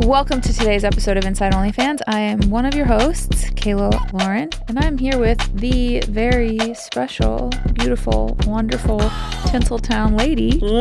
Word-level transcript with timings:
Welcome 0.00 0.40
to 0.42 0.52
today's 0.52 0.84
episode 0.84 1.16
of 1.16 1.24
Inside 1.24 1.52
OnlyFans. 1.52 2.00
I 2.06 2.20
am 2.20 2.50
one 2.50 2.66
of 2.66 2.74
your 2.74 2.86
hosts, 2.86 3.50
Kayla 3.50 4.12
Lauren, 4.12 4.50
and 4.68 4.78
I'm 4.78 4.98
here 4.98 5.18
with 5.18 5.38
the 5.58 6.00
very 6.08 6.58
special, 6.74 7.50
beautiful, 7.74 8.36
wonderful 8.46 9.00
Tinseltown 9.48 10.18
lady. 10.18 10.58
Woo! 10.60 10.80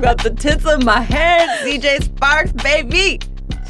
Got 0.00 0.22
the 0.22 0.34
tits 0.36 0.66
of 0.66 0.82
my 0.84 1.00
head, 1.00 1.48
CJ 1.66 2.08
Sparxx, 2.08 2.62
baby. 2.62 3.20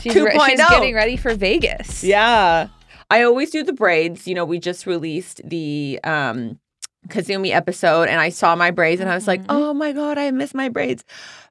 She's, 0.01 0.15
re- 0.15 0.39
she's 0.47 0.59
getting 0.59 0.95
ready 0.95 1.17
for 1.17 1.35
Vegas. 1.35 2.03
Yeah. 2.03 2.69
I 3.11 3.23
always 3.23 3.51
do 3.51 3.63
the 3.63 3.73
braids. 3.73 4.27
You 4.27 4.35
know, 4.35 4.45
we 4.45 4.59
just 4.59 4.87
released 4.87 5.41
the 5.45 6.01
um 6.05 6.59
Kazumi 7.09 7.51
episode 7.55 8.09
and 8.09 8.21
I 8.21 8.29
saw 8.29 8.55
my 8.57 8.71
braids 8.71 9.01
and 9.01 9.11
I 9.11 9.15
was 9.15 9.27
like, 9.27 9.41
Mhm. 9.43 9.47
oh 9.51 9.75
my 9.75 9.93
God, 9.93 10.19
I 10.19 10.31
miss 10.31 10.55
my 10.55 10.69
braids. 10.69 11.05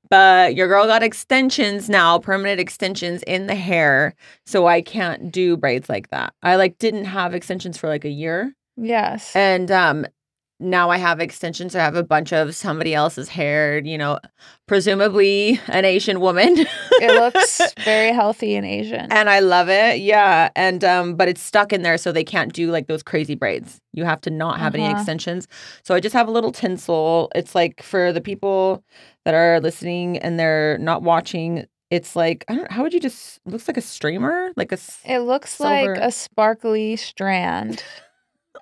But 0.10 0.56
your 0.56 0.68
girl 0.68 0.86
got 0.86 1.02
extensions 1.02 1.90
now, 1.90 2.20
permanent 2.20 2.60
extensions 2.60 3.23
in 3.23 3.48
the 3.48 3.56
hair. 3.56 4.14
So 4.45 4.68
I 4.68 4.82
can't 4.82 5.32
do 5.32 5.58
braids 5.58 5.90
like 5.90 6.10
that. 6.12 6.34
I 6.44 6.56
like 6.56 6.78
didn't 6.78 7.06
have 7.06 7.34
extensions 7.34 7.78
for 7.78 7.88
like 7.88 8.06
a 8.06 8.10
year. 8.10 8.54
Yes. 8.78 9.36
And 9.36 9.72
um 9.72 10.06
now 10.59 10.90
I 10.90 10.98
have 10.98 11.20
extensions. 11.20 11.76
I 11.76 11.80
have 11.80 11.96
a 11.96 12.04
bunch 12.04 12.32
of 12.32 12.56
somebody 12.56 12.94
else's 12.94 13.28
hair, 13.30 13.80
you 13.84 13.98
know, 13.98 14.20
presumably 14.68 15.60
an 15.68 15.86
Asian 15.86 16.20
woman. 16.20 16.56
it 16.58 17.20
looks 17.20 17.62
very 17.84 18.12
healthy 18.14 18.56
and 18.56 18.66
Asian. 18.66 19.12
and 19.12 19.30
I 19.30 19.40
love 19.40 19.70
it. 19.70 20.00
Yeah. 20.00 20.50
And 20.56 20.84
um, 20.84 21.16
but 21.16 21.28
it's 21.28 21.42
stuck 21.42 21.73
in 21.73 21.82
there 21.82 21.98
so 21.98 22.12
they 22.12 22.23
can't 22.23 22.54
do 22.54 22.72
like 22.72 22.88
those 22.88 23.04
crazy 23.04 23.36
braids. 23.36 23.80
You 23.94 24.06
have 24.06 24.22
to 24.22 24.30
not 24.30 24.60
have 24.60 24.73
any 24.73 24.86
Uh-huh. 24.86 24.95
extensions. 24.98 25.48
So 25.84 25.94
I 25.95 26.00
just 26.00 26.14
have 26.14 26.28
a 26.28 26.32
little 26.32 26.52
tinsel. 26.52 27.30
It's 27.36 27.54
like 27.56 27.84
for 27.84 28.12
the 28.12 28.22
people 28.22 28.84
that 29.26 29.34
are 29.34 29.60
listening 29.60 30.17
and 30.17 30.40
they're 30.40 30.78
not 30.80 31.04
watching, 31.04 31.66
it's 31.92 32.16
like 32.16 32.45
I 32.48 32.56
don't 32.56 32.72
how 32.72 32.84
would 32.84 32.94
you 32.94 33.00
just 33.00 33.40
it 33.45 33.52
looks 33.52 33.67
like 33.67 33.78
a 33.78 33.82
streamer? 33.82 34.52
Like 34.56 34.72
a 34.72 34.78
it 35.06 35.20
looks 35.20 35.56
silver- 35.56 35.94
like 35.95 36.02
a 36.02 36.12
sparkly 36.12 36.95
strand. 36.95 37.84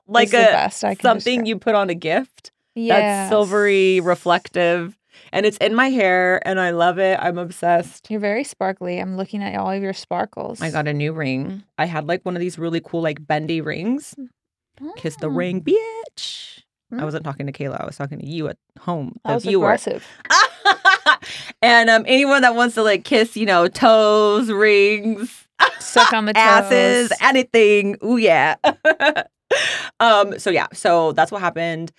Like 0.08 0.28
is 0.30 0.34
a 0.34 0.88
I 0.88 0.94
something 0.96 1.46
you 1.46 1.58
put 1.58 1.76
on 1.76 1.90
a 1.90 1.96
gift. 1.96 2.52
Yeah. 2.76 3.00
That's 3.00 3.30
silvery, 3.30 4.00
reflective. 4.00 4.98
And 5.34 5.46
it's 5.46 5.58
in 5.58 5.76
my 5.76 5.90
hair 5.90 6.46
and 6.48 6.60
I 6.60 6.72
love 6.72 6.98
it. 7.00 7.18
I'm 7.22 7.38
obsessed. 7.38 8.10
You're 8.10 8.20
very 8.20 8.44
sparkly. 8.44 8.98
I'm 9.00 9.18
looking 9.18 9.44
at 9.44 9.58
all 9.58 9.70
of 9.72 9.82
your 9.82 9.94
sparkles. 9.94 10.62
I 10.62 10.72
got 10.72 10.88
a 10.88 10.94
new 10.94 11.12
ring. 11.14 11.64
I 11.78 11.86
had 11.86 12.08
like 12.08 12.24
one 12.24 12.36
of 12.36 12.40
these 12.40 12.58
really 12.58 12.82
cool, 12.84 13.02
like 13.02 13.26
bendy 13.26 13.62
rings. 13.62 14.16
Kiss 14.98 15.16
the 15.18 15.28
Mm. 15.28 15.38
ring, 15.38 15.62
bitch. 15.62 16.64
I 16.92 16.96
Mm. 16.96 17.04
wasn't 17.04 17.24
talking 17.24 17.46
to 17.46 17.52
Kayla. 17.54 17.80
I 17.82 17.86
was 17.86 17.96
talking 17.98 18.20
to 18.20 18.26
you 18.26 18.48
at 18.50 18.58
home, 18.80 19.18
the 19.26 19.34
was 19.36 19.44
viewer. 19.44 19.66
aggressive. 19.68 20.06
and 21.62 21.90
um, 21.90 22.04
anyone 22.08 22.42
that 22.42 22.56
wants 22.56 22.76
to 22.76 22.84
like 22.84 23.04
kiss, 23.04 23.38
you 23.38 23.46
know, 23.46 23.68
toes, 23.68 24.50
rings, 24.52 25.48
Suck 25.80 26.12
on 26.14 26.26
the 26.26 26.34
toes. 26.34 26.42
asses, 26.42 27.12
anything. 27.22 27.96
Ooh 28.04 28.18
yeah. 28.18 28.56
um. 30.00 30.38
So 30.40 30.50
yeah. 30.50 30.68
So 30.74 31.12
that's 31.14 31.32
what 31.32 31.42
happened, 31.42 31.92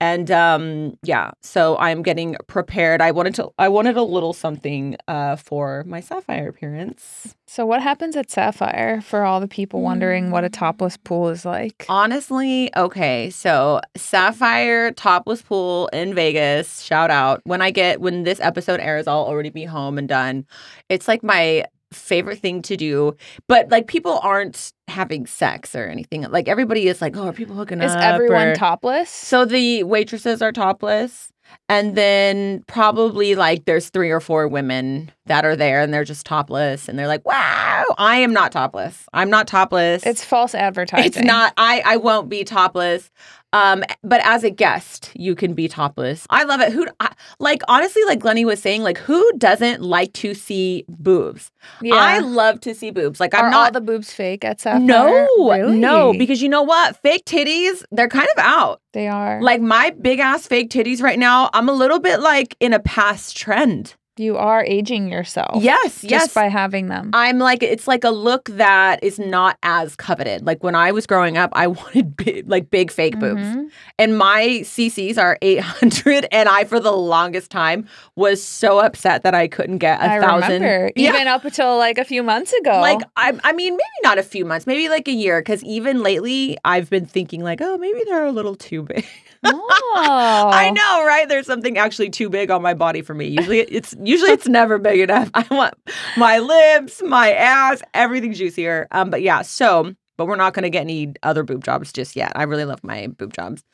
and 0.00 0.30
um. 0.30 0.96
Yeah. 1.02 1.32
So 1.42 1.76
I'm 1.78 2.02
getting 2.02 2.36
prepared. 2.46 3.00
I 3.02 3.10
wanted 3.10 3.34
to. 3.36 3.50
I 3.58 3.68
wanted 3.68 3.96
a 3.96 4.02
little 4.02 4.32
something 4.32 4.96
uh 5.08 5.36
for 5.36 5.84
my 5.86 6.00
sapphire 6.00 6.48
appearance. 6.48 7.34
So 7.46 7.66
what 7.66 7.82
happens 7.82 8.14
at 8.14 8.30
Sapphire 8.30 9.00
for 9.00 9.24
all 9.24 9.40
the 9.40 9.48
people 9.48 9.80
wondering 9.82 10.30
what 10.30 10.44
a 10.44 10.48
Mm. 10.48 10.52
topless 10.52 10.96
pool 10.96 11.30
is 11.30 11.44
like? 11.44 11.84
Honestly, 11.88 12.70
okay. 12.76 13.28
So 13.30 13.80
Sapphire 13.96 14.92
Topless 14.92 15.42
Pool 15.42 15.88
in 15.92 16.14
Vegas. 16.14 16.80
Shout 16.80 17.10
out. 17.10 17.40
When 17.44 17.60
I 17.60 17.70
get 17.72 18.00
when 18.00 18.22
this 18.22 18.38
episode 18.40 18.78
airs, 18.78 19.08
I'll 19.08 19.18
already 19.24 19.50
be 19.50 19.64
home 19.64 19.98
and 19.98 20.08
done. 20.08 20.46
It's 20.88 21.08
like 21.08 21.22
my 21.24 21.64
favorite 21.92 22.38
thing 22.38 22.62
to 22.62 22.76
do. 22.76 23.16
But 23.48 23.70
like 23.70 23.86
people 23.86 24.20
aren't 24.22 24.72
having 24.88 25.26
sex 25.26 25.74
or 25.74 25.86
anything. 25.86 26.22
Like 26.22 26.48
everybody 26.48 26.86
is 26.88 27.00
like, 27.00 27.16
oh, 27.16 27.28
are 27.28 27.32
people 27.32 27.56
hooking 27.56 27.80
Is 27.80 27.92
up? 27.92 27.98
Is 27.98 28.04
everyone 28.04 28.48
or- 28.48 28.54
topless? 28.56 29.10
So 29.10 29.44
the 29.44 29.82
waitresses 29.84 30.42
are 30.42 30.52
topless. 30.52 31.32
And 31.68 31.96
then 31.96 32.62
probably 32.68 33.34
like 33.34 33.64
there's 33.64 33.88
three 33.90 34.10
or 34.10 34.20
four 34.20 34.46
women 34.46 35.10
that 35.26 35.44
are 35.44 35.56
there 35.56 35.80
and 35.80 35.92
they're 35.92 36.04
just 36.04 36.24
topless 36.24 36.88
and 36.88 36.96
they're 36.96 37.08
like, 37.08 37.26
wow, 37.26 37.84
I 37.98 38.18
am 38.18 38.32
not 38.32 38.52
topless. 38.52 39.04
I'm 39.12 39.30
not 39.30 39.48
topless. 39.48 40.06
it's 40.06 40.24
false 40.24 40.54
advertising. 40.54 41.06
It's 41.06 41.18
not. 41.18 41.52
I 41.56 41.82
I 41.84 41.96
won't 41.96 42.28
be 42.28 42.44
topless. 42.44 43.10
Um, 43.52 43.82
but 44.04 44.20
as 44.24 44.44
a 44.44 44.50
guest, 44.50 45.10
you 45.14 45.34
can 45.34 45.54
be 45.54 45.66
topless. 45.66 46.26
I 46.30 46.44
love 46.44 46.60
it. 46.60 46.72
Who 46.72 46.86
I, 47.00 47.12
like 47.40 47.62
honestly, 47.68 48.02
like 48.04 48.20
Glennie 48.20 48.44
was 48.44 48.60
saying, 48.62 48.82
like 48.82 48.98
who 48.98 49.28
doesn't 49.38 49.82
like 49.82 50.12
to 50.14 50.34
see 50.34 50.84
boobs? 50.88 51.50
Yeah. 51.82 51.94
I 51.96 52.18
love 52.20 52.60
to 52.60 52.74
see 52.74 52.90
boobs. 52.90 53.18
Like 53.18 53.34
I'm 53.34 53.46
Are 53.46 53.50
not. 53.50 53.66
all 53.66 53.72
the 53.72 53.80
boobs 53.80 54.12
fake 54.12 54.44
at 54.44 54.60
Sapphire? 54.60 54.80
no, 54.86 55.26
Really? 55.50 55.76
no, 55.78 56.12
because 56.16 56.40
you 56.42 56.48
know 56.48 56.62
what? 56.62 56.96
Fake 57.02 57.24
titties, 57.24 57.82
they're 57.90 58.08
kind 58.08 58.28
of 58.36 58.38
out. 58.44 58.80
they 58.92 59.08
are. 59.08 59.40
Like 59.42 59.60
my 59.60 59.90
big 60.00 60.20
ass 60.20 60.46
fake 60.46 60.70
titties 60.70 61.02
right 61.02 61.18
now, 61.18 61.50
I'm 61.52 61.68
a 61.68 61.72
little 61.72 61.98
bit 61.98 62.20
like 62.20 62.56
in 62.60 62.72
a 62.72 62.78
past 62.80 63.36
trend. 63.36 63.94
You 64.20 64.36
are 64.36 64.62
aging 64.64 65.10
yourself. 65.10 65.62
Yes, 65.62 66.02
Just 66.02 66.04
yes. 66.10 66.34
by 66.34 66.48
having 66.48 66.88
them. 66.88 67.10
I'm 67.12 67.38
like 67.38 67.62
it's 67.62 67.88
like 67.88 68.04
a 68.04 68.10
look 68.10 68.44
that 68.50 69.02
is 69.02 69.18
not 69.18 69.56
as 69.62 69.96
coveted. 69.96 70.44
Like 70.46 70.62
when 70.62 70.74
I 70.74 70.92
was 70.92 71.06
growing 71.06 71.38
up, 71.38 71.50
I 71.54 71.66
wanted 71.78 72.16
big, 72.16 72.48
like 72.48 72.70
big 72.70 72.90
fake 72.90 73.18
boobs. 73.18 73.40
Mhm. 73.42 73.70
And 73.98 74.16
my 74.18 74.60
CCs 74.62 75.18
are 75.18 75.38
800 75.42 76.26
and 76.30 76.48
I 76.48 76.64
for 76.64 76.78
the 76.80 76.92
longest 76.92 77.50
time 77.50 77.86
was 78.16 78.42
so 78.42 78.78
upset 78.78 79.22
that 79.22 79.34
I 79.34 79.48
couldn't 79.48 79.78
get 79.78 80.00
a 80.00 80.04
I 80.04 80.20
thousand. 80.20 80.62
remember. 80.62 80.92
Yeah. 80.96 81.14
Even 81.14 81.26
up 81.26 81.44
until 81.44 81.76
like 81.78 81.98
a 81.98 82.04
few 82.04 82.22
months 82.22 82.52
ago. 82.52 82.80
Like 82.80 83.00
I, 83.16 83.38
I 83.42 83.52
mean, 83.52 83.72
maybe 83.72 84.00
not 84.02 84.18
a 84.18 84.22
few 84.22 84.44
months, 84.44 84.66
maybe 84.66 84.88
like 84.88 85.08
a 85.08 85.12
year. 85.12 85.40
Because 85.40 85.64
even 85.64 86.02
lately, 86.02 86.58
I've 86.64 86.90
been 86.90 87.06
thinking 87.06 87.42
like, 87.42 87.60
oh, 87.62 87.78
maybe 87.78 88.00
they're 88.06 88.26
a 88.26 88.32
little 88.32 88.54
too 88.54 88.82
big. 88.82 89.06
oh. 89.44 90.50
I 90.52 90.70
know, 90.70 91.06
right? 91.06 91.28
There's 91.28 91.46
something 91.46 91.78
actually 91.78 92.10
too 92.10 92.28
big 92.28 92.50
on 92.50 92.60
my 92.62 92.74
body 92.74 93.02
for 93.02 93.14
me. 93.14 93.26
Usually, 93.26 93.60
it's 93.60 93.94
usually 94.10 94.32
it's 94.32 94.48
never 94.60 94.78
big 94.78 95.00
enough. 95.00 95.30
I 95.34 95.46
want 95.50 95.74
my 96.16 96.38
lips, 96.38 97.02
my 97.02 97.32
ass, 97.32 97.82
everything 97.94 98.32
juicier. 98.32 98.86
Um, 98.90 99.10
but 99.10 99.22
yeah, 99.22 99.42
so. 99.42 99.94
But 100.18 100.26
we're 100.26 100.36
not 100.36 100.52
going 100.52 100.64
to 100.64 100.70
get 100.70 100.82
any 100.82 101.14
other 101.22 101.42
boob 101.42 101.64
jobs 101.64 101.94
just 101.94 102.14
yet. 102.14 102.30
I 102.34 102.42
really 102.42 102.66
love 102.66 102.84
my 102.84 103.06
boob 103.06 103.32
jobs, 103.32 103.64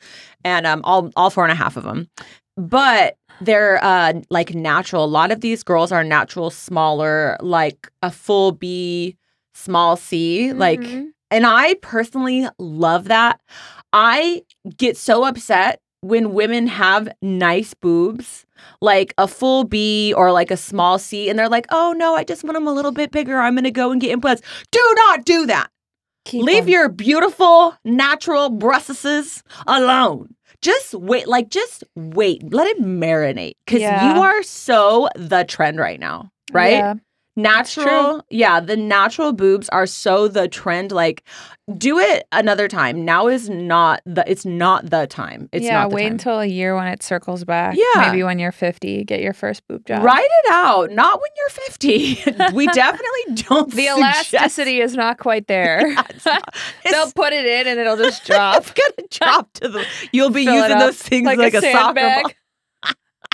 and 0.45 0.65
um, 0.65 0.79
all 0.85 1.11
all 1.17 1.29
four 1.29 1.43
and 1.43 1.51
a 1.51 1.55
half 1.55 1.75
of 1.75 1.83
them. 1.83 2.07
But 2.55 3.17
they're 3.41 3.83
uh 3.83 4.13
like 4.29 4.55
natural. 4.55 5.03
A 5.03 5.11
lot 5.19 5.31
of 5.31 5.41
these 5.41 5.61
girls 5.61 5.91
are 5.91 6.05
natural, 6.05 6.49
smaller, 6.49 7.35
like 7.41 7.91
a 8.01 8.09
full 8.09 8.53
B, 8.53 9.17
small 9.55 9.97
C, 9.97 10.53
like 10.53 10.79
Mhm. 10.79 11.07
and 11.31 11.45
I 11.45 11.73
personally 11.81 12.47
love 12.59 13.09
that. 13.09 13.41
I 13.91 14.43
get 14.77 14.95
so 14.95 15.25
upset 15.25 15.81
when 16.01 16.33
women 16.33 16.67
have 16.67 17.09
nice 17.21 17.73
boobs, 17.73 18.45
like 18.81 19.13
a 19.17 19.27
full 19.27 19.63
B 19.63 20.13
or 20.15 20.31
like 20.31 20.51
a 20.51 20.57
small 20.57 20.99
C, 20.99 21.29
and 21.29 21.37
they're 21.37 21.49
like, 21.49 21.65
oh 21.69 21.93
no, 21.97 22.15
I 22.15 22.23
just 22.23 22.43
want 22.43 22.55
them 22.55 22.67
a 22.67 22.73
little 22.73 22.91
bit 22.91 23.11
bigger. 23.11 23.39
I'm 23.39 23.55
going 23.55 23.63
to 23.63 23.71
go 23.71 23.91
and 23.91 23.99
get 24.01 24.11
implants. 24.11 24.41
Do 24.71 24.79
not 24.95 25.25
do 25.25 25.45
that. 25.47 25.69
Keep 26.25 26.43
Leave 26.45 26.63
'em. 26.63 26.69
your 26.69 26.89
beautiful, 26.89 27.75
natural 27.85 28.49
breasts 28.49 29.41
alone. 29.65 30.35
Just 30.61 30.93
wait, 30.95 31.27
like, 31.27 31.49
just 31.49 31.83
wait. 31.95 32.41
Let 32.51 32.67
it 32.67 32.81
marinate 32.81 33.53
because 33.65 33.81
Yeah. 33.81 34.15
you 34.15 34.21
are 34.21 34.43
so 34.43 35.07
the 35.15 35.45
trend 35.45 35.77
right 35.79 35.99
now, 35.99 36.31
right? 36.51 36.71
Yeah. 36.71 36.93
Natural, 37.37 38.25
yeah, 38.31 38.59
the 38.59 38.75
natural 38.75 39.31
boobs 39.31 39.69
are 39.69 39.85
so 39.85 40.27
the 40.27 40.47
trend. 40.47 40.91
Like, 40.91 41.23
do 41.77 41.99
it 41.99 42.27
another 42.31 42.67
time. 42.67 43.05
Now 43.05 43.27
is 43.27 43.47
not 43.47 44.01
the. 44.07 44.23
It's 44.29 44.43
not 44.43 44.89
the 44.89 45.05
time. 45.05 45.47
It's 45.51 45.63
yeah, 45.63 45.83
not 45.83 45.89
the 45.89 45.95
wait 45.95 46.03
time. 46.03 46.11
until 46.13 46.39
a 46.39 46.47
year 46.47 46.75
when 46.75 46.87
it 46.87 47.03
circles 47.03 47.43
back. 47.43 47.75
Yeah. 47.77 48.07
Maybe 48.09 48.23
when 48.23 48.39
you're 48.39 48.51
50, 48.51 49.03
get 49.03 49.21
your 49.21 49.33
first 49.33 49.67
boob 49.67 49.85
job. 49.85 50.03
Write 50.03 50.23
it 50.25 50.51
out. 50.51 50.89
Not 50.91 51.21
when 51.21 51.29
you're 51.37 51.49
50. 51.49 52.53
we 52.55 52.65
definitely 52.67 53.33
don't. 53.47 53.69
The 53.71 53.85
suggest- 53.85 54.33
elasticity 54.33 54.81
is 54.81 54.95
not 54.95 55.19
quite 55.19 55.47
there. 55.47 55.95
It's 56.09 56.25
not- 56.25 56.55
They'll 56.89 57.11
put 57.11 57.33
it 57.33 57.45
in 57.45 57.67
and 57.67 57.79
it'll 57.79 57.97
just 57.97 58.25
drop. 58.25 58.57
It's 58.57 58.71
gonna 58.71 59.07
drop 59.11 59.53
to 59.53 59.69
the. 59.69 59.85
You'll 60.11 60.31
be 60.31 60.45
Fill 60.45 60.55
using 60.55 60.79
those 60.79 60.97
things 60.99 61.25
like, 61.25 61.53
a, 61.53 61.61
soccer 61.61 61.93
ball. 61.93 62.31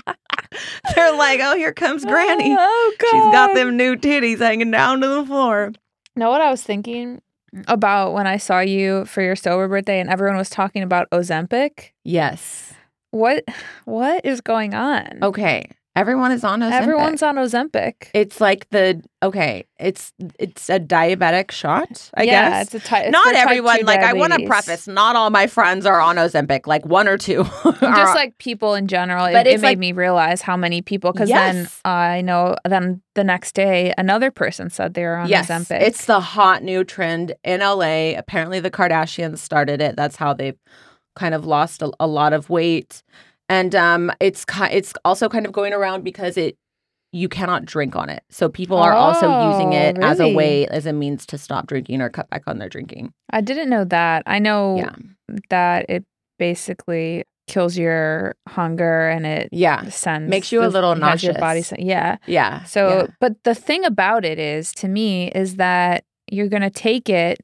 They're 0.95 1.15
like, 1.17 1.39
oh, 1.41 1.55
here 1.55 1.73
comes 1.73 2.05
Granny. 2.05 2.55
Oh 2.59 2.93
God. 2.99 3.11
She's 3.11 3.31
got 3.33 3.53
them 3.55 3.77
new 3.77 3.95
titties 3.95 4.39
hanging 4.39 4.71
down 4.71 5.01
to 5.01 5.07
the 5.07 5.25
floor. 5.25 5.71
Know 6.15 6.29
what 6.29 6.41
I 6.41 6.51
was 6.51 6.61
thinking 6.61 7.21
about 7.67 8.13
when 8.13 8.27
I 8.27 8.37
saw 8.37 8.59
you 8.59 9.05
for 9.05 9.21
your 9.21 9.35
sober 9.35 9.67
birthday 9.67 9.99
and 9.99 10.09
everyone 10.09 10.37
was 10.37 10.49
talking 10.49 10.83
about 10.83 11.09
Ozempic? 11.11 11.91
Yes. 12.03 12.73
What 13.11 13.43
what 13.85 14.25
is 14.25 14.41
going 14.41 14.73
on? 14.73 15.19
Okay. 15.21 15.69
Everyone 15.95 16.31
is 16.31 16.43
on 16.43 16.61
Ozempic. 16.61 16.71
Everyone's 16.71 17.21
on 17.21 17.35
Ozempic. 17.35 18.07
It's 18.15 18.41
like 18.41 18.67
the 18.71 19.03
okay. 19.21 19.65
It's 19.79 20.11
it's 20.39 20.67
a 20.67 20.79
diabetic 20.79 21.51
shot. 21.51 22.09
I 22.15 22.23
yeah, 22.23 22.49
guess. 22.49 22.73
it's 22.73 22.83
a 22.83 22.87
type. 22.87 23.11
not 23.11 23.35
everyone. 23.35 23.83
Like 23.83 23.99
I 23.99 24.13
want 24.13 24.33
to 24.33 24.47
preface, 24.47 24.87
not 24.87 25.15
all 25.15 25.29
my 25.29 25.45
friends 25.45 25.85
are 25.85 26.01
on 26.01 26.15
Ozempic. 26.15 26.65
Like 26.65 26.83
one 26.83 27.07
or 27.07 27.17
two. 27.19 27.41
are 27.65 27.73
just 27.73 28.15
like 28.15 28.35
people 28.39 28.73
in 28.73 28.87
general. 28.87 29.25
But 29.31 29.45
it 29.45 29.53
it's 29.53 29.61
made 29.61 29.69
like- 29.69 29.77
me 29.77 29.91
realize 29.91 30.41
how 30.41 30.57
many 30.57 30.81
people. 30.81 31.11
Because 31.13 31.29
then 31.29 31.55
Yes. 31.57 31.79
I 31.85 32.21
know. 32.21 32.55
Then 32.65 33.03
the 33.13 33.23
next 33.23 33.53
day, 33.53 33.93
another 33.95 34.31
person 34.31 34.71
said 34.71 34.95
they 34.95 35.03
were 35.03 35.17
on 35.17 35.29
yes, 35.29 35.47
Ozempic. 35.47 35.79
it's 35.79 36.05
the 36.05 36.19
hot 36.19 36.63
new 36.63 36.83
trend 36.83 37.35
in 37.43 37.59
LA. 37.59 38.17
Apparently, 38.17 38.59
the 38.59 38.71
Kardashians 38.71 39.37
started 39.37 39.79
it. 39.79 39.95
That's 39.95 40.15
how 40.15 40.33
they've 40.33 40.57
kind 41.15 41.35
of 41.35 41.45
lost 41.45 41.83
a, 41.83 41.91
a 41.99 42.07
lot 42.07 42.33
of 42.33 42.49
weight, 42.49 43.03
and 43.53 43.75
um, 43.75 44.11
it's 44.19 44.43
ki- 44.45 44.71
it's 44.77 44.93
also 45.05 45.29
kind 45.29 45.45
of 45.45 45.51
going 45.51 45.73
around 45.73 46.03
because 46.03 46.37
it 46.37 46.55
you 47.15 47.29
cannot 47.29 47.63
drink 47.65 47.95
on 47.95 48.09
it. 48.09 48.23
So 48.31 48.49
people 48.49 48.77
are 48.77 48.93
also 48.93 49.27
using 49.51 49.71
Oh, 49.75 49.77
it 49.85 49.97
as 49.99 50.19
a 50.19 50.23
really? 50.23 50.35
way 50.35 50.67
as 50.67 50.85
a 50.87 50.93
means 50.93 51.25
to 51.27 51.37
stop 51.37 51.67
drinking 51.67 52.01
or 52.01 52.09
cut 52.09 52.27
back 52.31 52.41
on 52.47 52.57
their 52.57 52.69
drinking. 52.69 53.13
I 53.31 53.41
didn't 53.41 53.69
know 53.69 53.85
that. 53.85 54.23
I 54.25 54.39
know 54.39 54.77
Yeah. 54.77 54.95
that 55.51 55.85
it 55.89 56.03
basically 56.39 57.23
kills 57.47 57.77
your 57.77 58.33
hunger 58.49 59.09
and 59.09 59.25
it 59.27 59.49
Yeah. 59.51 59.87
sends 59.89 60.27
Makes 60.29 60.51
you 60.51 60.63
a 60.63 60.67
little 60.67 60.95
has 60.95 61.23
Your 61.23 61.33
body, 61.33 61.59
nauseous. 61.59 61.67
sen- 61.67 61.85
yeah. 61.85 62.17
Yeah. 62.25 62.63
So, 62.63 63.07
but 63.19 63.33
the 63.43 63.53
thing 63.53 63.85
about 63.85 64.25
it 64.25 64.39
is, 64.39 64.71
to 64.81 64.87
me, 64.87 65.29
is 65.35 65.57
that 65.57 66.03
you're 66.31 66.47
going 66.49 66.61
to 66.63 66.69
take 66.71 67.09
it, 67.09 67.37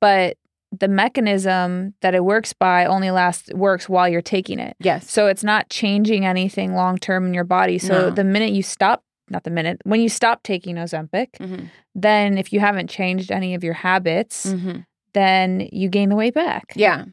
but 0.00 0.36
the 0.78 0.88
mechanism 0.88 1.94
that 2.00 2.14
it 2.14 2.24
works 2.24 2.52
by 2.52 2.86
only 2.86 3.10
lasts 3.10 3.52
works 3.54 3.88
while 3.88 4.08
you're 4.08 4.22
taking 4.22 4.58
it. 4.58 4.76
yes. 4.80 5.10
So 5.10 5.26
it's 5.26 5.42
not 5.44 5.68
changing 5.68 6.24
anything 6.24 6.74
long 6.74 6.96
term 6.98 7.26
in 7.26 7.34
your 7.34 7.44
body. 7.44 7.78
So 7.78 8.08
No. 8.08 8.10
the 8.10 8.24
minute 8.24 8.52
you 8.52 8.62
stop, 8.62 9.02
not 9.28 9.44
the 9.44 9.50
minute, 9.50 9.80
when 9.84 10.00
you 10.00 10.08
stop 10.08 10.42
taking 10.42 10.76
Ozempic, 10.76 11.28
Mhm. 11.40 11.70
then 11.94 12.38
if 12.38 12.52
you 12.52 12.60
haven't 12.60 12.88
changed 12.88 13.30
any 13.32 13.54
of 13.54 13.64
your 13.64 13.74
habits, 13.74 14.46
Mhm. 14.52 14.84
then 15.12 15.68
you 15.72 15.88
gain 15.88 16.08
the 16.08 16.16
weight 16.16 16.34
back. 16.34 16.72
Yeah. 16.76 17.06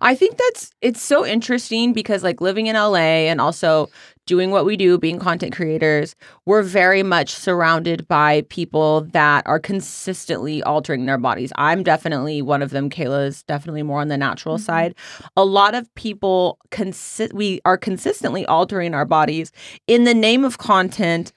I 0.00 0.14
think 0.14 0.36
that's 0.38 0.70
it's 0.80 1.02
so 1.02 1.26
interesting 1.26 1.92
because 1.92 2.22
like 2.22 2.40
living 2.40 2.66
in 2.66 2.76
LA 2.76 3.28
and 3.28 3.40
also 3.40 3.88
doing 4.26 4.50
what 4.52 4.64
we 4.64 4.76
do 4.76 4.96
being 4.96 5.18
content 5.18 5.52
creators, 5.54 6.14
we're 6.46 6.62
very 6.62 7.02
much 7.02 7.30
surrounded 7.34 8.06
by 8.06 8.42
people 8.48 9.00
that 9.12 9.44
are 9.46 9.58
consistently 9.58 10.62
altering 10.62 11.06
their 11.06 11.18
bodies. 11.18 11.52
I'm 11.56 11.82
definitely 11.82 12.40
one 12.40 12.62
of 12.62 12.70
them. 12.70 12.90
Kayla 12.90 13.26
is 13.26 13.42
definitely 13.42 13.82
more 13.82 14.00
on 14.00 14.08
the 14.08 14.16
natural 14.16 14.56
Mhm. 14.56 14.60
side. 14.60 14.94
A 15.36 15.44
lot 15.44 15.74
of 15.74 15.92
people 15.96 16.58
consi- 16.70 17.32
we 17.32 17.60
are 17.64 17.76
consistently 17.76 18.46
altering 18.46 18.94
our 18.94 19.04
bodies 19.04 19.50
in 19.88 20.04
the 20.04 20.14
name 20.14 20.44
of 20.44 20.58
content 20.58 21.32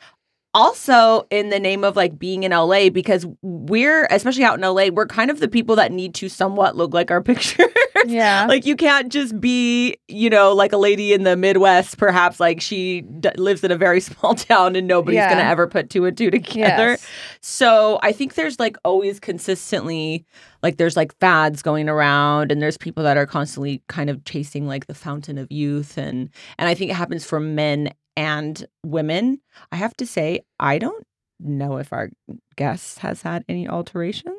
also 0.54 1.26
in 1.32 1.50
the 1.50 1.60
name 1.60 1.84
of 1.84 1.96
like 1.96 2.18
being 2.20 2.44
in 2.44 2.52
LA 2.52 2.90
because 2.90 3.26
we're 3.42 4.06
especially 4.12 4.44
out 4.44 4.56
in 4.58 4.62
LA 4.62 4.88
we're 4.88 5.08
kind 5.08 5.32
of 5.32 5.40
the 5.40 5.48
people 5.48 5.76
that 5.76 5.92
need 5.92 6.14
to 6.16 6.30
somewhat 6.30 6.76
look 6.76 6.94
like 6.94 7.10
our 7.12 7.22
pictures 7.32 7.68
Yeah. 8.06 8.46
like 8.48 8.66
you 8.66 8.76
can't 8.76 9.12
just 9.12 9.40
be 9.42 9.96
you 10.08 10.30
know 10.30 10.54
like 10.54 10.72
a 10.74 10.78
lady 10.78 11.14
in 11.14 11.24
the 11.24 11.36
midwest 11.36 11.98
perhaps 11.98 12.40
like 12.40 12.62
she 12.62 13.02
d- 13.02 13.30
lives 13.38 13.64
in 13.64 13.72
a 13.72 13.78
very 13.78 14.00
small 14.10 14.36
town 14.36 14.76
and 14.76 14.88
nobody's 14.88 15.16
Yeah. 15.18 15.30
gonna 15.34 15.50
ever 15.50 15.68
put 15.68 15.90
two 15.90 16.06
and 16.06 16.16
two 16.18 16.30
together 16.30 16.90
Yes. 16.92 17.08
so 17.42 18.00
i 18.04 18.12
think 18.12 18.36
there's 18.36 18.60
like 18.60 18.78
always 18.86 19.20
consistently 19.20 20.26
like 20.62 20.78
there's 20.78 20.96
like 20.96 21.18
fads 21.20 21.62
going 21.62 21.90
around 21.90 22.52
and 22.52 22.62
there's 22.62 22.78
people 22.78 23.04
that 23.04 23.18
are 23.18 23.26
constantly 23.26 23.82
kind 23.88 24.10
of 24.10 24.24
chasing 24.26 24.68
like 24.68 24.88
the 24.88 24.94
fountain 24.94 25.38
of 25.38 25.52
youth 25.52 25.98
and 25.98 26.30
and 26.58 26.68
i 26.70 26.74
think 26.74 26.92
it 26.92 26.96
happens 26.96 27.26
for 27.26 27.40
men 27.40 27.90
and 28.16 28.66
women 28.86 29.40
i 29.72 29.76
have 29.76 29.96
to 29.98 30.06
say 30.06 30.40
i 30.60 30.78
don't 30.78 31.06
know 31.40 31.78
if 31.78 31.92
our 31.92 32.10
guest 32.56 33.00
has 33.00 33.22
had 33.22 33.44
any 33.50 33.68
alterations 33.68 34.38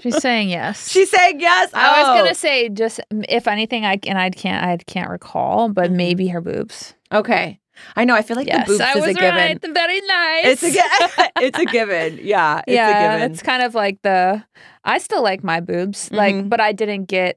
She's 0.00 0.16
saying 0.22 0.48
yes. 0.48 0.88
she's 0.94 1.10
saying 1.10 1.38
yes 1.38 1.70
I 1.74 2.00
was 2.00 2.08
Oh. 2.08 2.22
gonna 2.22 2.34
say 2.34 2.70
just 2.70 2.98
if 3.28 3.46
anything, 3.46 3.84
I 3.84 3.98
and 4.06 4.16
I 4.18 4.30
can't 4.30 4.64
I 4.64 4.78
can't 4.78 5.10
recall, 5.10 5.68
but 5.68 5.90
Mhm. 5.90 5.96
maybe 5.96 6.28
her 6.28 6.40
boobs. 6.40 6.94
okay 7.12 7.60
i 7.94 8.06
know 8.06 8.14
i 8.14 8.22
feel 8.22 8.38
like 8.38 8.46
yes, 8.46 8.66
the 8.66 8.72
boobs 8.72 8.80
I 8.80 8.90
is 8.92 8.96
was 8.96 9.04
a 9.10 9.12
given 9.14 9.34
right. 9.34 9.60
Very 9.74 10.00
nice. 10.00 10.62
It's 10.62 10.62
a 10.62 11.30
it's 11.44 11.58
a 11.58 11.66
given. 11.66 12.18
Yeah, 12.22 12.62
it's 12.66 12.74
yeah, 12.74 12.88
a 12.88 13.18
given. 13.18 13.32
it's 13.32 13.42
kind 13.42 13.62
of 13.62 13.74
like 13.74 14.00
the. 14.00 14.42
I 14.84 14.96
still 14.96 15.22
like 15.22 15.44
my 15.44 15.60
boobs, 15.60 16.10
like, 16.10 16.48
but 16.48 16.58
I 16.60 16.72
didn't 16.72 17.04
get 17.04 17.36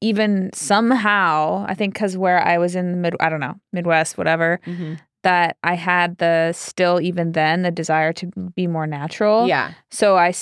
even 0.00 0.50
somehow. 0.54 1.64
I 1.68 1.74
think 1.74 1.94
because 1.94 2.16
where 2.16 2.42
I 2.42 2.58
was 2.58 2.74
in 2.74 2.90
the 2.90 2.96
mid, 2.96 3.14
I 3.20 3.28
don't 3.28 3.38
know, 3.40 3.60
Midwest, 3.72 4.18
whatever. 4.18 4.58
Mhm. 4.66 4.98
That 5.22 5.56
I 5.62 5.74
had 5.74 6.16
the 6.18 6.52
still 6.52 7.00
even 7.00 7.32
then 7.32 7.62
the 7.62 7.70
desire 7.70 8.12
to 8.14 8.26
be 8.56 8.66
more 8.66 8.86
natural. 8.86 9.46
Yeah, 9.46 9.72
So 9.90 10.16
I 10.16 10.32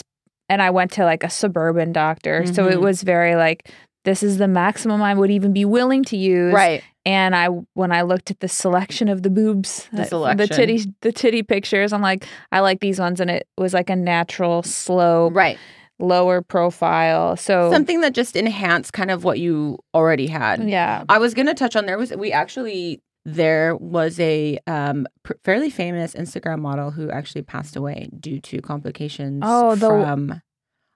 and 0.48 0.62
I 0.62 0.70
went 0.70 0.92
to 0.92 1.04
like 1.04 1.24
a 1.24 1.30
suburban 1.30 1.92
doctor. 1.92 2.46
So 2.46 2.68
it 2.68 2.76
Mhm. 2.76 2.82
was 2.82 3.02
very 3.02 3.34
like 3.34 3.70
this 4.04 4.22
is 4.22 4.38
the 4.38 4.48
maximum 4.48 5.02
I 5.02 5.12
would 5.14 5.30
even 5.30 5.52
be 5.52 5.64
willing 5.64 6.04
to 6.04 6.16
use. 6.16 6.54
right. 6.54 6.82
And 7.04 7.34
I 7.34 7.48
when 7.74 7.90
I 7.90 8.02
looked 8.02 8.30
at 8.30 8.38
the 8.40 8.48
selection 8.48 9.08
of 9.08 9.22
the 9.22 9.30
boobs, 9.30 9.88
The 9.92 10.04
selection. 10.04 10.36
the 10.38 10.46
titty 10.46 10.84
the 11.00 11.12
titty 11.12 11.42
pictures, 11.42 11.92
I'm 11.92 12.00
like 12.02 12.24
I 12.52 12.60
like 12.60 12.80
these 12.80 13.00
ones 13.00 13.20
and 13.20 13.30
it 13.30 13.46
was 13.58 13.74
like 13.74 13.90
a 13.90 13.96
natural 13.96 14.62
slow 14.62 15.30
Right. 15.30 15.58
lower 15.98 16.40
profile. 16.40 17.36
So 17.36 17.70
Something 17.72 18.00
that 18.02 18.14
just 18.14 18.36
enhanced 18.36 18.92
kind 18.92 19.10
of 19.10 19.24
what 19.24 19.40
you 19.40 19.78
already 19.92 20.28
had. 20.28 20.62
yeah. 20.68 21.02
I 21.08 21.18
was 21.18 21.34
gonna 21.34 21.54
touch 21.54 21.74
on 21.74 21.86
there 21.86 21.98
was 21.98 22.12
we 22.14 22.30
actually 22.30 23.00
there 23.34 23.76
was 23.76 24.18
a 24.20 24.58
um 24.66 25.06
pr- 25.22 25.34
fairly 25.44 25.70
famous 25.70 26.14
Instagram 26.14 26.60
model 26.60 26.90
who 26.90 27.10
actually 27.10 27.42
passed 27.42 27.76
away 27.76 28.08
due 28.18 28.40
to 28.40 28.60
complications 28.60 29.42
Oh, 29.46 29.74
the- 29.74 29.86
from 29.88 30.42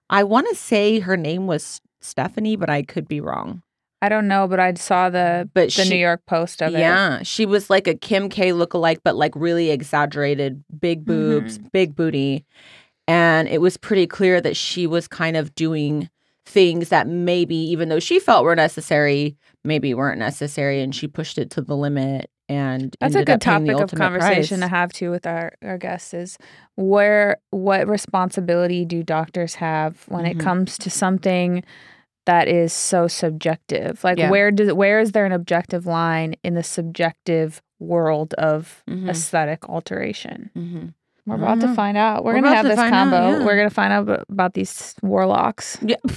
I 0.09 0.23
want 0.23 0.47
to 0.49 0.55
say 0.55 0.99
her 0.99 1.17
name 1.17 1.47
was 1.47 1.79
Stephanie, 2.01 2.55
but 2.55 2.69
I 2.69 2.83
could 2.83 3.07
be 3.07 3.21
wrong. 3.21 3.61
I 4.01 4.09
don't 4.09 4.27
know, 4.27 4.47
but 4.49 4.59
I 4.59 4.73
saw 4.73 5.09
the 5.09 5.49
But 5.53 5.65
the 5.73 5.83
she, 5.85 5.89
New 5.89 5.95
York 5.95 6.21
Post 6.27 6.61
of 6.61 6.75
it. 6.75 6.79
Yeah, 6.79 7.23
she 7.23 7.45
was 7.45 7.69
like 7.69 7.87
a 7.87 7.95
Kim 7.95 8.27
K 8.29 8.49
lookalike, 8.51 8.99
but 9.03 9.15
like 9.15 9.33
really 9.35 9.69
exaggerated, 9.71 10.63
big 10.77 11.05
boobs, 11.05 11.57
Mm-hmm. 11.57 11.67
big 11.71 11.95
booty, 11.95 12.45
and 13.07 13.47
it 13.47 13.61
was 13.61 13.77
pretty 13.77 14.05
clear 14.07 14.41
that 14.41 14.57
she 14.57 14.87
was 14.87 15.07
kind 15.07 15.37
of 15.37 15.55
doing 15.55 16.09
things 16.45 16.89
that 16.89 17.07
maybe, 17.07 17.55
even 17.55 17.87
though 17.87 17.99
she 18.01 18.19
felt 18.19 18.43
were 18.43 18.55
necessary, 18.57 19.37
maybe 19.63 19.93
weren't 19.93 20.19
necessary, 20.19 20.81
and 20.81 20.93
she 20.95 21.07
pushed 21.07 21.37
it 21.37 21.49
to 21.51 21.61
the 21.61 21.75
limit. 21.75 22.29
And 22.49 22.95
That's 22.99 23.15
a 23.15 23.19
good 23.23 23.35
up 23.35 23.41
paying 23.41 23.63
the 23.63 23.73
topic 23.73 23.93
of 23.93 23.97
conversation 23.97 24.59
to 24.59 24.67
have 24.67 24.91
too 24.91 25.09
with 25.11 25.25
our, 25.25 25.53
our 25.63 25.77
guests 25.77 26.13
is 26.13 26.37
where 26.75 27.37
what 27.51 27.87
responsibility 27.87 28.83
do 28.83 29.01
doctors 29.01 29.55
have 29.55 30.03
when 30.09 30.25
Mhm. 30.25 30.31
it 30.31 30.39
comes 30.39 30.77
to 30.79 30.89
something 30.89 31.63
that 32.25 32.47
is 32.49 32.73
so 32.73 33.07
subjective? 33.07 34.03
Like 34.03 34.17
Yeah. 34.17 34.29
where 34.29 34.51
does 34.51 34.73
where 34.73 34.99
is 34.99 35.13
there 35.13 35.25
an 35.25 35.31
objective 35.31 35.85
line 35.85 36.35
in 36.43 36.53
the 36.53 36.63
subjective 36.63 37.61
world 37.79 38.33
of 38.35 38.83
Mhm. 38.89 39.09
aesthetic 39.09 39.67
alteration? 39.69 40.49
Mhm. 40.55 40.93
We're 41.25 41.35
about 41.35 41.61
to 41.61 41.73
find 41.73 41.95
out. 41.97 42.25
We're, 42.25 42.33
We're 42.33 42.41
gonna 42.41 42.55
have 42.55 42.65
this 42.65 42.75
find 42.75 42.93
out, 42.93 43.09
combo. 43.11 43.39
yeah. 43.39 43.45
We're 43.45 43.55
gonna 43.55 43.69
find 43.69 43.93
out 43.93 44.25
about 44.29 44.53
these 44.53 44.95
warlocks. 45.01 45.77
Yeah. 45.81 45.95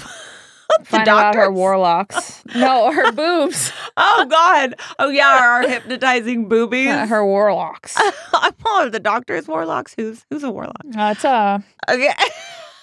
The 0.80 0.84
Find 0.84 1.08
out 1.08 1.34
her 1.34 1.50
warlocks. 1.50 2.42
no, 2.54 2.92
her 2.92 3.10
boobs. 3.12 3.72
Oh 3.96 4.26
God! 4.28 4.74
Oh 4.98 5.08
yeah, 5.08 5.38
our 5.40 5.68
hypnotizing 5.68 6.48
boobies. 6.48 6.88
Uh, 6.90 7.06
her 7.06 7.24
warlocks. 7.24 7.96
I'm 8.34 8.52
all 8.64 8.84
of 8.86 8.92
the 8.92 9.00
doctors, 9.00 9.48
warlocks. 9.48 9.94
Who's 9.96 10.24
who's 10.30 10.42
a 10.42 10.50
warlock? 10.50 10.76
Uh, 10.96 11.14
it's 11.16 11.24
a 11.24 11.62
Okay. 11.90 12.12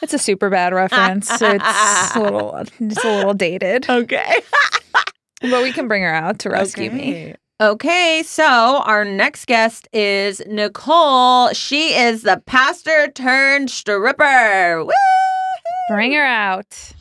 It's 0.02 0.14
a 0.14 0.20
super 0.20 0.50
bad 0.50 0.74
reference. 0.74 1.30
it's 1.32 2.16
a 2.16 2.20
little 2.22 2.54
it's 2.58 3.06
a 3.06 3.16
little 3.16 3.34
dated. 3.34 3.90
okay. 3.90 4.42
But 5.42 5.64
we 5.64 5.72
can 5.72 5.88
bring 5.88 6.04
her 6.04 6.14
out 6.14 6.40
to 6.40 6.50
rescue 6.50 6.92
me. 6.92 7.36
Okay, 7.62 8.22
so 8.26 8.44
our 8.84 9.06
next 9.06 9.46
guest 9.46 9.88
is 9.94 10.42
Nikole. 10.42 11.56
She 11.56 11.94
is 11.94 12.24
the 12.24 12.44
pastor 12.46 13.12
turned 13.12 13.70
stripper. 13.72 14.84
Woo! 14.84 14.92
Bring 15.88 16.12
her 16.12 16.26
out. 16.26 16.92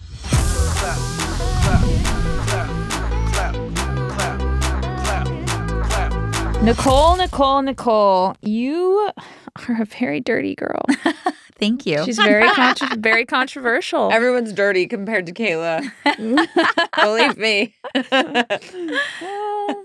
Nikole, 6.62 7.18
Nikole, 7.18 7.74
Nikole, 7.74 8.36
you 8.40 9.10
are 9.68 9.82
a 9.82 9.84
very 9.84 10.20
dirty 10.20 10.54
girl. 10.54 10.82
Thank 11.58 11.86
you. 11.86 12.04
She's 12.04 12.18
very 12.18 12.48
contro- 12.50 12.86
very 12.98 13.26
controversial. 13.26 14.12
Everyone's 14.12 14.52
dirty 14.52 14.86
compared 14.86 15.26
to 15.26 15.32
Kayla. 15.32 15.90
Believe 17.02 17.36
me. 17.36 17.74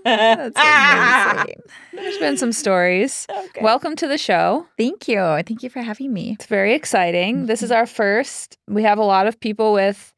That's 0.04 0.56
amazing. 0.56 1.62
There's 1.94 2.18
been 2.18 2.36
some 2.36 2.52
stories. 2.52 3.26
Okay. 3.28 3.60
Welcome 3.60 3.96
to 3.96 4.06
the 4.06 4.16
show. 4.16 4.68
Thank 4.76 5.08
you. 5.08 5.18
Thank 5.18 5.64
you 5.64 5.70
for 5.70 5.82
having 5.82 6.12
me. 6.12 6.34
It's 6.34 6.46
very 6.46 6.74
exciting. 6.74 7.46
This 7.46 7.60
is 7.60 7.70
mm-hmm. 7.70 7.78
our 7.78 7.86
first. 7.86 8.56
We 8.68 8.84
have 8.84 8.98
a 8.98 9.04
lot 9.04 9.26
of 9.26 9.40
people 9.40 9.72
with 9.72 10.14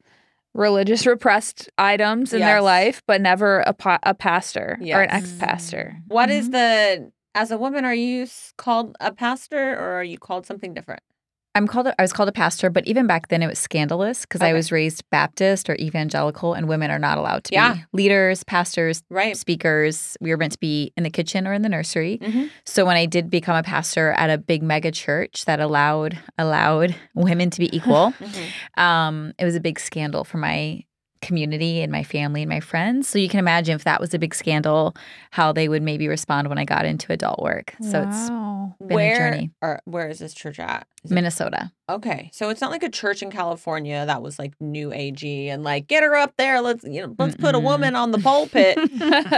religious 0.53 1.05
repressed 1.05 1.69
items 1.77 2.33
in 2.33 2.39
their 2.39 2.61
life, 2.61 3.01
but 3.07 3.21
never 3.21 3.61
a, 3.61 3.75
a 4.03 4.13
pastor 4.13 4.77
or 4.81 5.01
an 5.01 5.09
ex 5.09 5.31
pastor. 5.33 5.95
Mm. 5.97 6.03
What 6.07 6.29
is 6.29 6.49
mm-hmm. 6.49 6.51
the 6.51 7.11
as 7.33 7.51
a 7.51 7.57
woman 7.57 7.85
are 7.85 7.95
you 7.95 8.27
called 8.57 8.95
a 8.99 9.11
pastor 9.13 9.73
or 9.73 9.99
are 9.99 10.03
you 10.03 10.17
called 10.17 10.45
something 10.45 10.73
different? 10.73 11.01
I'm 11.53 11.67
called. 11.67 11.87
A, 11.87 11.95
I 11.99 12.03
was 12.03 12.13
called 12.13 12.29
a 12.29 12.31
pastor, 12.31 12.69
but 12.69 12.87
even 12.87 13.07
back 13.07 13.27
then 13.27 13.43
it 13.43 13.47
was 13.47 13.59
scandalous 13.59 14.21
because 14.21 14.41
I 14.41 14.53
was 14.53 14.71
raised 14.71 15.03
Baptist 15.09 15.69
or 15.69 15.75
evangelical, 15.75 16.53
and 16.53 16.67
women 16.69 16.89
are 16.91 16.99
not 16.99 17.17
allowed 17.17 17.43
to 17.45 17.53
Yeah. 17.53 17.73
be 17.73 17.83
leaders, 17.93 18.43
pastors, 18.43 19.03
Right. 19.09 19.35
speakers. 19.35 20.15
We 20.21 20.29
were 20.31 20.37
meant 20.37 20.53
to 20.53 20.59
be 20.59 20.93
in 20.95 21.03
the 21.03 21.09
kitchen 21.09 21.45
or 21.47 21.53
in 21.53 21.61
the 21.61 21.67
nursery. 21.69 22.19
Mhm. 22.21 22.49
So 22.65 22.85
when 22.85 22.95
I 22.95 23.05
did 23.05 23.29
become 23.29 23.55
a 23.57 23.63
pastor 23.63 24.11
at 24.11 24.29
a 24.29 24.37
big 24.37 24.63
mega 24.63 24.91
church 24.91 25.43
that 25.45 25.59
allowed 25.59 26.17
allowed 26.37 26.95
women 27.15 27.49
to 27.49 27.59
be 27.59 27.75
equal, 27.75 28.13
Mhm. 28.21 28.81
um, 28.81 29.33
it 29.37 29.43
was 29.43 29.55
a 29.55 29.59
big 29.59 29.79
scandal 29.79 30.23
for 30.23 30.37
my 30.37 30.83
community 31.21 31.81
and 31.81 31.91
my 31.91 32.03
family 32.03 32.41
and 32.41 32.49
my 32.49 32.59
friends. 32.59 33.07
So 33.07 33.19
you 33.19 33.29
can 33.29 33.39
imagine 33.39 33.75
if 33.75 33.83
that 33.83 33.99
was 34.01 34.13
a 34.13 34.19
big 34.19 34.33
scandal, 34.35 34.95
how 35.31 35.51
they 35.51 35.69
would 35.69 35.81
maybe 35.83 36.07
respond 36.07 36.49
when 36.49 36.57
I 36.57 36.65
got 36.65 36.85
into 36.85 37.11
adult 37.13 37.39
work. 37.41 37.73
So 37.81 38.03
wow. 38.03 38.75
It's 38.79 38.87
been 38.87 38.99
a 38.99 39.15
journey. 39.15 39.51
or 39.61 39.79
where 39.85 40.07
is 40.09 40.19
this 40.19 40.33
church 40.33 40.59
at? 40.59 40.87
Is 41.03 41.05
it's 41.05 41.11
it- 41.11 41.15
Minnesota. 41.15 41.71
okay, 41.89 42.29
so 42.33 42.49
it's 42.49 42.61
not 42.61 42.71
like 42.71 42.83
a 42.83 42.89
church 42.89 43.21
in 43.21 43.31
California 43.31 44.05
that 44.05 44.21
was 44.21 44.39
like 44.39 44.53
new 44.59 44.89
agey 44.89 45.47
and 45.47 45.63
like 45.63 45.87
get 45.87 46.03
her 46.03 46.15
up 46.15 46.33
there. 46.37 46.61
Let's 46.61 46.83
you 46.83 47.01
know 47.05 47.15
let's 47.19 47.35
put 47.35 47.53
a 47.55 47.59
woman 47.59 47.95
on 47.95 48.11
the 48.11 48.19
pulpit. 48.19 48.77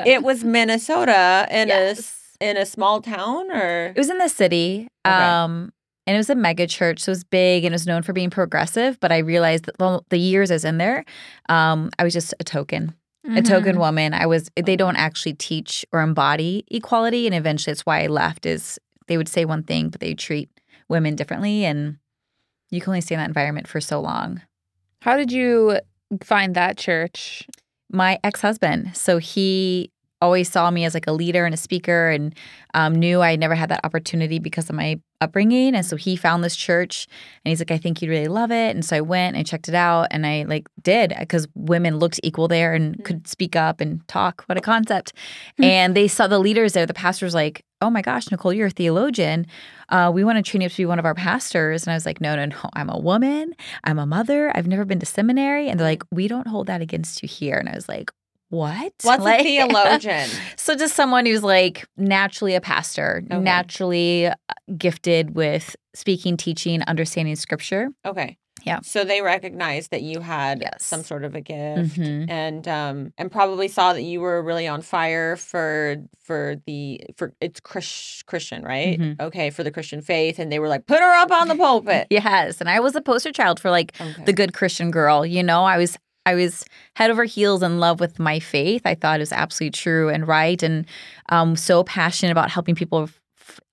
it 0.05 0.23
was 0.23 0.43
Minnesota 0.43 1.47
in 1.51 1.69
a 1.69 1.73
s- 1.91 2.19
in 2.39 2.57
a 2.57 2.65
small 2.65 3.01
town 3.01 3.49
or 3.51 3.87
It 3.87 3.97
was 3.97 4.09
in 4.09 4.17
the 4.17 4.27
city. 4.29 4.87
Okay. 5.05 5.15
Um, 5.15 5.71
and 6.05 6.15
it 6.15 6.17
was 6.17 6.29
a 6.29 6.35
mega 6.35 6.67
church, 6.67 6.99
so 6.99 7.09
it 7.09 7.13
was 7.13 7.23
big 7.23 7.63
and 7.65 7.73
it 7.73 7.75
was 7.75 7.87
known 7.87 8.01
for 8.03 8.13
being 8.13 8.29
progressive. 8.29 8.99
But 8.99 9.11
I 9.11 9.19
realized 9.19 9.65
that 9.65 9.77
the, 9.77 10.01
the 10.09 10.17
years 10.17 10.51
I 10.51 10.55
was 10.55 10.65
in 10.65 10.77
there, 10.77 11.05
um, 11.49 11.89
I 11.99 12.03
was 12.03 12.13
just 12.13 12.33
a 12.39 12.43
token, 12.43 12.93
a 13.35 13.41
token 13.41 13.75
Mhm. 13.75 13.79
woman. 13.79 14.13
I 14.13 14.25
was. 14.25 14.49
They 14.55 14.75
don't 14.75 14.95
actually 14.97 15.33
teach 15.33 15.85
or 15.91 16.01
embody 16.01 16.65
equality, 16.69 17.25
and 17.25 17.35
eventually, 17.35 17.71
it's 17.71 17.85
why 17.85 18.03
I 18.03 18.07
left. 18.07 18.45
Is 18.45 18.79
they 19.07 19.17
would 19.17 19.29
say 19.29 19.45
one 19.45 19.63
thing, 19.63 19.89
but 19.89 20.01
they 20.01 20.13
treat 20.13 20.49
women 20.89 21.15
differently, 21.15 21.63
and 21.65 21.97
you 22.69 22.81
can 22.81 22.89
only 22.91 23.01
stay 23.01 23.15
in 23.15 23.19
that 23.19 23.27
environment 23.27 23.67
for 23.67 23.79
so 23.79 23.99
long. 24.01 24.41
How 25.01 25.15
did 25.17 25.31
you 25.31 25.79
find 26.23 26.55
that 26.55 26.77
church? 26.77 27.47
my 27.95 28.17
ex-husband 28.23 28.89
so 28.95 29.19
he 29.19 29.91
always 30.19 30.49
saw 30.49 30.71
me 30.71 30.83
as 30.83 30.95
like 30.95 31.05
a 31.05 31.11
leader 31.11 31.45
and 31.45 31.53
a 31.53 31.57
speaker 31.57 32.09
and 32.09 32.33
um, 32.73 32.95
knew 32.95 33.21
i 33.21 33.35
never 33.35 33.53
had 33.53 33.69
that 33.69 33.81
opportunity 33.83 34.39
because 34.39 34.67
of 34.67 34.75
my 34.75 34.99
upbringing 35.23 35.73
and 35.75 35.85
so 35.85 35.95
he 35.95 36.15
found 36.15 36.43
this 36.43 36.55
church 36.55 37.07
and 37.43 37.49
he's 37.51 37.59
like 37.59 37.71
i 37.71 37.77
think 37.77 38.01
you'd 38.01 38.09
really 38.09 38.27
love 38.27 38.51
it 38.51 38.75
and 38.75 38.83
so 38.85 38.95
i 38.97 39.01
went 39.01 39.35
and 39.35 39.41
I 39.41 39.43
checked 39.43 39.67
it 39.69 39.75
out 39.75 40.07
and 40.11 40.25
i 40.25 40.43
like 40.43 40.67
did 40.81 41.13
because 41.19 41.47
women 41.55 41.97
looked 41.97 42.19
equal 42.23 42.47
there 42.47 42.73
and 42.73 43.03
could 43.05 43.27
speak 43.27 43.55
up 43.55 43.81
and 43.81 44.05
talk 44.07 44.43
what 44.47 44.57
a 44.57 44.61
concept 44.61 45.13
and 45.59 45.95
they 45.95 46.07
saw 46.07 46.27
the 46.27 46.39
leaders 46.39 46.73
there 46.73 46.85
the 46.85 46.93
pastor 46.93 47.25
was 47.25 47.33
like 47.35 47.63
oh 47.81 47.89
my 47.89 48.01
gosh 48.01 48.25
nikole 48.27 48.55
you're 48.55 48.67
a 48.67 48.69
theologian 48.71 49.45
uh, 49.89 50.09
we 50.13 50.23
want 50.23 50.37
to 50.37 50.41
train 50.49 50.61
you 50.61 50.69
to 50.69 50.77
be 50.77 50.85
one 50.85 50.99
of 50.99 51.05
our 51.05 51.13
pastors 51.15 51.83
and 51.85 51.91
i 51.91 51.95
was 51.95 52.05
like 52.05 52.19
no 52.21 52.35
no 52.35 52.45
no 52.45 52.55
i'm 52.73 52.89
a 52.89 52.99
woman 52.99 53.53
I'm 53.85 53.99
a 53.99 54.05
mother. 54.05 54.51
I've 54.55 54.67
never 54.67 54.85
been 54.85 54.99
to 54.99 55.05
seminary. 55.05 55.67
And 55.69 55.79
they're 55.79 55.87
like, 55.87 56.03
we 56.11 56.27
don't 56.27 56.47
hold 56.47 56.67
that 56.67 56.81
against 56.81 57.21
you 57.21 57.27
here. 57.27 57.57
And 57.57 57.67
I 57.67 57.75
was 57.75 57.89
like, 57.89 58.11
what? 58.49 58.93
what's 59.03 59.23
Like- 59.23 59.41
a 59.41 59.43
theologian? 59.67 60.29
so 60.55 60.75
just 60.75 60.95
someone 60.95 61.25
who's 61.25 61.43
like 61.43 61.85
naturally 61.97 62.55
a 62.55 62.61
pastor, 62.61 63.23
Okay. 63.29 63.39
naturally 63.41 64.29
gifted 64.77 65.35
with 65.35 65.75
speaking, 65.93 66.37
teaching, 66.37 66.81
understanding 66.83 67.35
scripture. 67.35 67.89
Okay. 68.05 68.37
Yeah. 68.65 68.79
So 68.81 69.03
they 69.03 69.21
recognized 69.21 69.91
that 69.91 70.03
you 70.03 70.21
had 70.21 70.61
Yes. 70.61 70.85
some 70.85 71.03
sort 71.03 71.25
of 71.25 71.35
a 71.35 71.41
gift 71.41 71.97
Mhm. 71.99 72.29
and 72.29 72.65
um 72.67 73.13
and 73.17 73.29
probably 73.29 73.67
saw 73.67 73.91
that 73.91 74.03
you 74.03 74.21
were 74.21 74.41
really 74.41 74.67
on 74.67 74.81
fire 74.81 75.35
for 75.35 75.97
for 76.23 76.55
the 76.65 77.01
for 77.17 77.33
it's 77.41 77.59
Chris, 77.59 78.23
Christian, 78.25 78.63
right? 78.63 78.97
Mhm. 78.97 79.19
Okay, 79.19 79.49
for 79.49 79.63
the 79.63 79.71
Christian 79.71 80.01
faith 80.01 80.39
and 80.39 80.49
they 80.49 80.59
were 80.59 80.69
like 80.69 80.85
put 80.85 80.99
her 80.99 81.13
up 81.21 81.29
on 81.31 81.49
the 81.49 81.55
pulpit. 81.55 82.07
Yes. 82.09 82.61
And 82.61 82.69
I 82.69 82.79
was 82.79 82.95
a 82.95 83.01
poster 83.01 83.33
child 83.33 83.59
for 83.59 83.69
like 83.69 83.93
Okay. 83.99 84.23
the 84.23 84.33
good 84.33 84.53
Christian 84.53 84.91
girl. 84.91 85.25
You 85.25 85.43
know, 85.43 85.65
I 85.65 85.77
was 85.77 85.97
I 86.25 86.35
was 86.35 86.63
head 86.95 87.11
over 87.11 87.25
heels 87.25 87.61
in 87.63 87.81
love 87.81 87.99
with 87.99 88.17
my 88.17 88.39
faith. 88.39 88.83
I 88.85 88.95
thought 88.95 89.19
it 89.19 89.23
was 89.23 89.33
absolutely 89.33 89.71
true 89.71 90.07
and 90.07 90.25
right, 90.25 90.63
and 90.63 90.85
um, 91.27 91.57
so 91.57 91.83
passionate 91.83 92.31
about 92.31 92.49
helping 92.49 92.75
people 92.75 93.09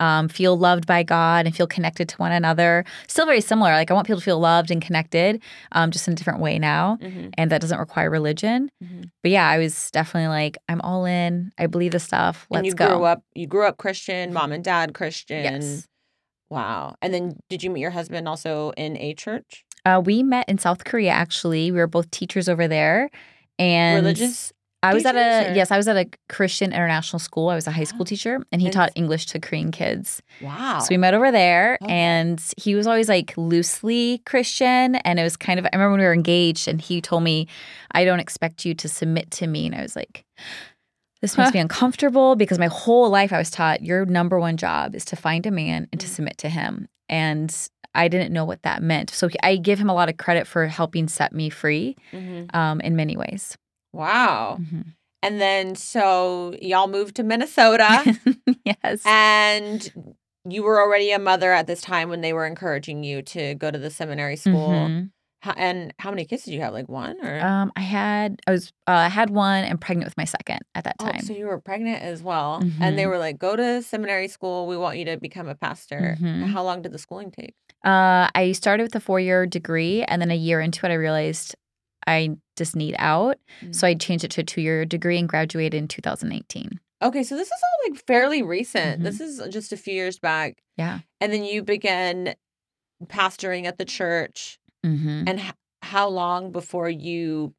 um, 0.01 0.29
feel 0.29 0.57
loved 0.59 0.87
by 0.87 1.03
God 1.03 1.47
and 1.47 1.55
feel 1.55 1.67
connected 1.67 2.09
to 2.11 2.17
one 2.17 2.33
another. 2.33 2.85
Still 3.09 3.27
very 3.27 3.41
similar. 3.41 3.73
Like 3.73 3.91
I 3.91 3.95
want 3.95 4.07
people 4.07 4.21
to 4.21 4.25
feel 4.25 4.39
loved 4.41 4.71
and 4.71 4.81
connected, 4.83 5.43
um, 5.73 5.91
just 5.91 6.07
in 6.09 6.13
a 6.13 6.17
different 6.17 6.41
way 6.41 6.59
now, 6.59 6.99
Mhm, 7.03 7.33
and 7.37 7.51
that 7.51 7.61
doesn't 7.61 7.79
require 7.79 8.11
religion. 8.11 8.71
mhm. 8.83 9.11
But 9.23 9.31
yeah, 9.31 9.49
I 9.49 9.59
was 9.59 9.91
definitely 9.91 10.29
like, 10.29 10.59
I'm 10.69 10.81
all 10.81 11.05
in. 11.05 11.53
I 11.59 11.67
believe 11.67 11.93
the 11.93 11.99
stuff. 12.01 12.47
Let's 12.51 12.61
and 12.61 12.67
you 12.67 12.75
go. 12.75 12.87
grew 12.97 13.05
up 13.05 13.23
you 13.35 13.47
grew 13.47 13.67
up 13.67 13.77
Christian, 13.77 14.33
mom 14.33 14.53
and 14.53 14.65
dad 14.65 14.95
Christian. 14.95 15.43
Yes. 15.43 15.87
Wow. 16.51 16.97
And 17.01 17.15
then 17.15 17.39
did 17.49 17.63
you 17.63 17.71
meet 17.71 17.81
your 17.81 17.91
husband 17.93 18.27
also 18.27 18.73
in 18.77 18.97
a 18.97 19.15
church? 19.15 19.65
Uh, 19.85 20.03
we 20.05 20.23
met 20.23 20.49
in 20.49 20.59
South 20.59 20.85
Korea. 20.85 21.11
Actually, 21.11 21.71
we 21.71 21.79
were 21.79 21.87
both 21.87 22.11
teachers 22.11 22.49
over 22.49 22.69
there, 22.69 23.09
and 23.59 24.05
Religious? 24.05 24.53
I 24.83 24.95
was 24.95 25.05
at 25.05 25.15
a 25.15 25.51
or- 25.51 25.55
yes, 25.55 25.71
I 25.71 25.77
was 25.77 25.87
at 25.89 25.97
a 25.97 26.09
Christian 26.29 26.73
international 26.73 27.19
school. 27.19 27.51
I 27.51 27.55
was 27.55 27.67
a 27.67 27.71
high 27.71 27.85
school 27.85 28.03
Oh. 28.03 28.05
teacher, 28.13 28.41
and 28.51 28.61
he 28.63 28.69
And- 28.69 28.73
taught 28.75 28.91
English 28.95 29.27
to 29.27 29.39
Korean 29.39 29.71
kids. 29.71 30.23
Wow. 30.41 30.79
So 30.81 30.87
we 30.91 30.97
met 30.97 31.13
over 31.15 31.31
there, 31.31 31.77
Okay. 31.83 31.93
and 31.93 32.43
he 32.57 32.75
was 32.75 32.87
always 32.87 33.09
like 33.09 33.35
loosely 33.37 34.23
Christian, 34.25 34.97
and 34.97 35.19
it 35.21 35.23
was 35.23 35.37
kind 35.37 35.59
of. 35.59 35.67
I 35.67 35.71
remember 35.75 35.91
when 35.93 36.01
we 36.01 36.07
were 36.07 36.15
engaged, 36.15 36.67
and 36.69 36.81
he 36.81 37.01
told 37.03 37.23
me, 37.23 37.47
"I 37.93 38.05
don't 38.05 38.21
expect 38.21 38.65
you 38.65 38.75
to 38.75 38.89
submit 38.89 39.31
to 39.33 39.47
me," 39.47 39.67
and 39.67 39.75
I 39.75 39.83
was 39.83 39.97
like. 39.97 40.25
This 41.23 41.37
makes 41.37 41.51
Huh. 41.51 41.55
me 41.57 41.61
uncomfortable 41.61 42.35
because 42.35 42.59
my 42.59 42.69
whole 42.69 43.11
life 43.11 43.31
I 43.31 43.37
was 43.37 43.51
taught 43.51 43.83
your 43.83 44.07
number 44.07 44.41
one 44.41 44.57
job 44.57 44.95
is 44.95 45.05
to 45.05 45.17
find 45.17 45.45
a 45.45 45.51
man 45.51 45.87
and 45.93 46.01
to 46.01 46.07
Mm. 46.07 46.11
submit 46.11 46.39
to 46.39 46.49
him. 46.49 46.89
And 47.11 47.55
I 47.95 48.09
didn't 48.09 48.33
know 48.33 48.47
what 48.47 48.63
that 48.63 48.83
meant. 48.83 49.11
So 49.11 49.29
I 49.43 49.57
give 49.57 49.79
him 49.79 49.91
a 49.91 49.95
lot 49.95 50.09
of 50.09 50.17
credit 50.17 50.47
for 50.47 50.67
helping 50.67 51.09
set 51.09 51.35
me 51.35 51.51
free 51.51 51.95
Mhm. 52.15 52.55
um, 52.55 52.81
in 52.81 52.97
many 52.97 53.19
ways. 53.19 53.59
Wow. 53.93 54.59
Mhm. 54.61 54.85
And 55.23 55.41
then 55.41 55.75
so 55.75 56.55
y'all 56.63 56.89
moved 56.89 57.17
to 57.17 57.23
Minnesota 57.23 58.19
yes. 58.65 59.03
and 59.05 59.93
you 60.49 60.63
were 60.63 60.81
already 60.81 61.11
a 61.13 61.19
mother 61.19 61.53
at 61.53 61.67
this 61.67 61.83
time 61.83 62.09
when 62.09 62.23
they 62.23 62.33
were 62.33 62.47
encouraging 62.47 63.05
you 63.05 63.21
to 63.23 63.55
go 63.57 63.71
to 63.71 63.79
the 63.79 63.91
seminary 63.91 64.37
school. 64.37 64.71
Mhm. 64.71 65.11
Ho- 65.45 65.55
And 65.57 65.93
how 65.99 66.11
many 66.11 66.25
kids 66.27 66.45
did 66.45 66.53
you 66.55 66.61
have? 66.63 66.73
Like 66.73 66.89
one 66.89 67.17
or 67.25 67.41
Um, 67.41 67.73
I 67.77 67.81
had 67.81 68.41
I 68.47 68.51
was 68.53 68.73
uh, 68.87 68.93
I 68.93 69.09
had 69.09 69.31
one 69.31 69.65
and 69.65 69.79
pregnant 69.81 70.07
with 70.07 70.17
my 70.17 70.25
second 70.25 70.61
at 70.75 70.85
that 70.85 70.97
Oh, 71.01 71.11
time. 71.11 71.21
so 71.23 71.33
you 71.35 71.47
were 71.47 71.61
pregnant 71.61 72.03
as 72.03 72.23
well. 72.23 72.63
And 72.81 72.99
they 72.99 73.05
Mhm. 73.05 73.09
were 73.09 73.19
like, 73.19 73.39
go 73.39 73.57
to 73.57 73.83
seminary 73.83 74.29
school. 74.29 74.67
We 74.67 74.77
want 74.77 74.97
you 74.99 75.05
to 75.07 75.17
become 75.19 75.49
a 75.49 75.55
pastor. 75.55 76.17
Mhm. 76.21 76.45
How 76.51 76.63
long 76.63 76.81
did 76.83 76.93
the 76.93 76.99
schooling 76.99 77.31
take? 77.31 77.55
Uh, 77.85 78.29
I 78.35 78.53
started 78.53 78.83
with 78.85 78.95
a 78.97 79.01
four 79.01 79.19
year 79.21 79.47
degree, 79.47 80.03
and 80.05 80.21
then 80.21 80.31
a 80.31 80.35
year 80.37 80.61
into 80.61 80.85
it, 80.87 80.91
I 80.91 80.95
realized 80.95 81.55
I 82.07 82.37
just 82.61 82.77
need 82.77 82.95
out. 82.99 83.39
Mm. 83.65 83.75
So 83.75 83.87
I 83.87 83.95
changed 83.95 84.25
it 84.25 84.31
to 84.33 84.43
a 84.43 84.45
two 84.45 84.61
year 84.61 84.85
degree 84.85 85.19
and 85.19 85.27
graduated 85.29 85.75
in 85.75 85.89
2018. 85.89 86.79
Okay, 87.03 87.23
so 87.23 87.35
this 87.35 87.47
is 87.49 87.53
all 87.53 87.91
like 87.91 88.05
fairly 88.07 88.43
recent. 88.43 89.01
Mhm. 89.01 89.05
This 89.05 89.21
is 89.21 89.41
just 89.49 89.73
a 89.73 89.77
few 89.79 89.95
years 89.95 90.19
back. 90.19 90.63
Yeah. 90.77 90.99
And 91.21 91.33
then 91.33 91.43
you 91.45 91.63
began 91.63 92.35
pastoring 93.07 93.65
at 93.65 93.79
the 93.79 93.87
church. 93.87 94.59
Mm-hmm. 94.85 95.25
And 95.27 95.41
h- 95.41 95.53
how 95.83 96.09
long 96.09 96.53
before 96.53 96.91
you 96.91 97.55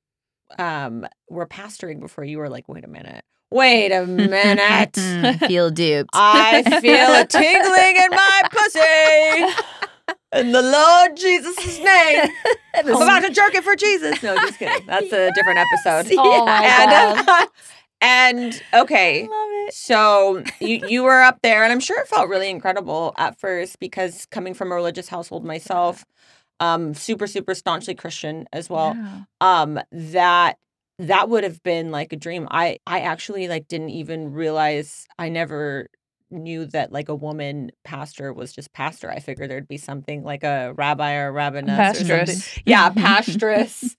um 0.60 1.08
were 1.30 1.48
pastoring 1.48 2.00
before 2.00 2.24
you 2.24 2.38
were 2.38 2.50
like, 2.50 2.70
wait 2.70 2.84
a 2.86 2.88
minute, 2.88 3.24
wait 3.50 3.92
a 3.92 4.06
minute. 4.06 4.98
I 4.98 5.38
feel 5.48 5.72
duped. 5.72 6.12
I 6.14 6.62
feel 6.80 7.14
a 7.16 7.26
tingling 7.42 7.96
in 7.96 8.10
my 8.12 8.42
pussy. 8.52 9.66
In 10.34 10.52
the 10.54 10.62
Lord 10.62 11.18
Jesus' 11.18 11.80
name. 11.80 12.30
I'm 12.74 12.88
about 12.88 13.20
to 13.24 13.30
jerk 13.32 13.54
it 13.54 13.64
for 13.64 13.76
Jesus. 13.76 14.24
No, 14.24 14.36
just 14.36 14.60
kidding. 14.60 14.86
That's 14.88 15.12
a 15.12 15.32
different 15.36 15.60
episode. 15.60 16.14
Oh 16.18 16.46
my 16.46 17.48
and, 18.02 18.54
and 18.54 18.64
okay. 18.74 19.24
Love 19.24 19.50
it. 19.68 19.74
So 19.74 20.44
you 20.60 20.88
you 20.88 21.04
were 21.04 21.22
up 21.22 21.40
there, 21.44 21.64
and 21.64 21.72
I'm 21.72 21.82
sure 21.82 22.00
it 22.00 22.08
felt 22.08 22.30
really 22.30 22.50
incredible 22.50 23.14
at 23.18 23.40
first 23.40 23.80
because 23.80 24.26
coming 24.28 24.54
from 24.54 24.72
a 24.72 24.76
religious 24.76 25.10
household 25.10 25.44
myself, 25.44 26.06
um, 26.62 26.94
super 26.94 27.28
super 27.28 27.54
staunchly 27.54 27.96
Christian 27.96 28.48
as 28.54 28.70
well. 28.70 28.96
Yeah. 28.96 29.22
Um, 29.42 29.80
that 29.92 30.58
that 30.98 31.30
would 31.30 31.44
have 31.44 31.62
been 31.64 31.92
like 31.92 32.14
a 32.14 32.18
dream. 32.18 32.48
I 32.50 32.80
I 32.88 33.02
actually 33.02 33.50
like 33.50 33.68
didn't 33.68 33.90
even 33.90 34.32
realize 34.32 35.08
I 35.20 35.28
never 35.28 35.88
knew 36.32 36.66
that 36.68 36.92
like 36.92 37.10
a 37.10 37.16
woman 37.16 37.72
pastor 37.84 38.32
was 38.34 38.54
just 38.54 38.72
pastor. 38.74 39.12
I 39.12 39.20
figured 39.20 39.50
there'd 39.50 39.68
be 39.68 39.78
something 39.78 40.24
like 40.24 40.44
a 40.44 40.74
rabbi 40.76 41.14
or 41.16 41.30
a 41.30 41.32
rabbiness 41.34 41.92
or 42.02 42.26
something. 42.26 42.62
Yeah, 42.66 42.90
pastress. 42.96 43.96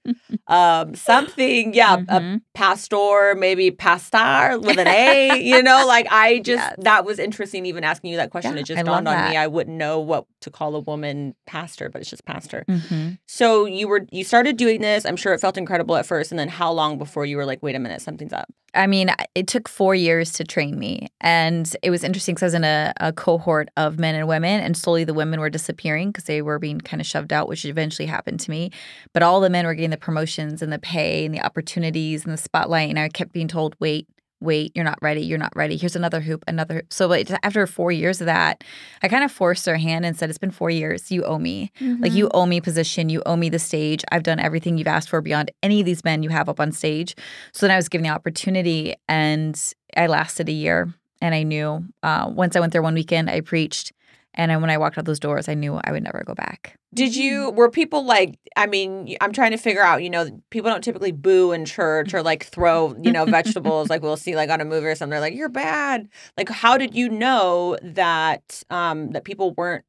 um, 0.47 0.95
something. 0.95 1.75
Yeah, 1.75 1.95
a 2.09 2.21
Mhm. 2.21 2.43
pastor, 2.55 3.35
maybe 3.37 3.71
pastor 3.71 4.59
with 4.61 4.79
an 4.79 4.89
A. 4.89 5.41
you 5.43 5.63
know, 5.63 5.85
like 5.87 6.07
I 6.11 6.39
just 6.41 6.63
Yes. 6.63 6.75
that 6.81 7.05
was 7.05 7.19
interesting. 7.19 7.67
Even 7.67 7.85
asking 7.85 8.11
you 8.11 8.17
that 8.17 8.31
question, 8.31 8.55
Yeah, 8.55 8.61
it 8.61 8.67
just 8.67 8.81
I 8.81 8.83
dawned 8.83 9.09
on 9.09 9.31
me. 9.31 9.37
I 9.37 9.47
wouldn't 9.47 9.77
know 9.77 10.01
what 10.01 10.27
to 10.43 10.51
call 10.51 10.75
a 10.77 10.81
woman 10.81 11.35
pastor, 11.47 11.89
but 11.89 12.01
it's 12.01 12.11
just 12.11 12.25
pastor. 12.25 12.65
Mhm. 12.69 13.19
So 13.27 13.65
you 13.65 13.89
were 13.89 14.07
you 14.11 14.25
started 14.25 14.57
doing 14.57 14.81
this. 14.81 15.05
I'm 15.05 15.17
sure 15.17 15.33
it 15.33 15.41
felt 15.41 15.57
incredible 15.57 15.97
at 15.97 16.07
first, 16.07 16.31
and 16.31 16.39
then 16.39 16.49
how 16.49 16.71
long 16.73 16.99
before 16.99 17.25
you 17.27 17.37
were 17.37 17.47
like, 17.47 17.63
wait 17.63 17.75
a 17.75 17.79
minute, 17.79 18.01
something's 18.03 18.33
up? 18.33 18.49
I 18.75 18.87
mean, 18.87 19.11
it 19.35 19.49
took 19.49 19.69
four 19.69 19.95
years 19.95 20.33
to 20.33 20.45
train 20.45 20.79
me. 20.79 21.09
And 21.21 21.71
it 21.83 21.91
was 21.91 22.03
interesting 22.03 22.35
because 22.35 22.43
I 22.43 22.47
was 22.47 22.55
in 22.55 22.65
a, 22.65 22.93
a 23.01 23.13
cohort 23.13 23.69
of 23.77 23.99
men 23.99 24.15
and 24.15 24.27
women, 24.27 24.61
and 24.63 24.75
slowly 24.77 25.05
the 25.05 25.13
women 25.13 25.41
were 25.41 25.51
disappearing 25.51 26.09
because 26.11 26.25
they 26.25 26.41
were 26.41 26.59
being 26.59 26.81
kind 26.81 26.99
of 27.01 27.07
shoved 27.07 27.35
out, 27.35 27.49
which 27.49 27.67
eventually 27.67 28.07
happened 28.07 28.41
to 28.41 28.51
me. 28.51 28.71
But 29.13 29.23
all 29.23 29.41
the 29.41 29.51
men 29.51 29.67
were 29.67 29.75
getting 29.75 29.91
the 29.91 29.99
promotions 29.99 30.63
and 30.63 30.73
the 30.73 30.79
pay 30.79 31.27
and 31.27 31.35
the 31.35 31.43
opportunities 31.45 32.25
and 32.25 32.33
the 32.33 32.39
spotlight. 32.39 32.89
And 32.89 32.99
I 32.99 33.11
kept 33.11 33.33
being 33.33 33.47
told, 33.49 33.77
wait, 33.79 34.09
wait, 34.43 34.73
you're 34.75 34.85
not 34.85 34.99
ready. 35.01 35.23
You're 35.23 35.39
not 35.39 35.55
ready. 35.57 35.77
Here's 35.77 35.97
another 35.97 36.21
hoop, 36.21 36.45
another 36.47 36.75
hoop. 36.75 36.93
So 36.93 37.07
like, 37.07 37.31
after 37.43 37.67
four 37.67 37.93
years 37.93 38.21
of 38.21 38.27
that, 38.27 38.65
I 39.03 39.09
kind 39.09 39.25
of 39.25 39.33
forced 39.33 39.65
her 39.67 39.77
hand 39.77 40.05
and 40.05 40.17
said, 40.17 40.29
it's 40.29 40.39
been 40.39 40.51
four 40.51 40.71
years. 40.71 41.11
You 41.11 41.25
owe 41.25 41.39
me. 41.39 41.71
Like 42.01 42.13
you 42.13 42.29
owe 42.35 42.47
me 42.47 42.61
position, 42.61 43.09
you 43.09 43.23
owe 43.25 43.37
me 43.37 43.49
the 43.49 43.59
stage. 43.59 44.05
I've 44.11 44.23
done 44.23 44.41
everything 44.41 44.79
you've 44.79 44.87
asked 44.87 45.09
for 45.09 45.21
beyond 45.21 45.51
any 45.63 45.81
of 45.81 45.87
these 45.87 46.05
men 46.05 46.23
you 46.23 46.31
have 46.31 46.49
up 46.49 46.61
on 46.61 46.73
stage. 46.73 47.15
So 47.53 47.67
then 47.67 47.73
I 47.73 47.77
was 47.77 47.89
given 47.89 48.05
the 48.05 48.11
opportunity, 48.11 48.95
and 49.09 49.61
I 49.97 50.07
lasted 50.07 50.49
a 50.49 50.53
year. 50.53 50.93
And 51.21 51.37
I 51.37 51.45
knew 51.45 51.85
uh, 52.03 52.29
once 52.35 52.57
I 52.57 52.61
went 52.61 52.73
there 52.73 52.83
one 52.83 52.95
weekend, 52.95 53.31
I 53.31 53.43
preached, 53.43 53.93
and 54.35 54.51
I, 54.51 54.57
when 54.57 54.71
I 54.71 54.79
walked 54.79 54.99
out 54.99 55.05
those 55.05 55.21
doors, 55.21 55.49
I 55.49 55.55
knew 55.55 55.81
I 55.85 55.93
would 55.93 56.03
never 56.03 56.23
go 56.27 56.35
back. 56.35 56.77
Did 56.95 57.17
you 57.17 57.51
were 57.51 57.71
people 57.71 58.05
like 58.05 58.39
I 58.57 58.67
mean 58.67 59.17
I'm 59.21 59.33
trying 59.33 59.53
to 59.53 59.57
figure 59.57 59.83
out 59.83 60.03
you 60.03 60.11
know 60.11 60.29
people 60.51 60.71
don't 60.71 60.85
typically 60.85 61.13
boo 61.13 61.53
in 61.53 61.65
church 61.65 62.13
or 62.13 62.23
like 62.23 62.45
throw 62.45 62.95
you 63.03 63.13
know 63.13 63.25
vegetables 63.25 63.89
like 63.89 64.03
we'll 64.03 64.17
see 64.17 64.37
like 64.37 64.51
on 64.51 64.61
a 64.61 64.65
movie 64.65 64.87
or 64.87 64.95
something. 64.95 65.11
They're 65.11 65.21
like 65.21 65.35
you're 65.35 65.49
bad. 65.49 66.09
Like 66.37 66.49
how 66.51 66.77
did 66.77 66.95
you 66.95 67.09
know 67.09 67.79
that 67.83 68.63
um 68.71 69.11
that 69.13 69.25
people 69.25 69.55
weren't 69.55 69.85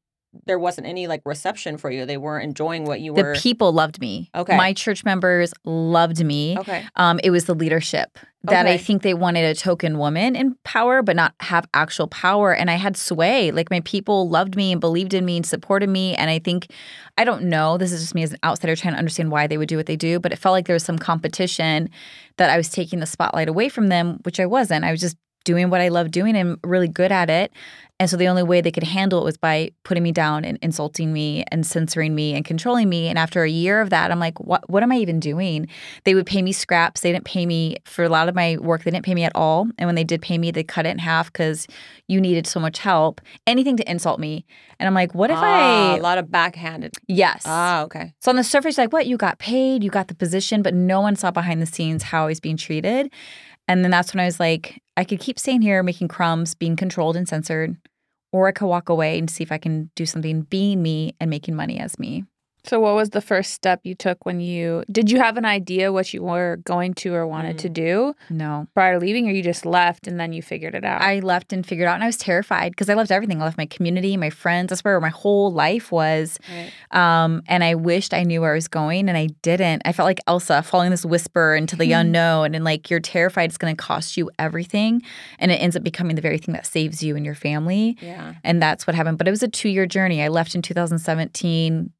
there 0.46 0.58
wasn't 0.58 0.86
any 0.86 1.06
like 1.06 1.22
reception 1.24 1.76
for 1.76 1.90
you 1.90 2.06
they 2.06 2.16
weren't 2.16 2.44
enjoying 2.44 2.84
what 2.84 3.00
you 3.00 3.12
were 3.12 3.34
The 3.34 3.40
people 3.40 3.72
loved 3.72 4.00
me. 4.00 4.30
Okay. 4.34 4.56
my 4.56 4.72
church 4.72 5.04
members 5.04 5.52
loved 5.64 6.24
me. 6.24 6.58
okay 6.58 6.84
Um, 6.96 7.20
it 7.22 7.30
was 7.30 7.44
the 7.44 7.54
leadership 7.54 8.18
that 8.44 8.66
I 8.66 8.76
think 8.76 9.02
they 9.02 9.14
wanted 9.14 9.44
a 9.44 9.54
token 9.54 9.96
woman 9.98 10.36
in 10.36 10.54
power, 10.64 11.02
but 11.02 11.16
not 11.16 11.34
have 11.40 11.66
actual 11.72 12.06
power. 12.08 12.54
And 12.54 12.70
I 12.70 12.74
had 12.74 12.96
sway. 12.96 13.50
Like 13.50 13.70
my 13.70 13.80
people 13.80 14.28
loved 14.28 14.54
me 14.54 14.70
and 14.70 14.80
believed 14.80 15.14
in 15.14 15.24
me 15.24 15.36
and 15.36 15.46
supported 15.46 15.88
me. 15.88 16.14
And 16.14 16.28
I 16.28 16.38
think, 16.38 16.70
I 17.16 17.24
don't 17.24 17.44
know, 17.44 17.78
this 17.78 17.90
is 17.90 18.02
just 18.02 18.14
me 18.14 18.22
as 18.22 18.32
an 18.32 18.38
outsider 18.44 18.76
trying 18.76 18.94
to 18.94 18.98
understand 18.98 19.30
why 19.30 19.46
they 19.46 19.56
would 19.56 19.68
do 19.68 19.78
what 19.78 19.86
they 19.86 19.96
do, 19.96 20.20
but 20.20 20.32
it 20.32 20.36
felt 20.36 20.52
like 20.52 20.66
there 20.66 20.74
was 20.74 20.84
some 20.84 20.98
competition 20.98 21.88
that 22.36 22.50
I 22.50 22.56
was 22.58 22.68
taking 22.68 23.00
the 23.00 23.06
spotlight 23.06 23.48
away 23.48 23.70
from 23.70 23.88
them, 23.88 24.18
which 24.24 24.38
I 24.38 24.46
wasn't. 24.46 24.84
I 24.84 24.90
was 24.90 25.00
just 25.00 25.16
doing 25.44 25.70
what 25.70 25.80
I 25.80 25.88
love 25.88 26.10
doing 26.10 26.36
and 26.36 26.58
really 26.64 26.88
good 26.88 27.12
at 27.12 27.30
it. 27.30 27.52
And 28.00 28.10
so 28.10 28.16
the 28.16 28.26
only 28.26 28.42
way 28.42 28.60
they 28.60 28.72
could 28.72 28.82
handle 28.82 29.20
it 29.20 29.24
was 29.24 29.36
by 29.36 29.70
putting 29.84 30.02
me 30.02 30.10
down 30.10 30.44
and 30.44 30.58
insulting 30.62 31.12
me 31.12 31.44
and 31.52 31.64
censoring 31.64 32.12
me 32.12 32.34
and 32.34 32.44
controlling 32.44 32.88
me. 32.88 33.06
And 33.08 33.16
after 33.16 33.44
a 33.44 33.48
year 33.48 33.80
of 33.80 33.90
that, 33.90 34.10
I'm 34.10 34.18
like, 34.18 34.40
what 34.40 34.68
what 34.68 34.82
am 34.82 34.90
I 34.90 34.96
even 34.96 35.20
doing? 35.20 35.68
They 36.02 36.14
would 36.16 36.26
pay 36.26 36.42
me 36.42 36.50
scraps. 36.50 37.02
They 37.02 37.12
didn't 37.12 37.24
pay 37.24 37.46
me 37.46 37.76
for 37.84 38.02
a 38.04 38.08
lot 38.08 38.28
of 38.28 38.34
my 38.34 38.56
work. 38.60 38.82
They 38.82 38.90
didn't 38.90 39.04
pay 39.06 39.14
me 39.14 39.22
at 39.22 39.30
all. 39.36 39.68
And 39.78 39.86
when 39.86 39.94
they 39.94 40.02
did 40.02 40.22
pay 40.22 40.38
me, 40.38 40.50
they 40.50 40.64
cut 40.64 40.86
it 40.86 40.90
in 40.90 40.98
half 40.98 41.32
because 41.32 41.68
you 42.08 42.20
needed 42.20 42.48
so 42.48 42.58
much 42.58 42.78
help. 42.80 43.20
Anything 43.46 43.76
to 43.76 43.88
insult 43.88 44.18
me. 44.18 44.44
And 44.80 44.88
I'm 44.88 44.94
like, 44.94 45.14
what 45.14 45.30
if 45.30 45.38
Ah, 45.38 45.92
I 45.94 45.96
a 45.96 46.02
lot 46.02 46.18
of 46.18 46.32
backhanded 46.32 46.94
Yes. 47.06 47.44
ah 47.46 47.82
okay 47.84 48.12
So 48.18 48.30
on 48.30 48.36
the 48.36 48.44
surface, 48.44 48.76
like, 48.76 48.92
what? 48.92 49.06
You 49.06 49.16
got 49.16 49.38
paid, 49.38 49.84
you 49.84 49.90
got 49.90 50.08
the 50.08 50.16
position, 50.16 50.62
but 50.62 50.74
no 50.74 51.00
one 51.00 51.14
saw 51.14 51.30
behind 51.30 51.62
the 51.62 51.66
scenes 51.66 52.02
how 52.02 52.24
I 52.24 52.26
was 52.26 52.40
being 52.40 52.56
treated. 52.56 53.12
And 53.66 53.82
then 53.82 53.90
that's 53.90 54.12
when 54.12 54.20
I 54.20 54.26
was 54.26 54.38
like, 54.38 54.82
I 54.96 55.04
could 55.04 55.20
keep 55.20 55.38
staying 55.38 55.62
here 55.62 55.82
making 55.82 56.08
crumbs, 56.08 56.54
being 56.54 56.76
controlled 56.76 57.16
and 57.16 57.28
censored, 57.28 57.76
or 58.32 58.46
I 58.48 58.52
could 58.52 58.66
walk 58.66 58.88
away 58.88 59.18
and 59.18 59.30
see 59.30 59.42
if 59.42 59.52
I 59.52 59.58
can 59.58 59.90
do 59.96 60.06
something 60.06 60.42
being 60.42 60.82
me 60.82 61.14
and 61.20 61.30
making 61.30 61.56
money 61.56 61.78
as 61.78 61.98
me. 61.98 62.24
So, 62.66 62.80
what 62.80 62.94
was 62.94 63.10
the 63.10 63.20
first 63.20 63.52
step 63.52 63.80
you 63.84 63.94
took 63.94 64.24
when 64.24 64.40
you 64.40 64.84
did 64.90 65.10
you 65.10 65.18
have 65.18 65.36
an 65.36 65.44
idea 65.44 65.92
what 65.92 66.14
you 66.14 66.22
were 66.22 66.56
going 66.64 66.94
to 66.94 67.12
or 67.14 67.26
wanted 67.26 67.58
to 67.58 67.68
do 67.68 68.14
No. 68.30 68.66
prior 68.74 68.94
to 68.94 68.98
leaving, 68.98 69.28
or 69.28 69.32
you 69.32 69.42
just 69.42 69.66
left 69.66 70.06
and 70.06 70.18
then 70.18 70.32
you 70.32 70.40
figured 70.40 70.74
it 70.74 70.84
out? 70.84 71.02
I 71.02 71.20
left 71.20 71.52
and 71.52 71.64
figured 71.66 71.86
out, 71.88 71.94
and 71.94 72.02
I 72.02 72.06
was 72.06 72.16
terrified 72.16 72.72
because 72.72 72.88
I 72.88 72.94
left 72.94 73.10
everything. 73.10 73.42
I 73.42 73.44
left 73.44 73.58
my 73.58 73.66
community, 73.66 74.16
my 74.16 74.30
friends. 74.30 74.70
That's 74.70 74.82
where 74.82 74.98
my 75.00 75.10
whole 75.10 75.52
life 75.52 75.92
was. 75.92 76.38
Um, 76.90 77.42
and 77.48 77.62
I 77.62 77.74
wished 77.74 78.14
I 78.14 78.22
knew 78.22 78.40
where 78.40 78.52
I 78.52 78.54
was 78.54 78.68
going, 78.68 79.08
and 79.08 79.16
I 79.18 79.26
didn't. 79.42 79.82
I 79.84 79.92
felt 79.92 80.06
like 80.06 80.20
Elsa 80.26 80.62
following 80.62 80.90
this 80.90 81.04
whisper 81.04 81.54
into 81.54 81.76
the 81.76 81.92
unknown, 82.00 82.54
and 82.54 82.64
like 82.64 82.88
you're 82.90 83.00
terrified 83.00 83.50
it's 83.50 83.58
going 83.58 83.76
to 83.76 83.82
cost 83.82 84.16
you 84.16 84.30
everything, 84.38 85.02
and 85.38 85.52
it 85.52 85.56
ends 85.56 85.76
up 85.76 85.82
becoming 85.82 86.16
the 86.16 86.22
very 86.22 86.38
thing 86.38 86.54
that 86.54 86.64
saves 86.66 87.02
you 87.02 87.14
and 87.14 87.26
your 87.26 87.34
family. 87.34 87.96
yeah 88.00 88.34
And 88.42 88.62
that's 88.62 88.86
what 88.86 88.94
happened. 88.96 89.18
But 89.18 89.28
it 89.28 89.32
was 89.32 89.42
a 89.42 89.48
two 89.48 89.68
year 89.68 89.86
journey. 89.86 90.22
I 90.22 90.28
left 90.28 90.54
in 90.54 90.62
2017, 90.62 91.90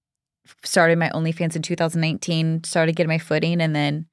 started 0.64 0.98
my 0.98 1.10
OnlyFans 1.10 1.56
in 1.56 1.62
2019, 1.62 2.64
started 2.64 2.96
getting 2.96 3.08
my 3.08 3.18
footing, 3.18 3.60
and 3.60 3.74
then 3.74 4.06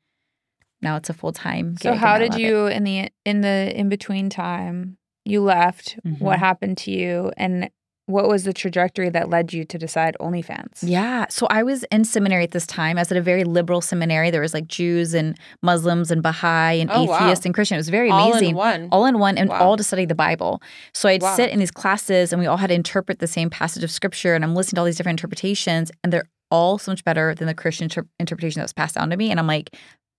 now 0.81 0.95
it's 0.95 1.09
a 1.09 1.13
full 1.13 1.31
time. 1.33 1.77
so, 1.77 1.93
how 1.95 2.17
did 2.17 2.35
you 2.35 2.67
in 2.67 2.83
the 2.83 3.09
in 3.25 3.41
the 3.41 3.71
in 3.77 3.89
between 3.89 4.29
time 4.29 4.97
you 5.25 5.41
left? 5.41 5.97
What 6.03 6.37
Mhm. 6.37 6.39
happened 6.39 6.77
to 6.79 6.91
you, 6.91 7.31
and 7.37 7.69
what 8.11 8.27
was 8.27 8.43
the 8.43 8.53
trajectory 8.53 9.09
that 9.09 9.29
led 9.29 9.53
you 9.53 9.63
to 9.65 9.77
decide 9.77 10.15
OnlyFans? 10.19 10.79
Yeah. 10.83 11.25
So 11.29 11.47
I 11.49 11.63
was 11.63 11.83
in 11.85 12.03
seminary 12.05 12.43
at 12.43 12.51
this 12.51 12.67
time. 12.67 12.97
I 12.97 13.01
was 13.01 13.11
at 13.11 13.17
a 13.17 13.21
very 13.21 13.43
liberal 13.43 13.81
seminary. 13.81 14.29
There 14.31 14.41
was 14.41 14.53
like 14.53 14.67
Jews 14.67 15.13
and 15.13 15.37
Muslims 15.61 16.11
and 16.11 16.21
Baha'i 16.21 16.79
and 16.81 16.89
Oh, 16.93 17.05
wow. 17.05 17.15
atheists 17.25 17.45
and 17.45 17.53
Christian. 17.53 17.75
It 17.75 17.79
was 17.79 17.89
very 17.89 18.09
all 18.11 18.31
amazing. 18.31 18.55
All 18.55 18.63
in 18.65 18.81
one 18.81 18.89
All 18.91 19.05
in 19.05 19.19
one 19.19 19.37
and 19.37 19.49
Wow. 19.49 19.59
all 19.63 19.77
to 19.77 19.83
study 19.83 20.05
the 20.05 20.15
Bible. 20.15 20.61
So 20.93 21.09
I'd 21.09 21.21
Wow. 21.21 21.35
sit 21.35 21.49
in 21.51 21.59
these 21.59 21.71
classes 21.71 22.31
and 22.33 22.39
we 22.39 22.45
all 22.47 22.57
had 22.57 22.67
to 22.67 22.73
interpret 22.75 23.19
the 23.19 23.27
same 23.27 23.49
passage 23.49 23.83
of 23.83 23.89
scripture 23.91 24.35
and 24.35 24.43
I'm 24.43 24.55
listening 24.55 24.75
to 24.75 24.81
all 24.81 24.85
these 24.85 24.97
different 24.97 25.19
interpretations 25.19 25.91
and 26.03 26.11
they're 26.11 26.29
all 26.51 26.77
so 26.77 26.91
much 26.91 27.03
better 27.05 27.33
than 27.33 27.47
the 27.47 27.53
Christian 27.53 27.85
inter- 27.85 28.05
interpretation 28.19 28.59
that 28.59 28.65
was 28.65 28.73
passed 28.73 28.95
down 28.95 29.09
to 29.09 29.15
me. 29.17 29.31
And 29.31 29.39
I'm 29.39 29.47
like, 29.47 29.75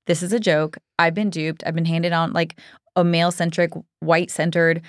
this 0.07 0.23
is 0.23 0.33
a 0.33 0.41
joke. 0.41 0.79
I've 0.99 1.15
been 1.15 1.31
duped. 1.31 1.63
I've 1.67 1.75
been 1.75 1.85
handed 1.85 2.13
on 2.13 2.33
like 2.33 2.59
a 2.97 3.05
male 3.05 3.31
centric, 3.31 3.71
white 4.01 4.31
centered, 4.31 4.83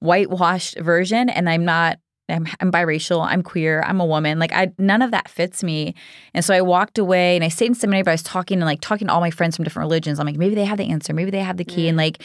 whitewashed 0.00 0.78
version. 0.78 1.28
And 1.28 1.48
I'm 1.48 1.64
not 1.64 1.98
I'm, 2.30 2.46
I'm 2.60 2.72
biracial. 2.72 3.26
I'm 3.26 3.42
queer. 3.42 3.82
I'm 3.82 4.00
a 4.00 4.06
woman. 4.06 4.38
Like 4.38 4.52
I, 4.52 4.72
none 4.78 5.02
of 5.02 5.10
that 5.10 5.28
fits 5.28 5.62
me. 5.62 5.94
And 6.34 6.44
so 6.44 6.54
I 6.54 6.60
walked 6.60 6.98
away 6.98 7.36
and 7.36 7.44
I 7.44 7.48
stayed 7.48 7.66
in 7.66 7.74
seminary, 7.74 8.02
but 8.02 8.10
I 8.10 8.14
was 8.14 8.22
talking 8.22 8.58
and 8.58 8.66
like 8.66 8.80
talking 8.80 9.08
to 9.08 9.12
all 9.12 9.20
my 9.20 9.30
friends 9.30 9.56
from 9.56 9.64
different 9.64 9.84
religions. 9.84 10.18
I'm 10.18 10.26
like, 10.26 10.36
maybe 10.36 10.54
they 10.54 10.64
have 10.64 10.78
the 10.78 10.90
answer. 10.90 11.12
Maybe 11.12 11.30
they 11.30 11.40
have 11.40 11.56
the 11.56 11.64
key. 11.64 11.88
And 11.88 11.96
mm. 11.96 12.02
like, 12.02 12.22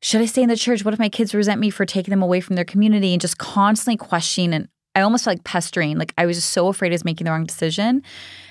should 0.00 0.20
I 0.20 0.26
stay 0.26 0.42
in 0.42 0.48
the 0.48 0.56
church? 0.56 0.84
What 0.84 0.92
if 0.92 1.00
my 1.00 1.08
kids 1.08 1.34
resent 1.34 1.60
me 1.60 1.70
for 1.70 1.86
taking 1.86 2.10
them 2.10 2.22
away 2.22 2.40
from 2.40 2.56
their 2.56 2.64
community 2.64 3.12
and 3.12 3.20
just 3.20 3.38
constantly 3.38 3.96
questioning? 3.96 4.52
And 4.52 4.68
I 4.94 5.00
almost 5.00 5.24
felt 5.24 5.38
like 5.38 5.44
pestering. 5.44 5.98
Like 5.98 6.12
I 6.18 6.26
was 6.26 6.36
just 6.36 6.50
so 6.50 6.68
afraid 6.68 6.92
I 6.92 6.94
was 6.94 7.04
making 7.04 7.24
the 7.24 7.30
wrong 7.30 7.44
decision. 7.44 8.02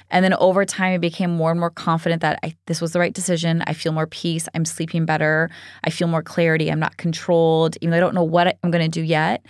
And 0.10 0.24
then 0.24 0.34
over 0.36 0.64
time, 0.66 0.94
I 0.94 0.98
became 0.98 1.32
more 1.32 1.50
and 1.50 1.60
more 1.60 1.72
confident 1.72 2.22
that 2.22 2.40
I, 2.44 2.56
this 2.68 2.82
was 2.82 2.92
the 2.92 3.00
right 3.00 3.14
decision. 3.14 3.64
I 3.66 3.74
feel 3.74 3.92
more 3.92 4.06
peace. 4.06 4.48
I'm 4.54 4.66
sleeping 4.66 5.06
better. 5.06 5.50
I 5.84 5.90
feel 5.90 6.08
more 6.08 6.22
clarity. 6.22 6.72
I'm 6.72 6.80
not 6.80 6.98
controlled, 6.98 7.78
even 7.82 7.92
though 7.92 7.98
I 7.98 8.00
don't 8.00 8.14
know 8.14 8.24
what 8.24 8.58
I'm 8.64 8.70
going 8.70 8.84
to 8.84 8.90
do 8.90 9.02
yet. 9.02 9.46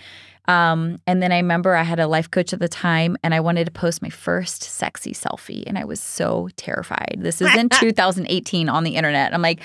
Um, 0.46 1.00
and 1.06 1.22
then 1.22 1.32
I 1.32 1.36
remember 1.36 1.74
I 1.74 1.82
had 1.82 1.98
a 1.98 2.06
life 2.06 2.30
coach 2.30 2.52
at 2.52 2.58
the 2.58 2.68
time 2.68 3.16
and 3.22 3.34
I 3.34 3.40
wanted 3.40 3.64
to 3.64 3.70
post 3.70 4.02
my 4.02 4.10
first 4.10 4.62
sexy 4.62 5.12
selfie. 5.12 5.64
And 5.66 5.78
I 5.78 5.84
was 5.84 6.00
so 6.00 6.48
terrified. 6.56 7.16
This 7.18 7.40
is 7.40 7.54
in 7.56 7.68
2018 7.80 8.68
on 8.68 8.84
the 8.84 8.96
internet. 8.96 9.32
I'm 9.32 9.42
like, 9.42 9.60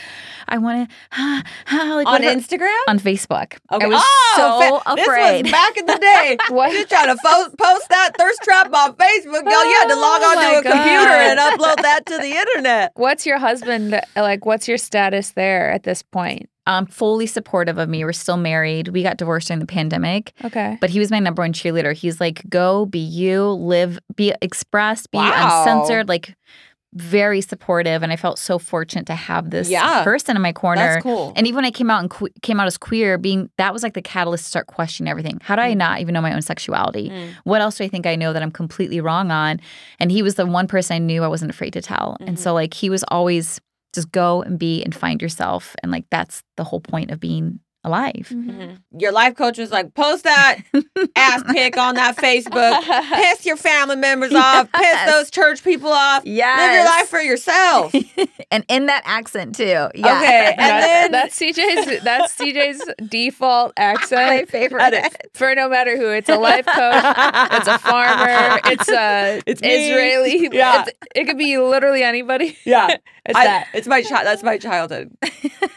I 0.48 0.58
want 0.58 0.90
to, 0.90 1.16
like, 1.96 2.08
on 2.08 2.22
Instagram 2.22 2.80
on 2.88 3.00
Facebook. 3.00 3.58
Okay. 3.72 3.86
I 3.86 3.88
was 3.88 4.02
oh, 4.04 4.34
so 4.38 4.80
fa- 4.80 5.02
afraid. 5.02 5.46
This 5.46 5.52
was 5.52 5.52
back 5.52 5.78
in 5.78 5.86
the 5.86 5.98
day. 5.98 6.38
What? 6.50 6.74
You 6.74 6.86
trying 6.86 7.08
to 7.08 7.18
fo- 7.18 7.50
post 7.58 7.90
that 7.90 8.12
thirst 8.18 8.42
trap 8.44 8.74
on 8.74 8.94
Facebook? 8.94 9.44
Yo, 9.44 9.50
you 9.50 9.76
had 9.76 9.88
to 9.90 9.96
log 9.96 10.22
Oh 10.22 10.30
on 10.32 10.36
my 10.36 10.52
to 10.54 10.60
a 10.60 10.72
computer 10.72 11.14
and 11.14 11.40
upload 11.40 11.82
that 11.82 12.06
to 12.08 12.18
the 12.18 12.32
internet. 12.32 12.92
What's 12.96 13.26
your 13.26 13.38
husband 13.38 14.00
like? 14.16 14.46
What's 14.46 14.68
your 14.68 14.78
status 14.78 15.32
there 15.32 15.72
at 15.72 15.84
this 15.84 16.02
point? 16.02 16.50
Um, 16.70 16.86
fully 16.86 17.26
supportive 17.26 17.78
of 17.78 17.90
me. 17.90 18.06
We're 18.06 18.14
still 18.14 18.38
married. 18.38 18.90
We 18.90 19.02
got 19.04 19.18
divorced 19.18 19.48
during 19.48 19.60
the 19.60 19.66
pandemic. 19.66 20.34
Okay. 20.46 20.78
But 20.80 20.90
he 20.92 21.00
was 21.00 21.10
my 21.10 21.20
number 21.20 21.42
one 21.42 21.52
cheerleader. 21.54 21.94
He's 21.94 22.20
like, 22.22 22.48
go, 22.50 22.86
be 22.86 23.00
you, 23.00 23.44
live, 23.50 23.98
be 24.16 24.34
expressed, 24.42 25.10
be 25.12 25.18
Wow. 25.18 25.64
uncensored, 25.66 26.08
like 26.08 26.36
very 26.94 27.40
supportive. 27.42 28.02
And 28.02 28.12
I 28.12 28.16
felt 28.16 28.40
so 28.40 28.58
fortunate 28.58 29.06
to 29.08 29.14
have 29.16 29.52
this 29.52 29.70
Yeah. 29.70 30.04
person 30.04 30.36
in 30.36 30.42
my 30.42 30.52
corner. 30.54 30.82
That's 30.82 31.04
cool. 31.04 31.34
And 31.36 31.46
even 31.46 31.58
when 31.58 31.66
I 31.66 31.72
came 31.72 31.92
out 31.92 32.00
and 32.02 32.10
que- 32.10 32.34
came 32.42 32.60
out 32.60 32.66
as 32.66 32.78
queer, 32.80 33.20
being 33.20 33.50
that 33.58 33.74
was 33.74 33.84
like 33.84 33.94
the 33.94 34.02
catalyst 34.02 34.46
to 34.46 34.50
start 34.50 34.68
questioning 34.68 35.08
everything. 35.10 35.40
How 35.44 35.56
do 35.56 35.62
I 35.62 35.76
not 35.76 36.00
even 36.02 36.14
know 36.14 36.22
my 36.22 36.34
own 36.34 36.42
sexuality? 36.42 37.10
Mm. 37.12 37.30
What 37.44 37.62
else 37.62 37.78
do 37.78 37.84
I 37.84 37.90
think 37.90 38.08
I 38.08 38.16
know 38.16 38.34
that 38.34 38.42
I'm 38.42 38.50
completely 38.52 39.02
wrong 39.02 39.30
on? 39.30 39.60
And 40.00 40.12
he 40.12 40.24
was 40.24 40.34
the 40.36 40.48
one 40.48 40.68
person 40.68 40.96
I 40.96 41.00
knew 41.00 41.24
I 41.24 41.28
wasn't 41.28 41.52
afraid 41.52 41.74
to 41.74 41.82
tell. 41.82 42.18
And 42.22 42.30
Mm-hmm. 42.30 42.38
so 42.44 42.54
like 42.56 42.74
he 42.74 42.90
was 42.90 43.04
always 43.10 43.62
just 43.94 44.12
go 44.12 44.42
and 44.42 44.60
be 44.60 44.84
and 44.84 44.94
find 44.96 45.22
yourself. 45.22 45.76
And 45.84 45.92
like 45.92 46.06
that's 46.12 46.44
the 46.58 46.64
whole 46.64 46.82
point 46.82 47.12
of 47.12 47.20
being 47.20 47.60
alive. 47.84 48.28
Mm-hmm. 48.30 48.50
Mm-hmm. 48.50 49.00
Your 49.00 49.12
life 49.12 49.36
coach 49.36 49.58
was 49.58 49.72
like, 49.72 49.94
post 49.94 50.24
that 50.26 50.58
ass 51.16 51.44
pic 51.52 51.78
on 51.78 51.96
that 51.96 52.18
Facebook. 52.18 52.82
Piss 53.16 53.46
your 53.46 53.56
family 53.58 53.96
members 53.96 54.34
off. 54.34 54.72
Piss 54.72 55.06
those 55.06 55.32
church 55.32 55.64
people 55.64 55.90
off. 55.92 56.26
Yeah, 56.26 56.56
Live 56.58 56.74
your 56.74 56.86
life 56.86 57.08
for 57.08 57.22
yourself. 57.22 57.94
and 58.52 58.66
in 58.68 58.88
that 58.88 59.04
accent 59.06 59.56
too. 59.56 59.64
Yeah. 59.64 59.88
Okay, 60.18 60.56
and 60.58 60.60
That- 60.60 60.82
then 60.82 61.12
that's 61.12 61.40
CJ's 61.40 62.04
that's 62.04 62.36
CJ's 62.36 62.84
default 63.08 63.74
accent. 63.78 64.22
my 64.28 64.34
accent 64.42 64.50
favorite. 64.50 65.18
for 65.34 65.56
no 65.56 65.70
matter 65.70 65.96
who. 65.98 66.10
It's 66.10 66.30
a 66.30 66.36
life 66.38 66.66
coach, 66.66 67.04
it's 67.54 67.68
a 67.68 67.78
farmer, 67.80 68.60
it's 68.66 68.90
a 68.90 69.42
It's 69.46 69.62
me. 69.62 69.90
Israeli. 69.92 70.50
Yeah. 70.52 70.82
It's- 70.82 70.96
it 71.16 71.26
could 71.26 71.38
be 71.38 71.58
literally 71.58 72.04
anybody. 72.04 72.58
yeah, 72.66 72.98
It's 73.26 73.38
I- 73.38 73.46
that. 73.46 73.68
It's 73.74 73.88
my 73.88 74.02
child. 74.02 74.26
That's 74.26 74.44
my 74.44 74.58
childhood. 74.58 75.16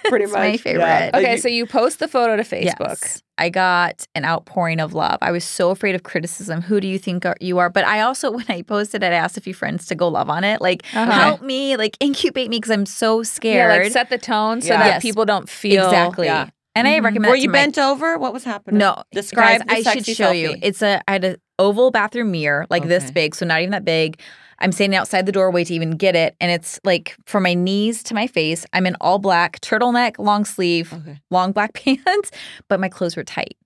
Pretty 0.06 0.24
It's 0.24 0.32
much 0.32 0.40
my 0.40 0.56
favorite. 0.56 0.80
Yeah. 0.82 1.10
Like 1.12 1.14
Okay, 1.14 1.32
you- 1.32 1.38
so 1.38 1.48
you 1.48 1.66
post 1.66 1.91
the 1.96 2.08
photo 2.08 2.36
to 2.36 2.42
Facebook. 2.42 3.00
Yes. 3.00 3.22
I 3.38 3.48
got 3.48 4.06
an 4.14 4.24
outpouring 4.24 4.78
of 4.80 4.94
love. 4.94 5.18
I 5.22 5.32
was 5.32 5.44
so 5.44 5.70
afraid 5.70 5.94
of 5.94 6.02
criticism. 6.02 6.60
Who 6.62 6.80
do 6.80 6.86
you 6.86 6.98
think 6.98 7.24
are, 7.26 7.36
you 7.40 7.58
are? 7.58 7.70
But 7.70 7.84
I 7.84 8.00
also, 8.00 8.30
when 8.36 8.44
I 8.48 8.62
posted, 8.62 9.02
it, 9.02 9.06
I 9.12 9.16
asked 9.16 9.36
a 9.36 9.40
few 9.40 9.54
friends 9.54 9.86
to 9.86 9.94
go 9.94 10.08
love 10.08 10.30
on 10.30 10.44
it. 10.44 10.60
Like, 10.60 10.82
Uh-huh. 10.94 11.10
help 11.10 11.42
me, 11.42 11.76
like, 11.76 11.96
incubate 12.00 12.50
me 12.50 12.58
because 12.58 12.70
I'm 12.70 12.86
so 12.86 13.18
Yeah, 13.20 13.24
scared. 13.24 13.82
like 13.84 13.92
set 13.92 14.10
the 14.10 14.18
tone 14.18 14.60
so 14.60 14.68
Yeah. 14.74 14.78
that 14.78 14.86
Yes. 14.86 15.02
people 15.02 15.24
don't 15.24 15.48
feel 15.48 15.84
exactly. 15.86 16.26
Yeah. 16.26 16.48
And 16.74 16.88
I 16.88 17.00
recommend 17.00 17.26
were 17.26 17.32
that 17.32 17.36
to 17.36 17.42
you 17.42 17.48
my- 17.50 17.58
bent 17.58 17.78
over? 17.78 18.16
What 18.16 18.32
was 18.32 18.44
happening? 18.44 18.78
No, 18.78 19.02
Describe 19.12 19.58
guys, 19.66 19.66
the 19.66 19.72
I 19.90 19.92
should 19.94 20.04
sexy 20.06 20.14
show 20.14 20.30
you. 20.30 20.56
It's 20.62 20.80
a 20.80 21.02
I 21.06 21.12
had 21.12 21.24
an 21.24 21.36
oval 21.58 21.90
bathroom 21.90 22.30
mirror, 22.30 22.66
like 22.70 22.88
this 22.88 23.10
big, 23.10 23.34
so 23.34 23.44
not 23.44 23.60
even 23.60 23.72
that 23.72 23.84
big. 23.84 24.18
I'm 24.58 24.72
standing 24.72 24.96
outside 24.98 25.26
the 25.26 25.32
doorway 25.32 25.64
to 25.64 25.74
even 25.74 25.92
get 25.92 26.14
it, 26.16 26.36
and 26.40 26.50
it's 26.50 26.78
like 26.84 27.16
from 27.26 27.42
my 27.42 27.54
knees 27.54 28.02
to 28.04 28.14
my 28.14 28.26
face. 28.26 28.64
I'm 28.72 28.86
in 28.86 28.96
all 29.00 29.18
black, 29.18 29.60
turtleneck, 29.60 30.18
long 30.18 30.44
sleeve, 30.44 30.92
Okay. 30.92 31.20
long 31.30 31.52
black 31.52 31.74
pants, 31.74 32.30
but 32.68 32.80
my 32.80 32.88
clothes 32.88 33.16
were 33.16 33.24
tight, 33.24 33.56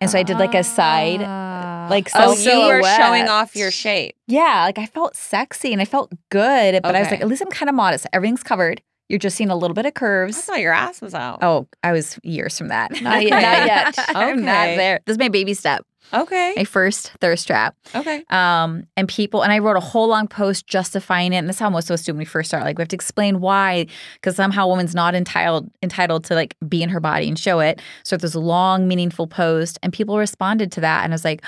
and 0.00 0.10
so 0.10 0.18
I 0.18 0.22
did 0.22 0.38
like 0.38 0.54
a 0.54 0.62
side, 0.64 1.20
Ah. 1.22 1.86
like 1.90 2.08
Oh, 2.14 2.34
self 2.34 2.44
you 2.44 2.66
were 2.66 2.82
showing 2.82 3.28
off 3.28 3.56
your 3.56 3.70
shape. 3.70 4.14
Yeah, 4.26 4.64
like 4.64 4.78
I 4.78 4.86
felt 4.86 5.16
sexy 5.16 5.72
and 5.72 5.80
I 5.82 5.84
felt 5.84 6.12
good, 6.30 6.82
but 6.82 6.94
I 6.94 7.00
was 7.00 7.10
like, 7.10 7.20
at 7.20 7.28
least 7.28 7.42
I'm 7.42 7.50
kind 7.50 7.68
of 7.68 7.74
modest. 7.74 8.06
Everything's 8.12 8.42
covered. 8.42 8.82
You're 9.08 9.18
just 9.18 9.36
seeing 9.36 9.50
a 9.50 9.56
little 9.56 9.74
bit 9.74 9.84
of 9.84 9.92
curves. 9.92 10.38
I 10.38 10.40
thought 10.40 10.60
your 10.60 10.72
ass 10.72 11.02
was 11.02 11.12
out. 11.14 11.40
Oh, 11.42 11.68
I 11.82 11.92
was 11.92 12.18
years 12.22 12.56
from 12.56 12.68
that. 12.68 12.90
Not 13.02 13.22
yet- 13.22 13.30
not 13.30 13.66
yet. 13.98 14.16
I'm 14.16 14.42
not 14.42 14.64
there. 14.76 15.00
This 15.04 15.14
is 15.14 15.18
my 15.18 15.28
baby 15.28 15.52
step, 15.52 15.84
Okay. 16.12 16.54
my 16.56 16.64
first 16.64 17.12
thirst 17.20 17.46
trap. 17.46 17.76
Okay. 17.94 18.24
Um, 18.30 18.86
and 18.96 19.08
people, 19.08 19.42
and 19.42 19.52
I 19.52 19.58
wrote 19.58 19.76
a 19.76 19.80
whole 19.80 20.08
long 20.08 20.28
post 20.28 20.66
justifying 20.66 21.32
it. 21.32 21.36
And 21.36 21.48
this 21.48 21.56
is 21.56 21.60
how 21.60 21.70
most 21.70 21.90
of 21.90 21.94
us 21.94 22.04
do 22.04 22.12
when 22.12 22.18
we 22.18 22.24
first 22.24 22.48
start. 22.50 22.64
Like 22.64 22.78
we 22.78 22.82
have 22.82 22.88
to 22.88 22.96
explain 22.96 23.40
why, 23.40 23.86
because 24.14 24.36
somehow 24.36 24.64
a 24.64 24.68
woman's 24.68 24.94
not 24.94 25.14
entitled 25.14 25.70
entitled 25.82 26.24
to 26.24 26.34
like 26.34 26.56
be 26.68 26.82
in 26.82 26.88
her 26.90 27.00
body 27.00 27.28
and 27.28 27.38
show 27.38 27.60
it. 27.60 27.80
So 28.02 28.16
there's 28.16 28.34
a 28.34 28.40
long, 28.40 28.88
meaningful 28.88 29.26
post, 29.26 29.78
and 29.82 29.92
people 29.92 30.18
responded 30.18 30.70
to 30.72 30.80
that. 30.82 31.04
And 31.04 31.12
I 31.12 31.14
was 31.14 31.24
like, 31.24 31.42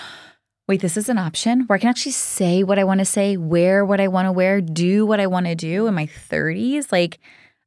wait, 0.67 0.81
this 0.81 0.97
is 0.97 1.09
an 1.09 1.19
option 1.19 1.63
where 1.67 1.77
I 1.77 1.81
can 1.81 1.91
actually 1.91 2.13
say 2.13 2.63
what 2.63 2.79
I 2.79 2.85
want 2.85 3.01
to 3.01 3.05
say, 3.05 3.37
wear 3.37 3.85
what 3.85 4.01
I 4.01 4.09
want 4.09 4.27
to 4.27 4.33
wear, 4.33 4.61
do 4.61 5.05
what 5.05 5.21
I 5.21 5.27
want 5.27 5.47
to 5.47 5.55
do 5.55 5.87
in 5.87 5.95
my 5.95 6.07
30s. 6.07 6.91
Like 6.91 7.19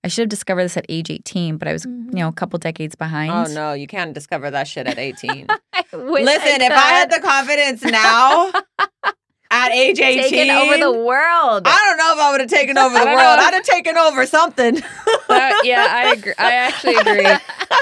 I 0.08 0.10
should 0.10 0.22
have 0.22 0.30
discovered 0.30 0.64
this 0.64 0.78
at 0.78 0.86
age 0.88 1.12
18, 1.12 1.58
but 1.58 1.68
I 1.68 1.74
was, 1.74 1.84
you 1.84 1.92
mm-hmm. 1.92 2.16
know, 2.16 2.30
a 2.30 2.32
couple 2.32 2.58
decades 2.60 2.96
behind. 2.96 3.30
Oh 3.30 3.54
no, 3.54 3.74
you 3.74 3.88
can't 3.88 4.14
discover 4.14 4.50
that 4.50 4.66
shit 4.66 4.88
at 4.88 4.98
18. 4.98 5.48
I 5.74 5.84
wish 5.92 6.24
Listen, 6.24 6.62
if 6.62 6.72
I 6.72 6.76
had 6.76 7.12
the 7.12 7.20
confidence 7.20 7.84
now 7.84 8.54
at 9.50 9.72
age 9.72 10.00
18, 10.00 10.30
taken 10.30 10.50
over 10.56 10.78
the 10.78 10.92
world. 10.92 11.64
I 11.66 11.80
don't 11.86 11.98
know 11.98 12.14
if 12.14 12.20
I 12.20 12.32
would 12.32 12.42
have 12.42 12.50
taken 12.50 12.78
over 12.78 12.94
the 13.00 13.06
world. 13.06 13.18
know. 13.18 13.36
I'd 13.46 13.54
have 13.54 13.64
taken 13.64 13.98
over 13.98 14.26
something. 14.26 14.82
Uh, 15.30 15.52
yeah, 15.62 15.86
I 15.90 16.14
agree. 16.14 16.34
I 16.38 16.54
actually 16.54 16.96
agree. 16.96 17.28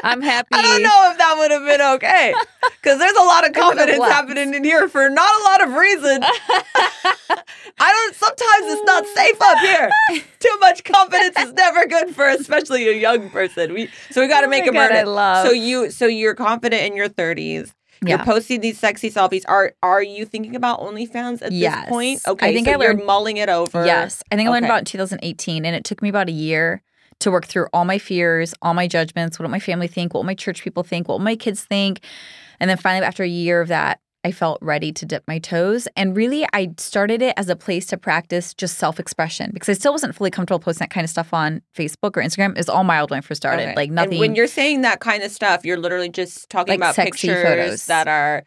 I'm 0.04 0.20
happy. 0.34 0.48
I 0.54 0.62
don't 0.64 0.82
know 0.82 1.12
if 1.12 1.18
that 1.20 1.36
would 1.38 1.52
have 1.52 1.62
been 1.64 1.82
okay. 1.96 2.34
Because 2.82 2.98
there's 2.98 3.16
a 3.16 3.22
lot 3.24 3.46
of 3.48 3.54
confidence 3.54 4.04
happening 4.04 4.56
in 4.56 4.64
here 4.64 4.90
for 4.90 5.08
not 5.12 5.30
a 5.30 5.44
lot 5.44 5.62
of 5.68 5.74
reason. 5.76 6.24
I 6.24 7.92
don't, 7.94 8.16
sometimes 8.16 8.74
it's 8.74 8.84
not 8.84 9.06
safe 9.08 9.38
up 9.42 9.60
here. 9.60 9.92
Too 10.40 10.58
much 10.60 10.84
confidence 10.86 11.38
is 11.38 11.54
never 11.54 11.86
good 11.86 12.16
for 12.16 12.28
especially 12.28 12.88
a 12.90 12.94
young 12.94 13.30
person. 13.30 13.74
We 13.74 13.90
So 14.10 14.22
we 14.22 14.28
got 14.28 14.42
to 14.42 14.48
Oh 14.48 14.50
make 14.50 14.64
my 14.66 14.70
a 14.70 14.74
God, 14.74 14.92
I 14.92 14.96
murder. 14.96 15.10
love- 15.10 15.46
So 15.48 15.54
you, 15.54 15.92
so 15.92 16.08
you're 16.08 16.36
confident 16.36 16.82
in 16.84 16.96
your 16.98 17.10
30s. 17.10 17.74
You're 18.10 18.20
posting 18.20 18.62
these 18.62 18.78
sexy 18.80 19.10
selfies. 19.10 19.44
Are 19.48 19.74
are 19.84 20.02
you 20.04 20.26
thinking 20.26 20.56
about 20.56 20.80
OnlyFans 20.82 21.42
at 21.42 21.52
Yes. 21.52 21.82
this 21.82 21.90
point? 21.90 22.22
Okay, 22.28 22.50
I 22.50 22.54
think 22.54 22.68
so 22.68 22.74
I 22.74 22.84
you're 22.84 22.94
learned- 22.94 23.06
mulling 23.06 23.38
it 23.38 23.50
over. 23.50 23.86
Yes. 23.86 24.24
I 24.32 24.36
think 24.36 24.48
I 24.48 24.52
learned 24.52 24.66
Okay. 24.66 24.72
about 24.72 24.80
in 24.80 24.86
2018, 24.86 25.66
and 25.66 25.76
it 25.76 25.84
took 25.84 26.02
me 26.02 26.10
about 26.10 26.30
a 26.30 26.34
year 26.34 26.82
to 27.20 27.32
work 27.32 27.46
through 27.46 27.68
all 27.74 27.86
my 27.86 27.98
fears, 27.98 28.54
all 28.62 28.74
my 28.74 28.88
judgments, 28.88 29.40
what 29.40 29.44
will 29.44 29.52
my 29.52 29.60
family 29.60 29.88
think, 29.88 30.14
what 30.14 30.20
will 30.20 30.26
my 30.26 30.36
church 30.36 30.62
people 30.64 30.84
think, 30.84 31.08
what 31.08 31.18
will 31.20 31.24
my 31.26 31.36
kids 31.36 31.64
think. 31.64 32.02
And 32.60 32.70
then 32.70 32.78
finally, 32.78 33.06
after 33.06 33.24
a 33.24 33.28
year 33.28 33.62
of 33.62 33.68
that, 33.70 34.00
I 34.26 34.32
felt 34.32 34.58
ready 34.62 34.92
to 34.92 35.06
dip 35.06 35.24
my 35.28 35.38
toes. 35.38 35.88
And 35.96 36.18
really, 36.18 36.46
I 36.52 36.74
started 36.78 37.22
it 37.22 37.36
as 37.38 37.48
a 37.48 37.56
place 37.56 37.86
to 37.88 37.98
practice 37.98 38.54
just 38.56 38.78
self 38.80 39.00
expression 39.00 39.52
because 39.54 39.70
I 39.70 39.74
still 39.74 39.92
wasn't 39.92 40.16
fully 40.16 40.32
comfortable 40.32 40.60
posting 40.60 40.80
that 40.86 40.90
kind 40.90 41.04
of 41.04 41.10
stuff 41.12 41.32
on 41.34 41.62
Facebook 41.78 42.18
or 42.18 42.24
Instagram. 42.24 42.50
It 42.52 42.58
was 42.58 42.68
all 42.70 42.84
mild 42.84 43.12
when 43.12 43.20
I 43.20 43.22
first 43.22 43.40
started. 43.42 43.62
Okay. 43.68 43.76
Like 43.76 43.90
And 43.90 43.96
nothing. 43.96 44.20
when 44.20 44.34
you're 44.36 44.48
saying 44.48 44.82
that 44.82 45.00
kind 45.00 45.22
of 45.22 45.32
stuff, 45.32 45.64
you're 45.64 45.78
literally 45.78 46.10
just 46.10 46.50
talking 46.50 46.72
Like 46.72 46.80
about 46.80 46.96
sexy 46.96 47.28
pictures 47.28 47.44
photos. 47.44 47.86
that 47.86 48.08
are 48.08 48.44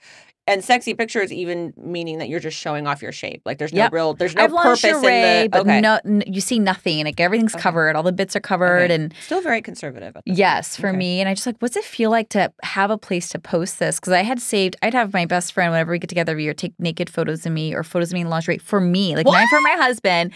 and 0.49 0.65
sexy 0.65 0.95
pictures 0.95 1.33
even 1.33 1.73
meaning 1.77 2.19
that 2.19 2.29
you're 2.29 2.41
just 2.41 2.57
showing 2.59 2.87
off 2.89 3.03
your 3.03 3.13
shape. 3.13 3.43
Like 3.45 3.59
there's 3.59 3.73
no 3.73 3.83
Yep. 3.83 3.93
real 3.93 4.15
there's 4.15 4.35
no 4.35 4.41
I 4.41 4.43
have 4.49 4.51
purpose 4.53 4.83
lingerie, 4.83 5.17
in 5.17 5.43
the 5.45 5.49
but 5.53 5.61
okay. 5.61 5.81
no, 5.81 6.01
n- 6.05 6.25
you 6.27 6.41
see 6.41 6.59
nothing. 6.59 7.05
Like 7.05 7.21
everything's 7.21 7.55
Okay. 7.55 7.63
covered, 7.63 7.95
all 7.95 8.03
the 8.03 8.13
bits 8.13 8.35
are 8.35 8.41
covered, 8.41 8.91
Okay. 8.91 8.95
and 8.95 9.15
still 9.25 9.41
very 9.43 9.63
conservative. 9.63 10.17
At 10.17 10.23
Yes, 10.27 10.77
for 10.77 10.93
me. 10.93 11.21
And 11.21 11.29
I 11.29 11.35
just 11.35 11.47
like, 11.47 11.57
what's 11.61 11.77
it 11.77 11.85
feel 11.85 12.11
like 12.11 12.31
to 12.31 12.53
have 12.63 12.91
a 12.91 12.99
place 12.99 13.29
to 13.29 13.39
post 13.39 13.79
this? 13.79 14.01
Because 14.01 14.13
I 14.13 14.23
had 14.23 14.41
saved, 14.41 14.75
I'd 14.83 14.95
have 14.95 15.13
my 15.13 15.27
best 15.27 15.53
friend, 15.53 15.71
whenever 15.71 15.93
we 15.93 15.99
get 15.99 16.09
together 16.09 16.33
every 16.33 16.45
year, 16.45 16.55
take 16.55 16.73
naked 16.81 17.11
photos 17.11 17.45
of 17.47 17.53
me 17.53 17.75
or 17.75 17.83
photos 17.83 18.09
of 18.11 18.15
me 18.15 18.23
in 18.23 18.29
lingerie 18.31 18.59
for 18.59 18.81
me, 18.81 19.15
like 19.15 19.27
not 19.27 19.47
for 19.51 19.61
my 19.61 19.77
husband. 19.79 20.33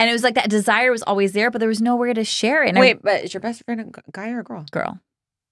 And 0.00 0.08
it 0.08 0.12
was 0.12 0.22
like 0.22 0.34
that 0.36 0.48
desire 0.48 0.92
was 0.92 1.02
always 1.02 1.32
there, 1.32 1.50
but 1.50 1.58
there 1.58 1.68
was 1.68 1.82
nowhere 1.82 2.14
to 2.14 2.22
share 2.22 2.62
it. 2.62 2.68
And 2.68 2.78
I- 2.78 2.80
Wait, 2.80 3.02
but 3.02 3.24
is 3.24 3.34
your 3.34 3.40
best 3.40 3.64
friend 3.64 3.80
a 3.80 4.10
guy 4.12 4.30
or 4.30 4.40
a 4.40 4.44
girl? 4.44 4.64
girl. 4.70 5.00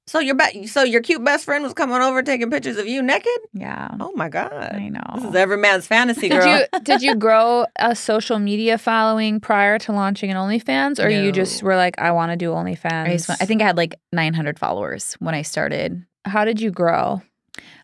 So 0.08 0.20
your 0.20 0.36
be- 0.36 0.68
so 0.68 0.84
your 0.84 1.00
cute 1.02 1.24
best 1.24 1.44
friend 1.44 1.64
was 1.64 1.72
coming 1.74 2.00
over 2.00 2.22
taking 2.22 2.48
pictures 2.48 2.76
of 2.76 2.86
you 2.86 3.02
naked? 3.02 3.32
Yeah. 3.52 3.88
Oh 3.98 4.12
my 4.14 4.28
god. 4.28 4.52
I 4.52 4.88
know. 4.88 5.02
This 5.16 5.24
is 5.24 5.34
every 5.34 5.56
man's 5.56 5.86
fantasy, 5.88 6.28
Did 6.28 6.44
you 6.44 6.80
did 6.80 7.02
you 7.02 7.14
grow 7.26 7.66
a 7.76 7.96
social 7.96 8.38
media 8.38 8.78
following 8.78 9.40
prior 9.40 9.80
to 9.80 9.92
launching 9.92 10.30
an 10.30 10.36
OnlyFans, 10.36 11.04
or 11.04 11.08
you 11.08 11.32
just 11.32 11.62
were 11.62 11.74
like, 11.74 11.98
I 11.98 12.12
want 12.12 12.30
to 12.30 12.36
do 12.36 12.50
OnlyFans? 12.50 13.06
I, 13.06 13.12
just 13.16 13.30
I 13.30 13.46
think 13.46 13.62
I 13.62 13.66
had 13.66 13.76
like 13.76 13.96
900 14.12 14.60
followers 14.60 15.14
when 15.14 15.34
I 15.34 15.42
started. 15.42 16.04
How 16.24 16.44
did 16.44 16.60
you 16.60 16.70
grow? 16.70 17.20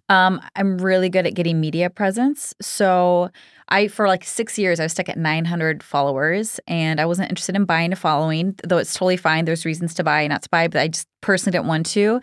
Um, 0.09 0.41
I'm 0.55 0.79
really 0.79 1.09
good 1.09 1.27
at 1.27 1.35
getting 1.35 1.61
media 1.61 1.91
presence. 1.91 2.55
So 2.61 3.31
I, 3.73 3.89
for 3.89 4.07
like 4.07 4.23
six 4.23 4.59
years, 4.59 4.79
I 4.79 4.83
was 4.85 4.93
stuck 4.93 5.09
at 5.09 5.17
900 5.17 5.83
followers 5.83 6.61
and 6.69 7.01
I 7.01 7.07
wasn't 7.07 7.31
interested 7.31 7.57
in 7.57 7.65
buying 7.65 7.91
a 7.93 7.97
following, 7.97 8.55
though 8.63 8.77
it's 8.77 8.93
totally 8.93 9.17
fine. 9.17 9.47
There's 9.47 9.65
reasons 9.65 9.95
to 9.95 10.05
buy 10.05 10.21
and 10.21 10.31
not 10.31 10.43
to 10.43 10.51
buy, 10.51 10.69
but 10.69 10.83
I 10.83 10.89
just 10.89 11.09
personally 11.23 11.57
didn't 11.57 11.69
want 11.69 11.87
to. 11.87 12.21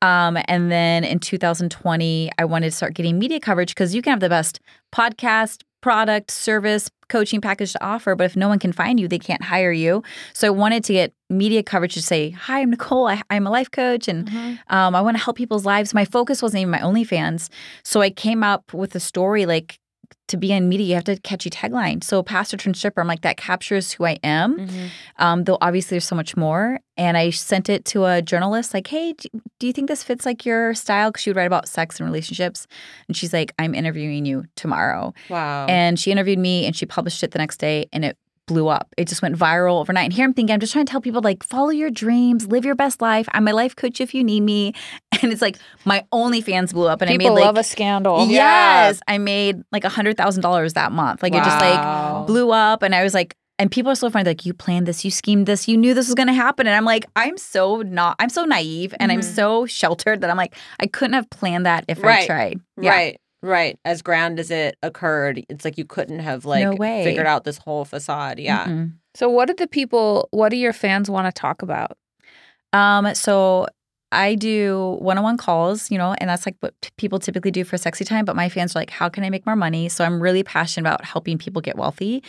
Um, 0.00 0.38
and 0.48 0.72
then 0.72 1.04
in 1.04 1.18
2020, 1.18 2.30
I 2.38 2.44
wanted 2.46 2.70
to 2.70 2.76
start 2.76 2.94
getting 2.94 3.18
media 3.18 3.40
coverage 3.40 3.70
because 3.70 3.94
you 3.94 4.00
can 4.00 4.12
have 4.12 4.20
the 4.20 4.30
best 4.30 4.58
podcast, 4.90 5.64
product, 5.82 6.30
service, 6.30 6.90
coaching 7.08 7.40
package 7.40 7.72
to 7.72 7.84
offer, 7.84 8.14
but 8.16 8.24
if 8.24 8.34
no 8.34 8.48
one 8.48 8.58
can 8.58 8.72
find 8.72 8.98
you, 8.98 9.06
they 9.06 9.18
can't 9.18 9.42
hire 9.42 9.72
you. 9.72 10.02
So 10.32 10.46
I 10.46 10.50
wanted 10.50 10.82
to 10.84 10.92
get 10.94 11.12
media 11.30 11.62
coverage 11.62 11.94
to 11.94 12.02
say, 12.02 12.30
"Hi, 12.30 12.60
I'm 12.60 12.72
Nikole. 12.72 13.12
I, 13.12 13.22
I'm 13.30 13.46
a 13.46 13.50
life 13.50 13.70
coach, 13.70 14.08
and 14.08 14.28
um, 14.68 14.94
I 14.94 15.00
want 15.00 15.16
to 15.16 15.22
help 15.22 15.36
people's 15.36 15.64
lives." 15.64 15.94
My 15.94 16.04
focus 16.04 16.42
wasn't 16.42 16.62
even 16.62 16.70
my 16.70 16.80
OnlyFans, 16.80 17.48
so 17.84 18.00
I 18.00 18.10
came 18.10 18.42
up 18.42 18.72
with 18.72 18.94
a 18.94 19.00
story 19.00 19.46
like. 19.46 19.78
To 20.28 20.36
be 20.36 20.52
in 20.52 20.68
media, 20.68 20.86
you 20.86 20.94
have 20.94 21.04
to 21.04 21.16
catchy 21.20 21.50
tagline. 21.50 22.02
So, 22.02 22.22
pastor 22.22 22.56
turned 22.56 22.76
stripper, 22.76 23.00
I'm 23.00 23.06
like, 23.06 23.22
that 23.22 23.36
captures 23.36 23.92
who 23.92 24.04
I 24.04 24.18
am. 24.24 24.58
Mm-hmm. 24.58 24.86
Um, 25.18 25.44
though 25.44 25.58
obviously 25.60 25.94
there's 25.94 26.06
so 26.06 26.16
much 26.16 26.36
more. 26.36 26.80
And 26.96 27.16
I 27.16 27.30
sent 27.30 27.68
it 27.68 27.84
to 27.86 28.06
a 28.06 28.22
journalist, 28.22 28.74
like, 28.74 28.86
hey, 28.86 29.12
do, 29.12 29.28
do 29.58 29.66
you 29.66 29.72
think 29.72 29.88
this 29.88 30.02
fits 30.02 30.26
like 30.26 30.44
your 30.44 30.74
style? 30.74 31.10
Because 31.10 31.22
she 31.22 31.30
would 31.30 31.36
write 31.36 31.46
about 31.46 31.68
sex 31.68 32.00
and 32.00 32.08
relationships. 32.08 32.66
And 33.06 33.16
she's 33.16 33.32
like, 33.32 33.52
I'm 33.58 33.74
interviewing 33.74 34.26
you 34.26 34.44
tomorrow. 34.56 35.14
Wow. 35.28 35.66
And 35.68 35.98
she 35.98 36.10
interviewed 36.10 36.38
me 36.38 36.66
and 36.66 36.74
she 36.74 36.86
published 36.86 37.22
it 37.22 37.30
the 37.30 37.38
next 37.38 37.58
day 37.58 37.86
and 37.92 38.04
it 38.04 38.18
blew 38.46 38.68
up. 38.68 38.88
It 38.96 39.08
just 39.08 39.22
went 39.22 39.36
viral 39.36 39.80
overnight. 39.80 40.04
And 40.04 40.12
here 40.12 40.24
I'm 40.24 40.32
thinking, 40.32 40.54
I'm 40.54 40.60
just 40.60 40.72
trying 40.72 40.86
to 40.86 40.90
tell 40.90 41.00
people 41.00 41.20
like 41.20 41.42
follow 41.42 41.70
your 41.70 41.90
dreams, 41.90 42.46
live 42.46 42.64
your 42.64 42.74
best 42.74 43.00
life. 43.02 43.28
I'm 43.32 43.44
my 43.44 43.50
life 43.52 43.76
coach 43.76 44.00
if 44.00 44.14
you 44.14 44.24
need 44.24 44.40
me. 44.40 44.72
And 45.22 45.32
it's 45.32 45.40
like 45.40 45.56
my 45.86 46.04
OnlyFans 46.12 46.74
blew 46.74 46.86
up 46.88 47.00
and 47.00 47.08
People 47.10 47.28
I 47.28 47.30
made 47.30 47.34
like 47.36 47.44
love 47.46 47.56
a 47.56 47.62
scandal. 47.64 48.26
Yes. 48.26 49.00
I 49.08 49.16
made 49.16 49.62
like 49.72 49.84
a 49.84 49.88
hundred 49.88 50.18
thousand 50.18 50.42
dollars 50.42 50.74
that 50.74 50.92
month. 50.92 51.22
Like 51.22 51.32
it 51.34 51.42
just 51.42 51.58
like 51.58 52.26
blew 52.26 52.50
up 52.52 52.82
and 52.82 52.94
I 52.94 53.02
was 53.02 53.14
like 53.14 53.34
and 53.58 53.70
people 53.70 53.90
are 53.90 53.94
so 53.94 54.10
funny, 54.10 54.26
like, 54.26 54.44
you 54.44 54.52
planned 54.52 54.84
this, 54.86 55.02
you 55.02 55.10
schemed 55.10 55.46
this, 55.46 55.66
you 55.66 55.78
knew 55.78 55.94
this 55.94 56.06
was 56.08 56.14
gonna 56.14 56.34
happen. 56.34 56.66
And 56.66 56.76
I'm 56.76 56.84
like, 56.84 57.06
I'm 57.16 57.38
so 57.38 57.80
not 57.80 58.16
I'm 58.18 58.28
so 58.28 58.44
naive 58.44 58.94
and 59.00 59.10
I'm 59.10 59.20
Mhm. 59.20 59.34
so 59.34 59.64
sheltered 59.64 60.20
that 60.20 60.28
I'm 60.28 60.36
like, 60.36 60.54
I 60.78 60.86
couldn't 60.86 61.14
have 61.14 61.30
planned 61.30 61.64
that 61.64 61.86
if 61.88 62.04
I 62.04 62.26
tried. 62.26 62.60
Yeah. 62.78 62.90
Right. 62.90 63.20
Right. 63.42 63.78
As 63.84 64.02
grand 64.02 64.40
as 64.40 64.50
it 64.50 64.76
occurred, 64.82 65.44
it's 65.48 65.64
like 65.64 65.78
you 65.78 65.84
couldn't 65.84 66.20
have 66.20 66.44
like 66.44 66.62
No 66.64 66.74
way. 66.74 67.04
figured 67.04 67.26
out 67.26 67.44
this 67.44 67.58
whole 67.58 67.84
facade. 67.84 68.38
Yeah. 68.38 68.66
Mm-mm. 68.66 68.92
So, 69.14 69.28
what 69.28 69.46
did 69.46 69.58
the 69.58 69.66
people? 69.66 70.28
What 70.30 70.48
do 70.50 70.56
your 70.56 70.72
fans 70.72 71.08
want 71.10 71.26
to 71.32 71.38
talk 71.40 71.62
about? 71.62 71.96
Um, 72.72 73.14
so 73.14 73.66
I 74.16 74.34
do 74.34 74.96
one-on-one 75.00 75.36
calls, 75.36 75.90
you 75.90 75.98
know, 75.98 76.14
and 76.18 76.30
that's 76.30 76.46
like 76.46 76.56
what 76.60 76.74
people 76.96 77.18
typically 77.18 77.50
do 77.50 77.64
for 77.64 77.76
sexy 77.76 78.04
time. 78.04 78.24
But 78.24 78.34
my 78.34 78.48
fans 78.48 78.74
are 78.74 78.78
like, 78.80 78.90
how 78.90 79.08
can 79.08 79.22
I 79.24 79.30
make 79.30 79.44
more 79.46 79.54
money? 79.56 79.88
So 79.88 80.04
I'm 80.04 80.20
really 80.20 80.42
passionate 80.42 80.88
about 80.88 81.04
helping 81.04 81.38
people 81.38 81.60
get 81.62 81.76
wealthy. 81.76 82.22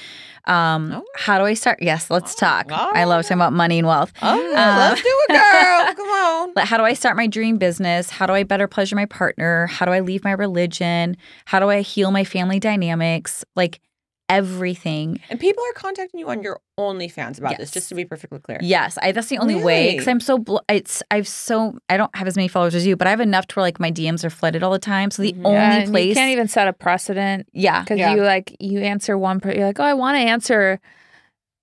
Um, 0.45 0.91
Oh. 0.93 1.03
How 1.15 1.37
do 1.39 1.45
I 1.45 1.53
start? 1.53 1.79
Yes, 1.81 2.09
let's 2.09 2.35
talk. 2.35 2.71
I 2.71 3.03
love 3.05 3.23
talking 3.23 3.37
about 3.37 3.53
money 3.53 3.79
and 3.79 3.87
wealth. 3.87 4.11
Oh, 4.21 4.27
Uh, 4.55 4.89
let's 4.89 5.01
do 5.01 5.09
it, 5.09 5.29
girl. 5.29 5.93
Come 5.95 6.07
on. 6.09 6.53
Like, 6.55 6.67
how 6.67 6.77
do 6.77 6.83
I 6.83 6.93
start 6.93 7.15
my 7.17 7.27
dream 7.27 7.57
business? 7.57 8.09
How 8.09 8.25
do 8.25 8.33
I 8.33 8.43
better 8.43 8.67
pleasure 8.67 8.95
my 8.95 9.05
partner? 9.05 9.67
How 9.67 9.85
do 9.85 9.91
I 9.91 10.01
leave 10.01 10.23
my 10.23 10.31
religion? 10.31 11.15
How 11.45 11.59
do 11.59 11.69
I 11.69 11.81
heal 11.81 12.11
my 12.11 12.23
family 12.23 12.59
dynamics? 12.59 13.43
Like 13.55 13.79
everything. 14.29 15.19
And 15.29 15.39
people 15.39 15.63
are 15.69 15.73
contacting 15.73 16.19
you 16.19 16.29
on 16.29 16.41
your 16.43 16.59
OnlyFans 16.79 17.37
about 17.39 17.57
this, 17.57 17.71
just 17.71 17.89
to 17.89 17.95
be 17.95 18.05
perfectly 18.05 18.39
clear. 18.39 18.59
Yes, 18.61 18.97
I, 19.01 19.11
that's 19.11 19.27
the 19.27 19.37
only 19.37 19.55
way 19.55 19.91
because 19.93 20.07
I'm 20.07 20.19
so 20.19 20.37
bl- 20.37 20.57
it's 20.69 21.01
I've 21.11 21.27
so 21.27 21.77
I 21.89 21.97
don't 21.97 22.15
have 22.15 22.27
as 22.27 22.35
many 22.35 22.47
followers 22.47 22.75
as 22.75 22.85
you, 22.85 22.95
but 22.95 23.07
I 23.07 23.09
have 23.09 23.19
enough 23.21 23.47
to 23.47 23.55
where 23.55 23.63
like 23.63 23.79
my 23.79 23.91
DMs 23.91 24.23
are 24.23 24.29
flooded 24.29 24.63
all 24.63 24.71
the 24.71 24.79
time. 24.79 25.11
So 25.11 25.21
the 25.23 25.33
Mhm. 25.33 25.45
only 25.45 25.85
place, 25.87 26.07
you 26.09 26.15
can't 26.15 26.31
even 26.31 26.47
set 26.47 26.67
a 26.67 26.73
precedent 26.73 27.47
yeah, 27.53 27.81
because 27.81 27.99
Yeah. 27.99 28.13
you 28.13 28.21
like 28.21 28.55
you 28.59 28.79
answer 28.79 29.17
one. 29.17 29.39
Per- 29.39 29.53
you're 29.53 29.65
like, 29.65 29.79
oh, 29.79 29.83
I 29.83 29.93
want 29.93 30.15
to 30.17 30.21
answer 30.21 30.79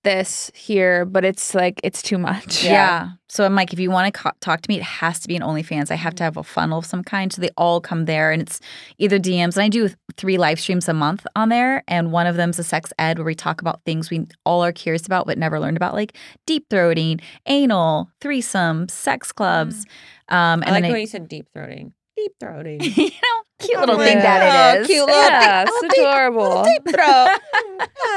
this 0.04 0.50
here, 0.54 1.04
but 1.04 1.24
it's 1.24 1.54
like 1.54 1.80
it's 1.82 2.00
too 2.00 2.18
much. 2.18 2.62
Yeah. 2.62 3.10
So 3.28 3.44
I'm 3.44 3.56
like, 3.56 3.72
if 3.72 3.80
you 3.80 3.90
want 3.90 4.14
to 4.14 4.20
co- 4.20 4.30
talk 4.40 4.60
to 4.60 4.70
me, 4.70 4.76
it 4.76 4.82
has 4.82 5.18
to 5.20 5.28
be 5.28 5.34
an 5.34 5.42
OnlyFans. 5.42 5.90
I 5.90 5.96
have 5.96 6.14
to 6.16 6.22
have 6.22 6.36
a 6.36 6.44
funnel 6.44 6.78
of 6.78 6.86
some 6.86 7.02
kind. 7.02 7.32
So 7.32 7.42
they 7.42 7.50
all 7.56 7.80
come 7.80 8.04
there, 8.04 8.30
and 8.30 8.40
it's 8.40 8.60
either 8.98 9.18
DMs. 9.18 9.56
And 9.56 9.64
I 9.64 9.68
do 9.68 9.90
three 10.16 10.38
live 10.38 10.60
streams 10.60 10.88
a 10.88 10.94
month 10.94 11.26
on 11.34 11.48
there, 11.48 11.82
and 11.88 12.12
one 12.12 12.28
of 12.28 12.36
them's 12.36 12.58
a 12.60 12.64
sex 12.64 12.92
ed 12.98 13.18
where 13.18 13.26
we 13.26 13.34
talk 13.34 13.60
about 13.60 13.82
things 13.84 14.10
we 14.10 14.26
all 14.44 14.62
are 14.62 14.72
curious 14.72 15.04
about 15.04 15.26
but 15.26 15.36
never 15.36 15.58
learned 15.58 15.76
about, 15.76 15.94
like 15.94 16.16
deep 16.46 16.68
throating, 16.68 17.20
anal, 17.46 18.08
threesome, 18.20 18.88
sex 18.88 19.32
clubs. 19.32 19.84
Um, 20.28 20.62
and 20.62 20.66
I 20.66 20.70
like 20.70 20.82
then 20.82 20.92
when 20.92 21.00
you 21.00 21.06
said 21.06 21.28
deep 21.28 21.48
throating. 21.54 21.92
Deep 22.16 22.32
throating. 22.40 22.82
you 22.96 23.10
know, 23.10 23.42
cute 23.66 23.80
little 23.80 23.98
thing 23.98 24.18
that 24.18 24.42
oh, 24.74 24.78
it 24.78 24.80
is. 24.82 24.86
cute 24.86 25.06
little 25.06 25.20
Yeah, 25.22 25.64
deep- 25.64 25.74
it's 25.82 25.94
deep- 25.94 26.02
adorable. 26.06 26.64
deep 26.64 26.94
throat. 26.94 27.38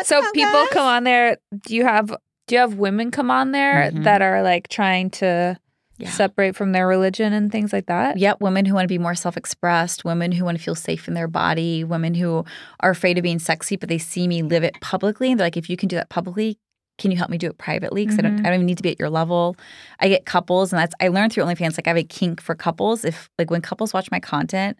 So 0.03 0.21
people 0.33 0.65
come 0.71 0.85
on 0.85 1.03
there. 1.03 1.37
Do 1.65 1.75
you 1.75 1.83
have 1.85 2.07
do 2.47 2.55
you 2.55 2.59
have 2.59 2.75
women 2.75 3.11
come 3.11 3.29
on 3.29 3.51
there 3.51 3.91
Mhm. 3.91 4.03
that 4.05 4.21
are 4.21 4.41
like 4.41 4.69
trying 4.69 5.09
to 5.11 5.57
Yeah. 5.97 6.09
separate 6.11 6.55
from 6.55 6.71
their 6.71 6.87
religion 6.87 7.33
and 7.33 7.51
things 7.51 7.73
like 7.73 7.87
that? 7.87 8.17
Yep, 8.17 8.39
women 8.39 8.65
who 8.65 8.73
want 8.73 8.85
to 8.85 8.87
be 8.87 8.97
more 8.97 9.15
self 9.15 9.35
expressed, 9.35 10.05
women 10.05 10.31
who 10.31 10.45
want 10.45 10.57
to 10.57 10.63
feel 10.63 10.75
safe 10.75 11.07
in 11.09 11.13
their 11.13 11.27
body, 11.27 11.83
women 11.83 12.13
who 12.13 12.45
are 12.79 12.91
afraid 12.91 13.17
of 13.17 13.23
being 13.23 13.39
sexy, 13.39 13.75
but 13.75 13.89
they 13.89 13.97
see 13.97 14.27
me 14.27 14.43
live 14.43 14.63
it 14.63 14.79
publicly. 14.79 15.31
And 15.31 15.39
they're 15.39 15.47
like, 15.47 15.57
if 15.57 15.69
you 15.69 15.75
can 15.75 15.89
do 15.89 15.95
that 15.97 16.07
publicly, 16.09 16.57
can 16.97 17.11
you 17.11 17.17
help 17.17 17.29
me 17.29 17.37
do 17.37 17.47
it 17.47 17.57
privately? 17.57 18.05
Because 18.05 18.17
I, 18.17 18.21
don't, 18.23 18.37
Mhm. 18.37 18.39
I 18.39 18.43
don't 18.43 18.53
even 18.55 18.65
need 18.65 18.77
to 18.77 18.83
be 18.83 18.91
at 18.91 18.99
your 18.99 19.09
level. 19.09 19.55
I 19.99 20.07
get 20.07 20.25
couples, 20.25 20.71
and 20.71 20.79
that's, 20.79 20.95
I 21.01 21.09
learned 21.09 21.33
through 21.33 21.43
OnlyFans, 21.43 21.77
like, 21.77 21.85
I 21.87 21.89
have 21.91 21.97
a 21.97 22.03
kink 22.03 22.41
for 22.41 22.55
couples. 22.55 23.03
If, 23.05 23.29
like, 23.37 23.51
when 23.51 23.61
couples 23.61 23.93
watch 23.93 24.09
my 24.09 24.19
content, 24.19 24.77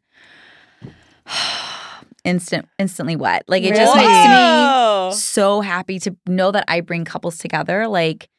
instant, 2.23 2.67
instantly 2.77 3.15
wet. 3.15 3.43
Like, 3.47 3.63
it 3.63 3.75
just 3.75 3.95
makes 3.95 4.07
me 4.07 5.17
so 5.17 5.61
happy 5.61 5.99
to 5.99 6.15
know 6.27 6.51
that 6.51 6.65
I 6.67 6.81
bring 6.81 7.05
couples 7.05 7.37
together. 7.37 7.87
Like, 7.87 8.29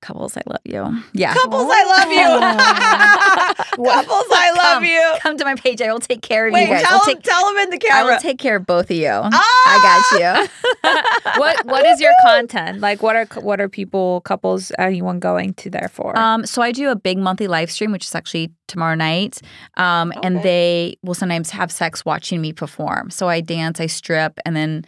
couples, 0.00 0.36
I 0.36 0.42
love 0.46 0.60
you. 0.64 1.02
Yeah. 1.12 1.34
Couples, 1.34 1.68
I 1.70 1.84
love 1.84 2.10
you. 2.10 3.84
Couples, 3.90 4.26
I 4.30 4.50
love 4.50 4.74
Come. 4.74 4.84
you. 4.84 5.14
Come 5.20 5.36
to 5.38 5.44
my 5.44 5.54
page. 5.54 5.80
I 5.80 5.92
will 5.92 6.00
take 6.00 6.22
care 6.22 6.46
of 6.46 6.52
Wait, 6.52 6.62
you 6.62 6.68
guys. 6.68 6.82
tell 6.82 6.98
I'll 6.98 7.04
take, 7.04 7.22
tell 7.22 7.48
him 7.50 7.56
in 7.58 7.70
the 7.70 7.78
camera. 7.78 8.10
I 8.10 8.14
will 8.14 8.20
take 8.20 8.38
care 8.38 8.56
of 8.56 8.66
both 8.66 8.90
of 8.90 8.96
you. 8.96 9.08
Ah! 9.08 9.30
I 9.32 10.10
got 10.12 10.20
you. 10.20 10.48
what 11.40 11.66
what 11.66 11.86
is 11.86 12.00
your 12.00 12.12
content? 12.24 12.80
Like 12.80 13.02
what 13.02 13.16
are 13.16 13.26
what 13.40 13.60
are 13.60 13.68
people 13.68 14.20
couples 14.22 14.72
anyone 14.78 15.20
going 15.20 15.54
to 15.54 15.70
there 15.70 15.88
for? 15.92 16.18
Um, 16.18 16.46
so 16.46 16.62
I 16.62 16.72
do 16.72 16.90
a 16.90 16.96
big 16.96 17.18
monthly 17.18 17.46
live 17.46 17.70
stream, 17.70 17.92
which 17.92 18.04
is 18.04 18.14
actually 18.14 18.50
tomorrow 18.66 18.94
night. 18.94 19.40
Um, 19.76 20.12
and 20.22 20.42
they 20.42 20.96
will 21.02 21.14
sometimes 21.14 21.50
have 21.50 21.70
sex 21.70 22.04
watching 22.04 22.40
me 22.40 22.52
perform. 22.52 23.10
So 23.10 23.28
I 23.28 23.40
dance, 23.40 23.80
I 23.80 23.86
strip, 23.86 24.38
and 24.44 24.56
then 24.56 24.84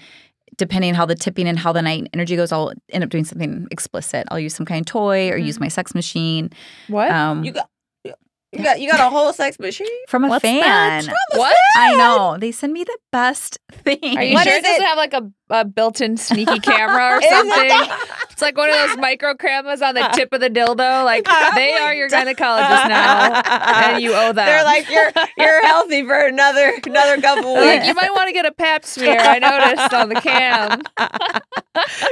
depending 0.57 0.91
on 0.91 0.95
how 0.97 1.07
the 1.07 1.15
tipping 1.15 1.49
and 1.49 1.59
how 1.59 1.73
the 1.73 1.83
night 1.83 2.09
energy 2.13 2.37
goes, 2.37 2.53
I'll 2.53 2.73
end 2.91 3.03
up 3.05 3.11
doing 3.11 3.25
something 3.25 3.67
explicit. 3.71 4.27
I'll 4.31 4.39
use 4.39 4.55
some 4.55 4.67
kind 4.67 4.81
of 4.81 4.87
toy 4.87 5.31
or 5.31 5.37
use 5.37 5.59
my 5.61 5.69
sex 5.69 5.95
machine. 5.95 6.51
what? 6.89 7.11
Um, 7.11 7.43
You 7.45 7.53
got, 7.53 7.69
you 8.05 8.63
got, 8.63 8.81
you 8.81 8.91
got 8.91 9.01
a 9.01 9.09
whole 9.09 9.33
sex 9.33 9.59
machine. 9.59 9.87
from 10.09 10.25
a 10.25 10.29
What's 10.29 10.43
fan. 10.43 10.61
that? 11.07 11.15
what? 11.35 11.57
I 11.77 11.97
know. 11.97 12.37
They 12.39 12.53
send 12.53 12.75
me 12.75 12.85
the 12.85 12.99
best 13.11 13.59
thing. 13.71 13.99
Are 14.19 14.23
you 14.23 14.35
What 14.35 14.45
sure 14.45 14.53
is 14.53 14.59
it 14.59 14.63
doesn't 14.63 14.83
it? 14.83 14.87
have 14.87 14.99
like 14.99 15.15
a, 15.15 15.31
a 15.53 15.65
built-in 15.65 16.17
sneaky 16.17 16.59
camera 16.61 17.17
or 17.19 17.23
something? 17.23 17.69
that? 17.69 18.09
It's 18.33 18.41
like 18.41 18.57
one 18.57 18.71
of 18.71 18.75
those 18.75 18.97
micro 18.97 19.35
cameras 19.35 19.83
on 19.83 19.95
the 19.95 20.09
tip 20.15 20.33
of 20.33 20.41
the 20.41 20.49
dildo. 20.49 21.05
Like 21.05 21.27
oh 21.29 21.51
they 21.55 21.75
are 21.75 21.95
your 21.95 22.09
gynecologist 22.09 22.89
now, 22.89 23.41
and 23.45 24.03
you 24.03 24.15
owe 24.15 24.33
them. 24.33 24.47
They're 24.47 24.65
like 24.65 24.89
you're 24.91 25.13
you're 25.37 25.65
healthy 25.67 26.03
for 26.03 26.15
another 26.19 26.73
another 26.85 27.21
couple 27.21 27.55
They're 27.55 27.65
like, 27.67 27.81
weeks. 27.81 27.89
you 27.89 27.95
might 27.95 28.11
want 28.15 28.29
to 28.29 28.33
get 28.33 28.47
a 28.47 28.51
pap 28.53 28.85
smear. 28.87 29.19
I 29.21 29.39
noticed 29.39 29.93
on 29.93 30.09
the 30.09 30.15
cam. 30.17 30.81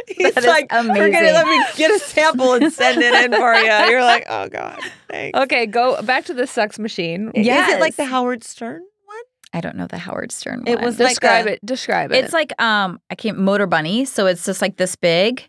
He's 0.09 0.35
That 0.35 0.45
like, 0.45 0.71
we're 0.73 1.11
gonna 1.11 1.33
let 1.33 1.47
me 1.47 1.63
get 1.77 1.91
a 1.91 1.99
sample 1.99 2.53
and 2.53 2.71
send 2.73 3.01
it 3.03 3.15
in 3.25 3.33
for 3.33 3.55
you. 3.55 3.91
You're 3.91 4.05
like, 4.05 4.27
oh 4.29 4.49
god, 4.49 4.79
thanks. 5.09 5.39
Okay, 5.39 5.67
go 5.67 6.01
back 6.03 6.27
to 6.27 6.35
the 6.35 6.47
sex 6.47 6.79
machine. 6.79 7.31
Is 7.35 7.47
it 7.47 7.81
like 7.81 7.97
the 7.97 8.05
Howard 8.05 8.45
Stern? 8.45 8.83
I 9.53 9.61
don't 9.61 9.77
know 9.77 9.87
the 9.87 9.99
Howard 9.99 10.33
Stern 10.33 10.61
One. 10.61 10.69
It 10.69 10.81
was 10.81 10.99
like 10.99 11.11
Describe 11.11 11.47
a- 11.47 11.53
it. 11.55 11.67
Describe 11.67 12.13
it. 12.13 12.25
It's 12.25 12.33
like 12.33 12.61
um 12.63 13.01
I 13.11 13.15
can't 13.15 13.39
Motorbunny, 13.39 14.07
so 14.07 14.27
it's 14.27 14.45
just 14.45 14.63
like 14.63 14.77
this 14.77 14.97
big, 14.97 15.49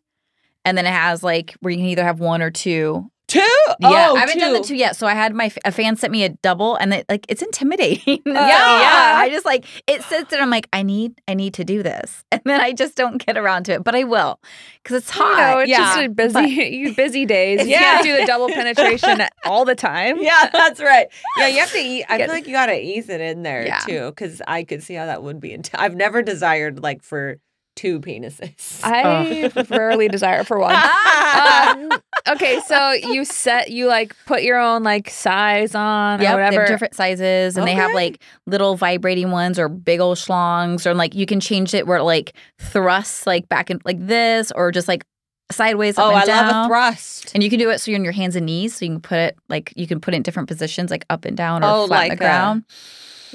and 0.65 0.77
then 0.77 0.85
it 0.85 0.91
has 0.93 1.23
like 1.23 1.55
where 1.61 1.71
you 1.71 1.77
can 1.77 1.87
either 1.87 2.03
have 2.03 2.19
one 2.19 2.41
or 2.41 2.51
two. 2.51 3.09
Two? 3.31 3.39
Yeah, 3.79 4.09
oh, 4.09 4.15
I 4.15 4.19
haven't 4.19 4.39
done 4.39 4.51
the 4.53 4.59
two. 4.59 4.65
two 4.69 4.75
yet. 4.75 4.95
So 4.97 5.07
I 5.07 5.13
had 5.13 5.33
my 5.33 5.51
a 5.63 5.71
fan 5.71 5.95
sent 5.95 6.11
me 6.11 6.23
a 6.23 6.29
double, 6.29 6.75
and 6.75 6.93
it, 6.93 7.05
like 7.07 7.25
it's 7.29 7.41
intimidating. 7.41 8.21
So, 8.25 8.33
yeah. 8.33 9.13
I 9.17 9.29
just 9.31 9.45
like 9.45 9.65
it 9.87 10.01
sits 10.03 10.31
there. 10.31 10.41
I'm 10.41 10.49
like, 10.49 10.67
I 10.73 10.83
need, 10.83 11.13
I 11.27 11.33
need 11.33 11.53
to 11.55 11.63
do 11.63 11.81
this, 11.83 12.23
and 12.31 12.41
then 12.45 12.59
I 12.59 12.73
just 12.73 12.95
don't 12.95 13.23
get 13.25 13.37
around 13.37 13.63
to 13.65 13.73
it, 13.73 13.83
but 13.83 13.95
I 13.95 14.03
will 14.03 14.39
because 14.83 14.97
it's 15.03 15.15
you 15.15 15.21
hard. 15.21 15.37
know, 15.55 15.59
it's 15.61 15.69
yeah, 15.69 15.77
just 15.77 15.99
a 15.99 16.09
busy, 16.09 16.49
you 16.75 16.93
busy 16.95 17.25
days. 17.25 17.61
You 17.61 17.67
Yeah. 17.71 17.79
can't 17.79 18.03
do 18.03 18.17
the 18.17 18.25
double 18.25 18.47
penetration 18.49 19.21
all 19.45 19.63
the 19.65 19.75
time. 19.75 20.21
Yeah, 20.21 20.49
that's 20.51 20.79
right. 20.81 21.07
Yeah, 21.37 21.47
you 21.47 21.59
have 21.59 21.71
to 21.71 21.77
eat. 21.79 22.05
I 22.09 22.17
feel 22.17 22.27
like 22.27 22.47
you 22.47 22.53
got 22.53 22.65
to 22.67 22.79
ease 22.79 23.07
it 23.09 23.21
in 23.21 23.43
there 23.43 23.65
Yeah. 23.65 23.79
too, 23.79 24.05
because 24.09 24.41
I 24.47 24.63
could 24.63 24.83
see 24.83 24.95
how 24.95 25.05
that 25.05 25.23
would 25.23 25.39
be. 25.39 25.53
Int- 25.53 25.71
I've 25.73 25.95
never 25.95 26.21
desired 26.21 26.81
like 26.81 27.03
for 27.03 27.37
two 27.75 27.99
penises. 27.99 28.79
I 28.83 29.49
rarely 29.69 30.07
desire 30.07 30.43
for 30.43 30.59
one. 30.59 30.75
um, 30.75 31.91
okay, 32.29 32.59
so 32.67 32.91
you 32.91 33.23
set 33.25 33.71
you 33.71 33.87
like 33.87 34.15
put 34.25 34.43
your 34.43 34.59
own 34.59 34.83
like 34.83 35.09
size 35.09 35.73
on 35.75 36.19
or 36.19 36.23
Yep, 36.23 36.31
they 36.31 36.35
whatever. 36.43 36.59
have 36.61 36.67
different 36.69 36.95
sizes, 36.95 37.57
and 37.57 37.67
they 37.67 37.73
have 37.73 37.93
like 37.93 38.21
little 38.45 38.75
vibrating 38.75 39.31
ones 39.31 39.57
or 39.57 39.69
big 39.69 39.99
old 39.99 40.17
schlongs, 40.17 40.85
or 40.85 40.93
like 40.93 41.15
you 41.15 41.25
can 41.25 41.39
change 41.39 41.73
it 41.73 41.87
where 41.87 41.97
it 41.97 42.03
like 42.03 42.33
thrusts 42.59 43.25
like 43.25 43.47
back 43.49 43.69
and 43.69 43.81
like 43.85 44.05
this, 44.05 44.51
or 44.55 44.71
just 44.71 44.87
like 44.87 45.05
sideways 45.51 45.97
up 45.97 46.05
oh, 46.05 46.09
and 46.11 46.17
I 46.19 46.25
down. 46.25 46.47
love 46.47 46.65
a 46.65 46.67
thrust. 46.69 47.31
And 47.33 47.43
you 47.43 47.49
can 47.49 47.59
do 47.59 47.69
it 47.69 47.79
so 47.79 47.91
you're 47.91 47.99
on 47.99 48.03
your 48.03 48.13
hands 48.13 48.35
and 48.35 48.45
knees, 48.45 48.75
so 48.75 48.85
you 48.85 48.91
can 48.91 49.01
put 49.01 49.17
it 49.17 49.37
like 49.49 49.73
you 49.75 49.87
can 49.87 49.99
put 49.99 50.13
it 50.13 50.17
in 50.17 50.23
different 50.23 50.47
positions, 50.47 50.91
like 50.91 51.05
up 51.09 51.25
and 51.25 51.35
down 51.37 51.63
or 51.63 51.67
Oh, 51.69 51.87
flat 51.87 51.97
like 51.97 52.11
on 52.11 52.17
the 52.17 52.23
a- 52.23 52.27
ground. 52.27 52.63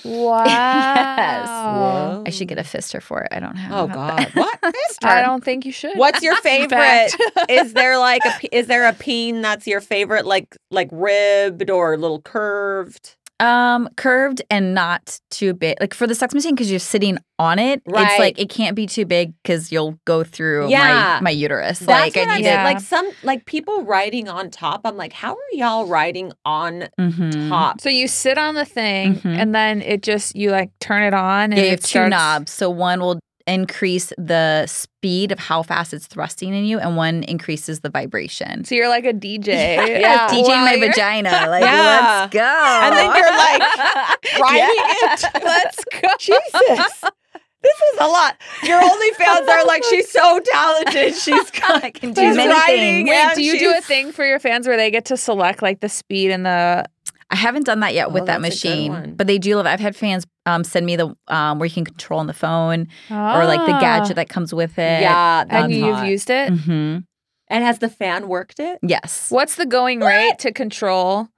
Wow. 0.05 0.47
I 2.27 2.31
should 2.31 2.49
get 2.49 2.59
a 2.59 2.63
fister 2.63 3.03
for 3.03 3.23
it. 3.23 3.29
I 3.33 3.41
don't 3.41 3.57
have. 3.57 3.73
Oh 3.73 3.87
God, 3.93 4.31
what? 4.35 4.59
Mister? 4.63 5.07
I 5.07 5.23
don't 5.23 5.43
think 5.45 5.65
you 5.65 5.73
should. 5.73 5.97
What's 5.99 6.23
your 6.23 6.37
favorite? 6.43 7.11
is 7.49 7.73
there 7.73 7.99
like 7.99 8.23
a 8.25 8.33
is 8.57 8.67
there 8.67 8.87
a 8.89 8.93
peen 8.93 9.43
that's 9.43 9.67
your 9.67 9.81
favorite, 9.81 10.27
like 10.27 10.57
like 10.71 10.89
ribbed 10.93 11.71
or 11.71 11.95
a 11.95 11.97
little 11.97 12.21
curved? 12.23 13.15
Um, 13.38 13.88
curved 13.96 14.40
and 14.51 14.72
not 14.75 15.20
too 15.31 15.53
big. 15.53 15.77
Like 15.79 15.92
for 15.92 16.07
the 16.07 16.14
sex 16.14 16.33
machine, 16.33 16.55
because 16.55 16.70
you're 16.70 16.79
sitting 16.81 17.18
on 17.38 17.59
it, 17.59 17.83
Right. 17.87 18.07
it's 18.09 18.18
like 18.18 18.38
it 18.38 18.49
can't 18.49 18.75
be 18.75 18.87
too 18.87 19.05
big 19.05 19.35
because 19.42 19.70
you'll 19.70 19.99
go 20.07 20.25
through 20.25 20.70
Yeah. 20.70 21.18
my 21.20 21.25
my 21.25 21.31
uterus. 21.31 21.81
That's 21.81 21.88
like 21.88 22.16
what 22.16 22.29
I 22.29 22.37
I'm 22.37 22.40
need. 22.40 22.46
Yeah. 22.46 22.64
Like 22.64 22.81
some 22.81 23.07
like 23.22 23.44
people 23.44 23.83
riding 23.85 24.27
on 24.31 24.49
top. 24.51 24.81
I'm 24.87 24.96
like, 24.96 25.12
how 25.12 25.33
are 25.35 25.53
y'all 25.53 25.87
riding 25.87 26.33
on 26.46 26.83
it. 26.83 26.92
Mhm. 26.99 27.49
top? 27.51 27.83
So 27.83 27.90
you 27.90 28.09
sit 28.09 28.38
on 28.38 28.55
the 28.55 28.64
thing 28.64 29.16
Mhm. 29.16 29.37
and 29.38 29.55
then 29.55 29.83
it 29.83 30.03
just 30.03 30.35
you 30.35 30.51
like 30.51 30.70
turn 30.81 31.03
it 31.03 31.12
on 31.12 31.53
and 31.53 31.57
Yeah, 31.59 31.61
you 31.61 31.66
it 31.66 31.70
have 31.72 31.81
two 31.81 31.87
starts- 31.88 32.11
knobs. 32.11 32.53
So 32.53 32.70
one 32.70 33.01
will 33.01 33.20
increase 33.47 34.13
the 34.19 34.67
speed 34.67 35.31
of 35.33 35.39
how 35.39 35.63
fast 35.63 35.93
it's 35.95 36.07
thrusting 36.07 36.53
in 36.55 36.65
you, 36.65 36.79
and 36.79 36.97
one 36.97 37.23
increases 37.25 37.81
the 37.81 37.89
vibration. 37.91 38.65
So 38.65 38.75
you're 38.75 38.89
like 38.89 39.05
a 39.05 39.13
DJ. 39.13 39.47
Yeah. 40.01 40.29
DJing 40.29 40.43
While 40.49 40.65
my 40.65 40.75
you're- 40.75 40.89
vagina. 40.89 41.31
Like, 41.49 41.63
Yeah. 41.63 42.19
let's 42.21 42.33
go. 42.33 42.41
And 42.41 42.97
then 42.97 43.17
you're 43.17 43.37
like 43.37 43.61
riding 44.41 44.69
it. 44.69 45.45
Let's 45.45 45.85
go. 45.85 46.09
Jesus. 46.19 47.11
This 47.63 47.77
is 47.95 47.99
a 48.01 48.07
lot. 48.07 48.37
Your 48.63 48.81
only 48.81 49.11
fans 49.13 49.49
are 49.49 49.65
like, 49.65 49.83
she's 49.85 50.09
so 50.11 50.39
talented. 50.41 51.15
She's 51.17 51.51
got 51.51 51.83
I 51.83 51.91
can 51.91 52.13
do 52.13 52.35
many 52.35 52.55
things. 52.67 53.09
Wait, 53.11 53.35
do 53.35 53.43
you 53.43 53.59
do 53.59 53.75
a 53.77 53.81
thing 53.81 54.13
for 54.13 54.25
your 54.25 54.39
fans 54.39 54.69
where 54.69 54.77
they 54.77 54.91
get 54.91 55.07
to 55.07 55.17
select 55.17 55.63
like 55.63 55.81
the 55.81 55.89
speed 55.89 56.31
and 56.31 56.47
the 56.47 56.85
I 57.31 57.37
haven't 57.37 57.65
done 57.67 57.81
that 57.81 57.93
yet 57.95 58.09
Oh, 58.09 58.11
with 58.11 58.27
that 58.27 58.41
that's 58.41 58.62
a 58.65 58.69
good 58.69 58.71
machine, 58.93 59.15
but 59.17 59.27
they 59.27 59.39
do 59.39 59.57
love. 59.57 59.67
it. 59.67 59.71
I've 59.71 59.81
had 59.81 59.97
fans 59.97 60.25
um, 60.47 60.62
send 60.62 60.87
me 60.87 60.95
the 60.97 61.15
um, 61.29 61.59
where 61.59 61.67
you 61.67 61.75
can 61.75 61.85
control 61.85 62.21
on 62.21 62.27
the 62.29 62.33
phone 62.33 62.87
or 63.11 63.45
like 63.47 63.67
the 63.67 63.73
Ah. 63.75 63.81
gadget 63.81 64.15
that 64.17 64.29
comes 64.29 64.55
with 64.55 64.79
it. 64.79 65.01
Yeah, 65.01 65.45
And 65.49 65.73
you've 65.73 65.97
hot. 65.97 66.07
used 66.07 66.31
it. 66.31 66.51
hmm 66.53 66.99
And 67.49 67.65
has 67.65 67.79
the 67.81 67.89
fan 67.89 68.29
worked 68.29 68.61
it? 68.61 68.79
Yes. 68.83 69.31
What's 69.31 69.57
the 69.57 69.67
going 69.67 70.01
rate 70.01 70.39
to 70.41 70.53
control 70.53 71.29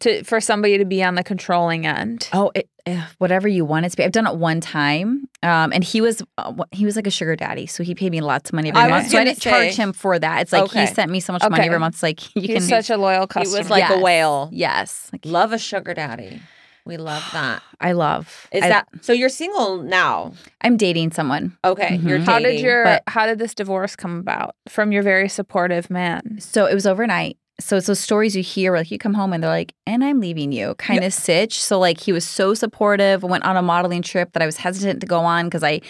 to 0.00 0.24
for 0.24 0.40
somebody 0.40 0.78
to 0.78 0.84
be 0.84 1.02
on 1.02 1.14
the 1.14 1.22
controlling 1.24 1.86
end? 1.86 2.28
Oh, 2.32 2.50
it, 2.54 2.68
eh, 2.86 3.02
whatever 3.18 3.46
you 3.48 3.64
want 3.64 3.86
it 3.86 3.90
to 3.90 3.96
be. 3.96 4.04
I've 4.04 4.12
done 4.12 4.26
it 4.26 4.36
one 4.36 4.60
time, 4.60 5.28
um, 5.42 5.72
and 5.72 5.84
he 5.84 6.00
was 6.00 6.22
uh, 6.38 6.54
he 6.72 6.84
was 6.84 6.96
like 6.96 7.06
a 7.06 7.10
sugar 7.10 7.36
daddy, 7.36 7.66
so 7.66 7.82
he 7.84 7.94
paid 7.94 8.10
me 8.12 8.20
lots 8.20 8.50
of 8.50 8.54
money 8.54 8.70
every 8.70 8.80
I 8.80 8.88
month. 8.88 9.04
was 9.04 9.12
So 9.12 9.18
I 9.18 9.20
gonna 9.20 9.30
didn't 9.32 9.42
charge 9.42 9.74
him 9.74 9.92
for 9.92 10.18
that. 10.18 10.42
It's 10.42 10.52
like 10.52 10.64
Okay. 10.64 10.80
he 10.86 10.86
sent 10.86 11.10
me 11.10 11.20
so 11.20 11.32
much 11.32 11.42
money 11.48 11.64
every 11.66 11.78
month. 11.78 11.96
It's 11.96 12.02
like 12.02 12.20
you 12.36 12.42
He's 12.42 12.68
can. 12.68 12.82
such 12.82 12.90
a 12.90 12.96
loyal 12.96 13.26
customer. 13.26 13.56
He 13.56 13.62
was 13.62 13.70
like 13.70 13.90
a 13.90 13.98
whale. 14.00 14.48
yes, 14.52 15.08
like, 15.12 15.24
Love 15.24 15.52
a 15.52 15.58
sugar 15.58 15.94
daddy. 15.94 16.40
We 16.84 16.96
love 16.96 17.24
that. 17.32 17.62
I 17.80 17.92
love. 17.92 18.48
Is 18.50 18.64
I, 18.64 18.68
that 18.70 18.88
so? 19.02 19.12
You're 19.12 19.28
single 19.28 19.82
now. 19.84 20.32
I'm 20.62 20.76
dating 20.76 21.12
someone. 21.12 21.56
Okay, 21.64 21.96
you're 22.02 22.18
Mhm. 22.18 22.24
how 22.24 22.38
did 22.40 22.60
your 22.60 22.82
but- 22.84 23.02
how 23.06 23.26
did 23.26 23.38
this 23.38 23.54
divorce 23.54 23.94
come 23.94 24.18
about 24.18 24.56
from 24.68 24.90
your 24.90 25.02
very 25.04 25.28
supportive 25.28 25.90
man? 25.90 26.38
So 26.40 26.66
it 26.66 26.74
was 26.74 26.86
overnight. 26.86 27.36
So 27.64 27.76
it's 27.76 27.86
those 27.86 28.00
stories 28.00 28.36
you 28.36 28.42
hear, 28.42 28.72
where, 28.72 28.80
like 28.80 28.90
you 28.90 28.98
come 28.98 29.14
home 29.14 29.32
and 29.32 29.42
they're 29.42 29.50
like, 29.50 29.74
"And 29.86 30.04
I'm 30.04 30.20
leaving 30.20 30.52
you," 30.52 30.74
kind 30.76 31.04
of 31.04 31.12
sitch. 31.12 31.62
So 31.62 31.78
like 31.78 32.00
he 32.00 32.12
was 32.12 32.26
so 32.28 32.54
supportive. 32.54 33.22
Went 33.22 33.44
on 33.44 33.56
a 33.56 33.62
modeling 33.62 34.02
trip 34.02 34.32
that 34.32 34.42
I 34.42 34.46
was 34.46 34.56
hesitant 34.56 35.00
to 35.00 35.06
go 35.06 35.20
on 35.20 35.46
because 35.46 35.62
I. 35.62 35.80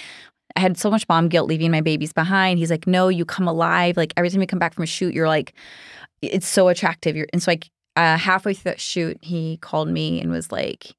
I 0.54 0.61
had 0.61 0.76
so 0.76 0.90
much 0.90 1.08
mom 1.08 1.28
guilt 1.28 1.48
leaving 1.48 1.70
my 1.70 1.80
babies 1.80 2.12
behind. 2.12 2.58
He's 2.58 2.70
like, 2.70 2.87
"No, 2.87 3.08
you 3.08 3.24
come 3.24 3.48
alive. 3.48 3.96
Like 3.96 4.12
every 4.18 4.28
time 4.28 4.42
you 4.42 4.46
come 4.46 4.58
back 4.58 4.74
from 4.74 4.85
a 4.85 4.87
shoot, 4.87 5.14
you're 5.14 5.26
like, 5.26 5.54
it's 6.20 6.46
so 6.46 6.68
attractive." 6.68 7.16
You're, 7.16 7.26
and 7.32 7.42
so 7.42 7.50
like 7.52 7.70
uh, 7.96 8.18
halfway 8.18 8.52
through 8.54 8.72
that 8.72 8.80
shoot, 8.80 9.18
he 9.22 9.56
called 9.58 9.88
me 9.88 10.20
and 10.20 10.30
was 10.30 10.52
like, 10.52 10.94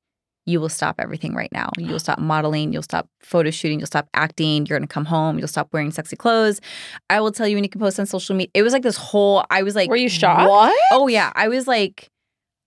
"You 0.46 0.60
will 0.60 0.70
stop 0.70 0.96
everything 1.00 1.34
right 1.34 1.52
now. 1.52 1.70
You 1.78 1.92
will 1.94 2.00
stop 2.00 2.20
modeling. 2.20 2.74
You'll 2.74 2.84
stop 2.84 3.08
photo 3.22 3.50
shooting. 3.52 3.80
You'll 3.80 3.88
stop 3.88 4.08
acting. 4.14 4.66
You're 4.66 4.78
gonna 4.78 4.88
come 4.88 5.06
home. 5.06 5.40
You'll 5.40 5.48
stop 5.48 5.70
wearing 5.72 5.92
sexy 5.92 6.16
clothes. 6.16 6.60
I 7.10 7.22
will 7.22 7.32
tell 7.32 7.48
you 7.48 7.56
when 7.56 7.64
you 7.64 7.70
can 7.70 7.80
post 7.82 8.00
on 8.00 8.06
social 8.06 8.36
media." 8.36 8.52
It 8.54 8.64
was 8.64 8.74
like 8.74 8.84
this 8.84 8.98
whole. 8.98 9.46
I 9.50 9.64
was 9.64 9.76
like, 9.76 9.90
Were 9.90 9.96
you 9.96 10.10
shocked? 10.10 10.50
What? 10.50 10.80
Oh 10.92 11.08
yeah, 11.08 11.32
I 11.36 11.48
was 11.48 11.68
like, 11.68 12.10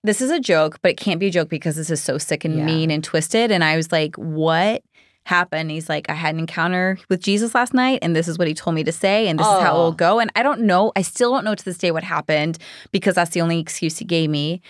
this 0.03 0.21
is 0.21 0.31
a 0.31 0.39
joke, 0.39 0.77
but 0.81 0.91
it 0.91 0.97
can't 0.97 1.19
be 1.19 1.27
a 1.27 1.31
joke 1.31 1.49
because 1.49 1.75
this 1.75 1.89
is 1.89 2.01
so 2.01 2.17
sick 2.17 2.45
and 2.45 2.55
Yeah. 2.57 2.65
mean 2.65 2.91
and 2.91 3.03
twisted. 3.03 3.51
And 3.51 3.63
I 3.63 3.75
was 3.75 3.91
like, 3.91 4.15
what 4.15 4.81
happened? 5.25 5.69
He's 5.71 5.89
like, 5.89 6.09
I 6.09 6.13
had 6.13 6.33
an 6.35 6.39
encounter 6.39 6.97
with 7.09 7.19
Jesus 7.21 7.53
last 7.53 7.73
night, 7.73 7.99
and 8.01 8.15
this 8.15 8.29
is 8.29 8.37
what 8.37 8.47
he 8.47 8.53
told 8.53 8.75
me 8.75 8.83
to 8.85 8.91
say, 8.93 9.27
and 9.27 9.37
this 9.37 9.45
is 9.47 9.59
how 9.59 9.75
it 9.75 9.79
Oh. 9.79 9.83
will 9.83 9.91
go. 9.91 10.19
And 10.19 10.31
I 10.35 10.43
don't 10.43 10.61
know. 10.61 10.93
I 10.95 11.01
still 11.01 11.31
don't 11.33 11.43
know 11.43 11.55
to 11.55 11.65
this 11.65 11.77
day 11.77 11.91
what 11.91 12.03
happened 12.05 12.57
because 12.93 13.15
that's 13.15 13.31
the 13.31 13.41
only 13.41 13.59
excuse 13.59 13.97
he 13.97 14.05
gave 14.05 14.29
me. 14.29 14.61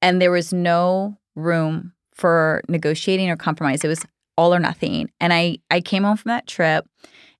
And 0.00 0.22
there 0.22 0.30
was 0.30 0.52
no 0.52 1.18
room 1.34 1.92
for 2.16 2.62
negotiating 2.68 3.30
or 3.30 3.36
compromise. 3.36 3.84
It 3.84 3.88
was 3.88 4.04
all 4.36 4.54
or 4.54 4.58
nothing. 4.58 5.10
And 5.20 5.32
I 5.32 5.58
I 5.70 5.80
came 5.80 6.02
home 6.04 6.16
from 6.16 6.30
that 6.30 6.46
trip. 6.46 6.86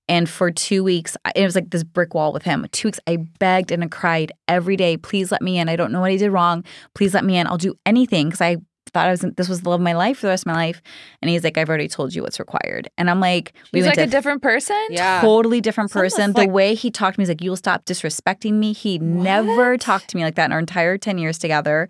And 0.09 0.29
for 0.29 0.51
two 0.51 0.85
weeks, 0.85 1.17
it 1.35 1.43
was 1.43 1.53
like 1.53 1.69
this 1.69 1.83
brick 1.83 2.13
wall 2.13 2.31
with 2.31 2.43
him. 2.43 2.65
Two 2.71 2.87
weeks, 2.87 2.99
I 3.07 3.17
begged 3.39 3.71
and 3.73 3.83
I 3.83 3.87
cried 3.87 4.31
every 4.47 4.77
day. 4.77 4.95
Please 4.95 5.33
let 5.33 5.41
me 5.41 5.57
in. 5.59 5.67
I 5.67 5.75
don't 5.75 5.91
know 5.91 5.99
what 5.99 6.11
I 6.11 6.15
did 6.15 6.29
wrong. 6.31 6.63
Please 6.95 7.13
let 7.13 7.25
me 7.25 7.37
in. 7.37 7.45
I'll 7.45 7.57
do 7.57 7.73
anything 7.85 8.27
because 8.29 8.39
I 8.39 8.55
thought 8.93 9.07
I 9.07 9.11
was 9.11 9.25
this 9.35 9.49
was 9.49 9.63
the 9.63 9.69
love 9.69 9.81
of 9.81 9.83
my 9.83 9.91
life 9.91 10.19
for 10.19 10.27
the 10.27 10.31
rest 10.31 10.43
of 10.43 10.47
my 10.47 10.53
life. 10.53 10.81
And 11.21 11.29
he's 11.29 11.43
like, 11.43 11.57
I've 11.57 11.67
already 11.67 11.89
told 11.89 12.15
you 12.15 12.21
what's 12.23 12.39
required. 12.39 12.87
And 12.97 13.09
I'm 13.09 13.19
like, 13.19 13.51
we 13.73 13.79
He's 13.79 13.85
went 13.85 13.97
like 13.97 14.07
a 14.07 14.09
different 14.09 14.41
person. 14.41 14.81
Yeah. 14.91 15.19
totally 15.19 15.59
different 15.59 15.89
It's 15.89 15.95
almost 15.97 16.15
person. 16.15 16.31
like- 16.31 16.47
the 16.47 16.53
way 16.53 16.73
he 16.73 16.89
talked 16.89 17.15
to 17.15 17.19
me 17.19 17.23
is 17.23 17.29
like, 17.29 17.41
you'll 17.41 17.57
stop 17.57 17.83
disrespecting 17.83 18.53
me. 18.53 18.71
He 18.71 18.99
never 18.99 19.77
talked 19.77 20.07
to 20.11 20.15
me 20.15 20.23
like 20.23 20.35
that 20.35 20.45
in 20.45 20.53
our 20.53 20.59
entire 20.59 20.97
10 20.97 21.17
years 21.17 21.37
together. 21.37 21.89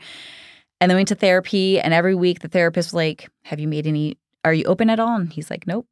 And 0.80 0.90
then 0.90 0.96
we 0.96 1.00
went 1.00 1.08
to 1.10 1.16
therapy, 1.16 1.80
and 1.80 1.94
every 1.94 2.16
week 2.16 2.40
the 2.40 2.48
therapist 2.48 2.90
was 2.90 2.94
like, 2.94 3.30
Have 3.46 3.60
you 3.60 3.68
made 3.68 3.88
any, 3.88 4.18
are 4.46 4.54
you 4.54 4.64
open 4.66 4.90
at 4.90 5.00
all? 5.00 5.16
And 5.16 5.32
he's 5.32 5.50
like, 5.50 5.66
Nope. 5.68 5.88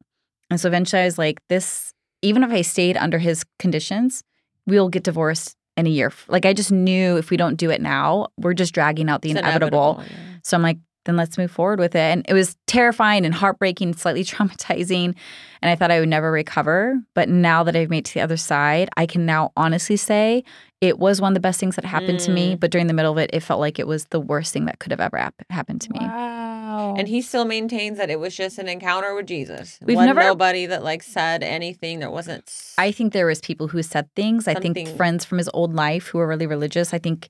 And 0.50 0.60
so 0.60 0.68
eventually 0.68 1.02
I 1.02 1.06
was 1.06 1.18
like, 1.18 1.40
This, 1.48 1.92
even 2.22 2.42
if 2.44 2.50
I 2.50 2.62
stayed 2.62 2.96
under 2.96 3.18
his 3.18 3.44
conditions, 3.58 4.22
we'll 4.66 4.88
get 4.88 5.02
divorced 5.02 5.56
in 5.76 5.86
a 5.86 5.90
year. 5.90 6.12
Like 6.28 6.46
I 6.46 6.52
just 6.52 6.72
knew 6.72 7.16
if 7.16 7.30
we 7.30 7.36
don't 7.36 7.56
do 7.56 7.70
it 7.70 7.80
now, 7.80 8.28
we're 8.38 8.54
just 8.54 8.72
dragging 8.74 9.08
out 9.10 9.22
the 9.22 9.30
It's 9.32 9.40
inevitable. 9.40 10.02
yeah. 10.02 10.16
So 10.44 10.56
I'm 10.56 10.62
like, 10.62 10.78
then 11.06 11.16
let's 11.16 11.38
move 11.38 11.50
forward 11.50 11.78
with 11.78 11.94
it. 11.94 12.00
And 12.00 12.24
it 12.28 12.34
was 12.34 12.56
terrifying 12.66 13.24
and 13.24 13.34
heartbreaking, 13.34 13.94
slightly 13.94 14.24
traumatizing. 14.24 15.14
And 15.62 15.70
I 15.70 15.74
thought 15.74 15.90
I 15.90 16.00
would 16.00 16.08
never 16.08 16.30
recover. 16.30 17.00
But 17.14 17.28
now 17.28 17.62
that 17.64 17.74
I've 17.74 17.88
made 17.90 17.98
it 17.98 18.04
to 18.06 18.14
the 18.14 18.20
other 18.20 18.36
side, 18.36 18.90
I 18.96 19.06
can 19.06 19.24
now 19.24 19.52
honestly 19.56 19.96
say 19.96 20.44
it 20.82 20.98
was 20.98 21.20
one 21.20 21.32
of 21.32 21.34
the 21.34 21.40
best 21.40 21.58
things 21.58 21.76
that 21.76 21.84
happened 21.86 22.20
to 22.20 22.30
me. 22.30 22.54
Mm. 22.54 22.60
But 22.60 22.70
during 22.70 22.86
the 22.86 22.92
middle 22.92 23.12
of 23.12 23.18
it, 23.18 23.30
it 23.32 23.40
felt 23.40 23.60
like 23.60 23.78
it 23.78 23.86
was 23.86 24.04
the 24.06 24.20
worst 24.20 24.52
thing 24.52 24.66
that 24.66 24.78
could 24.78 24.92
have 24.92 25.00
ever 25.00 25.16
hap- 25.16 25.34
happened 25.48 25.80
to 25.80 25.92
me. 25.92 26.00
Wow. 26.00 26.94
And 26.98 27.08
he 27.08 27.22
still 27.22 27.46
maintains 27.46 27.96
that 27.96 28.10
it 28.10 28.20
was 28.20 28.36
just 28.36 28.58
an 28.58 28.68
encounter 28.68 29.14
with 29.14 29.26
Jesus. 29.26 29.78
We've 29.82 29.96
Wasn't 29.96 30.14
never- 30.14 30.28
nobody 30.28 30.66
that 30.66 30.84
like 30.84 31.02
said 31.02 31.42
anything. 31.42 32.00
There 32.00 32.10
wasn't. 32.10 32.52
I 32.76 32.92
think 32.92 33.14
there 33.14 33.26
was 33.26 33.40
people 33.40 33.68
who 33.68 33.82
said 33.82 34.14
things. 34.14 34.46
I 34.46 34.54
think 34.54 34.86
friends 34.96 35.24
from 35.24 35.38
his 35.38 35.48
old 35.54 35.74
life 35.74 36.08
who 36.08 36.18
were 36.18 36.26
really 36.26 36.46
religious. 36.46 36.92
I 36.92 36.98
think 36.98 37.28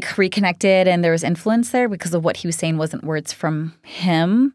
reconnected 0.16 0.88
and 0.88 1.04
there 1.04 1.12
was 1.12 1.22
influence 1.22 1.70
there 1.70 1.88
because 1.88 2.14
of 2.14 2.24
what 2.24 2.38
he 2.38 2.48
was 2.48 2.56
saying 2.56 2.78
wasn't 2.78 3.04
words 3.04 3.32
from 3.32 3.74
him. 3.82 4.54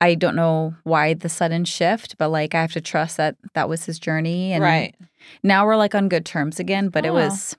I 0.00 0.14
don't 0.14 0.36
know 0.36 0.76
why 0.84 1.14
the 1.14 1.28
sudden 1.28 1.64
shift, 1.64 2.16
but 2.18 2.28
like 2.28 2.54
I 2.54 2.60
have 2.60 2.72
to 2.74 2.80
trust 2.80 3.16
that 3.16 3.34
that 3.54 3.68
was 3.68 3.84
his 3.86 3.98
journey. 3.98 4.52
And 4.52 4.62
right. 4.62 4.94
now 5.42 5.66
we're 5.66 5.76
like 5.76 5.96
on 5.96 6.08
good 6.08 6.24
terms 6.24 6.60
again, 6.60 6.90
but 6.90 7.04
it 7.04 7.08
Oh. 7.08 7.14
was 7.14 7.56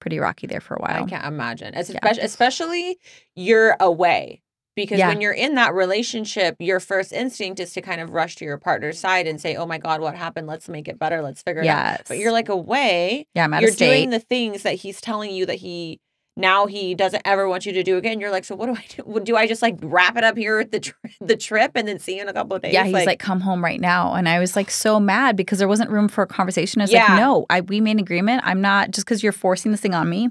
pretty 0.00 0.18
rocky 0.18 0.48
there 0.48 0.60
for 0.60 0.74
a 0.74 0.80
while. 0.80 1.04
I 1.04 1.06
can't 1.08 1.24
imagine. 1.26 1.74
It's 1.74 1.90
Yeah. 1.90 1.98
especially, 2.02 2.22
especially 2.24 2.98
you're 3.36 3.76
away 3.78 4.42
because 4.74 4.98
Yeah. 4.98 5.08
when 5.08 5.20
you're 5.20 5.32
in 5.32 5.54
that 5.54 5.74
relationship, 5.74 6.56
your 6.58 6.80
first 6.80 7.12
instinct 7.12 7.60
is 7.60 7.72
to 7.74 7.80
kind 7.80 8.00
of 8.00 8.10
rush 8.10 8.34
to 8.36 8.44
your 8.44 8.58
partner's 8.58 8.98
side 8.98 9.28
and 9.28 9.40
say, 9.40 9.54
"Oh 9.54 9.66
my 9.66 9.78
God, 9.78 10.00
what 10.00 10.16
happened? 10.16 10.48
Let's 10.48 10.68
make 10.68 10.88
it 10.88 10.98
better. 10.98 11.22
Let's 11.22 11.42
figure 11.42 11.62
it 11.62 11.68
out." 11.68 12.00
But 12.08 12.18
you're 12.18 12.32
like 12.32 12.48
away. 12.48 13.26
yeah, 13.34 13.44
I'm 13.44 13.54
out 13.54 13.62
you're 13.62 13.70
doing 13.70 14.10
the 14.10 14.18
things 14.20 14.62
that 14.64 14.74
he's 14.74 15.00
telling 15.00 15.30
you 15.32 15.46
that 15.46 15.56
he 15.56 16.00
now 16.38 16.66
he 16.66 16.94
doesn't 16.94 17.22
ever 17.24 17.48
want 17.48 17.66
you 17.66 17.72
to 17.72 17.82
do 17.82 17.96
again. 17.96 18.20
You're 18.20 18.30
like, 18.30 18.44
so 18.44 18.54
what 18.54 18.66
do 18.66 18.74
I 18.74 18.84
do? 18.88 19.20
Do 19.20 19.36
I 19.36 19.46
just 19.46 19.60
like 19.60 19.76
wrap 19.82 20.16
it 20.16 20.24
up 20.24 20.36
here 20.36 20.60
at 20.60 20.70
the 20.70 20.80
tri- 20.80 21.10
the 21.20 21.36
trip 21.36 21.72
and 21.74 21.86
then 21.86 21.98
see 21.98 22.16
you 22.16 22.22
in 22.22 22.28
a 22.28 22.32
couple 22.32 22.56
of 22.56 22.62
days? 22.62 22.72
yeah, 22.72 22.84
he's 22.84 23.06
like, 23.06 23.18
come 23.18 23.40
home 23.40 23.62
right 23.62 23.80
now. 23.80 24.14
And 24.14 24.28
I 24.28 24.38
was 24.38 24.56
like 24.56 24.70
so 24.70 25.00
mad 25.00 25.36
because 25.36 25.58
there 25.58 25.68
wasn't 25.68 25.90
room 25.90 26.08
for 26.08 26.22
a 26.22 26.26
conversation. 26.26 26.80
I 26.80 26.84
was 26.84 26.92
like, 26.92 27.18
no, 27.18 27.44
I 27.50 27.60
we 27.62 27.80
made 27.80 27.92
an 27.92 27.98
agreement. 28.00 28.42
I'm 28.44 28.60
not 28.60 28.92
just 28.92 29.06
because 29.06 29.22
you're 29.22 29.32
forcing 29.32 29.72
this 29.72 29.80
thing 29.80 29.94
on 29.94 30.08
me. 30.08 30.30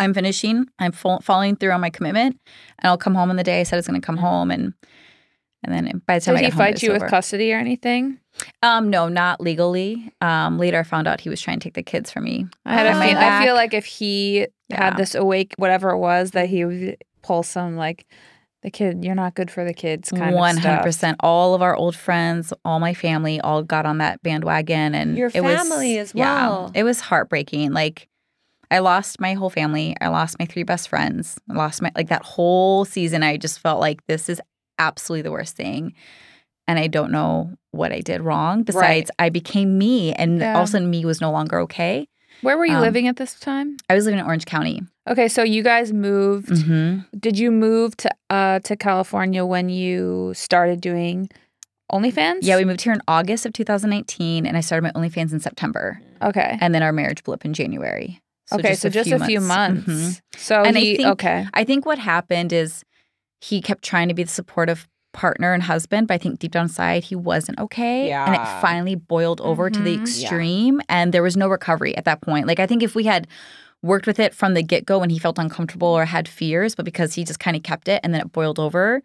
I'm 0.00 0.14
finishing. 0.14 0.66
I'm 0.78 0.92
fo- 0.92 1.20
following 1.20 1.56
through 1.56 1.72
on 1.72 1.80
my 1.80 1.90
commitment, 1.90 2.38
and 2.78 2.88
I'll 2.88 2.98
come 2.98 3.14
home 3.14 3.30
on 3.30 3.36
the 3.36 3.44
day 3.44 3.60
I 3.60 3.62
said 3.62 3.78
it's 3.78 3.88
going 3.88 4.00
to 4.00 4.04
come 4.04 4.16
mm-hmm. 4.16 4.24
home. 4.24 4.50
And 4.50 4.74
and 5.64 5.74
then 5.74 6.02
by 6.06 6.18
the 6.18 6.24
time 6.24 6.34
Did 6.36 6.42
I 6.42 6.44
he 6.44 6.50
got 6.50 6.52
home, 6.54 6.58
fight 6.66 6.74
was 6.74 6.82
you 6.82 6.92
with 6.92 7.02
over. 7.02 7.08
custody 7.10 7.52
or 7.52 7.58
anything? 7.58 8.18
Um, 8.62 8.90
no, 8.90 9.08
not 9.08 9.40
legally. 9.40 10.10
Um, 10.20 10.58
later 10.58 10.78
I 10.80 10.82
found 10.82 11.06
out 11.06 11.20
he 11.20 11.28
was 11.28 11.40
trying 11.40 11.58
to 11.60 11.64
take 11.64 11.74
the 11.74 11.82
kids 11.82 12.10
from 12.10 12.24
me. 12.24 12.46
I 12.66 12.74
had 12.74 12.86
a 12.86 12.90
Oh. 12.90 13.00
feel, 13.00 13.18
I 13.18 13.44
feel 13.44 13.54
like 13.54 13.74
if 13.74 13.84
he 13.86 14.46
Yeah. 14.68 14.84
had 14.84 14.96
this 14.96 15.14
awake, 15.14 15.54
whatever 15.56 15.90
it 15.90 15.98
was, 15.98 16.32
that 16.32 16.48
he 16.48 16.64
would 16.64 16.96
pull 17.22 17.42
some 17.42 17.76
like 17.76 18.06
the 18.62 18.70
kid, 18.70 19.04
you're 19.04 19.14
not 19.14 19.34
good 19.34 19.50
for 19.50 19.62
the 19.64 19.74
kids 19.74 20.10
kind 20.10 20.34
One 20.34 20.56
of 20.56 20.64
100% 20.64 21.16
All 21.20 21.54
of 21.54 21.60
our 21.60 21.76
old 21.76 21.94
friends, 21.94 22.52
all 22.64 22.80
my 22.80 22.94
family, 22.94 23.38
all 23.40 23.62
got 23.62 23.84
on 23.84 23.98
that 23.98 24.22
bandwagon, 24.22 24.94
and 24.94 25.16
Your 25.18 25.30
it 25.34 25.42
was- 25.42 25.56
family 25.58 25.98
as 25.98 26.12
yeah, 26.14 26.48
well. 26.48 26.72
it 26.74 26.82
was 26.82 27.00
heartbreaking. 27.00 27.72
Like, 27.72 28.08
I 28.70 28.78
lost 28.78 29.20
my 29.20 29.34
whole 29.34 29.50
family. 29.50 29.94
I 30.00 30.08
lost 30.08 30.38
my 30.38 30.46
three 30.46 30.62
best 30.62 30.88
friends. 30.88 31.38
I 31.50 31.52
lost 31.54 31.82
my 31.82 31.92
like 31.94 32.08
that 32.08 32.22
whole 32.24 32.84
season. 32.86 33.22
I 33.22 33.36
just 33.36 33.60
felt 33.60 33.78
like 33.80 34.04
this 34.08 34.28
is 34.30 34.40
absolutely 34.78 35.22
the 35.22 35.30
worst 35.32 35.56
thing, 35.56 35.94
and 36.66 36.78
I 36.78 36.86
don't 36.86 37.10
know 37.12 37.52
what 37.70 37.92
I 37.92 38.00
did 38.00 38.20
wrong. 38.20 38.62
Besides, 38.62 39.10
I 39.18 39.28
became 39.28 39.78
me, 39.78 40.12
and 40.14 40.38
Yeah. 40.38 40.54
all 40.56 40.62
of 40.62 40.68
a 40.68 40.72
sudden, 40.72 40.90
me 40.90 41.04
was 41.04 41.20
no 41.20 41.30
longer 41.30 41.60
okay. 41.60 42.08
Where 42.42 42.58
were 42.58 42.66
you 42.66 42.76
Um, 42.76 42.82
living 42.82 43.08
at 43.08 43.16
this 43.16 43.38
time? 43.38 43.76
I 43.88 43.94
was 43.94 44.04
living 44.04 44.20
in 44.20 44.26
Orange 44.26 44.44
County. 44.44 44.82
Okay, 45.08 45.28
so 45.28 45.42
you 45.42 45.62
guys 45.62 45.92
moved. 45.92 46.48
hmm 46.64 46.98
Did 47.18 47.38
you 47.38 47.50
move 47.50 47.96
to 47.98 48.10
uh 48.30 48.58
to 48.60 48.76
California 48.76 49.44
when 49.44 49.68
you 49.68 50.32
started 50.34 50.80
doing 50.80 51.28
OnlyFans? 51.92 52.38
Yeah, 52.42 52.56
we 52.56 52.64
moved 52.64 52.80
here 52.82 52.92
in 52.92 53.00
August 53.06 53.46
of 53.46 53.52
2019, 53.52 54.46
and 54.46 54.56
I 54.56 54.60
started 54.60 54.82
my 54.82 54.92
OnlyFans 55.00 55.32
in 55.32 55.40
September, 55.40 56.00
Okay. 56.22 56.56
and 56.60 56.74
then 56.74 56.82
our 56.82 56.92
marriage 56.92 57.22
blew 57.22 57.34
up 57.34 57.44
in 57.44 57.52
January. 57.54 58.20
okay, 58.52 58.74
so 58.74 58.88
just 58.90 59.10
a 59.10 59.18
few 59.24 59.40
months. 59.40 59.86
Mhm. 59.88 60.20
So 60.36 60.62
And 60.62 60.76
I 60.76 60.80
think- 60.80 61.06
okay. 61.14 61.46
I 61.54 61.64
think 61.64 61.86
what 61.86 61.98
happened 61.98 62.52
is 62.52 62.84
he 63.48 63.60
kept 63.60 63.82
trying 63.84 64.08
to 64.08 64.14
be 64.14 64.22
the 64.22 64.30
supportive 64.30 64.88
partner 65.12 65.52
and 65.52 65.62
husband, 65.62 66.08
but 66.08 66.14
I 66.14 66.18
think 66.18 66.38
deep 66.40 66.52
down 66.52 66.64
inside 66.64 67.04
he 67.04 67.14
wasn't 67.14 67.58
okay. 67.60 68.08
And 68.26 68.34
it 68.34 68.40
finally 68.60 68.96
boiled 68.96 69.40
over 69.42 69.70
to 69.70 69.82
the 69.82 69.96
Mhm. 69.96 69.98
Yeah. 69.98 70.00
extreme, 70.02 70.80
and 70.88 71.12
there 71.12 71.22
was 71.22 71.36
no 71.36 71.48
recovery 71.48 71.96
at 71.96 72.04
that 72.04 72.20
point. 72.20 72.46
Like 72.46 72.58
I 72.58 72.66
think 72.66 72.82
if 72.82 72.94
we 72.94 73.04
had 73.04 73.26
worked 73.82 74.06
with 74.06 74.18
it 74.18 74.34
from 74.34 74.54
the 74.54 74.62
get 74.62 74.86
go 74.86 74.98
when 74.98 75.10
he 75.10 75.18
felt 75.18 75.38
uncomfortable 75.38 75.88
or 75.88 76.04
had 76.06 76.26
fears, 76.26 76.74
but 76.74 76.84
because 76.84 77.14
he 77.14 77.22
just 77.24 77.38
kind 77.38 77.56
of 77.56 77.62
kept 77.62 77.86
it 77.86 78.00
and 78.02 78.12
then 78.14 78.22
it 78.22 78.32
boiled 78.32 78.58
over, 78.58 79.02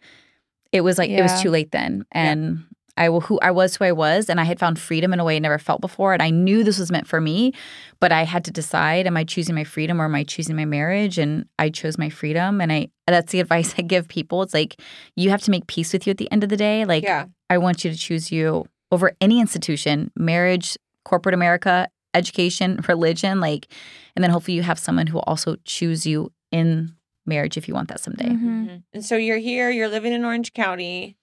it 0.71 0.81
was 0.81 0.97
like 0.97 1.09
it 1.09 1.21
was 1.21 1.33
too 1.41 1.49
late 1.49 1.71
then. 1.71 2.05
And 2.11 2.63
I 2.99 3.07
who 3.07 3.39
I 3.39 3.49
was 3.51 3.75
who 3.75 3.85
I 3.85 3.91
was, 3.93 4.29
and 4.29 4.39
I 4.39 4.43
had 4.43 4.59
found 4.59 4.77
freedom 4.77 5.13
in 5.13 5.19
a 5.19 5.23
way 5.23 5.37
I 5.37 5.39
never 5.39 5.57
felt 5.57 5.81
before, 5.81 6.13
and 6.13 6.21
I 6.21 6.29
knew 6.29 6.63
this 6.63 6.77
was 6.77 6.91
meant 6.91 7.07
for 7.07 7.19
me, 7.21 7.53
but 7.99 8.11
I 8.11 8.23
had 8.25 8.43
to 8.45 8.51
decide: 8.51 9.07
am 9.07 9.17
I 9.17 9.23
choosing 9.23 9.55
my 9.55 9.63
freedom 9.63 10.01
or 10.01 10.05
am 10.05 10.15
I 10.15 10.23
choosing 10.23 10.55
my 10.55 10.65
marriage? 10.65 11.17
And 11.17 11.45
I 11.57 11.69
chose 11.69 11.97
my 11.97 12.09
freedom, 12.09 12.61
and 12.61 12.71
I 12.71 12.89
that's 13.07 13.31
the 13.31 13.39
advice 13.45 13.73
I 13.77 13.81
give 13.83 14.07
people. 14.07 14.43
It's 14.43 14.53
like 14.53 14.79
you 15.15 15.29
have 15.29 15.41
to 15.43 15.51
make 15.51 15.65
peace 15.67 15.93
with 15.93 16.05
you 16.05 16.11
at 16.11 16.17
the 16.17 16.31
end 16.31 16.43
of 16.43 16.49
the 16.49 16.57
day. 16.57 16.85
Like 16.85 17.03
yeah. 17.03 17.25
I 17.49 17.57
want 17.57 17.83
you 17.83 17.91
to 17.91 17.97
choose 17.97 18.31
you 18.31 18.65
over 18.91 19.15
any 19.21 19.39
institution, 19.39 20.11
marriage, 20.15 20.77
corporate 21.05 21.33
America, 21.35 21.87
education, 22.13 22.79
religion, 22.87 23.39
like, 23.39 23.67
and 24.15 24.23
then 24.23 24.31
hopefully 24.31 24.55
you 24.55 24.63
have 24.63 24.77
someone 24.79 25.07
who 25.07 25.13
will 25.15 25.23
also 25.27 25.55
choose 25.63 26.05
you 26.05 26.31
in 26.51 26.93
marriage 27.25 27.55
if 27.57 27.67
you 27.67 27.73
want 27.75 27.87
that 27.87 27.99
someday. 27.99 28.29
Mhm. 28.29 28.67
Mhm. 28.67 28.83
And 28.93 29.05
so 29.05 29.15
you're 29.15 29.37
here, 29.37 29.69
you're 29.69 29.87
living 29.87 30.11
in 30.13 30.25
Orange 30.25 30.53
County, 30.53 31.15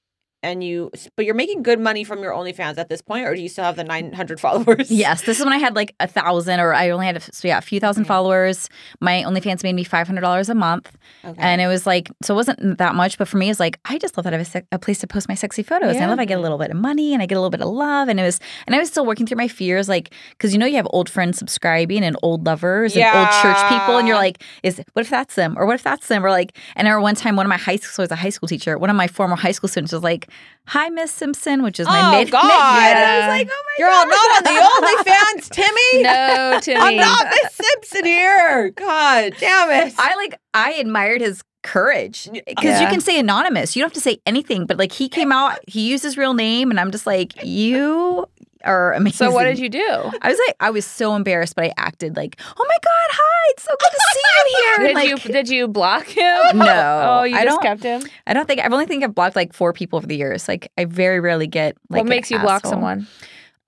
and 0.46 0.62
you, 0.62 0.90
but 1.16 1.24
you're 1.24 1.34
making 1.34 1.62
good 1.62 1.80
money 1.80 2.04
from 2.04 2.20
your 2.22 2.32
OnlyFans 2.32 2.78
at 2.78 2.88
this 2.88 3.02
point, 3.02 3.26
or 3.26 3.34
do 3.34 3.42
you 3.42 3.48
still 3.48 3.64
have 3.64 3.76
the 3.76 3.82
mm. 3.82 3.88
900 4.12 4.40
followers? 4.46 4.90
Yes, 4.90 5.22
this 5.22 5.38
is 5.38 5.44
when 5.44 5.52
I 5.52 5.58
had 5.58 5.74
like 5.74 5.94
a 6.00 6.06
thousand, 6.06 6.60
or 6.60 6.72
I 6.72 6.90
only 6.90 7.06
had 7.06 7.16
a, 7.16 7.20
so 7.20 7.48
yeah, 7.48 7.58
a 7.58 7.62
few 7.62 7.80
thousand 7.80 8.02
Okay. 8.02 8.08
followers. 8.08 8.68
My 9.00 9.22
OnlyFans 9.26 9.62
made 9.62 9.72
me 9.74 9.84
five 9.84 10.06
hundred 10.06 10.20
dollars 10.20 10.48
a 10.48 10.54
month, 10.54 10.96
Okay. 11.24 11.40
and 11.40 11.60
it 11.60 11.66
was 11.66 11.86
like 11.86 12.08
so 12.22 12.34
it 12.34 12.36
wasn't 12.36 12.78
that 12.78 12.94
much, 12.94 13.18
but 13.18 13.26
for 13.28 13.36
me, 13.38 13.50
it's 13.50 13.58
like 13.60 13.78
I 13.84 13.98
just 13.98 14.16
love 14.16 14.24
that 14.24 14.34
I 14.34 14.38
have 14.38 14.54
a, 14.54 14.62
a 14.72 14.78
place 14.78 15.00
to 15.00 15.06
post 15.06 15.28
my 15.28 15.34
sexy 15.34 15.62
photos. 15.62 15.96
And 15.96 16.04
I 16.04 16.08
love 16.08 16.18
I 16.18 16.24
get 16.24 16.38
a 16.38 16.40
little 16.40 16.58
bit 16.58 16.70
of 16.70 16.76
money 16.76 17.12
and 17.12 17.22
I 17.22 17.26
get 17.26 17.34
a 17.36 17.40
little 17.40 17.50
bit 17.50 17.60
of 17.62 17.68
love, 17.68 18.08
and 18.08 18.20
it 18.20 18.22
was, 18.22 18.38
and 18.66 18.74
I 18.76 18.78
was 18.78 18.88
still 18.88 19.04
working 19.06 19.26
through 19.26 19.38
my 19.38 19.48
fears, 19.48 19.88
like 19.88 20.12
because 20.30 20.52
you 20.52 20.58
know 20.58 20.66
you 20.66 20.76
have 20.76 20.86
old 20.90 21.10
friends 21.10 21.38
subscribing 21.38 22.04
and 22.04 22.16
old 22.22 22.46
lovers 22.46 22.96
and 22.96 23.04
old 23.16 23.30
church 23.42 23.58
people, 23.68 23.96
and 23.98 24.06
you're 24.06 24.16
like, 24.16 24.42
is 24.62 24.80
what 24.92 25.02
if 25.02 25.10
that's 25.10 25.34
them, 25.34 25.54
or 25.58 25.66
what 25.66 25.74
if 25.74 25.82
that's 25.82 26.06
them, 26.08 26.24
or 26.24 26.30
like, 26.30 26.56
and 26.76 26.86
I 26.86 26.90
remember 26.90 27.02
one 27.02 27.14
time 27.16 27.34
one 27.36 27.46
of 27.46 27.50
my 27.50 27.56
high 27.56 27.76
school, 27.76 27.90
so 27.92 28.02
I 28.02 28.04
was 28.04 28.10
a 28.12 28.16
high 28.16 28.30
school 28.30 28.48
teacher, 28.48 28.78
one 28.78 28.90
of 28.90 28.96
my 28.96 29.08
former 29.08 29.36
high 29.36 29.52
school 29.52 29.68
students 29.68 29.92
was 29.92 30.02
like, 30.02 30.28
"Hi, 30.68 30.88
Miss 30.88 31.10
Simpson," 31.12 31.62
which 31.62 31.78
is 31.80 31.86
my 31.86 32.00
Oh, 32.00 32.10
maiden 32.12 32.30
God. 32.30 32.42
name. 32.44 32.52
And 32.52 32.98
I 32.98 33.18
was 33.18 33.38
like, 33.38 33.48
"Oh 33.50 33.62
my 33.66 33.72
You're 33.78 33.90
all 33.90 34.06
not 34.06 34.36
on 34.36 34.42
the 34.44 35.10
OnlyFans, 35.10 35.48
Timmy. 35.50 36.02
No, 36.02 36.58
Timmy. 36.60 36.80
I'm 36.80 36.96
not 36.96 37.26
Miss 37.42 37.52
Simpson 37.54 38.04
here. 38.04 38.70
God 38.70 39.34
damn 39.38 39.70
it. 39.86 39.94
I 39.98 40.14
like 40.16 40.38
I 40.54 40.72
admired 40.72 41.20
his 41.20 41.42
courage 41.62 42.28
because 42.46 42.80
you 42.80 42.86
can 42.86 43.00
say 43.00 43.18
anonymous. 43.18 43.74
You 43.74 43.82
don't 43.82 43.88
have 43.88 43.94
to 43.94 44.00
say 44.00 44.18
anything, 44.24 44.66
but 44.66 44.76
like 44.76 44.92
he 44.92 45.08
came 45.08 45.32
out, 45.32 45.58
he 45.66 45.88
used 45.88 46.04
his 46.04 46.16
real 46.16 46.32
name, 46.34 46.70
and 46.70 46.78
I'm 46.78 46.92
just 46.92 47.06
like, 47.06 47.42
you 47.44 48.26
are 48.64 48.92
amazing. 48.94 49.16
So 49.28 49.30
what 49.32 49.44
did 49.44 49.58
you 49.58 49.68
do? 49.68 49.86
I 50.22 50.28
was 50.28 50.38
like, 50.46 50.56
I 50.60 50.70
was 50.70 50.84
so 50.86 51.14
embarrassed, 51.14 51.54
but 51.56 51.64
I 51.64 51.72
acted 51.76 52.16
like, 52.16 52.40
oh 52.40 52.64
my 52.68 52.76
god, 52.82 53.10
hi, 53.10 53.50
it's 53.50 53.62
so 53.64 53.74
good 53.78 53.90
to 53.90 53.98
see 54.12 54.20
you 54.36 54.58
here. 54.64 54.78
Did 54.78 54.86
And, 54.86 54.94
like, 54.94 55.24
you 55.26 55.32
did 55.32 55.48
you 55.48 55.68
block 55.68 56.06
him? 56.06 56.36
No, 56.58 57.18
Oh, 57.20 57.22
you 57.24 57.36
I 57.36 57.44
just 57.44 57.60
don't- 57.60 57.62
kept 57.62 57.82
him. 57.82 58.02
I 58.26 58.32
don't 58.34 58.46
think 58.46 58.60
I've 58.60 58.72
only 58.72 58.86
think 58.86 59.04
I've 59.04 59.14
blocked 59.14 59.36
like 59.36 59.52
four 59.52 59.72
people 59.72 59.96
over 59.98 60.06
the 60.06 60.16
years. 60.16 60.48
Like 60.48 60.70
I 60.78 60.84
very 60.86 61.20
rarely 61.20 61.46
get 61.46 61.76
like 61.90 61.98
what 61.98 62.06
an 62.06 62.08
makes 62.08 62.30
you 62.30 62.38
block 62.38 62.66
someone? 62.66 63.06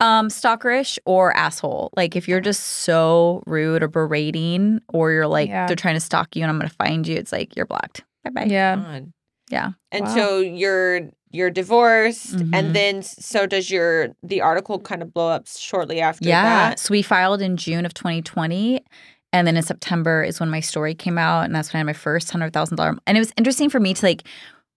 Um, 0.00 0.28
stalkerish 0.28 0.96
or 1.06 1.36
asshole. 1.36 1.90
Like 1.96 2.14
if 2.14 2.28
you're 2.28 2.40
just 2.40 2.62
so 2.62 3.42
rude 3.46 3.82
or 3.82 3.88
berating, 3.88 4.80
or 4.88 5.10
you're 5.10 5.26
like 5.26 5.48
Yeah. 5.48 5.66
they're 5.66 5.74
trying 5.76 5.94
to 5.96 6.00
stalk 6.00 6.36
you 6.36 6.42
and 6.42 6.50
I'm 6.50 6.56
gonna 6.58 6.68
find 6.70 7.06
you, 7.06 7.16
it's 7.16 7.32
like 7.32 7.56
you're 7.56 7.66
blocked. 7.66 8.04
Bye 8.24 8.30
bye. 8.30 8.44
Yeah. 8.48 8.76
God. 8.76 9.12
Yeah. 9.50 9.70
And 9.92 10.04
Wow. 10.06 10.14
so 10.14 10.38
you're 10.40 11.10
you're 11.30 11.50
divorced, 11.50 12.36
Mhm. 12.36 12.50
and 12.54 12.74
then 12.74 13.02
so 13.02 13.46
does 13.46 13.70
your 13.70 14.08
the 14.22 14.40
article 14.40 14.78
kind 14.78 15.02
of 15.02 15.12
blow 15.12 15.28
up 15.28 15.46
shortly 15.46 16.00
after 16.00 16.26
Yeah. 16.26 16.42
that. 16.42 16.78
So 16.78 16.90
we 16.92 17.02
filed 17.02 17.42
in 17.42 17.56
June 17.58 17.84
of 17.84 17.92
2020. 17.94 18.82
And 19.30 19.46
then 19.46 19.58
in 19.58 19.62
September 19.62 20.22
is 20.24 20.40
when 20.40 20.48
my 20.48 20.60
story 20.60 20.94
came 20.94 21.18
out. 21.18 21.44
And 21.44 21.54
that's 21.54 21.70
when 21.70 21.76
I 21.76 21.80
had 21.80 21.86
my 21.86 21.92
first 21.92 22.30
$100,000. 22.30 22.98
And 23.06 23.18
it 23.18 23.20
was 23.20 23.30
interesting 23.36 23.68
for 23.68 23.78
me 23.78 23.92
to 23.92 24.06
like, 24.06 24.22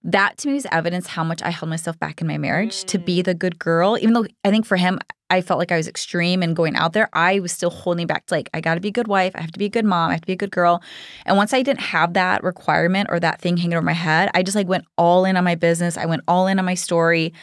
that 0.04 0.38
to 0.40 0.48
me 0.48 0.56
was 0.56 0.66
evidence 0.72 1.08
how 1.08 1.24
much 1.24 1.42
I 1.44 1.50
held 1.50 1.70
myself 1.70 2.00
back 2.00 2.22
in 2.22 2.28
my 2.28 2.38
marriage 2.38 2.84
to 2.86 2.98
be 2.98 3.22
the 3.22 3.34
good 3.34 3.60
girl. 3.60 3.98
Even 4.00 4.14
though 4.14 4.26
I 4.44 4.50
think 4.50 4.66
for 4.66 4.78
him, 4.78 5.00
I 5.30 5.42
felt 5.42 5.60
like 5.60 5.72
I 5.72 5.78
was 5.78 5.88
extreme 5.88 6.44
and 6.44 6.56
going 6.56 6.76
out 6.76 6.94
there, 6.94 7.08
I 7.14 7.40
was 7.40 7.52
still 7.52 7.70
holding 7.70 8.08
back 8.08 8.26
to 8.26 8.34
like, 8.34 8.50
I 8.54 8.60
got 8.62 8.76
to 8.76 8.82
be 8.82 8.90
a 8.90 8.92
good 8.92 9.08
wife. 9.08 9.34
I 9.36 9.42
have 9.42 9.52
to 9.52 9.60
be 9.60 9.66
a 9.66 9.70
good 9.70 9.86
mom. 9.86 10.10
I 10.10 10.14
have 10.14 10.22
to 10.22 10.28
be 10.28 10.34
a 10.34 10.38
good 10.38 10.52
girl. 10.52 10.82
And 11.26 11.38
once 11.38 11.54
I 11.54 11.62
didn't 11.62 11.82
have 11.82 12.14
that 12.14 12.44
requirement 12.44 13.10
or 13.12 13.20
that 13.20 13.40
thing 13.40 13.56
hanging 13.58 13.76
over 13.76 13.86
my 13.86 13.94
head, 13.94 14.30
I 14.34 14.44
just 14.44 14.56
like 14.56 14.68
went 14.68 14.86
all 14.98 15.24
in 15.24 15.38
on 15.38 15.44
my 15.44 15.56
business. 15.56 15.98
I 15.98 16.06
went 16.06 16.24
all 16.28 16.48
in 16.48 16.60
on 16.60 16.66
my 16.66 16.74
story 16.74 17.34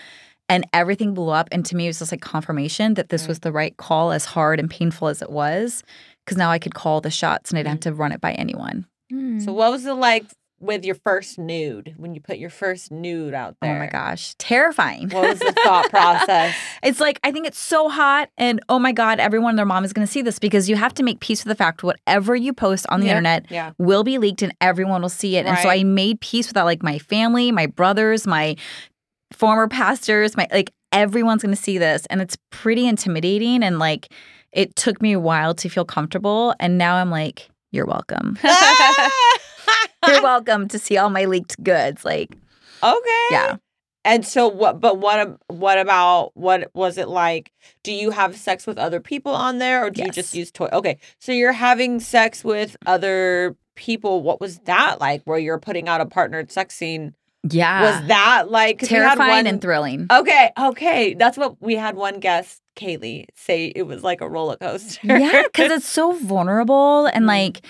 and 0.48 0.66
everything 0.72 1.14
blew 1.14 1.30
up. 1.30 1.48
And 1.52 1.64
to 1.66 1.76
me, 1.76 1.86
it 1.86 1.90
was 1.90 2.00
just 2.00 2.12
like 2.12 2.20
confirmation 2.20 2.94
that 2.94 3.08
this 3.08 3.28
was 3.28 3.40
the 3.40 3.52
right 3.52 3.76
call, 3.76 4.12
as 4.12 4.24
hard 4.24 4.58
and 4.58 4.68
painful 4.68 5.08
as 5.08 5.22
it 5.22 5.30
was, 5.30 5.82
because 6.24 6.36
now 6.36 6.50
I 6.50 6.58
could 6.58 6.74
call 6.74 7.00
the 7.00 7.10
shots 7.10 7.50
and 7.50 7.58
I 7.58 7.62
didn't 7.62 7.84
have 7.84 7.92
to 7.92 7.94
run 7.94 8.12
it 8.12 8.20
by 8.20 8.32
anyone. 8.32 8.86
Hmm. 9.10 9.40
So 9.40 9.52
what 9.52 9.70
was 9.70 9.86
it 9.86 9.92
like 9.92 10.26
with 10.60 10.84
your 10.84 10.94
first 10.96 11.38
nude 11.38 11.94
when 11.96 12.14
you 12.14 12.20
put 12.20 12.38
your 12.38 12.50
first 12.50 12.90
nude 12.90 13.34
out 13.34 13.56
there? 13.62 13.76
Oh 13.76 13.78
my 13.78 13.86
gosh, 13.86 14.34
terrifying. 14.38 15.08
What 15.10 15.28
was 15.28 15.38
the 15.38 15.52
thought 15.64 15.88
process? 15.90 16.54
It's 16.82 17.00
like 17.00 17.20
I 17.22 17.30
think 17.32 17.46
it's 17.46 17.58
so 17.58 17.88
hot, 17.88 18.30
and 18.36 18.60
oh 18.68 18.78
my 18.78 18.92
god, 18.92 19.20
everyone 19.20 19.50
and 19.50 19.58
their 19.58 19.66
mom 19.66 19.84
is 19.84 19.92
going 19.92 20.06
to 20.06 20.12
see 20.12 20.22
this 20.22 20.38
because 20.38 20.68
you 20.68 20.76
have 20.76 20.94
to 20.94 21.02
make 21.02 21.20
peace 21.20 21.44
with 21.44 21.48
the 21.48 21.54
fact 21.54 21.82
whatever 21.82 22.34
you 22.34 22.52
post 22.52 22.86
on 22.88 23.00
the 23.00 23.06
Yeah. 23.06 23.12
internet 23.12 23.46
Yeah. 23.50 23.72
will 23.78 24.04
be 24.04 24.18
leaked 24.18 24.42
and 24.42 24.54
everyone 24.60 25.02
will 25.02 25.08
see 25.08 25.36
it. 25.36 25.46
And 25.46 25.58
so 25.58 25.68
I 25.68 25.84
made 25.84 26.20
peace 26.20 26.46
with 26.48 26.54
that, 26.54 26.64
like 26.64 26.82
my 26.82 26.98
family, 26.98 27.52
my 27.52 27.66
brothers, 27.66 28.26
my 28.26 28.56
former 29.32 29.68
pastors, 29.68 30.36
my 30.36 30.46
like 30.52 30.72
everyone's 30.92 31.42
going 31.42 31.54
to 31.54 31.60
see 31.62 31.78
this, 31.78 32.06
and 32.10 32.20
it's 32.20 32.36
pretty 32.50 32.86
intimidating. 32.86 33.62
And 33.62 33.78
like 33.78 34.08
it 34.52 34.74
took 34.76 35.02
me 35.02 35.12
a 35.12 35.20
while 35.20 35.54
to 35.54 35.68
feel 35.68 35.84
comfortable, 35.84 36.54
and 36.58 36.78
now 36.78 36.96
I'm 36.96 37.10
like, 37.10 37.48
you're 37.70 37.84
welcome. 37.86 38.38
you're 40.06 40.22
welcome 40.22 40.68
to 40.68 40.78
see 40.78 40.96
all 40.96 41.10
my 41.10 41.24
leaked 41.24 41.62
goods. 41.62 42.04
Like, 42.04 42.36
okay. 42.82 43.26
yeah. 43.30 43.56
And 44.04 44.24
so 44.24 44.48
what 44.48 44.80
but 44.80 44.98
what 44.98 45.38
what 45.48 45.78
about 45.78 46.30
what 46.34 46.70
was 46.74 46.96
it 46.98 47.08
like? 47.08 47.52
Do 47.82 47.92
you 47.92 48.10
have 48.10 48.36
sex 48.36 48.66
with 48.66 48.78
other 48.78 49.00
people 49.00 49.32
on 49.32 49.58
there 49.58 49.84
or 49.84 49.90
do 49.90 50.02
you 50.02 50.10
just 50.10 50.34
use 50.34 50.50
toy? 50.50 50.68
Okay. 50.72 50.98
So 51.18 51.32
you're 51.32 51.52
having 51.52 52.00
sex 52.00 52.42
with 52.42 52.76
other 52.86 53.56
people. 53.74 54.22
What 54.22 54.40
was 54.40 54.58
that 54.60 54.98
like 55.00 55.22
where 55.24 55.38
you're 55.38 55.58
putting 55.58 55.88
out 55.88 56.00
a 56.00 56.06
partnered 56.06 56.50
sex 56.50 56.74
scene? 56.74 57.14
Yeah. 57.50 57.82
was 58.00 58.08
that 58.08 58.50
like 58.50 58.78
terrifying 58.80 59.30
one- 59.30 59.46
and 59.46 59.60
thrilling. 59.60 60.06
Okay, 60.10 60.50
okay. 60.58 61.14
That's 61.14 61.36
what 61.36 61.60
we 61.62 61.74
had 61.76 61.94
one 61.94 62.18
guest, 62.18 62.60
Kaylee, 62.76 63.26
say 63.34 63.66
it 63.76 63.82
was 63.84 64.02
like 64.02 64.20
a 64.20 64.28
roller 64.28 64.56
coaster. 64.56 65.00
yeah, 65.04 65.42
because 65.44 65.70
it's 65.78 65.88
so 65.88 66.12
vulnerable 66.12 67.06
and 67.06 67.24
Mhm. 67.24 67.28
like 67.28 67.60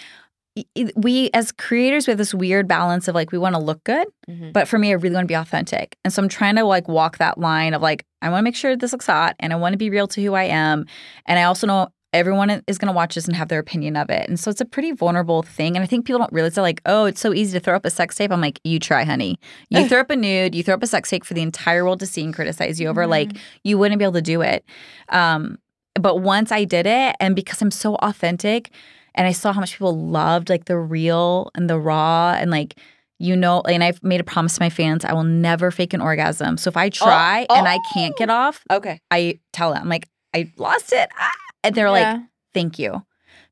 we 0.97 1.31
as 1.35 1.53
creators 1.53 2.07
we 2.07 2.13
have 2.13 2.19
this 2.19 2.35
weird 2.35 2.67
balance 2.69 3.09
of 3.09 3.15
like 3.15 3.33
we 3.33 3.39
want 3.39 3.55
to 3.55 3.61
look 3.61 3.83
good, 3.85 4.07
Mhm. 4.29 4.53
but 4.53 4.69
for 4.69 4.79
me 4.79 4.91
I 4.91 4.95
really 4.95 5.15
want 5.15 5.25
to 5.25 5.29
be 5.33 5.35
authentic. 5.37 5.97
And 6.05 6.13
so 6.13 6.23
I'm 6.23 6.29
trying 6.29 6.57
to 6.57 6.65
like 6.65 6.89
walk 6.89 7.19
that 7.19 7.39
line 7.39 7.75
of 7.75 7.83
like 7.83 8.05
I 8.23 8.29
want 8.31 8.41
to 8.41 8.45
make 8.45 8.57
sure 8.57 8.77
this 8.77 8.93
looks 8.93 9.07
hot 9.07 9.37
and 9.41 9.53
I 9.53 9.57
want 9.57 9.73
to 9.75 9.79
be 9.79 9.91
real 9.91 10.07
to 10.09 10.23
who 10.23 10.35
I 10.35 10.45
am. 10.45 10.87
And 11.27 11.39
I 11.39 11.43
also 11.45 11.67
know 11.67 11.89
everyone 12.15 12.49
is 12.67 12.79
going 12.79 12.87
to 12.87 12.93
watch 12.97 13.15
this 13.15 13.27
and 13.27 13.37
have 13.37 13.49
their 13.49 13.59
opinion 13.59 13.95
of 13.95 14.09
it. 14.09 14.27
And 14.31 14.41
so 14.41 14.51
it's 14.51 14.63
a 14.63 14.65
pretty 14.65 14.93
vulnerable 14.93 15.43
thing. 15.43 15.77
And 15.77 15.83
I 15.83 15.87
think 15.87 16.07
people 16.07 16.19
don't 16.19 16.33
realize 16.33 16.55
that 16.55 16.63
like, 16.63 16.81
oh, 16.87 17.05
it's 17.05 17.21
so 17.21 17.35
easy 17.35 17.53
to 17.59 17.63
throw 17.63 17.77
up 17.77 17.85
a 17.85 17.91
sex 17.91 18.15
tape. 18.17 18.33
I'm 18.33 18.41
like, 18.41 18.59
you 18.65 18.79
try, 18.79 19.05
honey. 19.05 19.39
You 19.69 19.87
throw 19.89 20.01
up 20.01 20.09
a 20.11 20.17
nude, 20.17 20.55
you 20.55 20.63
throw 20.63 20.75
up 20.75 20.83
a 20.83 20.87
sex 20.87 21.11
tape 21.11 21.25
for 21.27 21.35
the 21.35 21.43
entire 21.43 21.85
world 21.85 22.01
to 22.01 22.07
see 22.07 22.25
and 22.25 22.33
criticize 22.35 22.81
you 22.81 22.89
over. 22.89 23.07
Like 23.07 23.33
you 23.63 23.77
wouldn't 23.77 23.99
be 23.99 24.05
able 24.05 24.15
to 24.15 24.23
do 24.23 24.41
it. 24.41 24.65
Um, 25.11 25.59
but 26.01 26.17
once 26.21 26.51
I 26.51 26.65
did 26.65 26.87
it, 26.87 27.15
and 27.21 27.37
because 27.37 27.61
I'm 27.61 27.71
so 27.71 27.97
authentic, 27.97 28.71
and 29.19 29.27
I 29.27 29.33
saw 29.33 29.53
how 29.53 29.61
much 29.61 29.73
people 29.73 29.99
loved 29.99 30.49
like 30.49 30.65
the 30.67 30.79
real 30.79 31.51
and 31.55 31.69
the 31.69 31.79
raw, 31.79 32.35
and 32.39 32.51
like 32.51 32.75
you 33.19 33.35
know, 33.35 33.61
and 33.63 33.83
I've 33.83 34.01
made 34.05 34.21
a 34.21 34.25
promise 34.25 34.55
to 34.55 34.63
my 34.63 34.71
fans, 34.71 35.05
I 35.05 35.13
will 35.13 35.25
never 35.25 35.73
fake 35.73 35.93
an 35.93 36.01
orgasm. 36.01 36.57
So 36.57 36.69
if 36.69 36.77
I 36.77 36.89
try 36.89 37.47
and 37.51 37.67
I 37.67 37.79
can't 37.93 38.17
get 38.17 38.31
off, 38.31 38.63
Okay. 38.71 39.01
I 39.11 39.41
tell 39.53 39.73
them 39.75 39.89
like 39.89 40.09
I 40.35 40.53
lost 40.57 40.93
it, 40.93 41.09
ah! 41.19 41.31
and 41.65 41.75
they're 41.75 41.91
like, 41.91 42.17
"Thank 42.55 42.79
you," 42.79 43.03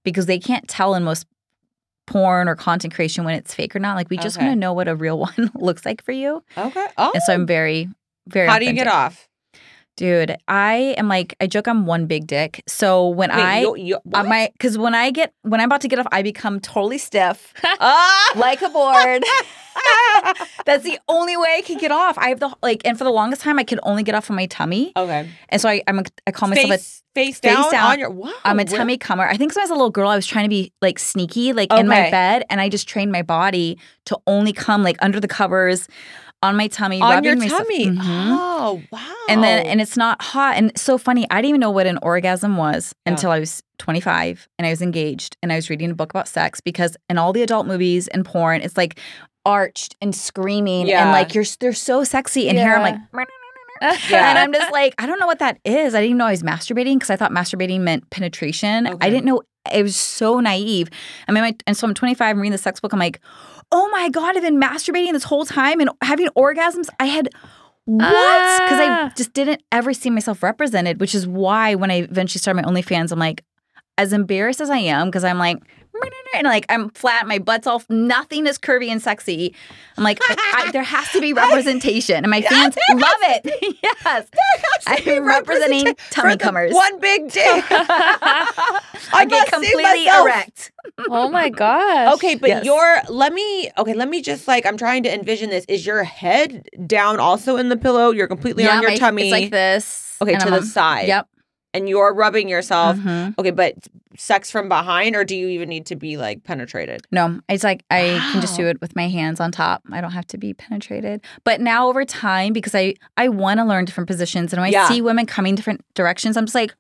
because 0.05 0.27
they 0.27 0.39
can't 0.39 0.67
tell 0.69 0.95
in 0.95 1.03
most 1.03 1.27
porn 2.07 2.47
or 2.49 2.55
content 2.55 2.95
creation 2.95 3.25
when 3.25 3.35
it's 3.35 3.53
fake 3.55 3.75
or 3.75 3.81
not. 3.81 3.97
Like 3.97 4.09
we 4.09 4.17
just 4.19 4.37
Okay. 4.37 4.47
want 4.47 4.55
to 4.55 4.61
know 4.61 4.73
what 4.73 4.87
a 4.89 4.95
real 4.95 5.19
one 5.29 5.51
looks 5.57 5.85
like 5.85 6.03
for 6.05 6.13
you, 6.13 6.43
Okay. 6.57 6.87
Oh. 6.97 7.11
and 7.15 7.23
so 7.25 7.33
I'm 7.35 7.47
very, 7.47 7.89
very. 8.29 8.49
How 8.49 8.59
do 8.61 8.67
you 8.67 8.73
get 8.73 8.87
off? 8.87 9.29
Dude, 9.97 10.37
I 10.47 10.95
am 10.99 11.09
like 11.09 11.35
I 11.41 11.47
joke 11.47 11.67
I'm 11.67 11.87
one 11.87 12.07
big 12.07 12.27
dick. 12.27 12.63
So 12.69 13.09
when 13.09 13.31
Wait, 13.31 13.39
I 13.39 13.61
you, 13.61 13.77
you, 13.77 13.97
uh, 14.13 14.23
my 14.25 14.51
because 14.53 14.77
when 14.77 14.95
I 14.95 15.11
get 15.11 15.33
when 15.43 15.61
I'm 15.61 15.67
about 15.67 15.81
to 15.83 15.89
get 15.89 15.99
off, 15.99 16.07
I 16.13 16.23
become 16.23 16.61
totally 16.61 16.99
stiff, 16.99 17.55
Ah! 17.81 18.33
like 18.37 18.61
a 18.63 18.69
board. 18.69 19.25
That's 20.67 20.85
the 20.85 20.99
only 21.09 21.37
way 21.37 21.57
I 21.59 21.63
can 21.63 21.79
get 21.79 21.91
off. 21.93 22.19
I 22.19 22.29
have 22.31 22.41
the 22.41 22.55
like, 22.63 22.83
and 22.85 22.97
for 22.99 23.05
the 23.05 23.11
longest 23.11 23.43
time, 23.43 23.59
I 23.59 23.65
could 23.65 23.81
only 23.85 24.03
get 24.03 24.15
off 24.15 24.31
on 24.31 24.37
my 24.37 24.47
tummy, 24.47 24.93
okay. 24.97 25.29
and 25.49 25.61
so 25.61 25.69
I 25.69 25.83
I'm 25.87 25.99
a, 26.01 26.05
I 26.27 26.31
call 26.31 26.49
myself 26.49 26.71
a 26.71 26.79
Face, 26.79 27.03
face 27.15 27.41
down, 27.41 27.71
down. 27.73 27.93
on 27.93 27.99
your. 27.99 28.11
Wow. 28.11 28.31
I'm 28.45 28.59
a 28.61 28.65
where- 28.65 28.77
tummy 28.79 28.99
comer. 28.99 29.25
I 29.27 29.39
think 29.39 29.57
as 29.57 29.71
a 29.71 29.73
little 29.73 29.89
girl, 29.91 30.11
I 30.11 30.17
was 30.17 30.27
trying 30.27 30.45
to 30.45 30.51
be 30.51 30.73
like 30.83 30.99
sneaky, 30.99 31.55
like 31.55 31.73
in 31.73 31.89
my 31.89 32.11
bed, 32.11 32.45
and 32.51 32.61
I 32.61 32.69
just 32.69 32.87
trained 32.87 33.11
my 33.13 33.23
body 33.23 33.79
to 34.07 34.19
only 34.27 34.53
come 34.53 34.83
like 34.83 34.97
under 35.01 35.19
the 35.21 35.29
covers, 35.29 35.89
on 36.43 36.57
my 36.57 36.69
tummy, 36.69 37.01
on 37.01 37.11
rubbing 37.15 37.41
your 37.41 37.49
tummy. 37.49 37.87
Mhm. 37.87 37.99
Oh 38.39 38.83
wow. 38.91 39.01
And 39.29 39.43
then 39.43 39.67
and 39.67 39.81
it's 39.81 39.97
not 39.97 40.21
hot 40.23 40.57
and 40.57 40.71
so 40.79 40.99
funny. 40.99 41.27
I 41.31 41.37
didn't 41.37 41.49
even 41.51 41.61
know 41.61 41.71
what 41.71 41.87
an 41.87 41.99
orgasm 42.03 42.57
was 42.57 42.95
Yeah. 43.07 43.13
until 43.13 43.31
I 43.31 43.41
was 43.41 43.63
25 43.79 44.47
and 44.59 44.67
I 44.67 44.71
was 44.71 44.83
engaged 44.83 45.37
and 45.43 45.53
I 45.53 45.57
was 45.57 45.69
reading 45.71 45.91
a 45.91 45.95
book 45.95 46.11
about 46.11 46.29
sex 46.29 46.61
because 46.61 46.97
in 47.09 47.19
all 47.19 47.33
the 47.33 47.43
adult 47.43 47.67
movies 47.67 48.07
and 48.09 48.25
porn, 48.25 48.61
it's 48.61 48.77
like 48.77 48.99
arched 49.45 49.97
and 50.03 50.15
screaming 50.15 50.87
Yeah. 50.87 51.03
and 51.03 51.13
like 51.13 51.35
you're 51.35 51.45
they're 51.61 51.73
so 51.73 52.05
sexy. 52.05 52.49
And 52.49 52.59
here 52.59 52.75
I'm 52.75 52.83
like, 52.83 53.27
Yeah. 54.11 54.31
and 54.31 54.39
I'm 54.39 54.53
just 54.53 54.73
like, 54.73 54.95
I 54.99 55.07
don't 55.07 55.19
know 55.21 55.27
what 55.27 55.39
that 55.41 55.59
is. 55.65 55.95
I 55.95 55.99
didn't 55.99 56.11
even 56.11 56.19
know 56.19 56.27
I 56.27 56.31
was 56.33 56.43
masturbating 56.43 56.95
because 56.97 57.11
I 57.11 57.17
thought 57.17 57.31
masturbating 57.33 57.81
meant 57.81 58.09
penetration. 58.11 58.87
Okay. 58.87 59.07
I 59.07 59.11
didn't 59.11 59.25
know. 59.25 59.43
It 59.73 59.83
was 59.83 59.97
so 59.97 60.39
naive. 60.41 60.89
I 61.29 61.33
mean, 61.33 61.43
my, 61.43 61.55
and 61.67 61.77
so 61.77 61.87
I'm 61.89 61.95
25. 61.95 62.25
I'm 62.25 62.39
reading 62.41 62.53
the 62.53 62.59
sex 62.59 62.79
book. 62.81 62.93
I'm 62.93 62.99
like, 63.01 63.21
oh 63.73 63.89
my 63.91 64.09
god, 64.09 64.37
I've 64.37 64.43
been 64.43 64.61
masturbating 64.61 65.13
this 65.13 65.25
whole 65.25 65.45
time 65.47 65.81
and 65.81 65.91
having 66.03 66.29
orgasms. 66.37 66.89
I 67.01 67.07
had 67.07 67.29
what? 67.85 68.03
Because 68.63 68.81
I 68.81 68.87
Ah. 68.89 69.13
just 69.17 69.33
didn't 69.33 69.63
ever 69.71 69.93
see 69.93 70.11
myself 70.11 70.43
represented. 70.43 71.01
Which 71.01 71.15
is 71.15 71.27
why 71.27 71.75
when 71.75 71.91
I 71.91 71.99
eventually 71.99 72.41
started 72.41 72.63
my 72.65 72.69
OnlyFans, 72.71 73.13
I'm 73.13 73.19
like, 73.19 73.45
as 73.99 74.13
embarrassed 74.13 74.61
as 74.61 74.71
I 74.71 74.79
am, 74.79 75.09
because 75.09 75.25
I'm 75.25 75.39
like, 75.39 75.59
and 76.35 76.45
like 76.47 76.67
I'm 76.69 76.91
flat, 76.91 77.27
my 77.27 77.39
butt's 77.39 77.67
all 77.67 77.83
nothing 77.89 78.47
is 78.47 78.59
curvy 78.59 78.89
and 78.89 79.01
sexy. 79.03 79.55
I'm 79.97 80.05
like, 80.05 80.19
I, 80.23 80.65
I, 80.67 80.71
there 80.73 80.83
has 80.83 81.11
to 81.13 81.21
be 81.21 81.33
representation, 81.33 82.17
and 82.17 82.31
my 82.31 82.43
fans 82.43 82.77
love 82.95 83.01
it. 83.23 83.77
yes, 83.83 84.27
I'm 84.87 85.25
representing 85.27 85.95
tummy 86.11 86.33
for 86.33 86.39
comers. 86.39 86.73
One 86.75 87.01
big 87.01 87.31
dick. 87.31 87.65
I 87.71 89.27
get 89.29 89.51
completely 89.53 90.07
erect. 90.07 90.73
Oh 91.09 91.29
my 91.29 91.49
gosh. 91.49 92.15
Okay, 92.15 92.35
but 92.37 92.49
Yes. 92.49 92.65
your 92.65 93.01
let 93.09 93.33
me 93.33 93.71
okay, 93.79 93.95
let 93.95 94.09
me 94.09 94.23
just 94.23 94.47
like 94.49 94.67
I'm 94.67 94.77
trying 94.77 95.03
to 95.05 95.13
envision 95.13 95.51
this. 95.51 95.65
Is 95.69 95.85
your 95.87 96.05
head 96.05 96.69
down 96.87 97.19
also 97.19 97.57
in 97.57 97.69
the 97.69 97.77
pillow? 97.77 98.11
You're 98.11 98.29
completely 98.29 98.67
on 98.69 98.83
your 98.83 98.93
my- 98.93 98.97
tummy. 98.97 99.31
It's 99.31 99.33
like 99.33 99.51
this. 99.51 100.17
Okay, 100.23 100.35
to 100.37 100.45
I'm 100.47 100.51
the 100.53 100.63
side. 100.63 101.09
Yep. 101.09 101.29
and 101.75 101.89
you're 101.89 102.15
rubbing 102.15 102.49
yourself. 102.49 102.97
Mhm. 102.97 103.35
Okay, 103.39 103.51
but 103.51 103.75
sex 104.19 104.51
from 104.51 104.69
behind, 104.69 105.15
or 105.17 105.25
do 105.25 105.37
you 105.37 105.49
even 105.49 105.69
need 105.69 105.87
to 105.87 105.97
be 105.97 106.17
like 106.17 106.45
penetrated? 106.45 107.03
No, 107.13 107.41
it's 107.49 107.65
like 107.65 107.85
I 107.91 108.19
can 108.33 108.41
just 108.41 108.57
do 108.57 108.67
it 108.67 108.81
with 108.81 108.95
my 108.97 109.09
hands 109.09 109.41
on 109.41 109.53
top. 109.53 109.83
I 109.93 110.01
don't 110.01 110.13
have 110.13 110.27
to 110.29 110.39
be 110.39 110.55
penetrated. 110.55 111.21
But 111.45 111.61
now 111.61 111.89
over 111.89 112.05
time, 112.05 112.53
because 112.53 112.75
I 112.75 112.95
I 113.17 113.29
want 113.29 113.59
to 113.61 113.65
learn 113.65 113.85
different 113.85 114.09
positions, 114.09 114.53
and 114.53 114.61
when 114.63 114.73
Yeah. 114.73 114.85
I 114.85 114.89
see 114.89 115.01
women 115.03 115.27
coming 115.27 115.55
different 115.55 115.85
directions, 115.95 116.37
I'm 116.37 116.47
just 116.47 116.55
like. 116.55 116.75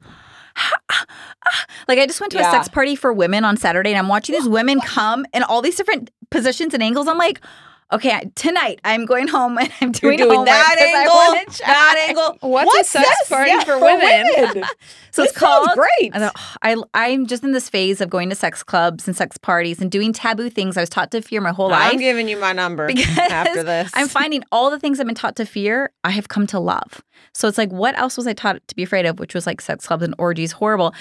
Like 1.87 1.99
I 1.99 2.07
just 2.07 2.21
went 2.21 2.33
to 2.33 2.39
Yeah. 2.39 2.49
a 2.49 2.51
sex 2.51 2.69
party 2.69 2.97
for 2.97 3.13
women 3.13 3.45
on 3.45 3.57
Saturday, 3.57 3.91
and 3.91 3.99
I'm 3.99 4.09
watching 4.09 4.35
these 4.35 4.49
women 4.49 4.81
come 4.81 5.27
in 5.35 5.43
all 5.43 5.61
these 5.63 5.77
different 5.77 6.11
positions 6.31 6.73
and 6.75 6.83
angles. 6.83 7.07
I'm 7.07 7.19
like, 7.19 7.41
okay, 7.93 8.31
tonight 8.35 8.81
I'm 8.85 9.05
going 9.07 9.29
home 9.29 9.59
and 9.59 9.71
I'm 9.81 9.93
doing, 9.93 10.17
doing 10.19 10.31
homework 10.31 10.47
that 10.47 10.77
angle, 10.79 11.59
that 11.67 12.05
angle. 12.09 12.39
What's 12.41 12.67
a 12.67 12.77
What? 12.77 12.87
sex 12.87 13.07
Yes, 13.09 13.29
party 13.29 13.51
yeah, 13.51 13.65
for 13.65 13.79
women? 13.79 14.65
So 15.13 15.23
This 15.23 15.31
it's 15.31 15.39
called 15.39 15.71
great. 15.75 16.13
I, 16.15 16.31
I 16.63 16.77
I'm 16.93 17.27
just 17.27 17.43
in 17.43 17.53
this 17.53 17.71
phase 17.71 18.03
of 18.03 18.11
going 18.11 18.29
to 18.29 18.35
sex 18.35 18.63
clubs 18.63 19.07
and 19.09 19.17
sex 19.17 19.39
parties 19.39 19.81
and 19.81 19.91
doing 19.91 20.13
taboo 20.13 20.51
things 20.51 20.77
I 20.77 20.81
was 20.83 20.91
taught 20.91 21.11
to 21.13 21.23
fear 21.23 21.41
my 21.41 21.53
whole 21.53 21.71
life. 21.71 21.91
I'm 21.95 21.99
giving 21.99 22.29
you 22.29 22.37
my 22.39 22.53
number 22.53 22.87
because 22.95 23.17
after 23.19 23.63
this. 23.63 23.91
I'm 23.95 24.09
finding 24.09 24.45
all 24.53 24.71
the 24.71 24.79
things 24.79 25.01
I've 25.01 25.07
been 25.07 25.15
taught 25.15 25.37
to 25.37 25.47
fear, 25.47 25.91
I 26.05 26.11
have 26.11 26.29
come 26.29 26.47
to 26.49 26.59
love. 26.61 27.03
So 27.33 27.49
it's 27.49 27.57
like, 27.57 27.71
what 27.71 27.99
else 27.99 28.19
was 28.19 28.27
I 28.27 28.35
taught 28.35 28.61
to 28.69 28.75
be 28.77 28.83
afraid 28.83 29.07
of? 29.07 29.19
Which 29.19 29.35
was 29.35 29.47
like 29.47 29.63
sex 29.63 29.87
clubs 29.87 30.03
and 30.03 30.15
orgies, 30.19 30.53
horrible. 30.53 30.93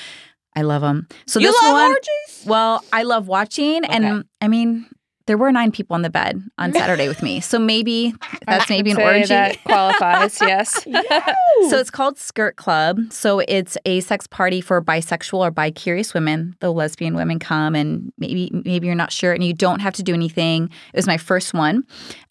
I 0.56 0.62
love 0.62 0.82
them. 0.82 1.10
So 1.28 1.42
you 1.42 1.48
this 1.48 1.62
love 1.64 1.74
one, 1.74 1.90
orgies? 1.92 2.44
well, 2.48 2.86
I 2.94 3.04
love 3.04 3.28
watching, 3.28 3.84
Okay. 3.84 3.94
and 3.94 4.24
I 4.40 4.48
mean, 4.48 4.86
there 5.28 5.38
were 5.38 5.52
nine 5.52 5.72
people 5.72 5.96
on 5.96 6.02
the 6.02 6.10
bed 6.10 6.42
on 6.58 6.74
Saturday 6.82 7.08
with 7.08 7.24
me, 7.24 7.40
so 7.40 7.58
maybe 7.58 8.14
that's 8.46 8.70
maybe 8.70 8.92
an 8.92 9.02
orgy. 9.02 9.26
That 9.26 9.64
qualifies, 9.64 10.40
yes. 10.42 10.84
So 10.84 11.78
it's 11.80 11.90
called 11.90 12.18
Skirt 12.18 12.56
Club. 12.56 13.00
So 13.12 13.40
it's 13.40 13.78
a 13.86 14.02
sex 14.02 14.28
party 14.28 14.62
for 14.62 14.82
bisexual 14.82 15.40
or 15.40 15.52
bi-curious 15.52 16.14
women. 16.14 16.56
The 16.60 16.72
lesbian 16.72 17.16
women 17.16 17.40
come, 17.40 17.76
and 17.76 18.12
maybe 18.18 18.50
maybe 18.66 18.88
you're 18.88 18.96
not 18.96 19.12
sure, 19.12 19.34
and 19.34 19.44
you 19.44 19.54
don't 19.54 19.80
have 19.80 19.94
to 19.96 20.04
do 20.04 20.14
anything. 20.14 20.66
It 20.94 20.98
was 20.98 21.08
my 21.08 21.18
first 21.18 21.54
one, 21.54 21.84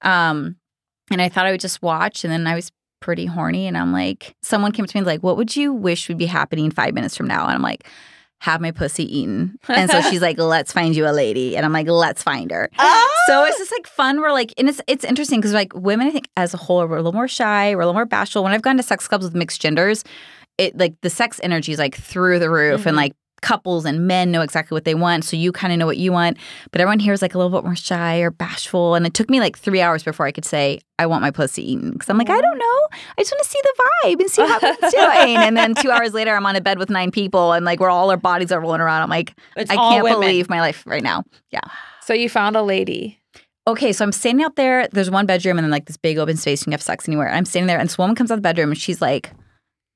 um, 0.02 0.56
and 1.10 1.20
I 1.20 1.28
thought 1.28 1.46
I 1.46 1.50
would 1.50 1.60
just 1.60 1.82
watch, 1.82 2.24
and 2.24 2.32
then 2.32 2.46
I 2.46 2.54
was 2.54 2.70
pretty 3.00 3.26
horny, 3.26 3.66
and 3.66 3.76
I'm 3.76 3.92
like, 3.92 4.34
someone 4.42 4.72
came 4.72 4.86
to 4.86 4.96
me 4.96 5.00
and 5.00 5.06
like, 5.06 5.22
"What 5.22 5.36
would 5.36 5.56
you 5.56 5.72
wish 5.72 6.08
would 6.08 6.18
be 6.18 6.26
happening 6.26 6.70
five 6.70 6.94
minutes 6.94 7.16
from 7.16 7.26
now?" 7.26 7.44
And 7.44 7.54
I'm 7.54 7.62
like. 7.62 7.86
Have 8.44 8.60
my 8.60 8.72
pussy 8.72 9.04
eaten. 9.18 9.58
And 9.68 9.90
so 9.90 10.00
she's 10.10 10.20
like, 10.20 10.38
let's 10.38 10.70
find 10.70 10.94
you 10.94 11.06
a 11.08 11.12
lady. 11.12 11.56
And 11.56 11.64
I'm 11.64 11.72
like, 11.72 11.88
let's 11.88 12.22
find 12.22 12.50
her. 12.50 12.68
So 13.26 13.44
it's 13.44 13.56
just 13.58 13.72
like 13.72 13.86
fun. 13.86 14.20
We're 14.20 14.32
like, 14.32 14.52
and 14.58 14.68
it's 14.68 14.82
it's 14.86 15.02
interesting 15.04 15.40
because 15.40 15.54
like 15.54 15.72
women, 15.74 16.06
I 16.06 16.10
think 16.10 16.28
as 16.36 16.52
a 16.52 16.58
whole, 16.58 16.86
we're 16.86 16.96
a 16.96 17.02
little 17.02 17.14
more 17.14 17.26
shy, 17.28 17.74
we're 17.74 17.80
a 17.80 17.86
little 17.86 17.94
more 17.94 18.04
bashful. 18.04 18.42
When 18.44 18.52
I've 18.52 18.60
gone 18.60 18.76
to 18.76 18.82
sex 18.82 19.08
clubs 19.08 19.24
with 19.24 19.34
mixed 19.34 19.62
genders, 19.62 20.04
it 20.58 20.76
like 20.76 20.94
the 21.00 21.08
sex 21.10 21.40
energy 21.42 21.72
is 21.72 21.78
like 21.78 21.94
through 21.96 22.38
the 22.38 22.50
roof, 22.50 22.84
and 22.84 22.94
Mhm. 22.94 22.98
like 22.98 23.12
couples 23.44 23.84
and 23.84 24.06
men 24.08 24.32
know 24.32 24.40
exactly 24.40 24.74
what 24.74 24.84
they 24.84 24.94
want, 24.94 25.22
so 25.24 25.36
you 25.36 25.52
kind 25.52 25.72
of 25.72 25.78
know 25.78 25.86
what 25.86 25.98
you 25.98 26.10
want. 26.10 26.38
But 26.72 26.80
everyone 26.80 26.98
here 26.98 27.12
is 27.12 27.22
like 27.22 27.34
a 27.34 27.38
little 27.38 27.50
bit 27.56 27.64
more 27.64 27.76
shy 27.76 28.18
or 28.18 28.30
bashful, 28.30 28.94
and 28.96 29.06
it 29.06 29.14
took 29.14 29.28
me 29.30 29.38
like 29.38 29.56
three 29.58 29.80
hours 29.80 30.02
before 30.02 30.26
I 30.26 30.32
could 30.32 30.44
say 30.44 30.80
I 30.98 31.06
want 31.06 31.22
my 31.22 31.30
pussy 31.30 31.62
eaten 31.72 31.92
because 31.92 32.08
I'm 32.08 32.18
like, 32.18 32.30
I 32.30 32.40
don't 32.40 32.58
know, 32.58 32.78
I 33.18 33.20
just 33.22 33.32
want 33.32 33.44
to 33.44 33.50
see 33.50 33.60
the 33.62 33.74
vibe 34.08 34.20
and 34.20 34.30
see 34.30 34.42
how 34.42 34.58
it's 34.62 34.94
doing. 34.94 35.36
And 35.36 35.56
then 35.56 35.74
two 35.74 35.90
hours 35.90 36.14
later, 36.14 36.34
I'm 36.34 36.46
on 36.46 36.56
a 36.56 36.60
bed 36.60 36.78
with 36.78 36.90
nine 36.90 37.10
people, 37.10 37.52
and 37.52 37.64
like 37.64 37.78
we're 37.80 37.90
all 37.90 38.10
our 38.10 38.16
bodies 38.16 38.50
are 38.50 38.60
rolling 38.60 38.80
around. 38.80 39.02
I'm 39.02 39.10
like, 39.10 39.34
It's 39.56 39.70
I 39.70 39.76
can't 39.76 40.02
women. 40.02 40.20
believe 40.20 40.48
my 40.48 40.60
life 40.60 40.82
right 40.86 41.02
now. 41.02 41.22
Yeah. 41.52 41.60
So 42.00 42.14
you 42.14 42.28
found 42.28 42.56
a 42.56 42.62
lady. 42.62 43.20
okay, 43.66 43.92
so 43.92 44.04
I'm 44.04 44.12
standing 44.12 44.44
out 44.44 44.56
there. 44.56 44.88
There's 44.88 45.10
one 45.10 45.26
bedroom 45.26 45.58
and 45.58 45.64
then 45.64 45.70
like 45.70 45.86
this 45.86 45.96
big 45.96 46.18
open 46.18 46.36
space. 46.36 46.60
You 46.62 46.64
can 46.64 46.72
have 46.72 46.82
sex 46.82 47.08
anywhere. 47.08 47.30
I'm 47.30 47.44
standing 47.44 47.66
there, 47.66 47.78
and 47.78 47.88
this 47.88 47.96
woman 47.98 48.14
comes 48.16 48.30
out 48.30 48.34
of 48.34 48.38
the 48.38 48.42
bedroom 48.48 48.70
and 48.70 48.78
she's 48.78 49.00
like, 49.02 49.30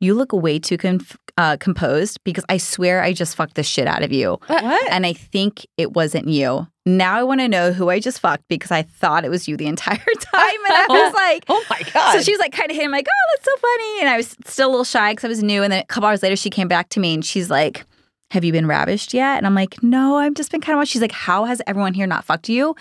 "You 0.00 0.14
look 0.14 0.32
way 0.32 0.58
too 0.58 0.76
conf- 0.76 1.16
uh, 1.36 1.56
composed 1.58 2.18
because 2.24 2.44
I 2.48 2.56
swear 2.58 3.02
I 3.02 3.12
just 3.12 3.36
fucked 3.36 3.54
the 3.54 3.62
shit 3.62 3.86
out 3.86 4.02
of 4.02 4.12
you, 4.12 4.38
What? 4.46 4.90
and 4.90 5.06
I 5.06 5.12
think 5.12 5.66
it 5.76 5.92
wasn't 5.94 6.28
you. 6.28 6.66
Now 6.86 7.16
I 7.16 7.22
want 7.22 7.40
to 7.40 7.48
know 7.48 7.72
who 7.72 7.90
I 7.90 8.00
just 8.00 8.20
fucked 8.20 8.44
because 8.48 8.70
I 8.70 8.82
thought 8.82 9.24
it 9.24 9.28
was 9.30 9.46
you 9.46 9.56
the 9.56 9.66
entire 9.66 9.96
time, 10.20 10.60
and 10.66 10.74
I 10.74 10.86
was 10.88 11.14
like." 11.14 11.44
oh 11.48 11.64
my 11.70 11.82
god. 11.92 12.12
So 12.12 12.22
she 12.22 12.32
was 12.32 12.38
like 12.40 12.52
kind 12.52 12.70
of 12.70 12.74
hitting 12.76 12.90
me, 12.90 12.98
like, 12.98 13.06
oh, 13.08 13.34
that's 13.34 13.44
so 13.44 13.56
funny. 13.60 14.00
And 14.00 14.08
I 14.08 14.16
was 14.16 14.36
still 14.46 14.68
a 14.68 14.70
little 14.70 14.84
shy 14.84 15.12
because 15.12 15.24
I 15.24 15.28
was 15.28 15.42
new. 15.42 15.62
And 15.62 15.72
then 15.72 15.80
a 15.82 15.86
couple 15.86 16.08
hours 16.08 16.22
later, 16.22 16.36
she 16.36 16.50
came 16.50 16.68
back 16.68 16.88
to 16.90 17.00
me 17.00 17.14
and 17.14 17.24
she's 17.24 17.50
like, 17.50 17.84
have 18.30 18.44
you 18.44 18.52
been 18.52 18.66
ravished 18.66 19.14
yet? 19.14 19.38
And 19.38 19.46
I'm 19.46 19.54
like, 19.54 19.82
no, 19.82 20.16
I've 20.16 20.34
just 20.34 20.50
been 20.50 20.60
kind 20.60 20.74
of 20.74 20.80
watching. 20.80 20.92
She's 20.92 21.02
like, 21.02 21.12
how 21.12 21.44
has 21.44 21.62
everyone 21.66 21.94
here 21.94 22.06
not 22.06 22.24
fucked 22.24 22.48
you? 22.48 22.74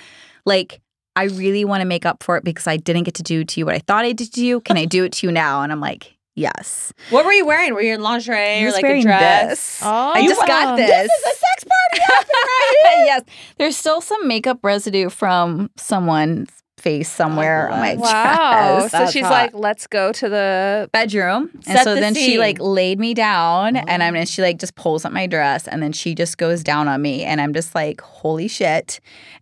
Like, 0.45 0.81
I 1.15 1.25
really 1.25 1.63
want 1.65 1.81
to 1.81 1.85
make 1.85 2.05
up 2.05 2.21
for 2.21 2.37
it 2.37 2.43
because 2.43 2.67
I 2.67 2.77
didn't 2.77 3.03
get 3.03 3.13
to 3.15 3.23
do 3.23 3.43
to 3.43 3.59
you 3.59 3.65
what 3.65 3.75
I 3.75 3.79
thought 3.79 4.05
I 4.05 4.11
did 4.11 4.31
to 4.33 4.45
you. 4.45 4.59
Can 4.61 4.77
I 4.77 4.85
do 4.85 5.03
it 5.03 5.13
to 5.13 5.27
you 5.27 5.31
now? 5.31 5.61
And 5.63 5.71
I'm 5.71 5.79
like, 5.79 6.13
yes. 6.37 6.93
what 7.09 7.25
were 7.25 7.33
you 7.33 7.45
wearing? 7.45 7.73
Were 7.73 7.81
you 7.81 7.95
in 7.95 8.01
lingerie 8.01 8.63
or 8.63 8.71
like 8.71 8.83
a 8.83 9.01
dress? 9.01 9.49
this. 9.49 9.81
Oh, 9.83 10.11
I 10.13 10.25
just 10.25 10.45
got 10.47 10.77
this. 10.77 10.89
This 10.89 11.11
is 11.11 11.25
a 11.25 11.37
sex 11.37 11.63
party 11.65 12.03
outfit 12.13 12.29
right 12.33 12.75
here. 12.95 13.05
yes. 13.05 13.23
There's 13.57 13.75
still 13.75 13.99
some 13.99 14.27
makeup 14.27 14.59
residue 14.63 15.09
from 15.09 15.69
someone's 15.75 16.49
face 16.77 17.11
somewhere 17.11 17.69
on 17.69 17.79
my 17.79 17.95
bless. 17.95 18.13
Wow. 18.13 18.79
chest. 18.79 18.91
So 18.91 18.97
That's 18.99 19.11
she's 19.11 19.23
hot. 19.23 19.31
like, 19.31 19.53
let's 19.55 19.87
go 19.87 20.11
to 20.11 20.29
the. 20.29 20.89
bedroom. 20.93 21.49
And 21.53 21.65
Set 21.65 21.83
so 21.83 21.95
the 21.95 22.01
then 22.01 22.13
she 22.13 22.37
like 22.37 22.57
laid 22.59 22.99
me 22.99 23.13
down 23.15 23.75
and 23.75 24.03
I'm 24.03 24.15
and 24.15 24.29
she 24.29 24.41
like 24.43 24.59
just 24.59 24.75
pulls 24.75 25.03
up 25.03 25.11
my 25.11 25.25
dress 25.27 25.67
and 25.67 25.81
then 25.81 25.91
she 25.91 26.13
just 26.13 26.37
goes 26.37 26.63
down 26.63 26.87
on 26.87 27.01
me 27.01 27.23
and 27.23 27.41
I'm 27.41 27.53
just 27.53 27.73
like, 27.73 27.99
holy 28.01 28.47
shit. 28.47 28.99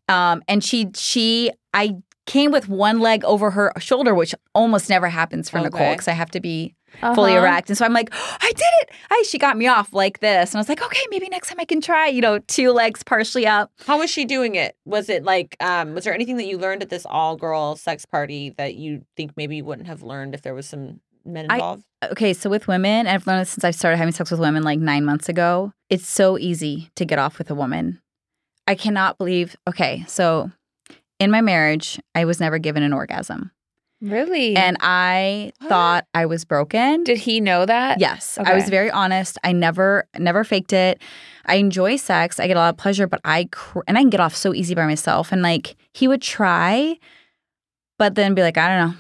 Um 0.08 0.43
and 0.48 0.64
she 0.64 0.88
she 0.96 1.52
I 1.74 1.98
came 2.26 2.52
with 2.52 2.68
one 2.70 3.00
leg 3.00 3.24
over 3.26 3.52
her 3.52 3.72
shoulder, 3.80 4.16
which 4.16 4.34
almost 4.56 4.89
never 4.89 5.10
happens 5.10 5.50
for 5.50 5.60
Nikole 5.60 5.91
because 5.91 6.08
I 6.08 6.14
have 6.14 6.32
to 6.32 6.39
be 6.39 6.74
fully 7.16 7.32
Uh-huh. 7.34 7.41
erect. 7.41 7.70
And 7.70 7.78
so 7.78 7.86
I'm 7.86 7.93
like, 7.93 8.10
I 8.14 8.52
did 8.56 8.66
it. 8.82 8.89
I 9.12 9.24
she 9.28 9.38
got 9.38 9.58
me 9.58 9.68
off 9.68 9.93
like 9.93 10.20
this. 10.20 10.52
And 10.52 10.58
I 10.58 10.60
was 10.60 10.70
like, 10.70 10.82
okay, 10.82 11.02
maybe 11.10 11.28
next 11.30 11.50
time 11.50 11.60
I 11.60 11.66
can 11.66 11.82
try, 11.82 12.08
you 12.08 12.22
know, 12.22 12.39
two 12.39 12.72
legs 12.72 13.04
partially 13.04 13.46
up. 13.48 13.72
How 13.86 14.00
was 14.00 14.10
she 14.10 14.26
doing 14.26 14.56
it? 14.56 14.76
Was 14.86 15.10
it 15.10 15.24
like 15.24 15.56
um 15.60 15.93
was 15.93 16.04
there 16.04 16.14
anything 16.14 16.38
that 16.38 16.46
you 16.46 16.58
learned 16.58 16.82
at 16.82 16.89
this 16.89 17.06
all 17.10 17.36
girl 17.36 17.76
sex 17.76 18.06
party 18.06 18.52
that 18.58 18.76
you 18.76 19.04
think 19.18 19.32
maybe 19.36 19.58
you 19.58 19.66
wouldn't 19.66 19.88
have 19.88 20.02
learned 20.04 20.34
if 20.34 20.41
there 20.41 20.54
was 20.54 20.68
some 20.68 21.00
men 21.26 21.48
I- 21.50 21.56
involved? 21.56 21.84
Okay, 22.12 22.34
so 22.34 22.50
with 22.52 22.68
women, 22.68 23.08
I've 23.08 23.26
learned 23.26 23.41
this 23.41 23.50
since 23.50 23.64
I 23.64 23.72
started 23.72 23.98
having 23.98 24.12
sex 24.14 24.30
with 24.30 24.39
women 24.39 24.62
like 24.62 24.78
nine 24.80 25.06
months 25.06 25.28
ago. 25.28 25.74
It's 25.89 26.08
so 26.08 26.38
easy 26.38 26.91
to 26.96 27.06
get 27.06 27.18
off 27.18 27.39
with 27.39 27.50
a 27.50 27.56
woman. 27.56 28.00
I 28.68 28.76
cannot 28.76 29.18
believe. 29.18 29.56
Okay, 29.68 30.04
so 30.08 30.52
in 31.20 31.32
my 31.32 31.41
marriage, 31.41 32.00
I 32.14 32.26
was 32.26 32.39
never 32.39 32.60
given 32.60 32.84
an 32.84 32.93
orgasm, 32.93 33.52
Really? 34.10 34.56
and 34.56 34.78
I 34.82 35.51
What? 35.60 35.70
thought 35.70 36.06
I 36.14 36.26
was 36.26 36.45
broken. 36.45 37.03
did 37.03 37.18
he 37.18 37.39
know 37.41 37.66
that? 37.66 37.99
Yes, 37.99 38.38
I 38.38 38.53
was 38.53 38.70
very 38.70 38.91
honest. 38.91 39.38
I 39.43 39.51
never, 39.51 40.08
never 40.18 40.43
faked 40.43 40.74
it. 40.74 41.01
I 41.45 41.56
enjoy 41.56 41.95
sex. 41.97 42.39
I 42.39 42.47
get 42.47 42.56
a 42.58 42.60
lot 42.60 42.70
of 42.74 42.78
pleasure, 42.78 43.08
but 43.08 43.22
I 43.26 43.47
cr- 43.51 43.82
and 43.88 43.97
I 43.97 44.01
can 44.01 44.10
get 44.10 44.20
off 44.20 44.36
so 44.36 44.53
easy 44.53 44.76
by 44.76 44.86
myself. 44.86 45.32
And 45.32 45.41
like 45.41 45.76
he 45.93 46.08
would 46.08 46.22
try, 46.22 46.97
but 47.99 48.16
then 48.16 48.34
be 48.36 48.41
like, 48.41 48.58
I 48.58 48.68
don't 48.68 48.89
know. 48.89 48.97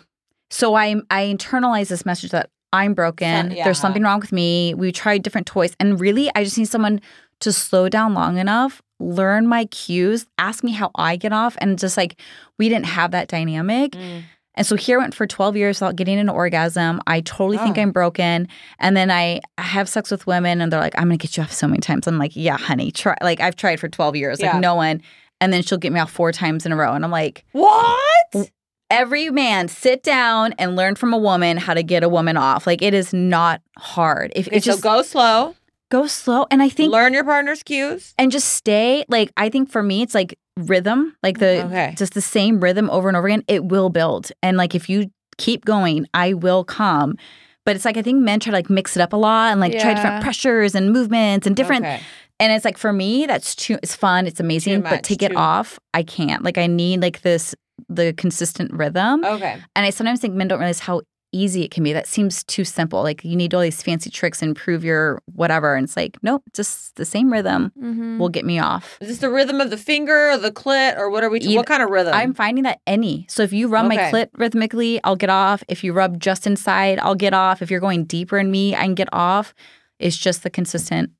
So 0.49 0.75
I 0.75 0.95
I 1.09 1.23
internalize 1.25 1.87
this 1.89 2.05
message 2.05 2.31
that 2.31 2.49
I'm 2.71 2.93
broken. 2.93 3.51
Yeah. 3.51 3.63
There's 3.63 3.79
something 3.79 4.03
wrong 4.03 4.19
with 4.19 4.31
me. 4.31 4.73
We 4.73 4.91
tried 4.91 5.23
different 5.23 5.47
toys, 5.47 5.73
and 5.79 5.99
really, 5.99 6.29
I 6.35 6.43
just 6.43 6.57
need 6.57 6.67
someone 6.67 7.01
to 7.41 7.51
slow 7.51 7.89
down 7.89 8.13
long 8.13 8.37
enough, 8.37 8.81
learn 8.99 9.47
my 9.47 9.65
cues, 9.65 10.25
ask 10.37 10.63
me 10.63 10.71
how 10.71 10.91
I 10.95 11.15
get 11.15 11.33
off, 11.33 11.57
and 11.59 11.79
just 11.79 11.97
like 11.97 12.21
we 12.59 12.69
didn't 12.69 12.85
have 12.87 13.11
that 13.11 13.27
dynamic. 13.27 13.91
Mm. 13.93 14.23
And 14.55 14.65
so 14.65 14.75
here 14.75 14.97
I 14.99 15.01
went 15.03 15.13
for 15.13 15.27
12 15.27 15.55
years 15.57 15.79
without 15.81 15.95
getting 15.95 16.17
an 16.19 16.29
orgasm. 16.29 17.01
I 17.07 17.21
totally 17.21 17.57
think 17.57 17.77
Oh. 17.77 17.81
I'm 17.81 17.91
broken. 17.91 18.47
And 18.79 18.95
then 18.97 19.11
I 19.11 19.41
have 19.57 19.87
sex 19.89 20.09
with 20.11 20.25
women 20.27 20.61
and 20.61 20.71
they're 20.71 20.79
like, 20.79 20.95
I'm 20.97 21.05
gonna 21.05 21.17
get 21.17 21.37
you 21.37 21.43
off 21.43 21.51
so 21.51 21.67
many 21.67 21.79
times. 21.81 22.07
I'm 22.07 22.17
like, 22.17 22.35
yeah, 22.35 22.57
honey, 22.57 22.91
try 22.91 23.15
like 23.21 23.39
I've 23.41 23.55
tried 23.55 23.79
for 23.79 23.87
12 23.89 24.15
years. 24.15 24.41
Like 24.41 24.59
no 24.59 24.75
one. 24.75 25.01
And 25.41 25.51
then 25.51 25.61
she'll 25.63 25.77
get 25.77 25.91
me 25.91 25.99
off 25.99 26.11
four 26.11 26.31
times 26.31 26.65
in 26.65 26.71
a 26.71 26.75
row. 26.75 26.93
And 26.93 27.03
I'm 27.03 27.11
like, 27.11 27.43
What? 27.51 28.51
every 28.89 29.29
man 29.29 29.67
sit 29.67 30.03
down 30.03 30.53
and 30.59 30.75
learn 30.75 30.95
from 30.95 31.13
a 31.13 31.17
woman 31.17 31.57
how 31.57 31.73
to 31.73 31.83
get 31.83 32.03
a 32.03 32.09
woman 32.09 32.37
off. 32.37 32.65
Like 32.67 32.81
it 32.81 32.93
is 32.93 33.13
not 33.13 33.61
hard. 33.77 34.31
If 34.35 34.47
Okay, 34.47 34.57
it's 34.57 34.65
so 34.65 34.71
just 34.73 34.83
go 34.83 35.01
slow. 35.01 35.55
go 35.89 36.07
slow. 36.07 36.45
And 36.51 36.61
I 36.61 36.69
think 36.69 36.91
Learn 36.93 37.13
your 37.13 37.23
partner's 37.23 37.63
cues. 37.63 38.13
and 38.17 38.31
just 38.31 38.47
stay 38.53 39.03
like 39.09 39.31
i 39.37 39.49
think 39.49 39.69
for 39.69 39.83
me 39.83 40.01
it's 40.01 40.15
like 40.15 40.37
rhythm 40.57 41.15
like 41.21 41.39
the 41.39 41.45
mm-hmm. 41.45 41.67
Okay. 41.67 41.93
just 41.97 42.13
the 42.13 42.21
same 42.21 42.59
rhythm 42.59 42.89
over 42.89 43.07
and 43.07 43.17
over 43.17 43.27
again 43.27 43.43
it 43.47 43.65
will 43.65 43.89
build 43.89 44.31
and 44.41 44.57
like 44.57 44.73
if 44.73 44.89
you 44.89 45.11
keep 45.37 45.65
going 45.65 46.07
i 46.13 46.33
will 46.33 46.63
come 46.63 47.17
but 47.65 47.75
it's 47.75 47.83
like 47.83 47.97
i 47.97 48.01
think 48.01 48.21
men 48.21 48.39
try 48.39 48.51
to 48.51 48.55
like 48.55 48.69
mix 48.69 48.95
it 48.95 49.01
up 49.01 49.11
a 49.11 49.17
lot 49.17 49.51
and 49.51 49.59
like 49.59 49.77
try 49.77 49.93
different 49.93 50.23
pressures 50.23 50.73
and 50.73 50.93
movements 50.93 51.45
and 51.45 51.55
different 51.55 51.85
Okay. 51.85 52.01
And 52.39 52.51
it's 52.51 52.65
like 52.65 52.77
for 52.77 52.91
me, 52.91 53.25
that's 53.25 53.55
too. 53.55 53.77
It's 53.81 53.95
fun. 53.95 54.27
It's 54.27 54.39
amazing. 54.39 54.81
but 54.81 54.91
much, 54.91 55.03
to 55.05 55.15
get 55.15 55.35
off, 55.35 55.79
I 55.93 56.03
can't. 56.03 56.43
Like 56.43 56.57
I 56.57 56.67
need 56.67 57.01
like 57.01 57.21
this 57.21 57.55
the 57.89 58.13
consistent 58.13 58.73
rhythm. 58.73 59.23
Okay. 59.23 59.61
And 59.75 59.85
I 59.85 59.89
sometimes 59.89 60.19
think 60.19 60.33
men 60.33 60.47
don't 60.47 60.59
realize 60.59 60.79
how 60.79 61.01
easy 61.35 61.63
it 61.63 61.71
can 61.71 61.83
be. 61.83 61.91
That 61.93 62.07
seems 62.07 62.43
too 62.45 62.63
simple. 62.63 63.03
Like 63.03 63.23
you 63.25 63.35
need 63.35 63.53
all 63.53 63.61
these 63.61 63.83
fancy 63.83 64.09
tricks 64.09 64.41
and 64.41 64.55
prove 64.55 64.83
your 64.83 65.21
whatever. 65.33 65.75
And 65.75 65.83
it's 65.83 65.97
like, 65.97 66.17
nope, 66.23 66.43
just 66.53 66.95
the 66.95 67.05
same 67.05 67.31
rhythm 67.31 67.71
Mhm. 67.77 68.17
will 68.17 68.29
get 68.29 68.45
me 68.45 68.57
off. 68.59 68.97
Is 69.01 69.07
this 69.09 69.17
the 69.19 69.29
rhythm 69.29 69.59
of 69.61 69.69
the 69.69 69.77
finger 69.77 70.31
or 70.31 70.37
the 70.37 70.51
clit 70.51 70.97
or 70.97 71.09
what 71.09 71.23
are 71.23 71.29
we? 71.29 71.39
Either- 71.39 71.57
what 71.57 71.67
kind 71.67 71.83
of 71.83 71.89
rhythm? 71.89 72.13
I'm 72.13 72.33
finding 72.33 72.63
that 72.63 72.79
any. 72.87 73.25
So 73.29 73.43
if 73.43 73.51
you 73.53 73.67
rub 73.67 73.87
my 73.87 73.97
clit 73.97 74.29
rhythmically, 74.37 74.99
I'll 75.03 75.15
get 75.17 75.29
off. 75.29 75.63
If 75.67 75.83
you 75.83 75.91
rub 75.93 76.19
just 76.19 76.47
inside, 76.47 76.99
I'll 76.99 77.15
get 77.15 77.33
off. 77.33 77.61
If 77.61 77.69
you're 77.69 77.79
going 77.81 78.05
deeper 78.05 78.37
in 78.37 78.49
me, 78.49 78.73
I 78.75 78.83
can 78.83 78.95
get 78.95 79.09
off. 79.11 79.53
It's 79.99 80.17
just 80.17 80.43
the 80.43 80.49
consistent 80.49 81.11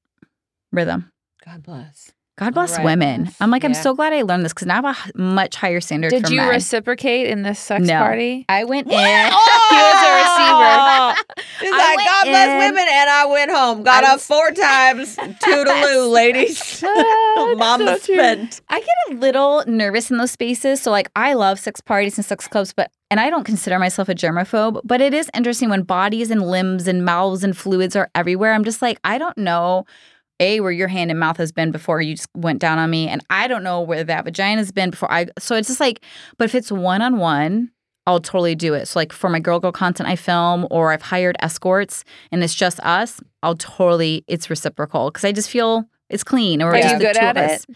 rhythm. 0.72 1.12
God 1.46 1.62
bless. 1.64 2.12
God 2.38 2.54
bless 2.54 2.76
right. 2.78 2.84
women. 2.84 3.30
I'm 3.40 3.50
like, 3.50 3.64
I'm 3.64 3.74
so 3.74 3.94
glad 3.94 4.12
I 4.12 4.22
learned 4.24 4.44
this 4.44 4.52
because 4.52 4.68
now 4.68 4.84
I 4.84 4.92
have 4.92 5.12
a 5.16 5.18
much 5.18 5.56
higher 5.56 5.80
standard 5.80 6.10
Did 6.10 6.26
for 6.28 6.32
you 6.34 6.38
men. 6.42 6.50
reciprocate 6.50 7.28
in 7.28 7.44
this 7.44 7.58
sex 7.60 7.88
No. 7.88 7.98
party? 8.00 8.46
I 8.50 8.66
went 8.66 8.88
in. 8.88 8.94
Oh! 8.98 9.68
He 9.70 9.76
was 9.78 10.02
a 10.04 10.12
receiver. 10.20 11.46
He's 11.62 11.72
I 11.74 11.96
like, 11.96 12.06
God 12.06 12.24
bless 12.26 12.50
in- 12.50 12.58
women, 12.60 12.86
and 12.92 13.10
I 13.10 13.26
went 13.26 13.52
home. 13.52 13.84
Got 13.84 14.04
I 14.04 14.14
up 14.14 14.20
four 14.20 14.52
times. 14.52 15.16
Toodaloo, 15.46 16.12
ladies. 16.12 16.84
Mama 17.58 17.98
so 18.00 18.14
spent. 18.14 18.62
I 18.70 18.80
get 18.80 18.90
a 19.12 19.14
little 19.16 19.64
nervous 19.68 20.12
in 20.12 20.18
those 20.18 20.32
spaces. 20.32 20.82
So 20.82 20.92
like 20.92 21.10
I 21.16 21.34
love 21.34 21.58
sex 21.60 21.80
parties 21.82 22.18
and 22.18 22.26
sex 22.26 22.48
clubs, 22.48 22.74
but 22.74 22.92
and 23.10 23.20
I 23.20 23.30
don't 23.30 23.44
consider 23.46 23.80
myself 23.80 24.10
a 24.10 24.16
germaphobe, 24.16 24.82
but 24.84 25.00
it 25.00 25.14
is 25.14 25.30
interesting 25.34 25.70
when 25.70 25.84
bodies 25.84 26.32
and 26.32 26.42
limbs 26.42 26.88
and 26.88 27.06
mouths 27.06 27.44
and 27.44 27.56
fluids 27.56 27.96
are 27.96 28.10
everywhere. 28.16 28.54
I'm 28.54 28.64
just 28.66 28.82
like, 28.82 29.00
I 29.04 29.18
don't 29.18 29.38
know. 29.38 29.86
A, 30.40 30.60
where 30.60 30.72
your 30.72 30.88
hand 30.88 31.12
and 31.12 31.20
mouth 31.20 31.38
has 31.38 31.52
been 31.52 31.72
before 31.72 32.02
you 32.02 32.16
just 32.16 32.30
went 32.36 32.60
down 32.60 32.78
on 32.78 32.90
me. 32.90 33.08
And 33.08 33.24
I 33.30 33.48
don't 33.48 33.64
know 33.64 33.82
where 33.82 34.04
that 34.04 34.26
vagina's 34.26 34.72
been 34.72 34.90
before 34.90 35.12
I 35.12 35.28
so 35.40 35.56
it's 35.56 35.68
just 35.68 35.80
like, 35.80 36.02
but 36.38 36.46
if 36.46 36.56
it's 36.56 36.72
one 36.72 37.02
on 37.02 37.18
one, 37.18 37.72
I'll 38.08 38.20
totally 38.20 38.54
do 38.56 38.74
it. 38.74 38.88
So 38.88 39.00
like 39.00 39.12
for 39.14 39.30
my 39.30 39.40
girl 39.40 39.60
girl 39.60 39.72
content 39.72 40.10
I 40.10 40.16
film 40.16 40.68
or 40.70 40.92
I've 40.92 41.02
hired 41.02 41.38
escorts 41.40 42.04
and 42.32 42.44
it's 42.44 42.54
just 42.54 42.80
us, 42.82 43.20
I'll 43.44 43.56
totally 43.56 44.24
it's 44.28 44.50
reciprocal 44.50 45.10
because 45.10 45.24
I 45.24 45.32
just 45.32 45.50
feel 45.50 45.86
it's 46.10 46.24
clean 46.24 46.62
or 46.62 46.72
Are 46.72 46.76
it's 46.76 46.86
you 46.92 46.98
the 47.00 47.06
good 47.06 47.16
two 47.16 47.22
at 47.22 47.38
of 47.38 47.44
us. 47.44 47.66
it? 47.68 47.76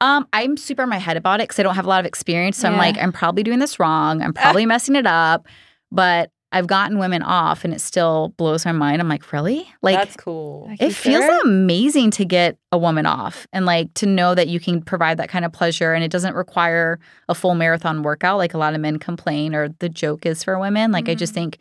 Um, 0.00 0.26
I'm 0.32 0.56
super 0.56 0.82
in 0.82 0.88
my 0.88 0.98
head 0.98 1.16
about 1.16 1.40
it 1.40 1.44
because 1.44 1.60
I 1.60 1.62
don't 1.62 1.76
have 1.76 1.84
a 1.84 1.88
lot 1.88 2.00
of 2.00 2.06
experience. 2.06 2.58
So 2.58 2.68
I'm 2.68 2.76
like, 2.76 2.98
I'm 2.98 3.12
probably 3.12 3.44
doing 3.44 3.60
this 3.60 3.78
wrong. 3.78 4.20
I'm 4.20 4.32
probably 4.32 4.66
messing 4.74 4.96
it 4.96 5.06
up. 5.06 5.46
But 5.92 6.30
I've 6.52 6.66
gotten 6.66 6.98
women 6.98 7.22
off 7.22 7.64
and 7.64 7.72
it 7.72 7.80
still 7.80 8.34
blows 8.36 8.64
my 8.64 8.72
mind. 8.72 9.00
I'm 9.00 9.08
like, 9.08 9.32
really? 9.32 9.66
Like 9.80 9.96
That's 9.96 10.16
cool. 10.16 10.66
Like, 10.68 10.82
it 10.82 10.92
feels 10.94 11.24
sure? 11.24 11.40
amazing 11.44 12.10
to 12.12 12.24
get 12.24 12.58
a 12.70 12.78
woman 12.78 13.06
off 13.06 13.46
and 13.52 13.64
like 13.66 13.92
to 13.94 14.06
know 14.06 14.34
that 14.34 14.48
you 14.48 14.60
can 14.60 14.82
provide 14.82 15.16
that 15.18 15.28
kind 15.30 15.44
of 15.44 15.52
pleasure 15.52 15.94
and 15.94 16.04
it 16.04 16.10
doesn't 16.10 16.34
require 16.34 17.00
a 17.28 17.34
full 17.34 17.54
marathon 17.54 18.02
workout 18.02 18.36
like 18.38 18.52
a 18.54 18.58
lot 18.58 18.74
of 18.74 18.80
men 18.80 18.98
complain 18.98 19.54
or 19.54 19.70
the 19.78 19.88
joke 19.88 20.26
is 20.26 20.44
for 20.44 20.58
women. 20.58 20.92
Like 20.92 21.08
I 21.08 21.14
just 21.14 21.32
Mhm. 21.32 21.36
think 21.36 21.58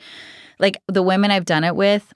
like 0.59 0.77
the 0.87 1.01
women 1.03 1.31
I've 1.31 1.45
done 1.45 1.63
it 1.63 1.75
with 1.75 2.13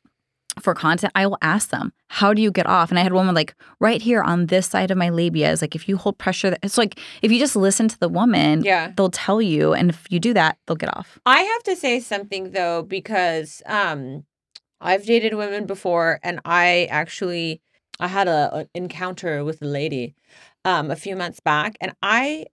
for 0.60 0.74
content, 0.74 1.12
I 1.16 1.28
will 1.28 1.38
ask 1.42 1.70
them, 1.70 1.92
how 2.10 2.34
do 2.34 2.42
you 2.42 2.52
get 2.52 2.66
off? 2.68 2.90
And 2.90 3.00
I 3.00 3.04
had 3.04 3.12
a 3.12 3.16
woman 3.16 3.36
like 3.36 3.56
right 3.80 4.02
here 4.02 4.22
on 4.22 4.48
this 4.48 4.68
side 4.68 4.92
of 4.92 4.98
my 4.98 5.10
labia 5.10 5.52
is 5.52 5.62
like 5.62 5.76
if 5.76 5.88
you 5.90 5.98
hold 5.98 6.18
pressure, 6.18 6.56
it's 6.64 6.78
like 6.78 7.00
if 7.22 7.32
you 7.32 7.40
just 7.40 7.56
listen 7.56 7.88
to 7.88 8.00
the 8.00 8.10
woman, 8.10 8.64
Yeah. 8.64 8.92
they'll 8.96 9.10
tell 9.10 9.42
you. 9.42 9.74
And 9.74 9.90
if 9.90 10.06
you 10.10 10.20
do 10.20 10.34
that, 10.34 10.58
they'll 10.66 10.76
get 10.78 10.96
off. 10.96 11.20
I 11.26 11.42
have 11.42 11.64
to 11.64 11.76
say 11.76 12.00
something 12.00 12.52
though 12.52 12.84
because 12.84 13.62
um 13.66 14.26
I've 14.82 15.06
dated 15.06 15.34
women 15.36 15.66
before 15.66 16.20
and 16.24 16.40
I 16.46 16.88
actually 16.92 17.62
I 18.00 18.08
had 18.08 18.28
a 18.28 18.54
an 18.56 18.70
encounter 18.74 19.44
with 19.44 19.62
a 19.62 19.66
lady 19.66 20.16
um 20.64 20.92
a 20.92 20.96
few 20.96 21.16
months 21.16 21.40
back 21.40 21.76
and 21.82 21.94
I 22.02 22.46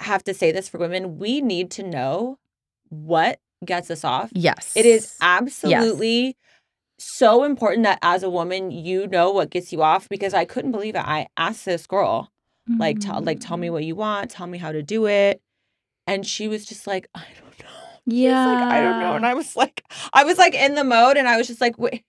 have 0.00 0.24
to 0.24 0.34
say 0.34 0.52
this 0.52 0.68
for 0.68 0.78
women 0.78 1.18
we 1.18 1.40
need 1.40 1.70
to 1.72 1.82
know 1.82 2.38
what 2.88 3.40
gets 3.64 3.90
us 3.90 4.04
off. 4.04 4.30
Yes. 4.34 4.72
It 4.76 4.84
is 4.86 5.16
absolutely 5.20 6.36
so 7.04 7.44
important 7.44 7.84
that 7.84 7.98
as 8.02 8.22
a 8.22 8.30
woman 8.30 8.70
you 8.70 9.06
know 9.06 9.30
what 9.30 9.50
gets 9.50 9.72
you 9.72 9.82
off 9.82 10.08
because 10.08 10.34
I 10.34 10.44
couldn't 10.44 10.72
believe 10.72 10.94
it. 10.94 11.04
I 11.06 11.28
asked 11.36 11.64
this 11.64 11.86
girl 11.86 12.30
like 12.78 13.00
tell 13.00 13.20
like 13.20 13.40
tell 13.40 13.56
me 13.56 13.68
Mm. 13.68 13.72
what 13.72 13.84
you 13.84 13.94
want, 13.96 14.30
tell 14.30 14.46
me 14.46 14.56
how 14.58 14.70
to 14.72 14.82
do 14.82 15.06
it. 15.06 15.42
And 16.06 16.26
she 16.26 16.46
was 16.48 16.64
just 16.64 16.86
like, 16.86 17.08
I 17.14 17.24
don't 17.40 17.58
know. 17.60 17.66
Yeah. 18.06 18.46
Like, 18.46 18.64
I 18.72 18.80
don't 18.80 18.98
know. 19.00 19.14
And 19.14 19.24
I 19.26 19.34
was 19.34 19.54
like, 19.54 19.84
I 20.12 20.24
was 20.24 20.36
like 20.38 20.54
in 20.54 20.74
the 20.74 20.82
mode 20.84 21.16
and 21.16 21.28
I 21.28 21.36
was 21.36 21.46
just 21.46 21.60
like, 21.60 21.78
wait, 21.78 22.02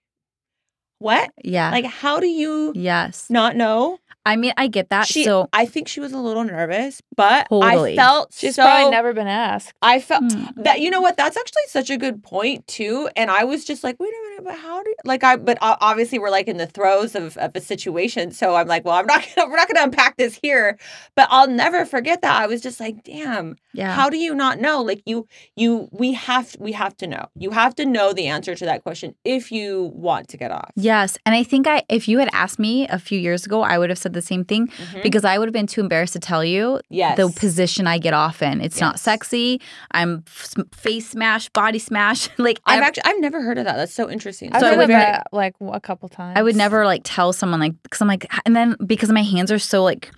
what? 1.00 1.32
yeah. 1.44 1.70
Like, 1.72 1.86
how 1.86 2.20
do 2.20 2.28
you 2.28 2.72
yes. 2.76 3.30
not 3.30 3.56
know? 3.56 4.00
I 4.26 4.36
mean, 4.36 4.54
I 4.58 4.68
get 4.68 4.90
that. 4.90 5.06
She, 5.08 5.24
so 5.24 5.50
I 5.52 5.66
think 5.66 5.88
she 5.88 6.00
was 6.00 6.14
a 6.14 6.18
little 6.18 6.44
nervous, 6.44 7.02
but 7.16 7.48
Totally. 7.50 7.94
I 7.94 7.96
felt 7.96 8.34
She's 8.34 8.56
so, 8.56 8.64
probably 8.64 8.92
never 8.92 9.14
been 9.14 9.28
asked. 9.28 9.74
I 9.82 10.00
felt 10.00 10.24
Mm. 10.24 10.64
that, 10.64 10.80
you 10.80 10.90
know 10.90 11.02
what? 11.02 11.18
That's 11.18 11.36
actually 11.36 11.64
such 11.68 11.90
a 11.90 11.98
good 11.98 12.24
point 12.24 12.66
too. 12.68 13.10
And 13.16 13.30
I 13.30 13.44
was 13.44 13.66
just 13.66 13.84
like, 13.84 14.00
wait 14.00 14.14
a 14.14 14.30
minute, 14.30 14.46
but 14.46 14.58
how 14.58 14.82
do 14.82 14.90
you, 14.90 14.96
like, 15.04 15.24
I, 15.24 15.36
but 15.36 15.58
obviously 15.62 16.20
we're 16.20 16.30
like 16.30 16.48
in 16.48 16.58
the 16.58 16.68
throes 16.68 17.16
of, 17.16 17.36
of 17.38 17.52
a 17.56 17.62
situation. 17.62 18.32
So 18.32 18.56
I'm 18.56 18.68
like, 18.68 18.86
well, 18.86 18.96
I'm 18.96 19.06
not 19.06 19.26
gonna, 19.36 19.50
we're 19.50 19.58
not 19.58 19.68
going 19.68 19.78
to 19.78 19.84
unpack 19.84 20.16
this 20.18 20.40
here, 20.42 20.78
but 21.16 21.28
I'll 21.30 21.48
never 21.50 21.86
forget 21.86 22.22
that. 22.22 22.42
I 22.42 22.48
was 22.48 22.62
just 22.62 22.80
like, 22.80 23.04
damn, 23.04 23.58
yeah. 23.74 23.94
how 23.94 24.10
do 24.10 24.18
you 24.18 24.34
not 24.36 24.60
know 24.60 24.82
like 24.82 25.02
you 25.06 25.28
you 25.56 25.90
we 25.92 26.14
have 26.14 26.56
we 26.60 26.72
have 26.72 26.96
to 26.98 27.08
know 27.08 27.26
you 27.36 27.52
have 27.52 27.74
to 27.76 27.86
know 27.86 28.14
the 28.14 28.28
answer 28.28 28.54
to 28.56 28.66
that 28.66 28.84
question 28.84 29.16
if 29.26 29.52
you 29.52 29.92
want 29.96 30.28
to 30.30 30.38
get 30.38 30.52
off 30.52 30.72
Yes. 30.76 31.18
And 31.26 31.34
I 31.36 31.44
think 31.44 31.68
I 31.68 31.84
if 31.90 32.08
you 32.08 32.20
had 32.20 32.30
asked 32.34 32.60
me 32.60 32.88
a 32.88 33.00
few 33.00 33.20
years 33.20 33.46
ago, 33.46 33.62
I 33.62 33.78
would 33.78 33.90
have 33.90 33.98
said 33.98 34.13
the 34.14 34.22
same 34.22 34.46
thing 34.46 34.68
Mhm. 34.68 35.04
because 35.04 35.26
I 35.26 35.38
would 35.38 35.48
have 35.48 35.54
been 35.54 35.68
too 35.68 35.82
embarrassed 35.82 36.14
to 36.14 36.20
tell 36.20 36.44
you 36.46 36.80
yes 36.90 37.18
the 37.18 37.30
position 37.30 37.88
I 37.88 37.98
get 37.98 38.14
off 38.14 38.42
in. 38.42 38.62
It's 38.62 38.80
not 38.80 39.00
sexy. 39.00 39.60
I'm 39.92 40.24
f- 40.28 40.54
face 40.74 41.10
smash, 41.10 41.50
body 41.50 41.80
smash. 41.80 42.30
like 42.38 42.60
i've 42.66 42.78
ev- 42.80 42.84
actually 42.88 43.04
i've 43.06 43.20
never 43.20 43.42
heard 43.42 43.58
of 43.58 43.66
that 43.66 43.76
that's 43.78 43.94
so 43.94 44.10
interesting 44.10 44.52
I've 44.54 44.62
So 44.62 44.68
I 44.68 44.70
heard 44.72 44.78
would 44.78 44.84
of 44.86 44.90
that 44.90 45.28
like 45.32 45.56
a 45.62 45.80
couple 45.80 46.10
times. 46.10 46.38
I 46.38 46.44
would 46.44 46.56
never 46.56 46.86
like 46.86 47.02
tell 47.04 47.34
someone 47.34 47.60
like 47.60 47.74
because 47.84 48.02
I'm 48.02 48.08
like 48.08 48.26
and 48.46 48.56
then 48.56 48.76
because 48.86 49.12
my 49.12 49.24
hands 49.24 49.52
are 49.52 49.60
so 49.60 49.84
like 49.84 50.12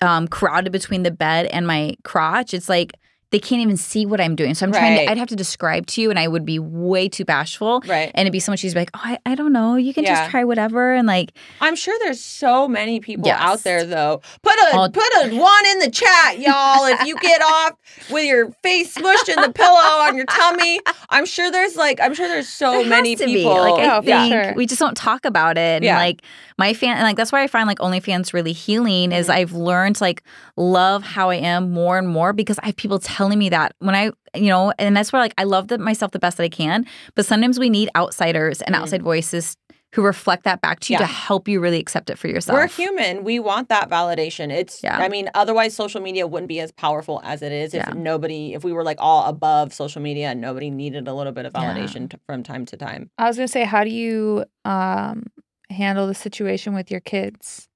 um 0.00 0.28
crowded 0.28 0.70
between 0.72 1.02
the 1.02 1.10
bed 1.10 1.46
and 1.46 1.66
my 1.66 1.94
crotch, 2.04 2.54
it's 2.54 2.68
like 2.68 2.92
they 3.30 3.38
can't 3.38 3.60
even 3.60 3.76
see 3.76 4.06
what 4.06 4.20
I'm 4.22 4.34
doing. 4.36 4.54
So 4.54 4.64
I'm 4.64 4.72
trying 4.72 4.96
Right. 4.96 5.04
to 5.04 5.10
I'd 5.12 5.18
have 5.18 5.28
to 5.28 5.36
describe 5.36 5.86
to 5.88 6.00
you 6.00 6.08
and 6.08 6.18
I 6.18 6.28
would 6.28 6.46
be 6.46 6.58
way 6.58 7.08
too 7.10 7.26
bashful. 7.26 7.82
right 7.86 8.10
And 8.14 8.22
it'd 8.22 8.32
be 8.32 8.40
so 8.40 8.50
much 8.52 8.64
easier 8.64 8.70
to 8.70 8.74
be 8.76 8.80
like, 8.80 8.90
oh, 8.94 9.00
I, 9.26 9.32
I 9.32 9.34
don't 9.34 9.52
know. 9.52 9.76
You 9.76 9.92
can 9.92 10.04
Yeah. 10.04 10.14
just 10.16 10.30
try 10.30 10.44
whatever. 10.44 10.94
And 10.94 11.06
like, 11.06 11.32
i'm 11.60 11.76
sure 11.76 11.94
there's 12.02 12.20
so 12.20 12.66
many 12.66 13.00
people 13.00 13.26
Yes. 13.26 13.38
out 13.40 13.60
there 13.64 13.84
though 13.84 14.22
put 14.42 14.54
a 14.54 14.74
I'll- 14.76 14.90
put 14.90 15.04
a 15.22 15.36
one 15.36 15.66
in 15.72 15.78
the 15.80 15.90
chat 15.90 16.38
y'all 16.38 16.84
if 16.86 17.04
you 17.06 17.16
get 17.20 17.42
off 17.54 17.72
with 18.10 18.24
your 18.24 18.50
face 18.62 18.94
smushed 18.94 19.28
in 19.28 19.40
the 19.42 19.52
pillow 19.52 19.98
on 20.06 20.16
your 20.16 20.24
tummy 20.26 20.80
i'm 21.10 21.26
sure 21.26 21.50
there's 21.50 21.76
like 21.76 22.00
i'm 22.00 22.14
sure 22.14 22.28
there's 22.28 22.48
so 22.48 22.72
there 22.72 22.86
many 22.86 23.14
to 23.16 23.26
be. 23.26 23.34
people 23.34 23.52
Like, 23.60 23.84
I 23.84 24.00
think 24.00 24.32
sure. 24.32 24.54
we 24.54 24.66
just 24.66 24.80
don't 24.80 24.96
talk 24.96 25.24
about 25.26 25.58
it. 25.58 25.60
And 25.78 25.84
Yeah. 25.84 25.98
like, 25.98 26.22
my 26.58 26.74
fan, 26.74 26.96
and 26.96 27.02
like, 27.04 27.16
that's 27.16 27.30
why 27.32 27.42
I 27.42 27.46
find 27.46 27.66
like 27.68 27.78
OnlyFans 27.78 28.32
really 28.32 28.52
healing 28.52 29.12
is 29.12 29.28
Mhm. 29.28 29.34
I've 29.34 29.52
learned 29.52 29.96
to 29.96 30.04
like 30.04 30.22
love 30.56 31.02
how 31.04 31.30
I 31.30 31.36
am 31.36 31.70
more 31.70 31.98
and 31.98 32.08
more 32.08 32.32
because 32.32 32.58
I 32.62 32.66
have 32.66 32.76
people 32.76 32.98
telling 32.98 33.38
me 33.38 33.48
that 33.50 33.74
when 33.78 33.94
I, 33.94 34.10
you 34.34 34.48
know, 34.48 34.72
and 34.78 34.96
that's 34.96 35.12
where 35.12 35.22
like 35.22 35.34
I 35.38 35.44
love 35.44 35.68
the, 35.68 35.78
myself 35.78 36.10
the 36.12 36.18
best 36.18 36.36
that 36.38 36.42
I 36.44 36.48
can. 36.48 36.84
But 37.14 37.26
sometimes 37.26 37.58
we 37.58 37.70
need 37.70 37.88
outsiders 37.96 38.60
and 38.62 38.74
Mm. 38.74 38.80
outside 38.80 39.02
voices 39.02 39.56
who 39.94 40.02
reflect 40.02 40.44
that 40.44 40.60
back 40.60 40.80
to 40.80 40.92
you 40.92 40.96
Yeah. 40.98 41.06
to 41.06 41.10
help 41.10 41.48
you 41.48 41.60
really 41.60 41.78
accept 41.80 42.10
it 42.10 42.18
for 42.18 42.28
yourself. 42.28 42.54
We're 42.58 42.66
human. 42.66 43.24
We 43.24 43.38
want 43.38 43.70
that 43.70 43.88
validation. 43.88 44.50
It's 44.52 44.82
Yeah. 44.84 44.98
I 44.98 45.08
mean, 45.08 45.30
otherwise 45.34 45.74
social 45.74 46.02
media 46.02 46.26
wouldn't 46.26 46.48
be 46.48 46.60
as 46.60 46.72
powerful 46.72 47.22
as 47.24 47.40
it 47.40 47.52
is 47.52 47.72
if 47.72 47.86
Yeah. 47.86 47.94
nobody 47.96 48.52
if 48.52 48.62
we 48.64 48.72
were 48.74 48.84
like 48.84 48.98
all 49.00 49.24
above 49.26 49.72
social 49.72 50.02
media 50.02 50.28
and 50.28 50.42
nobody 50.42 50.68
needed 50.68 51.08
a 51.08 51.14
little 51.14 51.32
bit 51.32 51.46
of 51.46 51.52
Yeah. 51.54 51.62
validation 51.72 52.10
t- 52.10 52.18
from 52.26 52.42
time 52.42 52.66
to 52.66 52.76
time. 52.76 53.08
I 53.16 53.28
was 53.28 53.36
gonna 53.36 53.48
say, 53.48 53.64
how 53.64 53.82
do 53.82 53.88
you 53.90 54.44
um 54.66 55.24
handle 55.70 56.06
the 56.06 56.14
situation 56.14 56.74
with 56.74 56.90
your 56.90 57.00
kids? 57.00 57.68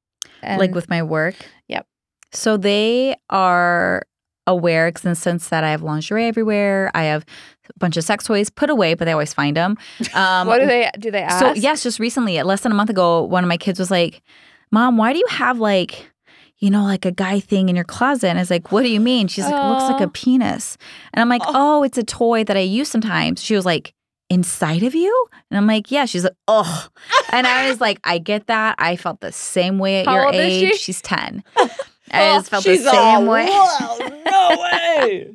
like 0.43 0.75
with 0.75 0.89
my 0.91 1.03
work. 1.03 1.37
Yep. 1.69 1.87
So 2.33 2.57
they 2.57 3.15
are 3.31 4.03
aware 4.49 4.89
in 4.89 4.95
the 5.03 5.15
sense 5.15 5.51
that 5.51 5.63
I 5.63 5.71
have 5.71 5.83
lingerie 5.83 6.27
everywhere. 6.27 6.91
I 6.95 7.05
have 7.05 7.25
a 7.69 7.79
bunch 7.79 7.97
of 7.97 8.03
sex 8.03 8.25
toys 8.25 8.51
put 8.51 8.69
away, 8.71 8.95
but 8.95 9.05
they 9.05 9.13
always 9.13 9.33
find 9.33 9.57
them. 9.57 9.77
Um, 10.15 10.49
what 10.49 10.59
do 10.59 10.67
they 10.67 10.91
do? 10.99 11.11
They 11.13 11.23
ask. 11.23 11.39
So 11.39 11.53
yes, 11.53 11.83
just 11.85 12.01
recently, 12.01 12.43
less 12.43 12.63
than 12.63 12.73
a 12.73 12.75
month 12.75 12.91
ago, 12.91 13.23
one 13.23 13.45
of 13.45 13.49
my 13.49 13.57
kids 13.57 13.79
was 13.79 13.91
like, 13.91 14.21
"Mom, 14.73 14.97
why 14.97 15.13
do 15.13 15.19
you 15.21 15.27
have 15.29 15.59
like?" 15.59 16.11
You 16.59 16.71
know, 16.71 16.85
like 16.85 17.05
a 17.05 17.11
guy 17.11 17.41
thing 17.41 17.69
in 17.69 17.75
your 17.75 17.85
closet. 17.85 18.29
And 18.29 18.39
I 18.39 18.43
was 18.43 18.51
like, 18.51 18.71
what 18.71 18.83
do 18.83 18.89
you 18.89 19.01
mean? 19.01 19.27
She's 19.27 19.45
like, 19.45 19.53
it 19.53 19.69
looks 19.69 19.83
like 19.83 20.01
Oh. 20.01 20.05
a 20.05 20.09
penis. 20.09 20.79
And 21.13 21.21
I'm 21.21 21.29
like, 21.29 21.43
Oh. 21.45 21.81
oh, 21.81 21.83
it's 21.83 21.99
a 21.99 22.05
toy 22.05 22.45
that 22.45 22.57
I 22.57 22.61
use 22.61 22.89
sometimes. 22.89 23.43
She 23.43 23.57
was 23.57 23.67
like, 23.67 23.95
inside 24.33 24.83
of 24.83 24.95
you? 24.95 25.27
And 25.51 25.59
I'm 25.59 25.67
like, 25.67 25.91
yeah. 25.91 26.07
She's 26.07 26.25
like, 26.25 26.37
oh. 26.49 26.89
And 27.31 27.47
I 27.47 27.69
was 27.69 27.81
like, 27.81 27.99
I 28.05 28.19
get 28.19 28.47
that. 28.47 28.75
I 28.79 28.97
felt 28.97 29.21
the 29.21 29.33
same 29.33 29.79
way 29.79 30.01
at 30.01 30.07
How 30.07 30.15
your 30.15 30.33
is 30.35 30.53
she? 30.53 30.67
age. 30.67 30.79
She's 30.79 31.03
10. 31.03 31.45
I 32.15 32.31
oh, 32.31 32.35
just 32.39 32.51
felt 32.51 32.65
the 32.65 32.77
same 32.77 33.27
way. 33.27 33.47
"Whoa, 33.49 33.99
no 34.27 34.63
way. 34.63 35.33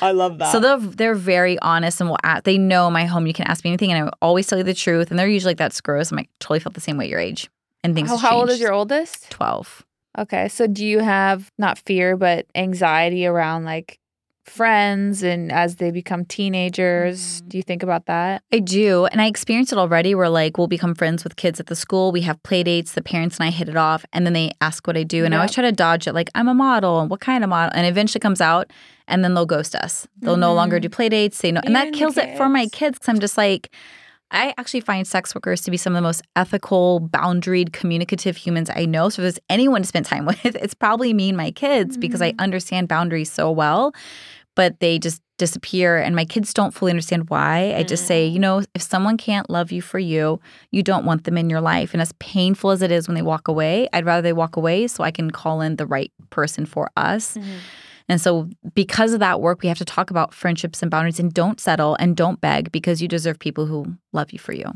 I 0.00 0.12
love 0.12 0.38
that. 0.38 0.52
So 0.52 0.60
they're 0.60 0.78
they're 0.78 1.14
very 1.16 1.58
honest 1.60 2.00
and 2.00 2.08
will 2.10 2.18
ask, 2.22 2.44
they 2.44 2.58
know 2.58 2.90
my 2.92 3.06
home. 3.06 3.26
You 3.26 3.32
can 3.32 3.48
ask 3.48 3.64
me 3.64 3.70
anything, 3.70 3.90
and 3.92 4.08
I 4.08 4.12
always 4.22 4.46
tell 4.46 4.56
you 4.58 4.62
the 4.62 4.74
truth. 4.74 5.10
And 5.10 5.18
they're 5.18 5.26
usually 5.26 5.50
like, 5.50 5.58
"That's 5.58 5.80
gross." 5.80 6.12
I'm 6.12 6.16
like, 6.18 6.30
totally 6.38 6.60
felt 6.60 6.74
the 6.76 6.80
same 6.80 6.96
way 6.96 7.06
at 7.06 7.10
your 7.10 7.18
age. 7.18 7.50
and 7.82 7.92
things. 7.96 8.08
Have 8.08 8.20
how 8.20 8.36
old 8.38 8.50
is 8.50 8.60
your 8.60 8.72
oldest? 8.72 9.30
twelve? 9.30 9.84
Okay, 10.16 10.46
so 10.48 10.68
do 10.68 10.86
you 10.86 11.00
have 11.00 11.50
not 11.58 11.78
fear 11.78 12.16
but 12.16 12.46
anxiety 12.54 13.26
around 13.26 13.64
like 13.64 13.98
friends 14.44 15.22
and 15.22 15.50
as 15.52 15.76
they 15.76 15.90
become 15.90 16.24
teenagers? 16.24 17.20
Mm-hmm. 17.40 17.48
Do 17.48 17.56
you 17.56 17.62
think 17.62 17.82
about 17.82 18.06
that? 18.06 18.42
I 18.52 18.58
do. 18.58 19.06
And 19.06 19.20
I 19.20 19.26
experienced 19.26 19.72
it 19.72 19.78
already 19.78 20.14
where 20.14 20.28
like 20.28 20.58
we'll 20.58 20.66
become 20.68 20.94
friends 20.94 21.24
with 21.24 21.36
kids 21.36 21.60
at 21.60 21.66
the 21.66 21.76
school. 21.76 22.12
We 22.12 22.22
have 22.22 22.42
play 22.42 22.62
dates. 22.62 22.92
The 22.92 23.02
parents 23.02 23.38
and 23.38 23.46
I 23.46 23.50
hit 23.50 23.68
it 23.68 23.76
off. 23.76 24.04
And 24.12 24.26
then 24.26 24.32
they 24.32 24.52
ask 24.60 24.86
what 24.86 24.96
I 24.96 25.02
do. 25.02 25.24
And 25.24 25.34
I 25.34 25.38
always 25.38 25.52
try 25.52 25.62
to 25.62 25.72
dodge 25.72 26.06
it 26.06 26.12
like, 26.12 26.30
I'm 26.34 26.48
a 26.48 26.54
model. 26.54 27.00
And 27.00 27.10
what 27.10 27.20
kind 27.20 27.44
of 27.44 27.50
model? 27.50 27.72
And 27.74 27.86
eventually 27.86 28.20
comes 28.20 28.40
out 28.40 28.70
and 29.08 29.24
then 29.24 29.34
they'll 29.34 29.46
ghost 29.46 29.74
us. 29.74 30.06
They'll 30.18 30.36
no 30.36 30.54
longer 30.54 30.80
do 30.80 30.88
play 30.88 31.08
dates. 31.08 31.40
They 31.40 31.52
know. 31.52 31.60
And 31.64 31.74
that 31.74 31.88
Even 31.88 31.92
the 31.92 31.98
kills 31.98 32.16
it 32.16 32.36
for 32.36 32.48
my 32.48 32.64
kids. 32.64 32.72
kids 32.72 32.98
because 32.98 33.08
I'm 33.08 33.20
just 33.20 33.36
like, 33.36 33.70
I 34.32 34.54
actually 34.58 34.80
find 34.80 35.06
sex 35.06 35.34
workers 35.34 35.60
to 35.62 35.70
be 35.70 35.76
some 35.76 35.92
of 35.92 35.96
the 35.96 36.02
most 36.02 36.22
ethical, 36.36 37.00
boundaried, 37.00 37.72
communicative 37.72 38.36
humans 38.36 38.70
I 38.74 38.86
know. 38.86 39.08
So 39.08 39.22
if 39.22 39.24
there's 39.24 39.38
anyone 39.48 39.82
to 39.82 39.88
spend 39.88 40.06
time 40.06 40.26
with, 40.26 40.44
it's 40.44 40.74
probably 40.74 41.12
me 41.12 41.28
and 41.28 41.36
my 41.36 41.50
kids 41.50 41.96
because 41.96 42.22
I 42.22 42.30
mm-hmm. 42.30 42.40
understand 42.40 42.88
boundaries 42.88 43.30
so 43.30 43.50
well. 43.50 43.94
But 44.54 44.80
they 44.80 44.98
just 44.98 45.22
disappear, 45.38 45.96
and 45.96 46.14
my 46.14 46.26
kids 46.26 46.52
don't 46.52 46.74
fully 46.74 46.90
understand 46.90 47.30
why. 47.30 47.74
I 47.74 47.84
just 47.84 48.06
say, 48.06 48.26
you 48.26 48.36
mm. 48.38 48.42
know, 48.42 48.62
if 48.74 48.82
someone 48.82 49.16
can't 49.16 49.48
love 49.48 49.72
you 49.72 49.80
for 49.80 49.98
you, 49.98 50.40
you 50.70 50.82
don't 50.82 51.06
want 51.06 51.24
them 51.24 51.38
in 51.38 51.48
your 51.48 51.62
life. 51.62 51.94
And 51.94 52.02
as 52.02 52.12
painful 52.18 52.70
as 52.70 52.82
it 52.82 52.92
is 52.92 53.08
when 53.08 53.14
they 53.14 53.22
walk 53.22 53.48
away, 53.48 53.88
I'd 53.94 54.04
rather 54.04 54.20
they 54.20 54.34
walk 54.34 54.56
away 54.56 54.86
so 54.88 55.02
I 55.02 55.10
can 55.10 55.30
call 55.30 55.62
in 55.62 55.76
the 55.76 55.86
right 55.86 56.12
person 56.28 56.66
for 56.66 56.90
us. 56.98 57.38
Mm-hmm. 57.38 57.56
And 58.12 58.20
so, 58.20 58.46
because 58.74 59.14
of 59.14 59.20
that 59.20 59.40
work, 59.40 59.62
we 59.62 59.68
have 59.68 59.78
to 59.78 59.86
talk 59.86 60.10
about 60.10 60.34
friendships 60.34 60.82
and 60.82 60.90
boundaries 60.90 61.18
and 61.18 61.32
don't 61.32 61.58
settle 61.58 61.94
and 61.98 62.14
don't 62.14 62.38
beg 62.42 62.70
because 62.70 63.00
you 63.00 63.08
deserve 63.08 63.38
people 63.38 63.64
who 63.64 63.96
love 64.12 64.32
you 64.34 64.38
for 64.38 64.52
you 64.52 64.66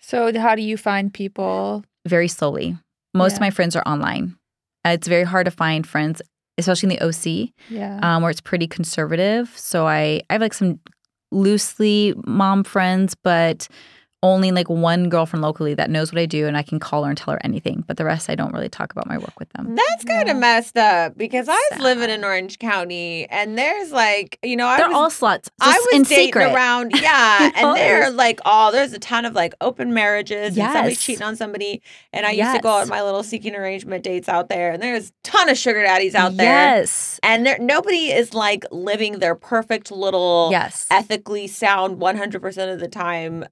So 0.00 0.16
how 0.38 0.54
do 0.54 0.60
you 0.60 0.76
find 0.76 1.12
people? 1.12 1.84
very 2.06 2.28
slowly. 2.28 2.76
Most 3.14 3.36
of 3.36 3.40
my 3.40 3.48
friends 3.50 3.74
are 3.76 3.82
online. 3.88 4.36
It's 4.84 5.08
very 5.08 5.24
hard 5.24 5.46
to 5.46 5.50
find 5.50 5.86
friends, 5.86 6.20
especially 6.58 6.90
in 6.92 6.96
the 6.98 7.04
OC, 7.08 7.54
Yeah. 7.70 7.98
um, 8.02 8.20
where 8.22 8.30
it's 8.30 8.42
pretty 8.42 8.66
conservative. 8.68 9.44
So, 9.56 9.86
I, 9.86 10.20
I 10.28 10.34
have 10.34 10.42
like 10.42 10.52
some 10.54 10.78
loosely 11.32 12.12
mom 12.26 12.62
friends, 12.62 13.14
but 13.14 13.68
only 14.26 14.52
like 14.52 14.68
one 14.68 15.08
girlfriend 15.08 15.42
locally 15.42 15.74
that 15.74 15.90
knows 15.90 16.12
what 16.12 16.20
I 16.20 16.26
do 16.26 16.46
and 16.46 16.56
I 16.56 16.62
can 16.62 16.78
call 16.78 17.04
her 17.04 17.10
and 17.10 17.18
tell 17.18 17.32
her 17.34 17.40
anything. 17.44 17.84
But 17.86 17.96
the 17.96 18.04
rest, 18.04 18.28
I 18.30 18.34
don't 18.34 18.52
really 18.52 18.68
talk 18.68 18.92
about 18.92 19.06
my 19.06 19.18
work 19.18 19.38
with 19.38 19.48
them. 19.50 19.74
That's 19.76 20.04
kind 20.04 20.28
of 20.28 20.36
messed 20.36 20.76
up 20.76 21.16
because 21.16 21.48
I 21.48 21.60
was 21.72 21.80
living 21.80 22.10
in 22.10 22.24
Orange 22.24 22.58
County 22.58 23.26
and 23.30 23.56
there's 23.58 23.92
like, 23.92 24.38
you 24.42 24.56
know, 24.56 24.66
I 24.66 24.78
They're 24.78 24.88
was, 24.88 24.96
all 24.96 25.10
sluts. 25.30 25.48
I 25.60 25.78
was 25.78 25.88
in 25.92 26.02
dating 26.02 26.26
secret. 26.26 26.52
around, 26.54 26.92
yeah, 27.00 27.50
and 27.54 27.54
Yes. 27.54 27.76
they're 27.76 28.10
like, 28.10 28.40
oh, 28.44 28.72
there's 28.72 28.92
a 28.92 28.98
ton 28.98 29.24
of 29.24 29.34
like 29.34 29.54
open 29.60 29.92
marriages 29.94 30.56
and 30.58 30.72
somebody 30.72 30.96
cheating 30.96 31.22
on 31.22 31.36
somebody. 31.36 31.82
And 32.12 32.26
I 32.26 32.30
used 32.32 32.54
to 32.54 32.60
go 32.60 32.70
on 32.70 32.88
my 32.88 33.02
little 33.02 33.22
seeking 33.22 33.54
arrangement 33.54 34.04
dates 34.04 34.28
out 34.28 34.48
there, 34.48 34.72
and 34.72 34.82
there's 34.82 35.08
a 35.10 35.12
ton 35.22 35.48
of 35.48 35.56
sugar 35.58 35.82
daddies 35.82 36.14
out 36.14 36.36
there. 36.36 36.46
Yes. 36.78 37.20
And 37.22 37.44
there, 37.46 37.58
nobody 37.58 38.12
is 38.12 38.34
like 38.34 38.64
living 38.70 39.18
their 39.18 39.34
perfect 39.34 39.90
little 39.90 40.48
Yes. 40.50 40.86
ethically 40.90 41.46
sound 41.46 41.98
100% 42.00 42.72
of 42.72 42.80
the 42.80 42.88
time 42.88 43.44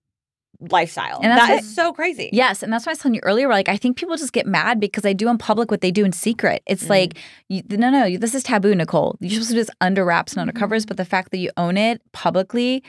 lifestyle. 0.61 1.21
And 1.23 1.31
that's 1.33 1.47
That 1.49 1.55
what- 1.55 1.63
is 1.63 1.75
so 1.75 1.93
crazy. 1.93 2.31
Yes, 2.33 2.63
and 2.63 2.73
that's 2.73 2.87
why 2.87 2.91
I 2.91 2.95
was 2.95 2.99
telling 3.01 3.15
you 3.15 3.21
earlier. 3.25 3.49
Like, 3.49 3.69
I 3.69 3.77
think 3.77 3.97
people 3.97 4.17
just 4.17 4.33
get 4.33 4.47
mad 4.47 4.81
because 4.81 5.05
I 5.05 5.13
do 5.13 5.29
in 5.29 5.39
public 5.39 5.71
what 5.71 5.81
they 5.81 5.91
do 5.91 6.05
in 6.05 6.13
secret. 6.13 6.63
It's 6.67 6.85
Mm. 6.85 6.91
like, 6.91 7.19
you, 7.49 7.63
no, 7.71 7.91
no, 7.91 8.17
this 8.17 8.35
is 8.35 8.43
taboo, 8.43 8.75
Nikole. 8.75 9.17
You're 9.21 9.31
supposed 9.33 9.49
to 9.51 9.55
do 9.55 9.61
this 9.61 9.71
under 9.81 10.05
wraps 10.05 10.33
and 10.33 10.41
under 10.41 10.53
Mm-hmm. 10.53 10.61
covers. 10.61 10.87
But 10.87 10.97
the 10.97 11.05
fact 11.05 11.31
that 11.33 11.39
you 11.39 11.51
own 11.57 11.77
it 11.77 12.01
publicly, 12.13 12.83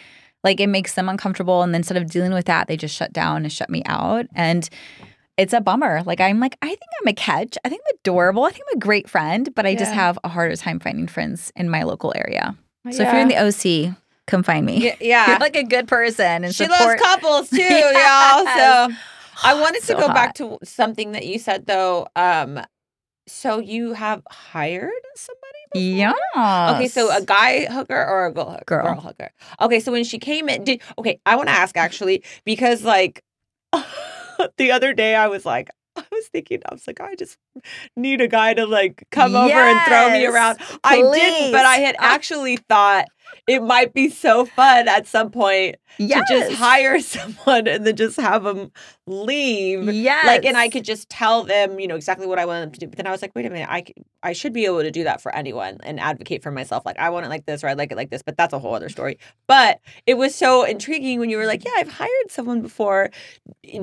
like, 0.43 0.59
it 0.59 0.67
makes 0.67 0.93
them 0.93 1.09
uncomfortable. 1.09 1.61
And 1.63 1.73
then 1.73 1.79
instead 1.79 1.97
of 1.97 2.09
dealing 2.09 2.31
with 2.33 2.45
that, 2.45 2.67
they 2.67 2.77
just 2.77 2.95
shut 2.95 3.11
down 3.13 3.43
and 3.43 3.51
shut 3.51 3.69
me 3.69 3.81
out. 3.85 4.25
And 4.35 4.69
it's 5.37 5.51
a 5.53 5.59
bummer. 5.59 6.01
Like, 6.05 6.21
I'm 6.21 6.39
like, 6.39 6.57
I 6.61 6.67
think 6.67 6.79
I'm 7.01 7.07
a 7.07 7.13
catch. 7.13 7.57
I 7.65 7.69
think 7.69 7.81
I'm 7.89 7.97
adorable. 8.01 8.43
I 8.43 8.51
think 8.51 8.63
I'm 8.71 8.77
a 8.77 8.79
great 8.79 9.09
friend. 9.09 9.49
But 9.55 9.65
I 9.65 9.75
just 9.75 9.91
have 9.91 10.17
a 10.23 10.29
harder 10.29 10.55
time 10.55 10.79
finding 10.79 11.07
friends 11.07 11.51
in 11.55 11.69
my 11.69 11.83
local 11.83 12.13
area. 12.15 12.55
So 12.91 13.01
if 13.03 13.11
you're 13.11 13.19
in 13.21 13.27
the 13.27 13.35
OC, 13.37 13.95
come 14.27 14.43
find 14.43 14.65
me. 14.65 14.85
Yeah. 14.85 14.95
yeah. 15.01 15.29
You're 15.29 15.39
like 15.39 15.55
a 15.55 15.63
good 15.63 15.87
person 15.87 16.43
and 16.43 16.53
she 16.53 16.65
support. 16.65 16.79
loves 16.79 17.01
couples 17.01 17.49
too, 17.49 17.57
y'all. 17.61 18.45
So 18.45 18.89
I 19.43 19.53
wanted 19.59 19.81
to 19.81 19.87
So 19.87 19.97
go 19.99 20.07
back 20.07 20.35
to 20.35 20.57
something 20.63 21.11
that 21.13 21.25
you 21.25 21.39
said 21.39 21.65
though. 21.65 22.07
Um, 22.15 22.61
so 23.27 23.59
you 23.59 23.93
have 23.93 24.21
hired 24.29 24.91
somebody? 25.15 25.41
Yeah. 25.73 26.13
Okay, 26.75 26.87
so 26.87 27.15
a 27.15 27.21
guy 27.21 27.65
hooker 27.65 28.05
or 28.05 28.27
a 28.27 28.33
girl 28.33 28.51
hooker? 28.51 28.81
Girl. 28.81 29.01
hooker. 29.01 29.31
Okay, 29.59 29.79
so 29.79 29.91
when 29.91 30.03
she 30.03 30.19
came 30.19 30.47
in, 30.47 30.63
did 30.63 30.81
okay? 30.97 31.19
I 31.25 31.35
want 31.35 31.49
to 31.49 31.55
ask 31.55 31.75
actually 31.75 32.23
because 32.45 32.83
like 32.83 33.23
the 34.57 34.71
other 34.71 34.93
day 34.93 35.15
I 35.15 35.27
was 35.27 35.45
like. 35.45 35.69
I 35.97 36.03
was 36.11 36.27
thinking, 36.27 36.61
I 36.69 36.73
was 36.73 36.85
like, 36.87 36.99
I 36.99 37.15
just 37.15 37.37
need 37.95 38.19
a 38.19 38.27
guy 38.27 38.53
to 38.53 38.65
like 38.65 39.05
come 39.11 39.33
over 39.33 39.57
and 39.57 39.81
throw 39.85 40.11
me 40.11 40.23
Yes, 40.23 40.33
around. 40.33 40.59
I 40.83 40.97
didn't, 40.97 41.53
but 41.53 41.63
I 41.63 41.77
had 41.77 41.95
actually 41.99 42.57
thought 42.57 43.05
it 43.47 43.61
might 43.63 43.93
be 43.93 44.09
so 44.09 44.45
fun 44.45 44.87
at 44.87 45.07
some 45.07 45.31
point 45.31 45.75
yes. 45.97 46.27
to 46.27 46.39
just 46.39 46.55
hire 46.55 46.99
someone 47.01 47.67
and 47.67 47.85
then 47.85 47.95
just 47.95 48.17
have 48.17 48.43
them 48.43 48.71
leave. 49.07 49.91
Yes. 49.93 50.25
Like, 50.25 50.45
and 50.45 50.57
I 50.57 50.69
could 50.69 50.83
just 50.83 51.09
tell 51.09 51.43
them, 51.43 51.79
you 51.79 51.87
know, 51.87 51.95
exactly 51.95 52.25
what 52.25 52.39
I 52.39 52.45
want 52.45 52.63
them 52.63 52.71
to 52.71 52.79
do. 52.79 52.87
But 52.87 52.97
then 52.97 53.07
I 53.07 53.11
was 53.11 53.21
like, 53.21 53.31
wait 53.35 53.45
a 53.45 53.49
minute, 53.49 53.69
I, 53.69 53.85
I 54.23 54.33
should 54.33 54.53
be 54.53 54.65
able 54.65 54.81
to 54.81 54.89
do 54.89 55.03
that 55.03 55.21
for 55.21 55.33
anyone 55.35 55.77
and 55.83 55.99
advocate 55.99 56.41
for 56.41 56.51
myself. 56.51 56.85
Like, 56.85 56.97
I 56.97 57.09
want 57.11 57.25
it 57.25 57.29
like 57.29 57.45
this 57.45 57.63
or 57.63 57.67
I 57.67 57.73
like 57.73 57.91
it 57.91 57.95
like 57.95 58.09
this, 58.09 58.23
but 58.23 58.35
that's 58.35 58.53
a 58.53 58.59
whole 58.59 58.73
other 58.73 58.89
story. 58.89 59.19
But 59.47 59.79
it 60.07 60.15
was 60.15 60.33
so 60.33 60.63
intriguing 60.63 61.19
when 61.19 61.29
you 61.29 61.37
were 61.37 61.45
like, 61.45 61.63
yeah, 61.63 61.73
I've 61.77 61.91
hired 61.91 62.29
someone 62.29 62.61
before. 62.61 63.11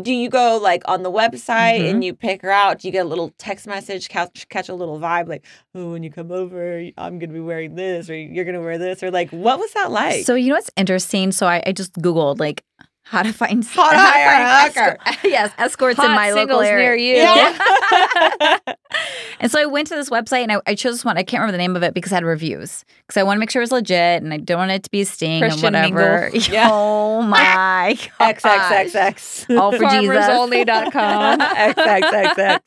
Do 0.03 0.12
you 0.12 0.28
go 0.28 0.59
like 0.61 0.82
on 0.86 1.03
the 1.03 1.11
website 1.11 1.62
Mm-hmm. 1.62 1.84
and 1.86 2.05
you 2.05 2.14
pick 2.14 2.43
her 2.43 2.51
out? 2.51 2.80
Do 2.80 2.88
you 2.88 2.93
get 2.93 3.07
a 3.07 3.09
little 3.09 3.32
text 3.38 3.66
message, 3.66 4.09
catch, 4.09 4.49
catch 4.49 4.68
a 4.68 4.74
little 4.74 4.99
vibe 4.99 5.28
like, 5.28 5.45
oh, 5.74 5.93
when 5.93 6.03
you 6.03 6.11
come 6.11 6.32
over, 6.32 6.78
I'm 6.99 7.18
going 7.18 7.30
to 7.30 7.34
be 7.34 7.40
wearing 7.40 7.74
this 7.74 8.11
or 8.11 8.16
you're 8.16 8.45
going 8.45 8.55
to 8.55 8.61
wear 8.61 8.78
this? 8.78 9.03
Or 9.03 9.11
like, 9.11 9.32
what 9.33 9.59
was 9.59 9.72
that 9.72 9.91
like? 9.91 10.24
So 10.24 10.35
you 10.35 10.49
know 10.51 10.55
what's 10.55 10.70
interesting? 10.76 11.33
So 11.33 11.47
I, 11.47 11.62
I 11.66 11.72
just 11.72 11.93
googled 11.95 12.39
like 12.39 12.64
how 13.05 13.22
to 13.22 13.33
find 13.33 13.62
How 13.64 13.91
to 13.91 13.99
hire 13.99 14.43
a 14.70 14.72
find 14.72 14.76
escort- 14.97 15.24
yes, 15.30 15.53
escorts 15.59 15.99
in 15.99 16.11
my 16.12 16.30
local 16.33 16.61
area. 16.61 16.83
near 16.85 16.95
you. 16.95 17.14
Yeah. 17.16 18.59
and 19.41 19.51
so 19.53 19.61
I 19.61 19.66
went 19.66 19.89
to 19.89 19.97
this 19.97 20.09
website 20.09 20.45
and 20.45 20.53
I, 20.53 20.61
I 20.66 20.74
chose 20.74 20.95
this 20.95 21.05
one. 21.05 21.18
I 21.18 21.22
can't 21.22 21.41
remember 21.41 21.53
the 21.53 21.59
name 21.59 21.76
of 21.76 21.83
it 21.83 21.93
because 21.93 22.12
I 22.12 22.16
had 22.16 22.24
reviews. 22.24 22.87
Because 23.07 23.18
I 23.20 23.22
want 23.24 23.37
to 23.37 23.41
make 23.41 23.51
sure 23.51 23.61
it 23.61 23.64
was 23.64 23.72
legit 23.72 24.22
and 24.22 24.33
I 24.33 24.39
don't 24.39 24.57
want 24.57 24.70
it 24.70 24.85
to 24.85 24.91
be 24.91 25.03
a 25.03 25.05
sting 25.05 25.41
Christian 25.43 25.74
and 25.74 25.95
whatever. 25.95 26.30
mingle. 26.33 26.41
Yeah. 26.53 26.70
Oh 26.72 27.20
my 27.22 27.99
gosh. 28.18 28.41
XXXX. 28.43 29.59
All 29.59 29.72
for 29.72 29.78
Jesus. 29.91 30.16
Farmersonly.com. 30.16 31.41
XXXX. 31.41 32.61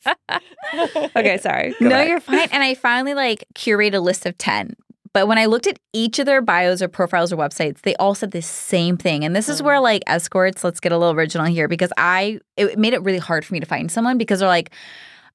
okay, 1.16 1.38
sorry. 1.38 1.70
Go 1.70 1.76
no, 1.80 1.90
back. 1.90 2.08
you're 2.08 2.20
fine. 2.20 2.48
And 2.52 2.62
I 2.62 2.74
finally 2.74 3.14
like 3.14 3.44
curated 3.54 3.94
a 3.94 4.00
list 4.00 4.26
of 4.26 4.36
10. 4.38 4.76
But 5.16 5.28
when 5.28 5.38
I 5.38 5.46
looked 5.46 5.66
at 5.66 5.78
each 5.94 6.18
of 6.18 6.26
their 6.26 6.42
bios 6.42 6.82
or 6.82 6.88
profiles 6.88 7.32
or 7.32 7.38
websites, 7.38 7.80
they 7.80 7.94
all 7.96 8.14
said 8.14 8.32
the 8.32 8.42
same 8.42 8.98
thing. 8.98 9.24
And 9.24 9.34
this 9.34 9.48
is 9.48 9.62
where 9.62 9.78
mm. 9.78 9.82
like 9.82 10.02
escorts, 10.06 10.62
let's 10.62 10.78
get 10.78 10.92
a 10.92 10.98
little 10.98 11.14
original 11.14 11.46
here 11.46 11.68
because 11.68 11.90
I 11.96 12.38
it 12.58 12.78
made 12.78 12.92
it 12.92 13.02
really 13.02 13.16
hard 13.16 13.42
for 13.42 13.54
me 13.54 13.60
to 13.60 13.64
find 13.64 13.90
someone 13.90 14.18
because 14.18 14.40
they're 14.40 14.48
like 14.50 14.72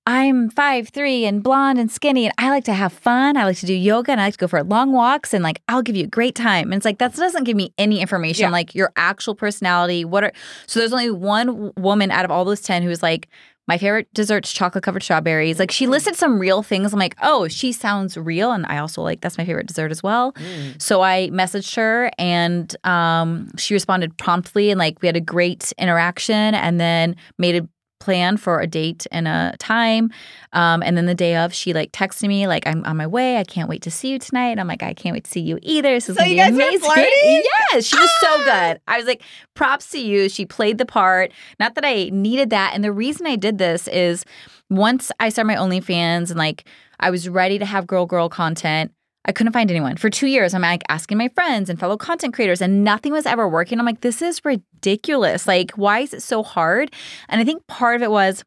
I'm 0.07 0.49
five 0.49 0.89
three 0.89 1.25
and 1.25 1.43
blonde 1.43 1.77
and 1.79 1.91
skinny, 1.91 2.25
and 2.25 2.33
I 2.37 2.49
like 2.49 2.63
to 2.65 2.73
have 2.73 2.91
fun. 2.91 3.37
I 3.37 3.45
like 3.45 3.57
to 3.57 3.67
do 3.67 3.73
yoga, 3.73 4.11
and 4.11 4.19
I 4.19 4.25
like 4.25 4.33
to 4.33 4.39
go 4.39 4.47
for 4.47 4.63
long 4.63 4.91
walks, 4.93 5.31
and 5.31 5.43
like 5.43 5.61
I'll 5.67 5.83
give 5.83 5.95
you 5.95 6.05
a 6.05 6.07
great 6.07 6.33
time. 6.33 6.71
And 6.71 6.75
it's 6.75 6.85
like 6.85 6.97
that 6.97 7.15
doesn't 7.15 7.43
give 7.43 7.55
me 7.55 7.71
any 7.77 8.01
information, 8.01 8.45
Yeah. 8.45 8.49
like 8.49 8.73
your 8.73 8.91
actual 8.95 9.35
personality. 9.35 10.03
What 10.03 10.23
are 10.23 10.33
so? 10.65 10.79
There's 10.79 10.93
only 10.93 11.11
one 11.11 11.71
woman 11.77 12.09
out 12.09 12.25
of 12.25 12.31
all 12.31 12.45
those 12.45 12.61
ten 12.61 12.81
who's 12.81 13.03
like, 13.03 13.29
my 13.67 13.77
favorite 13.77 14.13
dessert's 14.13 14.51
chocolate 14.51 14.83
covered 14.83 15.03
strawberries. 15.03 15.59
Like 15.59 15.71
she 15.71 15.87
listed 15.87 16.15
some 16.15 16.39
real 16.39 16.63
things. 16.63 16.93
I'm 16.93 16.99
like, 16.99 17.15
oh, 17.21 17.47
she 17.47 17.71
sounds 17.71 18.17
real, 18.17 18.51
and 18.51 18.65
I 18.65 18.79
also 18.79 19.01
like 19.01 19.21
that's 19.21 19.37
my 19.37 19.45
favorite 19.45 19.67
dessert 19.67 19.91
as 19.91 20.03
well. 20.03 20.33
So 20.77 21.01
I 21.01 21.29
messaged 21.31 21.75
her, 21.75 22.11
and 22.17 22.75
um, 22.85 23.49
she 23.57 23.73
responded 23.73 24.17
promptly, 24.17 24.71
and 24.71 24.79
like 24.79 25.01
we 25.01 25.07
had 25.07 25.15
a 25.15 25.21
great 25.21 25.71
interaction, 25.77 26.55
and 26.55 26.79
then 26.79 27.15
made 27.37 27.55
a 27.55 27.67
plan 28.01 28.35
for 28.35 28.59
a 28.59 28.67
date 28.67 29.05
and 29.11 29.27
a 29.27 29.55
time. 29.59 30.11
Um, 30.53 30.81
and 30.83 30.97
then 30.97 31.05
the 31.05 31.15
day 31.15 31.35
of, 31.37 31.53
she 31.53 31.71
like 31.71 31.91
texted 31.91 32.27
me 32.27 32.47
like, 32.47 32.67
"I'm 32.67 32.83
on 32.83 32.97
my 32.97 33.07
way. 33.07 33.37
I 33.37 33.43
can't 33.43 33.69
wait 33.69 33.83
to 33.83 33.91
see 33.91 34.09
you 34.09 34.19
tonight." 34.19 34.49
And 34.49 34.59
I'm 34.59 34.67
like, 34.67 34.83
"I 34.83 34.93
can't 34.93 35.13
wait 35.13 35.23
to 35.25 35.31
see 35.31 35.39
you 35.39 35.59
either. 35.61 35.91
This 35.93 36.09
is 36.09 36.17
So 36.17 36.23
you 36.23 36.35
guys 36.35 36.51
were 36.51 36.61
amazing." 36.61 36.79
flirting? 36.79 37.43
yes, 37.71 37.85
she 37.85 37.97
was 37.97 38.11
so 38.19 38.37
good. 38.43 38.81
I 38.87 38.97
was 38.97 39.05
like, 39.05 39.21
"Props 39.53 39.89
to 39.91 39.99
you." 39.99 40.27
She 40.27 40.45
played 40.45 40.77
the 40.79 40.85
part. 40.85 41.31
Not 41.59 41.75
that 41.75 41.85
I 41.85 42.09
needed 42.11 42.49
that. 42.49 42.71
And 42.73 42.83
the 42.83 42.91
reason 42.91 43.27
I 43.27 43.35
did 43.35 43.59
this 43.59 43.87
is 43.87 44.25
once 44.69 45.11
I 45.19 45.29
started 45.29 45.47
my 45.47 45.55
OnlyFans 45.55 46.31
and 46.31 46.37
like 46.37 46.65
I 46.99 47.11
was 47.11 47.29
ready 47.29 47.59
to 47.59 47.65
have 47.65 47.85
girl 47.87 48.05
girl 48.05 48.27
content. 48.29 48.91
I 49.25 49.31
couldn't 49.31 49.53
find 49.53 49.69
anyone. 49.69 49.97
For 49.97 50.09
two 50.09 50.27
years, 50.27 50.53
I'm 50.53 50.61
like 50.61 50.83
asking 50.89 51.17
my 51.17 51.27
friends 51.29 51.69
and 51.69 51.79
fellow 51.79 51.97
content 51.97 52.33
creators, 52.33 52.61
and 52.61 52.83
nothing 52.83 53.11
was 53.13 53.25
ever 53.25 53.47
working. 53.47 53.79
I'm 53.79 53.85
like, 53.85 54.01
this 54.01 54.21
is 54.21 54.43
ridiculous. 54.43 55.47
Like, 55.47 55.71
why 55.71 55.99
is 55.99 56.13
it 56.13 56.23
so 56.23 56.43
hard? 56.43 56.91
And 57.29 57.39
I 57.39 57.43
think 57.43 57.65
part 57.67 57.95
of 57.95 58.01
it 58.01 58.11
was 58.11 58.43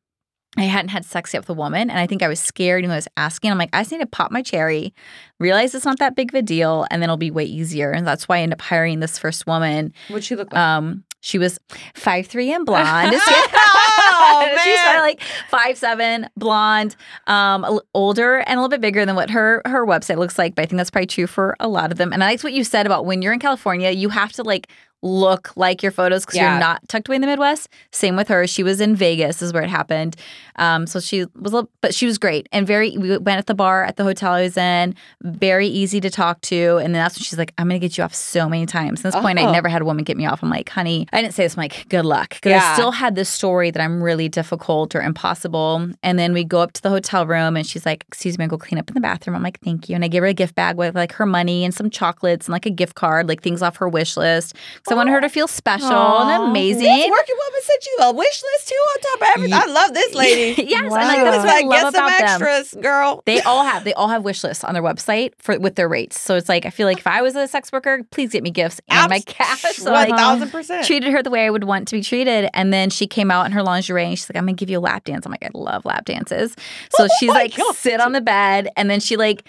I 0.56 0.62
hadn't 0.62 0.90
had 0.90 1.04
sex 1.04 1.34
yet 1.34 1.40
with 1.40 1.50
a 1.50 1.54
woman, 1.54 1.90
and 1.90 1.98
I 1.98 2.06
think 2.06 2.22
I 2.22 2.28
was 2.28 2.40
scared. 2.40 2.82
You 2.82 2.88
know, 2.88 2.94
I 2.94 2.98
was 2.98 3.08
asking. 3.16 3.50
I'm 3.50 3.58
like, 3.58 3.70
I 3.72 3.80
just 3.80 3.92
need 3.92 3.98
to 3.98 4.06
pop 4.06 4.30
my 4.30 4.42
cherry, 4.42 4.94
realize 5.40 5.74
it's 5.74 5.84
not 5.84 5.98
that 5.98 6.14
big 6.14 6.32
of 6.32 6.38
a 6.38 6.42
deal, 6.42 6.86
and 6.90 7.02
then 7.02 7.08
it'll 7.08 7.16
be 7.16 7.30
way 7.30 7.44
easier. 7.44 7.90
And 7.90 8.06
that's 8.06 8.28
why 8.28 8.38
I 8.38 8.40
ended 8.40 8.58
up 8.58 8.62
hiring 8.62 9.00
this 9.00 9.18
first 9.18 9.46
woman. 9.46 9.92
What'd 10.08 10.24
she 10.24 10.36
look 10.36 10.52
like? 10.52 10.60
Um, 10.60 11.04
she 11.20 11.38
was 11.38 11.58
five 11.94 12.26
three 12.26 12.52
and 12.52 12.66
blonde. 12.66 13.14
Oh, 14.14 14.56
she's 14.64 14.80
probably 14.80 15.00
like 15.00 15.20
five 15.48 15.76
seven, 15.78 16.28
blonde, 16.36 16.96
um, 17.26 17.80
older 17.94 18.38
and 18.38 18.58
a 18.58 18.60
little 18.60 18.68
bit 18.68 18.80
bigger 18.80 19.04
than 19.04 19.16
what 19.16 19.30
her 19.30 19.62
her 19.66 19.86
website 19.86 20.18
looks 20.18 20.38
like. 20.38 20.54
But 20.54 20.62
I 20.62 20.66
think 20.66 20.78
that's 20.78 20.90
probably 20.90 21.06
true 21.06 21.26
for 21.26 21.56
a 21.60 21.68
lot 21.68 21.92
of 21.92 21.98
them. 21.98 22.12
And 22.12 22.22
I 22.22 22.28
like 22.28 22.42
what 22.42 22.52
you 22.52 22.64
said 22.64 22.86
about 22.86 23.06
when 23.06 23.22
you're 23.22 23.32
in 23.32 23.40
California, 23.40 23.90
you 23.90 24.08
have 24.08 24.32
to 24.32 24.42
like 24.42 24.68
look 25.04 25.52
like 25.54 25.82
your 25.82 25.92
photos 25.92 26.24
because 26.24 26.36
Yeah. 26.38 26.52
you're 26.52 26.60
not 26.60 26.88
tucked 26.88 27.08
away 27.08 27.16
in 27.16 27.20
the 27.20 27.26
Midwest. 27.28 27.68
Same 27.92 28.16
with 28.16 28.26
her. 28.28 28.46
She 28.46 28.62
was 28.62 28.80
in 28.80 28.96
Vegas, 28.96 29.42
is 29.42 29.52
where 29.52 29.62
it 29.62 29.68
happened. 29.70 30.16
Um, 30.56 30.86
so 30.86 30.98
she 30.98 31.20
was, 31.40 31.52
little, 31.52 31.68
but 31.82 31.94
she 31.94 32.06
was 32.06 32.16
great 32.16 32.48
and 32.52 32.66
very. 32.66 32.96
We 32.96 33.18
went 33.18 33.38
at 33.38 33.46
the 33.46 33.54
bar 33.54 33.84
at 33.84 33.96
the 33.96 34.04
hotel 34.04 34.32
I 34.32 34.42
was 34.42 34.56
in. 34.56 34.94
Very 35.22 35.66
easy 35.68 36.00
to 36.00 36.08
talk 36.10 36.40
to, 36.42 36.76
and 36.78 36.94
then 36.94 37.02
that's 37.02 37.16
when 37.16 37.22
she's 37.24 37.38
like, 37.38 37.52
"I'm 37.58 37.68
gonna 37.68 37.78
get 37.78 37.98
you 37.98 38.04
off 38.04 38.14
so 38.14 38.48
many 38.48 38.64
times." 38.64 39.00
At 39.04 39.12
this 39.12 39.20
point, 39.20 39.38
I 39.38 39.42
Oh. 39.44 39.52
never 39.52 39.68
had 39.68 39.82
a 39.82 39.84
woman 39.84 40.04
get 40.04 40.16
me 40.16 40.26
off. 40.26 40.42
I'm 40.42 40.50
like, 40.50 40.68
"Honey," 40.70 41.06
I 41.12 41.20
didn't 41.20 41.34
say 41.34 41.42
this. 41.44 41.54
I'm 41.56 41.62
like, 41.62 41.86
"Good 41.90 42.04
luck," 42.06 42.30
because 42.30 42.62
I 42.62 42.72
still 42.74 42.92
had 42.92 43.14
this 43.14 43.28
story 43.28 43.70
that 43.72 43.82
I'm 43.82 44.02
really 44.02 44.28
difficult 44.28 44.94
or 44.94 45.02
impossible. 45.02 45.88
And 46.02 46.18
then 46.18 46.32
we 46.32 46.44
go 46.44 46.60
up 46.60 46.72
to 46.74 46.82
the 46.82 46.90
hotel 46.90 47.26
room, 47.26 47.56
and 47.56 47.66
she's 47.66 47.84
like, 47.84 48.04
"Excuse 48.08 48.38
me, 48.38 48.44
I 48.44 48.48
go 48.48 48.56
clean 48.56 48.78
up 48.78 48.88
in 48.88 48.94
the 48.94 49.00
bathroom." 49.00 49.34
I'm 49.36 49.42
like, 49.42 49.58
"Thank 49.64 49.88
you," 49.88 49.94
and 49.96 50.04
I 50.04 50.08
give 50.08 50.22
her 50.22 50.28
a 50.28 50.32
gift 50.34 50.54
bag 50.54 50.76
with 50.76 50.94
like 50.94 51.12
her 51.14 51.26
money 51.26 51.64
and 51.64 51.74
some 51.74 51.90
chocolates 51.90 52.46
and 52.46 52.52
like 52.52 52.64
a 52.66 52.70
gift 52.70 52.94
card, 52.94 53.28
like 53.28 53.42
things 53.42 53.60
off 53.60 53.76
her 53.76 53.88
wish 53.88 54.16
list, 54.16 54.54
because 54.76 54.93
I 54.94 54.96
wanted 54.96 55.10
her 55.12 55.20
to 55.20 55.28
feel 55.28 55.48
special 55.48 55.88
Aw. 55.92 56.34
and 56.34 56.50
amazing. 56.50 56.82
This 56.84 57.10
working 57.10 57.34
woman 57.36 57.60
sent 57.62 57.86
you 57.86 57.96
a 58.02 58.12
wish 58.14 58.42
list 58.42 58.68
too 58.68 58.74
on 58.74 59.00
top 59.00 59.20
of 59.22 59.28
everything. 59.36 59.54
I 59.54 59.66
love 59.66 59.92
this 59.94 60.14
lady. 60.14 60.62
yes, 60.68 60.80
and 60.82 60.90
Wow. 60.90 60.96
like 60.98 61.16
that's 61.24 61.36
was 61.36 61.44
what 61.44 61.48
I 61.48 61.56
like, 61.56 61.64
love 61.66 61.92
get 61.92 61.94
some 61.94 62.06
about 62.06 62.18
them. 62.18 62.28
extras, 62.42 62.82
girl. 62.82 63.22
They 63.26 63.40
all 63.42 63.64
have 63.64 63.84
they 63.84 63.92
all 63.94 64.08
have 64.08 64.22
wish 64.24 64.44
lists 64.44 64.62
on 64.64 64.74
their 64.74 64.82
website 64.82 65.32
for 65.38 65.58
with 65.58 65.74
their 65.74 65.88
rates. 65.88 66.20
So 66.20 66.36
it's 66.36 66.48
like 66.48 66.64
I 66.66 66.70
feel 66.70 66.86
like 66.86 66.98
if 66.98 67.06
I 67.06 67.22
was 67.22 67.34
a 67.34 67.48
sex 67.48 67.72
worker, 67.72 68.02
please 68.10 68.30
get 68.32 68.42
me 68.42 68.50
gifts 68.50 68.80
and 68.88 69.10
my 69.10 69.20
cash. 69.20 69.60
So 69.76 69.92
One 69.92 70.12
I 70.12 70.16
thousand 70.16 70.50
percent. 70.50 70.86
treated 70.86 71.10
her 71.12 71.22
the 71.22 71.30
way 71.30 71.44
I 71.46 71.50
would 71.50 71.64
want 71.64 71.88
to 71.88 71.96
be 71.96 72.02
treated. 72.02 72.48
And 72.54 72.72
then 72.72 72.90
she 72.90 73.06
came 73.06 73.30
out 73.30 73.46
in 73.46 73.52
her 73.52 73.62
lingerie 73.62 74.04
and 74.04 74.18
she's 74.18 74.28
like, 74.30 74.36
I'm 74.36 74.44
gonna 74.44 74.52
give 74.54 74.70
you 74.70 74.78
a 74.78 74.80
lap 74.80 75.04
dance. 75.04 75.26
I'm 75.26 75.32
like, 75.32 75.44
I 75.44 75.50
love 75.54 75.84
lap 75.84 76.04
dances. 76.04 76.54
So 76.96 77.04
oh 77.04 77.08
she's 77.18 77.30
like, 77.30 77.56
God. 77.56 77.74
sit 77.74 78.00
on 78.00 78.12
the 78.12 78.20
bed, 78.20 78.68
and 78.76 78.88
then 78.88 79.00
she 79.00 79.16
like 79.16 79.44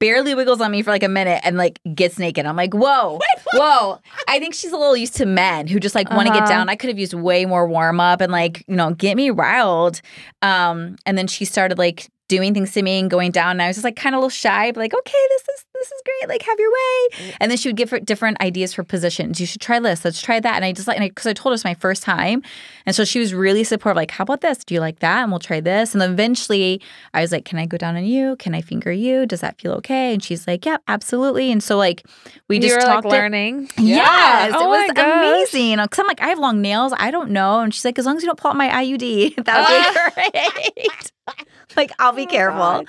barely 0.00 0.34
wiggles 0.34 0.60
on 0.60 0.72
me 0.72 0.82
for 0.82 0.90
like 0.90 1.02
a 1.04 1.08
minute 1.08 1.40
and 1.44 1.56
like 1.56 1.78
gets 1.94 2.18
naked. 2.18 2.44
I'm 2.46 2.56
like, 2.56 2.74
whoa, 2.74 3.20
whoa. 3.54 4.00
I 4.26 4.38
think 4.40 4.54
she's 4.54 4.72
a 4.72 4.76
little 4.76 4.96
used 4.96 5.14
to 5.16 5.26
men 5.26 5.68
who 5.68 5.78
just 5.78 5.94
like 5.94 6.10
want 6.10 6.26
to 6.26 6.32
get 6.34 6.42
Uh-huh. 6.42 6.50
down. 6.52 6.68
I 6.68 6.74
could 6.74 6.88
have 6.88 6.98
used 6.98 7.14
way 7.14 7.44
more 7.46 7.68
warm 7.68 8.00
up 8.00 8.20
and 8.20 8.32
like, 8.32 8.64
you 8.66 8.74
know, 8.76 8.92
get 8.94 9.16
me 9.16 9.30
riled. 9.30 10.00
Um, 10.42 10.96
and 11.06 11.16
then 11.16 11.26
she 11.28 11.44
started 11.44 11.78
like 11.78 12.08
doing 12.28 12.54
things 12.54 12.72
to 12.72 12.82
me 12.82 12.98
and 12.98 13.10
going 13.10 13.30
down. 13.30 13.52
And 13.52 13.62
I 13.62 13.66
was 13.68 13.76
just 13.76 13.84
like 13.84 13.96
kind 13.96 14.14
of 14.14 14.18
a 14.18 14.20
little 14.20 14.30
shy, 14.30 14.72
but 14.72 14.80
like, 14.80 14.94
okay, 14.94 15.18
this 15.30 15.42
is 15.58 15.64
this 15.80 15.90
is 15.90 16.02
great. 16.04 16.28
Like, 16.28 16.42
have 16.42 16.58
your 16.58 16.70
way. 16.70 17.34
And 17.40 17.50
then 17.50 17.56
she 17.58 17.68
would 17.68 17.76
give 17.76 17.90
her 17.90 17.98
different 17.98 18.40
ideas 18.40 18.74
for 18.74 18.84
positions. 18.84 19.40
You 19.40 19.46
should 19.46 19.60
try 19.60 19.80
this. 19.80 20.04
Let's 20.04 20.20
try 20.20 20.38
that. 20.40 20.54
And 20.56 20.64
I 20.64 20.72
just 20.72 20.86
like, 20.86 21.00
because 21.00 21.26
I, 21.26 21.32
told 21.32 21.52
her 21.52 21.54
it's 21.54 21.64
my 21.64 21.74
first 21.74 22.02
time. 22.02 22.42
And 22.86 22.94
so 22.94 23.04
she 23.04 23.18
was 23.18 23.32
really 23.34 23.64
supportive. 23.64 23.96
Like, 23.96 24.10
how 24.10 24.22
about 24.22 24.42
this? 24.42 24.58
Do 24.64 24.74
you 24.74 24.80
like 24.80 24.98
that? 25.00 25.22
And 25.22 25.32
we'll 25.32 25.38
try 25.40 25.60
this. 25.60 25.92
And 25.94 26.00
then 26.00 26.10
eventually 26.12 26.80
I 27.14 27.22
was 27.22 27.32
like, 27.32 27.44
can 27.44 27.58
I 27.58 27.66
go 27.66 27.76
down 27.78 27.96
on 27.96 28.04
you? 28.04 28.36
Can 28.36 28.54
I 28.54 28.60
finger 28.60 28.92
you? 28.92 29.26
Does 29.26 29.40
that 29.40 29.60
feel 29.60 29.72
okay? 29.72 30.12
And 30.12 30.22
she's 30.22 30.46
like, 30.46 30.66
yeah, 30.66 30.76
absolutely. 30.86 31.50
And 31.50 31.62
so 31.62 31.76
like, 31.76 32.04
we 32.48 32.58
just 32.58 32.74
were 32.74 32.80
talked 32.82 33.06
like 33.06 33.14
it- 33.14 33.16
learning. 33.16 33.70
Yes, 33.78 34.52
Oh 34.54 34.64
it 34.64 34.68
was 34.68 34.90
amazing. 34.96 35.76
Because 35.78 35.98
I'm 35.98 36.06
like, 36.06 36.20
I 36.20 36.28
have 36.28 36.38
long 36.38 36.60
nails. 36.60 36.92
I 36.96 37.10
don't 37.10 37.30
know. 37.30 37.60
And 37.60 37.72
she's 37.74 37.84
like, 37.84 37.98
as 37.98 38.06
long 38.06 38.16
as 38.16 38.22
you 38.22 38.26
don't 38.26 38.38
pull 38.38 38.50
out 38.50 38.56
my 38.56 38.68
IUD, 38.68 39.44
that 39.44 40.14
would 40.14 40.32
be 40.32 40.32
great. 40.86 41.12
like, 41.76 41.92
I'll 41.98 42.12
be 42.12 42.22
Oh, 42.22 42.26
careful. 42.30 42.58
God. 42.58 42.86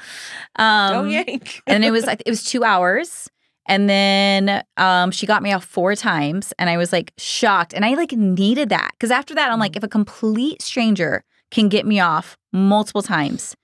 Um, 0.58 0.94
Don't 0.94 1.10
yank. 1.10 1.62
and 1.68 1.84
it 1.86 1.92
was 1.92 2.08
it 2.08 2.24
was 2.28 2.44
two 2.44 2.64
hours. 2.64 3.30
And 3.68 3.88
then 3.90 4.64
um, 4.78 5.12
she 5.12 5.26
got 5.28 5.44
me 5.44 5.54
off 5.54 5.64
four 5.64 5.96
times, 5.96 6.52
and 6.58 6.70
I 6.70 6.78
was 6.78 6.92
like 6.92 7.14
shocked. 7.18 7.74
And 7.74 7.86
I 7.86 7.94
like 7.94 8.12
needed 8.12 8.70
that 8.70 8.92
because 8.94 9.12
after 9.12 9.36
that, 9.36 9.52
I'm 9.52 9.60
like, 9.60 9.76
if 9.76 9.84
a 9.84 9.88
complete 9.88 10.62
stranger 10.62 11.24
can 11.52 11.70
get 11.70 11.86
me 11.86 12.00
off 12.00 12.38
multiple 12.52 13.04
times, 13.04 13.56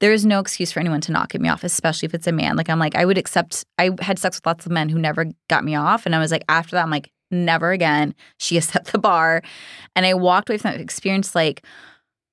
there 0.00 0.12
is 0.12 0.24
no 0.24 0.40
excuse 0.40 0.72
for 0.72 0.80
anyone 0.80 1.00
to 1.02 1.12
not 1.12 1.28
get 1.28 1.40
me 1.42 1.48
off, 1.50 1.62
especially 1.62 2.06
if 2.06 2.14
it's 2.14 2.26
a 2.26 2.32
man. 2.32 2.56
Like 2.56 2.70
I'm 2.70 2.78
like, 2.78 2.94
I 2.96 3.04
would 3.04 3.18
accept. 3.18 3.64
I 3.78 3.90
had 4.00 4.18
sex 4.18 4.38
with 4.38 4.46
lots 4.46 4.64
of 4.66 4.72
men 4.72 4.88
who 4.88 4.98
never 4.98 5.26
got 5.50 5.62
me 5.62 5.74
off, 5.76 6.06
and 6.06 6.16
I 6.16 6.18
was 6.20 6.32
like, 6.32 6.44
after 6.48 6.74
that, 6.76 6.82
I'm 6.82 6.90
like, 6.90 7.10
never 7.30 7.70
again. 7.70 8.14
She 8.38 8.54
has 8.54 8.64
set 8.68 8.86
the 8.86 8.98
bar, 8.98 9.42
and 9.94 10.06
I 10.06 10.14
walked 10.14 10.48
away 10.48 10.58
from 10.58 10.72
that 10.72 10.80
experience 10.80 11.34
like. 11.34 11.62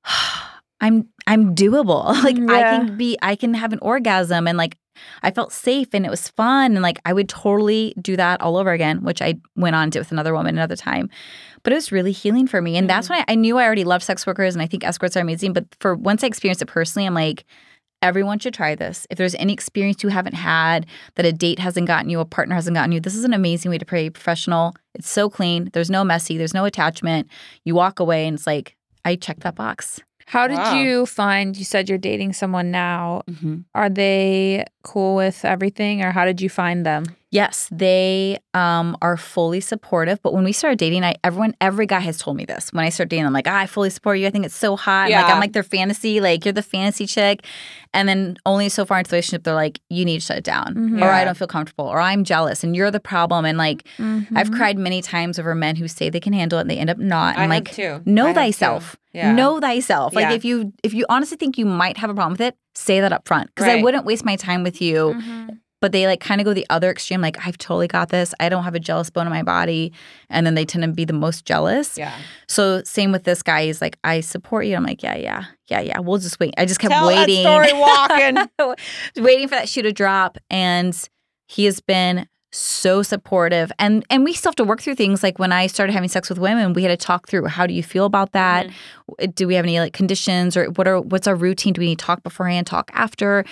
I'm 0.82 1.08
I'm 1.28 1.56
doable. 1.56 2.12
Like 2.24 2.38
I 2.38 2.62
can 2.78 2.98
be 2.98 3.18
I 3.22 3.36
can 3.36 3.54
have 3.54 3.72
an 3.74 3.80
orgasm 3.82 4.48
and 4.48 4.58
like 4.58 4.78
I 5.24 5.32
felt 5.32 5.54
safe 5.54 5.88
and 5.94 6.06
it 6.06 6.10
was 6.10 6.28
fun 6.28 6.74
and 6.74 6.82
like 6.82 7.00
I 7.06 7.14
would 7.14 7.30
totally 7.30 7.94
do 8.02 8.18
that 8.18 8.42
all 8.42 8.58
over 8.58 8.72
again, 8.72 9.04
which 9.04 9.22
I 9.22 9.36
went 9.56 9.76
on 9.76 9.84
and 9.84 9.92
did 9.92 10.00
with 10.00 10.12
another 10.12 10.34
woman 10.34 10.56
another 10.56 10.76
time. 10.76 11.10
But 11.64 11.74
it 11.74 11.78
was 11.78 11.92
really 11.92 12.12
healing 12.12 12.48
for 12.48 12.62
me. 12.62 12.78
And 12.78 12.90
that's 12.90 13.08
mm. 13.08 13.12
when 13.12 13.20
I, 13.20 13.34
I 13.34 13.36
knew 13.36 13.58
I 13.58 13.66
already 13.66 13.84
loved 13.84 14.04
sex 14.04 14.28
workers 14.28 14.56
and 14.56 14.62
I 14.62 14.68
think 14.68 14.84
escorts 14.84 15.16
are 15.16 15.22
amazing. 15.22 15.54
But 15.54 15.66
for 15.80 15.96
once 15.96 16.24
I 16.24 16.28
experienced 16.28 16.62
it 16.62 16.68
personally, 16.68 17.06
I'm 17.06 17.14
like, 17.14 17.46
everyone 18.02 18.40
should 18.40 18.54
try 18.54 18.76
this. 18.76 19.06
If 19.10 19.18
there's 19.18 19.36
any 19.36 19.54
experience 19.54 20.04
you 20.04 20.10
haven't 20.10 20.34
had, 20.34 20.88
that 21.16 21.26
a 21.26 21.32
date 21.32 21.60
hasn't 21.60 21.88
gotten 21.88 22.10
you, 22.10 22.20
a 22.20 22.26
partner 22.26 22.56
hasn't 22.56 22.76
gotten 22.76 22.92
you, 22.92 23.00
this 23.00 23.16
is 23.16 23.24
an 23.24 23.34
amazing 23.34 23.70
way 23.70 23.78
to 23.78 23.86
pray 23.86 24.10
professional. 24.10 24.74
It's 24.96 25.10
so 25.10 25.30
clean. 25.30 25.70
There's 25.74 25.92
no 25.92 26.04
messy, 26.04 26.38
there's 26.38 26.54
no 26.54 26.66
attachment. 26.66 27.30
You 27.64 27.76
walk 27.76 28.00
away 28.00 28.28
and 28.28 28.36
it's 28.36 28.48
like, 28.48 28.76
I 29.06 29.16
checked 29.16 29.42
that 29.42 29.56
box. 29.56 30.02
How 30.32 30.48
did 30.48 30.58
Wow. 30.58 30.80
you 30.80 31.06
find? 31.06 31.58
You 31.58 31.66
said 31.66 31.90
you're 31.90 31.98
dating 32.00 32.32
someone 32.34 32.72
now. 32.72 33.22
Mm-hmm. 33.30 33.56
Are 33.76 33.90
they 33.90 34.64
cool 34.84 35.16
with 35.16 35.44
everything, 35.44 36.02
or 36.02 36.12
how 36.12 36.24
did 36.26 36.40
you 36.40 36.48
find 36.50 36.86
them? 36.86 37.04
Yes, 37.32 37.70
they 37.72 38.38
um, 38.54 38.98
are 39.02 39.16
fully 39.16 39.62
supportive. 39.62 40.22
But 40.22 40.34
when 40.34 40.44
we 40.44 40.52
started 40.52 40.78
dating, 40.78 41.06
I 41.06 41.16
everyone 41.24 41.56
every 41.62 41.86
guy 41.86 42.02
has 42.02 42.18
told 42.18 42.36
me 42.36 42.44
this. 42.44 42.74
When 42.74 42.84
I 42.84 42.90
start 42.90 43.08
dating, 43.08 43.26
I'm 43.26 43.32
like, 43.32 43.48
ah, 43.48 43.60
I 43.60 43.68
fully 43.68 43.90
support 43.90 44.20
you. 44.20 44.28
I 44.28 44.32
think 44.32 44.46
it's 44.46 44.54
so 44.56 44.76
hot. 44.76 45.06
And, 45.06 45.14
Like 45.14 45.28
Yeah. 45.28 45.34
I'm 45.34 45.40
like 45.40 45.54
their 45.54 45.64
fantasy. 45.64 46.20
Like 46.20 46.44
you're 46.44 46.52
the 46.52 46.62
fantasy 46.62 47.06
chick. 47.06 47.46
And 47.94 48.08
then 48.10 48.36
only 48.46 48.68
so 48.68 48.86
far 48.86 48.98
into 49.00 49.10
the 49.10 49.16
relationship, 49.16 49.44
they're 49.46 49.54
like, 49.54 49.80
you 49.90 50.04
need 50.04 50.20
to 50.20 50.26
shut 50.26 50.38
it 50.38 50.44
down, 50.44 50.76
Mhm. 50.76 51.02
or 51.02 51.10
I 51.10 51.24
don't 51.26 51.36
feel 51.38 51.48
comfortable, 51.48 51.86
or 51.86 52.00
I'm 52.02 52.24
jealous, 52.26 52.64
and 52.64 52.76
you're 52.76 52.92
the 52.92 53.00
problem. 53.00 53.46
And 53.46 53.58
like 53.58 53.86
Mm-hmm. 53.98 54.38
I've 54.38 54.52
cried 54.52 54.78
many 54.78 55.02
times 55.02 55.40
over 55.40 55.56
men 55.56 55.78
who 55.78 55.88
say 55.88 56.10
they 56.10 56.20
can 56.20 56.34
handle 56.34 56.60
it 56.60 56.64
and 56.64 56.70
they 56.70 56.78
end 56.78 56.90
up 56.90 56.98
not. 56.98 57.38
I 57.38 57.44
And 57.44 57.54
have 57.54 57.64
like 57.64 57.72
too. 57.74 58.02
I 58.06 58.10
know 58.10 58.28
too. 58.28 58.34
thyself. 58.34 58.98
Yeah. 59.14 59.32
Know 59.34 59.60
thyself. 59.62 60.14
Like 60.14 60.24
Yeah. 60.30 60.34
if 60.34 60.44
you 60.44 60.74
if 60.84 60.94
you 60.94 61.06
honestly 61.08 61.38
think 61.38 61.58
you 61.58 61.66
might 61.66 61.98
have 61.98 62.10
a 62.10 62.14
problem 62.14 62.34
with 62.34 62.42
it, 62.42 62.56
say 62.76 63.00
that 63.00 63.14
up 63.14 63.26
front. 63.28 63.54
Because 63.56 63.70
I 63.70 63.82
wouldn't 63.82 64.06
waste 64.06 64.26
my 64.26 64.36
time 64.36 64.64
with 64.64 64.82
you 64.82 65.16
Mm-hmm. 65.16 65.50
But 65.82 65.92
they 65.92 66.08
like 66.08 66.20
kind 66.22 66.40
of 66.40 66.46
go 66.46 66.54
the 66.54 66.66
other 66.70 66.90
extreme 66.90 67.22
like 67.22 67.38
i've 67.46 67.58
totally 67.58 67.88
got 67.88 68.10
this. 68.10 68.34
I 68.40 68.48
don't 68.50 68.64
have 68.64 68.76
a 68.76 68.80
jealous 68.80 69.10
bone 69.10 69.28
in 69.28 69.34
my 69.34 69.44
body. 69.44 69.92
And 70.30 70.46
then 70.46 70.56
they 70.56 70.64
tend 70.64 70.84
to 70.84 70.92
be 70.92 71.04
the 71.06 71.14
most 71.14 71.44
jealous. 71.44 71.98
Yeah. 71.98 72.16
so 72.48 72.84
same 72.84 73.12
with 73.12 73.24
this 73.24 73.44
guy. 73.44 73.66
He's 73.66 73.82
like 73.82 73.98
i 74.04 74.22
support 74.22 74.66
you. 74.66 74.76
I'm 74.76 74.84
like 74.84 75.04
yeah 75.04 75.16
yeah 75.16 75.46
yeah 75.68 75.82
yeah. 75.82 76.00
We'll 76.00 76.20
just 76.20 76.40
wait. 76.40 76.54
I 76.58 76.66
just 76.66 76.80
kept 76.80 76.94
Tell 76.94 77.08
waiting. 77.08 77.42
story 77.42 77.74
walking. 77.74 78.38
waiting 79.24 79.48
for 79.48 79.56
that 79.56 79.68
shoe 79.68 79.82
to 79.82 79.92
drop. 79.92 80.38
And 80.50 80.98
he 81.48 81.66
has 81.66 81.82
been 81.82 82.28
so 82.52 83.02
supportive. 83.04 83.72
And 83.80 84.06
and 84.10 84.24
we 84.24 84.34
still 84.34 84.50
have 84.50 84.56
to 84.58 84.64
work 84.64 84.82
through 84.82 84.96
things. 84.96 85.24
Like 85.24 85.40
when 85.40 85.52
i 85.52 85.68
started 85.68 85.94
having 85.94 86.10
sex 86.10 86.30
with 86.30 86.38
women 86.38 86.74
we 86.74 86.84
had 86.84 86.90
to 87.00 87.06
talk 87.06 87.28
through 87.28 87.46
how 87.46 87.66
do 87.66 87.74
you 87.74 87.84
feel 87.84 88.06
about 88.06 88.34
that? 88.34 88.68
Mm-hmm. 88.68 89.32
do 89.32 89.48
we 89.48 89.56
have 89.56 89.66
any 89.66 89.80
like 89.80 89.94
conditions 89.94 90.58
or 90.58 90.66
what 90.72 90.88
are 90.88 91.00
what's 91.00 91.28
our 91.28 91.36
routine? 91.36 91.74
Do 91.74 91.80
we 91.82 91.88
need 91.88 92.00
to 92.00 92.06
talk 92.06 92.24
beforehand 92.24 92.68
talk 92.68 92.92
after? 92.94 93.46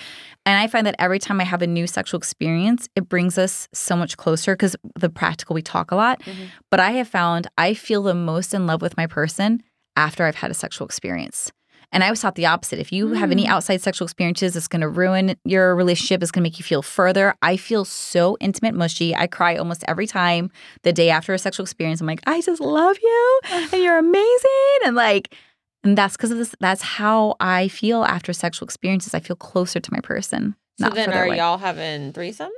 And 0.46 0.58
i 0.60 0.66
find 0.66 0.86
that 0.86 0.96
every 0.98 1.18
time 1.18 1.40
i 1.40 1.44
have 1.44 1.62
a 1.62 1.66
new 1.66 1.86
sexual 1.86 2.18
experience 2.18 2.88
it 2.96 3.08
brings 3.08 3.38
us 3.38 3.68
so 3.72 3.96
much 3.96 4.16
closer 4.16 4.54
because 4.54 4.76
the 4.98 5.08
practical 5.10 5.54
we 5.54 5.62
talk 5.62 5.90
a 5.90 5.96
lot. 5.96 6.20
Mhm. 6.22 6.48
but 6.70 6.80
i 6.80 6.90
have 6.92 7.08
found 7.08 7.46
i 7.58 7.74
feel 7.74 8.02
the 8.02 8.14
most 8.14 8.52
in 8.54 8.66
love 8.66 8.82
with 8.82 8.96
my 8.96 9.06
person 9.06 9.62
after 9.96 10.24
i've 10.24 10.36
had 10.36 10.50
a 10.50 10.54
sexual 10.54 10.86
experience 10.86 11.52
and 11.92 12.04
I 12.04 12.10
was 12.10 12.20
taught 12.20 12.36
the 12.36 12.46
opposite. 12.46 12.78
If 12.78 12.92
you 12.92 13.14
have 13.14 13.30
any 13.32 13.48
outside 13.48 13.80
sexual 13.82 14.06
experiences, 14.06 14.54
it's 14.54 14.68
going 14.68 14.80
to 14.80 14.88
ruin 14.88 15.34
your 15.44 15.74
relationship. 15.74 16.22
It's 16.22 16.30
going 16.30 16.42
to 16.42 16.46
make 16.46 16.58
you 16.58 16.64
feel 16.64 16.82
further. 16.82 17.34
I 17.42 17.56
feel 17.56 17.84
so 17.84 18.36
intimate, 18.40 18.74
mushy. 18.74 19.14
I 19.14 19.26
cry 19.26 19.56
almost 19.56 19.84
every 19.88 20.06
time 20.06 20.50
the 20.82 20.92
day 20.92 21.10
after 21.10 21.34
a 21.34 21.38
sexual 21.38 21.64
experience. 21.64 22.00
I'm 22.00 22.06
like, 22.06 22.20
I 22.26 22.40
just 22.42 22.60
love 22.60 22.96
you 23.02 23.40
and 23.50 23.72
you're 23.72 23.98
amazing. 24.08 24.78
And 24.84 24.94
like, 24.94 25.34
and 25.82 25.98
that's 25.98 26.16
because 26.16 26.30
of 26.30 26.38
this. 26.38 26.54
That's 26.60 26.82
how 26.82 27.34
I 27.40 27.68
feel 27.68 28.04
after 28.04 28.32
sexual 28.32 28.66
experiences. 28.66 29.14
I 29.14 29.20
feel 29.20 29.36
closer 29.36 29.80
to 29.80 29.92
my 29.92 30.00
person. 30.00 30.54
So 30.78 30.90
then 30.90 31.12
are 31.12 31.24
away. 31.24 31.38
y'all 31.38 31.58
having 31.58 32.12
threesomes? 32.12 32.48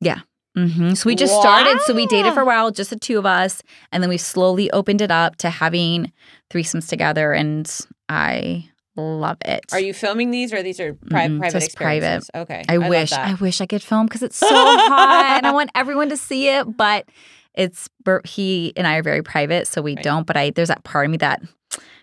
Yeah. 0.00 0.20
hmm 0.56 0.94
So 0.94 1.06
we 1.06 1.14
just 1.14 1.34
started. 1.34 1.78
So 1.82 1.94
we 1.94 2.06
dated 2.06 2.32
for 2.34 2.40
a 2.40 2.46
while, 2.46 2.70
just 2.70 2.90
the 2.90 2.98
two 2.98 3.18
of 3.18 3.26
us, 3.26 3.62
and 3.92 4.02
then 4.02 4.08
we 4.10 4.16
slowly 4.16 4.70
opened 4.70 5.00
it 5.00 5.10
up 5.10 5.36
to 5.36 5.50
having 5.50 6.12
threesomes 6.50 6.88
together, 6.88 7.32
and 7.32 7.70
I 8.08 8.68
love 8.98 9.38
it. 9.44 9.64
Are 9.72 9.80
you 9.80 9.94
filming 9.94 10.30
these 10.30 10.52
or 10.52 10.62
these 10.62 10.80
are 10.80 10.94
pri- 10.94 11.28
Mm-mm, 11.28 11.38
private 11.38 11.60
just 11.60 11.76
private. 11.76 11.96
experiences? 12.16 12.30
Okay. 12.34 12.64
I, 12.68 12.76
love 12.78 12.88
wish. 12.90 13.12
I 13.12 13.34
wish 13.34 13.60
I 13.60 13.66
could 13.66 13.82
film 13.82 14.06
because 14.06 14.22
it's 14.22 14.36
so 14.36 14.46
hot, 14.48 15.36
and 15.38 15.46
I 15.46 15.52
want 15.52 15.70
everyone 15.74 16.08
to 16.10 16.16
see 16.16 16.48
it. 16.48 16.76
But 16.76 17.08
it's 17.54 17.88
he 18.26 18.72
and 18.76 18.86
I 18.86 18.96
are 18.96 19.02
very 19.02 19.22
private, 19.22 19.66
so 19.66 19.82
we 19.82 19.94
Right. 19.96 20.04
don't. 20.04 20.26
But 20.26 20.36
I 20.36 20.50
there's 20.50 20.68
that 20.68 20.84
part 20.84 21.06
of 21.06 21.10
me 21.10 21.16
that 21.18 21.42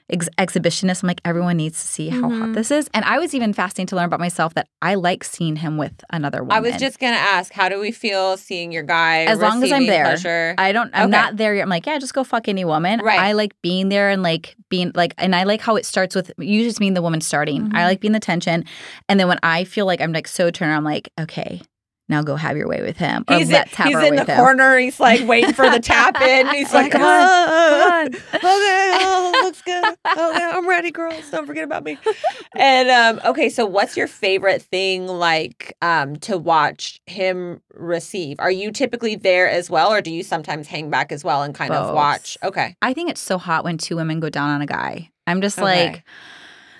ex- 0.09 0.29
exhibitionist. 0.37 1.03
I'm 1.03 1.07
like, 1.07 1.21
everyone 1.25 1.57
needs 1.57 1.79
to 1.81 1.87
see 1.87 2.09
how 2.09 2.21
hot 2.29 2.31
Mhm. 2.49 2.53
this 2.53 2.71
is. 2.71 2.89
And 2.93 3.03
I 3.05 3.19
was 3.19 3.33
even 3.33 3.53
fascinating 3.53 3.87
to 3.87 3.95
learn 3.95 4.05
about 4.05 4.19
myself 4.19 4.53
that 4.55 4.67
I 4.81 4.95
like 4.95 5.23
seeing 5.23 5.55
him 5.57 5.77
with 5.77 5.93
another 6.11 6.43
woman. 6.43 6.55
I 6.55 6.59
was 6.59 6.75
just 6.77 6.99
gonna 6.99 7.15
ask, 7.15 7.51
how 7.53 7.69
do 7.69 7.79
we 7.79 7.91
feel 7.91 8.37
seeing 8.37 8.71
your 8.71 8.83
guy? 8.83 9.23
As 9.25 9.39
long 9.39 9.63
as 9.63 9.71
I'm 9.71 9.87
there. 9.87 10.05
pleasure? 10.05 10.55
I 10.57 10.71
don't. 10.71 10.89
I'm 10.93 11.03
Okay. 11.03 11.11
not 11.11 11.37
there 11.37 11.55
yet. 11.55 11.63
I'm 11.63 11.69
like, 11.69 11.85
yeah, 11.85 11.97
just 11.99 12.13
go 12.13 12.23
fuck 12.23 12.47
any 12.47 12.65
woman. 12.65 12.99
Right. 13.01 13.19
I 13.19 13.31
like 13.33 13.53
being 13.61 13.89
there 13.89 14.09
and 14.09 14.21
like 14.23 14.55
being 14.69 14.91
like, 14.95 15.13
and 15.17 15.35
I 15.35 15.43
like 15.43 15.61
how 15.61 15.75
it 15.75 15.85
starts 15.85 16.15
with 16.15 16.31
you 16.37 16.63
just 16.63 16.79
being 16.79 16.93
the 16.93 17.01
woman 17.01 17.21
starting. 17.21 17.69
Mhm. 17.69 17.75
I 17.75 17.85
like 17.85 17.99
being 17.99 18.13
the 18.13 18.19
tension, 18.19 18.65
and 19.09 19.19
then 19.19 19.27
when 19.27 19.39
I 19.43 19.63
feel 19.63 19.85
like 19.85 20.01
I'm 20.01 20.11
like 20.13 20.27
so 20.27 20.51
turned, 20.51 20.71
on, 20.71 20.77
I'm 20.77 20.83
like, 20.83 21.09
okay, 21.19 21.61
now 22.07 22.21
go 22.21 22.35
have 22.35 22.55
your 22.57 22.67
way 22.67 22.81
with 22.81 22.97
him. 22.97 23.23
Or 23.27 23.37
He's, 23.37 23.49
let's 23.51 23.71
in, 23.71 23.77
have 23.77 23.87
he's 23.87 24.07
in 24.09 24.15
the 24.15 24.25
him. 24.25 24.37
corner. 24.37 24.77
He's 24.77 24.99
like 24.99 25.27
waiting 25.27 25.53
for 25.53 25.69
the 25.69 25.79
tap 25.79 26.21
in. 26.21 26.47
He's 26.53 26.71
like, 26.73 26.91
Come 26.91 27.01
on, 27.01 27.07
"Ah, 27.07 28.05
come 28.11 28.15
okay, 28.35 28.41
oh, 29.01 29.39
looks 29.43 29.61
good. 29.61 29.83
Okay, 29.83 30.43
I'm 30.43 30.67
ready, 30.69 30.91
girls. 30.91 31.29
Don't 31.31 31.45
forget 31.47 31.63
about 31.63 31.83
me. 31.83 31.97
And 32.55 32.89
um, 32.89 33.21
okay, 33.25 33.49
so 33.49 33.65
what's 33.65 33.97
your 33.97 34.07
favorite 34.07 34.61
thing 34.61 35.07
like 35.07 35.75
um 35.81 36.15
to 36.17 36.37
watch 36.37 36.99
him 37.07 37.61
receive? 37.73 38.39
Are 38.39 38.51
you 38.51 38.71
typically 38.71 39.15
there 39.15 39.49
as 39.49 39.69
well, 39.69 39.91
or 39.91 40.01
do 40.01 40.11
you 40.11 40.23
sometimes 40.23 40.67
hang 40.67 40.89
back 40.89 41.11
as 41.11 41.23
well 41.23 41.41
and 41.43 41.55
kind 41.55 41.73
of 41.73 41.93
watch? 41.93 42.37
Okay. 42.43 42.75
I 42.81 42.93
think 42.93 43.09
it's 43.09 43.21
so 43.21 43.37
hot 43.37 43.63
when 43.63 43.77
two 43.77 43.95
women 43.95 44.19
go 44.19 44.29
down 44.29 44.49
on 44.49 44.61
a 44.61 44.65
guy. 44.67 45.09
I'm 45.27 45.41
just 45.41 45.57
Okay. 45.57 45.91
like, 45.93 46.03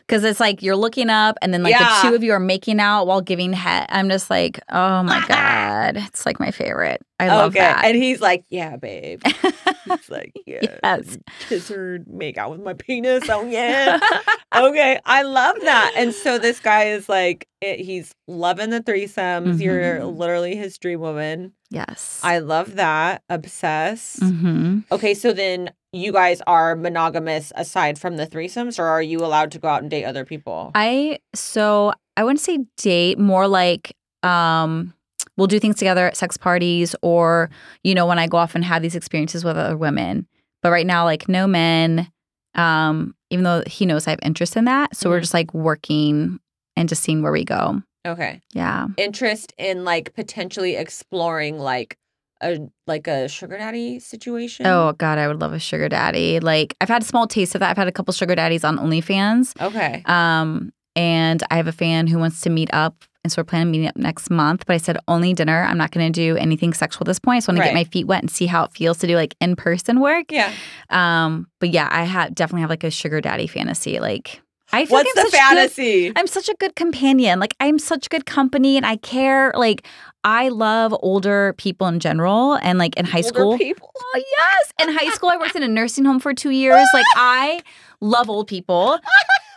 because 0.08 0.24
it's 0.24 0.40
like 0.40 0.62
you're 0.62 0.76
looking 0.76 1.10
up 1.10 1.38
and 1.42 1.54
then 1.54 1.64
like 1.64 1.72
Yeah. 1.72 2.02
the 2.04 2.10
two 2.10 2.16
of 2.16 2.24
you 2.24 2.32
are 2.34 2.40
making 2.40 2.80
out 2.80 3.06
while 3.08 3.22
giving 3.22 3.54
head. 3.54 3.88
I'm 3.90 4.10
just 4.10 4.30
like, 4.30 4.60
oh 4.70 5.04
my 5.04 5.26
God. 5.28 5.98
It's 5.98 6.26
like 6.26 6.40
my 6.40 6.52
favorite. 6.52 7.02
I 7.20 7.28
love 7.30 7.52
okay. 7.54 7.60
that. 7.60 7.86
And 7.86 7.96
he's 7.96 8.20
like, 8.22 8.44
yeah, 8.50 8.76
babe. 8.76 9.22
He's 9.26 10.10
like, 10.10 10.34
yeah, 10.46 10.78
Yes. 10.84 11.18
kiss 11.48 11.70
her, 11.70 12.00
make 12.08 12.38
out 12.38 12.52
with 12.52 12.62
my 12.62 12.74
penis. 12.74 13.24
Oh 13.30 13.46
yeah. 13.46 14.00
okay, 14.56 15.00
I 15.06 15.22
love 15.24 15.56
that. 15.62 15.94
And 15.96 16.14
so 16.14 16.38
this 16.38 16.60
guy 16.60 16.86
is 16.86 17.08
like, 17.08 17.48
it, 17.62 17.80
he's 17.80 18.14
loving 18.28 18.70
the 18.70 18.82
threesomes. 18.82 19.62
You're 19.62 20.00
Mhm. 20.02 20.18
literally 20.18 20.56
his 20.56 20.78
dream 20.78 21.00
woman. 21.00 21.54
Yes. 21.76 22.20
I 22.24 22.40
love 22.40 22.76
that. 22.76 23.22
Obsessed. 23.30 24.22
hmm 24.24 24.80
Okay, 24.92 25.14
so 25.14 25.34
then 25.34 25.72
you 25.94 26.12
guys 26.12 26.42
are 26.48 26.76
monogamous 26.76 27.52
aside 27.56 27.98
from 28.00 28.18
the 28.18 28.28
threesomes, 28.28 28.80
or 28.80 28.86
are 28.86 29.02
you 29.02 29.20
allowed 29.20 29.52
to 29.52 29.60
go 29.60 29.68
out 29.68 29.82
and 29.82 29.90
date 29.92 30.06
other 30.06 30.26
people? 30.26 30.72
I 30.76 31.20
so 31.34 31.94
I 32.18 32.24
wouldn't 32.24 32.40
say 32.42 32.60
date, 32.78 33.18
more 33.20 33.48
like 33.48 33.96
um 34.24 34.94
we'll 35.38 35.48
do 35.48 35.60
things 35.60 35.76
together 35.76 36.08
at 36.08 36.16
sex 36.16 36.38
parties 36.38 36.96
or, 37.02 37.50
you 37.84 37.94
know, 37.94 38.06
when 38.08 38.20
I 38.20 38.28
go 38.28 38.38
off 38.38 38.56
and 38.56 38.64
have 38.64 38.82
these 38.82 38.96
experiences 38.96 39.44
with 39.44 39.58
other 39.58 39.76
women. 39.78 40.28
But 40.62 40.72
right 40.72 40.86
now, 40.88 41.04
like 41.04 41.28
no 41.28 41.46
men, 41.46 42.10
um, 42.56 43.14
even 43.32 43.44
though 43.44 43.62
he 43.68 43.86
knows 43.86 44.08
I 44.08 44.12
have 44.12 44.20
interest 44.24 44.56
in 44.56 44.64
that. 44.66 44.96
So 44.96 45.10
we're 45.10 45.18
Mhm. 45.20 45.22
just 45.28 45.34
like 45.34 45.54
working 45.54 46.40
and 46.78 46.88
just 46.88 47.04
seeing 47.04 47.22
where 47.22 47.34
we 47.34 47.44
go. 47.44 47.82
Okay. 48.06 48.42
Yeah. 48.54 48.88
Interest 48.98 49.54
in 49.58 49.84
like 49.84 50.14
potentially 50.14 50.76
exploring 50.76 51.58
like 51.60 51.98
a 52.42 52.60
like 52.86 53.08
a 53.08 53.28
sugar 53.30 53.58
daddy 53.58 54.00
situation. 54.00 54.66
Oh 54.68 54.94
God, 54.94 55.18
I 55.18 55.28
would 55.28 55.40
love 55.40 55.54
a 55.54 55.60
sugar 55.60 55.88
daddy. 55.90 56.40
Like 56.40 56.76
I've 56.82 56.90
had 56.90 57.02
a 57.02 57.06
small 57.06 57.28
taste 57.28 57.56
of 57.56 57.60
that. 57.60 57.70
I've 57.72 57.78
had 57.78 57.88
a 57.88 57.92
couple 57.92 58.14
sugar 58.14 58.36
daddies 58.36 58.64
on 58.64 58.78
OnlyFans. 58.78 59.60
Okay. 59.62 60.04
Um, 60.06 60.72
and 60.98 61.44
I 61.50 61.58
have 61.58 61.68
a 61.68 61.72
fan 61.74 62.08
who 62.08 62.20
wants 62.20 62.42
to 62.42 62.50
meet 62.50 62.70
up. 62.74 63.04
And 63.24 63.32
so 63.32 63.40
we're 63.42 63.46
planning 63.46 63.72
meeting 63.72 63.88
up 63.88 63.98
next 63.98 64.30
month. 64.30 64.66
But 64.68 64.74
I 64.74 64.78
said 64.78 64.98
only 65.08 65.34
dinner. 65.34 65.64
I'm 65.64 65.78
not 65.80 65.92
going 65.92 66.12
to 66.12 66.16
do 66.16 66.38
anything 66.38 66.74
sexual 66.74 67.02
at 67.04 67.08
this 67.08 67.18
point. 67.20 67.38
I 67.38 67.40
just 67.40 67.48
want 67.48 67.58
to 67.58 67.62
Right. 67.62 67.68
get 67.70 67.74
my 67.74 67.84
feet 67.86 68.06
wet 68.06 68.22
and 68.22 68.30
see 68.30 68.46
how 68.46 68.66
it 68.66 68.72
feels 68.72 69.00
to 69.00 69.08
do 69.08 69.16
like 69.16 69.34
in 69.42 69.56
person 69.56 70.00
work. 70.00 70.26
Yeah. 70.30 70.52
Um, 70.92 71.48
but 71.60 71.70
yeah, 71.72 71.90
I 71.92 72.04
have 72.04 72.36
definitely 72.36 72.62
have 72.62 72.70
like 72.70 72.84
a 72.84 72.92
sugar 72.92 73.20
daddy 73.22 73.48
fantasy. 73.48 74.00
Like 74.00 74.42
I 74.74 74.86
feel 74.86 74.98
What's 74.98 75.08
like 75.16 75.18
I'm 75.18 75.24
the 75.26 75.32
such 75.32 75.32
good- 75.32 75.56
fantasy? 75.56 76.12
I'm 76.16 76.28
such 76.28 76.50
a 76.50 76.56
good 76.60 76.76
companion. 76.76 77.40
Like 77.40 77.56
I'm 77.60 77.80
such 77.80 78.10
good 78.10 78.26
company 78.26 78.78
and 78.78 78.86
I 78.86 78.98
care. 78.98 79.54
Like 79.56 79.86
I 80.24 80.50
love 80.50 80.94
older 81.02 81.54
people 81.58 81.88
in 81.88 82.00
general 82.00 82.56
and 82.62 82.78
like 82.80 82.96
in 82.98 83.06
high 83.06 83.20
Older 83.20 83.28
school. 83.28 83.58
people. 83.58 83.92
Oh 83.96 84.24
yes. 84.40 84.74
In 84.82 84.94
high 84.94 85.10
school 85.12 85.30
I 85.30 85.38
worked 85.38 85.56
in 85.56 85.64
a 85.64 85.68
nursing 85.68 86.04
home 86.06 86.20
for 86.20 86.34
2 86.34 86.50
years. 86.50 86.86
Like 86.94 87.06
I 87.16 87.62
love 88.02 88.30
old 88.30 88.48
people. 88.48 89.00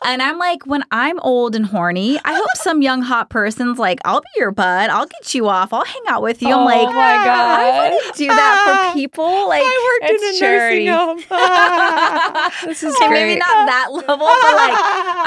And 0.04 0.22
I'm 0.22 0.38
like, 0.38 0.64
when 0.66 0.84
I'm 0.90 1.18
old 1.20 1.54
and 1.56 1.66
horny, 1.66 2.18
I 2.24 2.34
hope 2.34 2.48
some 2.56 2.82
young 2.82 3.02
hot 3.02 3.30
person's 3.30 3.78
like, 3.78 3.98
I'll 4.04 4.20
be 4.20 4.26
your 4.36 4.50
bud. 4.50 4.90
I'll 4.90 5.06
get 5.06 5.34
you 5.34 5.48
off. 5.48 5.72
I'll 5.72 5.84
hang 5.84 6.02
out 6.08 6.22
with 6.22 6.40
you. 6.42 6.48
I'm 6.50 6.60
Oh 6.60 6.64
like, 6.64 6.88
my 6.94 7.00
I 7.00 7.24
God. 7.24 7.92
wouldn't 7.92 8.14
do 8.16 8.26
that 8.28 8.62
for 8.64 8.88
ah. 8.90 8.92
people. 8.94 9.48
Like, 9.48 9.62
I 9.64 9.98
worked 10.00 10.12
in 10.22 10.34
a 10.34 10.38
charity. 10.38 10.84
nursing 10.86 11.06
home. 11.06 11.22
Ah. 11.30 12.54
This 12.64 12.82
is 12.82 12.94
okay, 12.96 13.08
maybe 13.10 13.38
not 13.38 13.66
that 13.66 13.88
level, 13.92 14.26
but 14.26 14.54
like, 14.56 14.74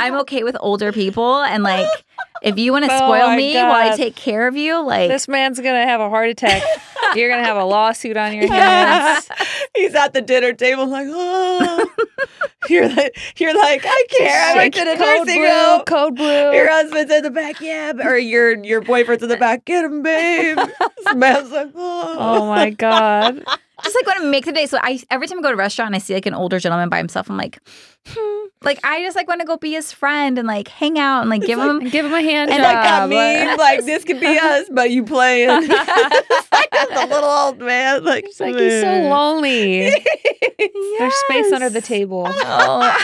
I'm 0.03 0.15
okay 0.21 0.43
with 0.43 0.55
older 0.59 0.91
people. 0.91 1.41
And 1.41 1.63
like, 1.63 1.87
if 2.41 2.57
you 2.57 2.71
want 2.71 2.85
to 2.85 2.91
Oh 2.93 2.97
spoil 2.97 3.27
my 3.27 3.35
me 3.35 3.55
while 3.55 3.91
I 3.91 3.95
take 3.95 4.15
care 4.15 4.47
of 4.47 4.55
you, 4.55 4.83
like, 4.85 5.09
This 5.09 5.27
man's 5.27 5.59
gonna 5.59 5.85
have 5.85 6.01
a 6.01 6.09
heart 6.09 6.29
attack. 6.29 6.63
You're 7.15 7.29
gonna 7.29 7.43
have 7.43 7.57
a 7.57 7.63
lawsuit 7.65 8.15
on 8.17 8.33
your 8.33 8.47
hands. 8.51 9.27
He's 9.75 9.93
at 9.95 10.13
the 10.13 10.21
dinner 10.21 10.53
table 10.53 10.85
like, 10.87 11.07
oh. 11.09 11.87
you're 12.69 12.87
like, 12.87 13.17
you're 13.39 13.55
like, 13.57 13.81
I 13.85 14.03
care. 14.09 14.41
I 14.41 14.53
Like, 14.55 14.75
worked 14.75 14.77
in 14.77 14.87
a 14.87 14.97
code 14.97 15.27
nursing 15.27 15.41
blue, 15.41 15.49
home. 15.49 15.83
code 15.85 16.15
blue. 16.15 16.53
Your 16.53 16.69
husband's 16.69 17.11
in 17.11 17.23
the 17.23 17.31
back, 17.31 17.59
yeah, 17.59 17.91
or 18.03 18.17
your 18.17 18.63
your 18.63 18.81
boyfriend's 18.81 19.23
in 19.23 19.29
the 19.29 19.37
back. 19.37 19.65
Get 19.65 19.83
him, 19.83 20.03
babe. 20.03 20.57
This 20.57 21.15
man's 21.15 21.51
like, 21.51 21.71
oh, 21.75 22.15
Oh 22.19 22.45
my 22.47 22.69
god. 22.69 23.43
Just 23.83 23.95
like 23.95 24.05
want 24.07 24.19
to 24.21 24.25
make 24.29 24.45
the 24.45 24.51
day. 24.51 24.65
So 24.65 24.77
I 24.81 24.99
every 25.09 25.27
time 25.27 25.39
I 25.39 25.41
go 25.41 25.49
to 25.49 25.53
a 25.53 25.57
restaurant 25.57 25.87
and 25.89 25.95
I 25.95 25.99
see 25.99 26.13
like 26.13 26.25
an 26.25 26.33
older 26.33 26.59
gentleman 26.59 26.89
by 26.89 26.97
himself, 26.97 27.29
I'm 27.29 27.37
like, 27.37 27.59
hmm. 28.07 28.47
like 28.63 28.79
I 28.83 29.01
just 29.03 29.15
like 29.15 29.27
want 29.27 29.41
to 29.41 29.45
go 29.47 29.57
be 29.57 29.71
his 29.71 29.91
friend 29.91 30.37
and 30.37 30.47
like 30.47 30.67
hang 30.67 30.99
out 30.99 31.21
and 31.21 31.29
like 31.29 31.41
give 31.43 31.59
him. 31.59 31.79
Give 31.89 32.05
him 32.05 32.13
a 32.13 32.21
hand 32.21 32.51
And 32.51 32.61
job. 32.61 32.73
like 32.73 32.83
that 32.83 33.09
meme, 33.47 33.57
like 33.57 33.85
this 33.85 34.03
could 34.03 34.19
be 34.19 34.37
us, 34.41 34.67
but 34.71 34.91
you 34.91 35.03
playing. 35.03 35.49
it's 35.51 36.51
like 36.51 36.69
the 36.71 37.07
little 37.13 37.29
old 37.29 37.59
man, 37.59 38.03
like 38.03 38.25
It's 38.25 38.39
like 38.39 38.55
he's 38.55 38.81
so 38.81 39.09
lonely. 39.09 39.89
There's 40.99 41.15
space 41.15 41.51
under 41.51 41.69
the 41.69 41.81
table. 41.81 42.25
Oh. 42.27 42.97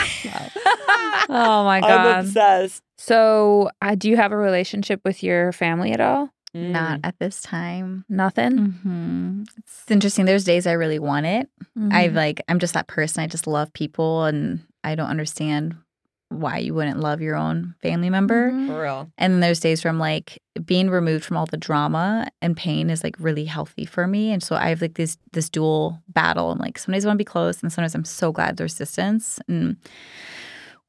Oh 1.30 1.64
my 1.64 1.76
I'm 1.76 1.80
god. 1.82 2.24
obsessed. 2.24 2.82
So, 2.96 3.70
uh, 3.82 3.94
do 3.94 4.08
you 4.08 4.16
have 4.16 4.32
a 4.32 4.36
relationship 4.36 5.00
with 5.04 5.22
your 5.22 5.52
family 5.52 5.92
at 5.92 6.00
all? 6.00 6.30
Not 6.54 7.00
at 7.04 7.18
this 7.18 7.40
time. 7.42 8.04
Nothing. 8.08 8.58
hmm 8.82 9.42
It's 9.58 9.90
interesting. 9.90 10.24
There's 10.24 10.44
days 10.44 10.66
I 10.66 10.72
really 10.72 10.98
want 10.98 11.26
it. 11.26 11.48
Mm-hmm. 11.78 11.92
I 11.92 12.06
like. 12.08 12.42
I'm 12.48 12.58
just 12.58 12.74
that 12.74 12.86
person. 12.86 13.22
I 13.22 13.26
just 13.26 13.46
love 13.46 13.72
people, 13.72 14.24
and 14.24 14.60
I 14.82 14.94
don't 14.94 15.08
understand 15.10 15.76
why 16.30 16.58
you 16.58 16.74
wouldn't 16.74 17.00
love 17.00 17.22
your 17.22 17.36
own 17.36 17.74
family 17.80 18.10
member. 18.10 18.50
Mhm. 18.50 18.66
for 18.66 18.82
real. 18.82 19.10
And 19.16 19.32
then 19.32 19.40
there's 19.40 19.60
days 19.60 19.82
where 19.82 19.90
I'm 19.90 19.98
like 19.98 20.38
being 20.66 20.90
removed 20.90 21.24
from 21.24 21.38
all 21.38 21.46
the 21.46 21.56
drama 21.56 22.28
and 22.42 22.54
pain 22.54 22.90
is 22.90 23.02
like 23.02 23.16
really 23.18 23.46
healthy 23.46 23.86
for 23.86 24.06
me. 24.06 24.30
And 24.32 24.42
so 24.42 24.54
I 24.54 24.68
have 24.68 24.82
like 24.82 24.94
this 24.94 25.16
this 25.32 25.48
dual 25.48 26.02
battle. 26.08 26.50
And 26.50 26.60
like 26.60 26.78
some 26.78 26.92
days 26.92 27.06
I 27.06 27.08
want 27.08 27.16
to 27.16 27.24
be 27.24 27.24
close 27.24 27.62
and 27.62 27.72
sometimes 27.72 27.94
I'm 27.94 28.04
so 28.04 28.30
glad 28.30 28.58
there's 28.58 28.74
distance. 28.74 29.38
And 29.48 29.78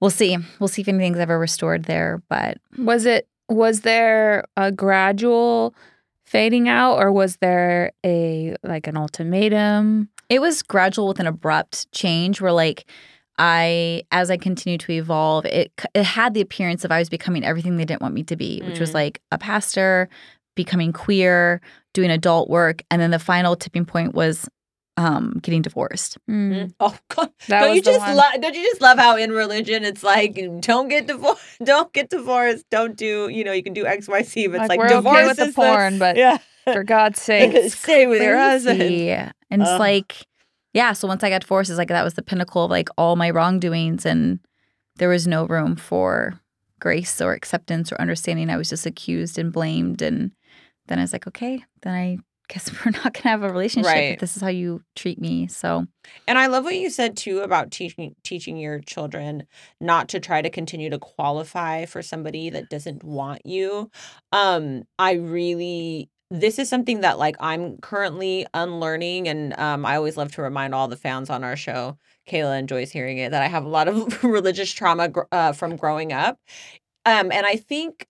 we'll 0.01 0.10
see. 0.10 0.38
We'll 0.60 0.68
see 0.68 0.82
if 0.82 0.89
anything's 0.89 1.20
ever 1.20 1.39
restored 1.39 1.86
there. 1.86 2.22
But 2.30 2.57
Was 2.78 3.05
it 3.05 3.26
was 3.50 3.82
there 3.82 4.45
a 4.56 4.72
gradual 4.72 5.74
fading 6.26 6.70
out 6.70 6.97
or 6.97 7.12
was 7.12 7.38
there 7.38 7.91
a 8.06 8.56
like 8.64 8.88
an 8.88 8.95
ultimatum? 8.97 10.10
it 10.30 10.39
was 10.41 10.62
gradual 10.62 11.08
with 11.08 11.20
an 11.20 11.26
abrupt 11.26 11.91
change 11.91 12.39
where 12.39 12.52
like 12.52 12.86
I, 13.39 14.04
as 14.12 14.30
I 14.30 14.36
continued 14.38 14.82
to 14.82 14.91
evolve, 14.91 15.45
it 15.45 15.72
it 15.95 16.04
had 16.04 16.34
the 16.34 16.41
appearance 16.41 16.84
of 16.86 16.91
I 16.91 17.00
was 17.00 17.10
becoming 17.10 17.43
everything 17.45 17.78
they 17.78 17.86
didn't 17.86 18.02
want 18.02 18.14
me 18.14 18.24
to 18.24 18.36
be, 18.36 18.62
which 18.66 18.80
was 18.80 18.91
Mm. 18.91 18.95
like 18.95 19.22
a 19.32 19.38
pastor, 19.38 20.10
becoming 20.56 20.91
queer, 20.91 21.62
doing 21.93 22.12
adult 22.12 22.50
work, 22.50 22.84
and 22.91 23.02
then 23.02 23.12
the 23.12 23.18
final 23.20 23.56
tipping 23.56 23.86
point 23.86 24.14
was 24.14 24.50
um, 25.00 25.39
getting 25.41 25.62
divorced. 25.62 26.18
Mm. 26.30 26.74
Oh 26.82 26.95
God! 27.08 27.32
That 27.47 27.62
don't 27.62 27.76
you 27.76 27.82
just 27.82 28.00
one. 28.00 28.18
love? 28.18 28.41
Don't 28.41 28.54
you 28.54 28.64
just 28.64 28.82
love 28.82 28.97
how 28.97 29.16
in 29.16 29.32
religion 29.32 29.86
it's 29.86 30.04
like 30.04 30.38
don't 30.60 30.89
get 30.89 31.08
divorced, 31.08 31.41
don't 31.64 31.91
get 31.93 32.10
divorced, 32.10 32.66
don't 32.70 32.97
do 32.97 33.30
you 33.30 33.45
know 33.45 33.54
you 33.54 33.64
can 33.64 33.74
do 33.74 33.86
X 33.86 34.10
Y 34.10 34.22
C, 34.24 34.47
but 34.47 34.56
it's 34.56 34.60
Like, 34.68 34.70
like, 34.72 34.80
we're 34.80 34.89
divorce 34.89 35.16
okay 35.16 35.28
with 35.28 35.38
the 35.38 35.45
is 35.45 35.56
porn, 35.56 36.00
but 36.00 36.18
yeah, 36.18 36.38
for 36.66 36.84
God's 36.84 37.22
sake. 37.30 37.72
stay 37.72 38.08
with 38.08 38.22
your 38.22 38.38
husband. 38.38 38.80
Crazy. 38.80 39.12
And 39.12 39.62
it's 39.62 39.72
Ugh. 39.72 39.80
like, 39.80 40.28
yeah. 40.74 40.91
So 40.91 41.08
once 41.08 41.24
I 41.24 41.30
got 41.30 41.41
divorced, 41.41 41.70
it's 41.70 41.78
like 41.78 41.88
that 41.88 42.04
was 42.04 42.16
the 42.16 42.22
pinnacle 42.22 42.66
of 42.66 42.72
like 42.72 42.89
all 42.97 43.16
my 43.16 43.30
wrongdoings, 43.30 44.06
and 44.06 44.39
there 44.97 45.10
was 45.10 45.28
no 45.28 45.45
room 45.45 45.78
for 45.78 46.41
grace 46.82 47.22
or 47.22 47.32
acceptance 47.32 47.89
or 47.89 48.02
understanding. 48.02 48.50
I 48.50 48.58
was 48.58 48.70
just 48.70 48.86
accused 48.86 49.39
and 49.39 49.54
blamed, 49.54 50.02
and 50.02 50.32
then 50.88 51.00
I 51.00 51.04
was 51.04 51.14
like, 51.14 51.26
okay, 51.26 51.64
then 51.84 51.93
I 51.93 52.18
guess 52.50 52.70
we're 52.86 52.91
not 52.91 53.14
gonna 53.14 53.30
have 53.30 53.43
a 53.43 53.50
relationship 53.50 53.91
Right. 53.91 54.14
if 54.14 54.20
this 54.20 54.36
is 54.36 54.41
how 54.41 54.50
you 54.50 54.82
treat 54.95 55.20
me. 55.22 55.47
So 55.47 55.86
And 56.28 56.38
I 56.38 56.47
love 56.47 56.64
what 56.66 56.76
you 56.76 56.89
said 56.89 57.16
too 57.16 57.39
about 57.39 57.72
teaching 57.72 58.16
teaching 58.24 58.58
your 58.58 58.80
children 58.80 59.43
not 59.80 60.10
to 60.10 60.20
try 60.20 60.41
to 60.41 60.50
continue 60.50 60.89
to 60.89 61.00
qualify 61.00 61.86
for 61.86 62.02
somebody 62.02 62.50
that 62.50 62.70
doesn't 62.70 63.04
want 63.04 63.45
you. 63.45 63.89
Um, 64.32 64.84
I 64.97 65.14
really 65.14 66.10
this 66.32 66.60
is 66.60 66.70
something 66.70 67.02
that 67.02 67.18
like 67.18 67.36
I'm 67.39 67.78
currently 67.78 68.45
unlearning 68.54 69.28
and 69.28 69.58
um 69.60 69.86
I 69.86 69.95
always 69.95 70.18
love 70.18 70.32
to 70.34 70.41
remind 70.43 70.76
all 70.76 70.88
the 70.88 70.95
fans 70.97 71.30
on 71.30 71.43
our 71.43 71.56
show, 71.56 71.97
Kayla 72.30 72.60
enjoys 72.60 72.91
hearing 72.91 73.18
it 73.18 73.32
that 73.32 73.41
I 73.41 73.47
have 73.47 73.66
a 73.66 73.70
lot 73.70 73.88
of 73.88 74.24
religious 74.24 74.72
trauma 74.72 75.08
gr- 75.10 75.22
uh, 75.32 75.54
from 75.54 75.76
growing 75.76 76.14
up. 76.14 76.38
Um, 77.06 77.32
and 77.32 77.45
I 77.47 77.56
think, 77.56 78.06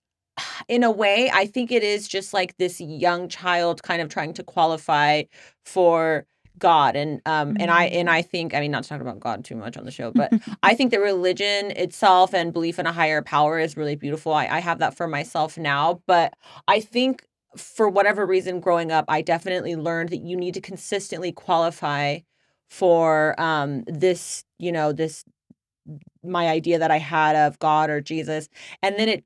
in 0.67 0.83
a 0.83 0.91
way, 0.91 1.29
I 1.33 1.45
think 1.45 1.71
it 1.71 1.83
is 1.83 2.07
just 2.07 2.33
like 2.33 2.57
this 2.57 2.79
young 2.79 3.29
child 3.29 3.83
kind 3.83 4.01
of 4.01 4.09
trying 4.09 4.33
to 4.33 4.43
qualify 4.43 5.23
for 5.63 6.25
God. 6.57 6.95
And 6.95 7.21
um, 7.25 7.55
and 7.59 7.71
I 7.71 7.85
and 7.85 8.09
I 8.09 8.21
think, 8.21 8.53
I 8.53 8.59
mean, 8.59 8.71
not 8.71 8.83
to 8.83 8.89
talk 8.89 9.01
about 9.01 9.19
God 9.19 9.43
too 9.45 9.55
much 9.55 9.77
on 9.77 9.85
the 9.85 9.91
show, 9.91 10.11
but 10.11 10.31
I 10.63 10.75
think 10.75 10.91
that 10.91 10.99
religion 10.99 11.71
itself 11.71 12.33
and 12.33 12.53
belief 12.53 12.77
in 12.77 12.85
a 12.85 12.91
higher 12.91 13.21
power 13.21 13.59
is 13.59 13.77
really 13.77 13.95
beautiful. 13.95 14.33
I, 14.33 14.47
I 14.47 14.59
have 14.59 14.79
that 14.79 14.95
for 14.95 15.07
myself 15.07 15.57
now, 15.57 16.01
but 16.05 16.33
I 16.67 16.81
think 16.81 17.25
for 17.57 17.89
whatever 17.89 18.25
reason 18.25 18.59
growing 18.59 18.91
up, 18.91 19.05
I 19.07 19.21
definitely 19.21 19.75
learned 19.75 20.09
that 20.09 20.21
you 20.21 20.37
need 20.37 20.53
to 20.53 20.61
consistently 20.61 21.31
qualify 21.31 22.19
for 22.69 23.39
um 23.41 23.83
this, 23.87 24.43
you 24.59 24.71
know, 24.71 24.91
this 24.91 25.23
my 26.23 26.47
idea 26.47 26.77
that 26.77 26.91
I 26.91 26.99
had 26.99 27.35
of 27.35 27.57
God 27.59 27.89
or 27.89 28.01
Jesus. 28.01 28.49
And 28.83 28.95
then 28.97 29.09
it 29.09 29.23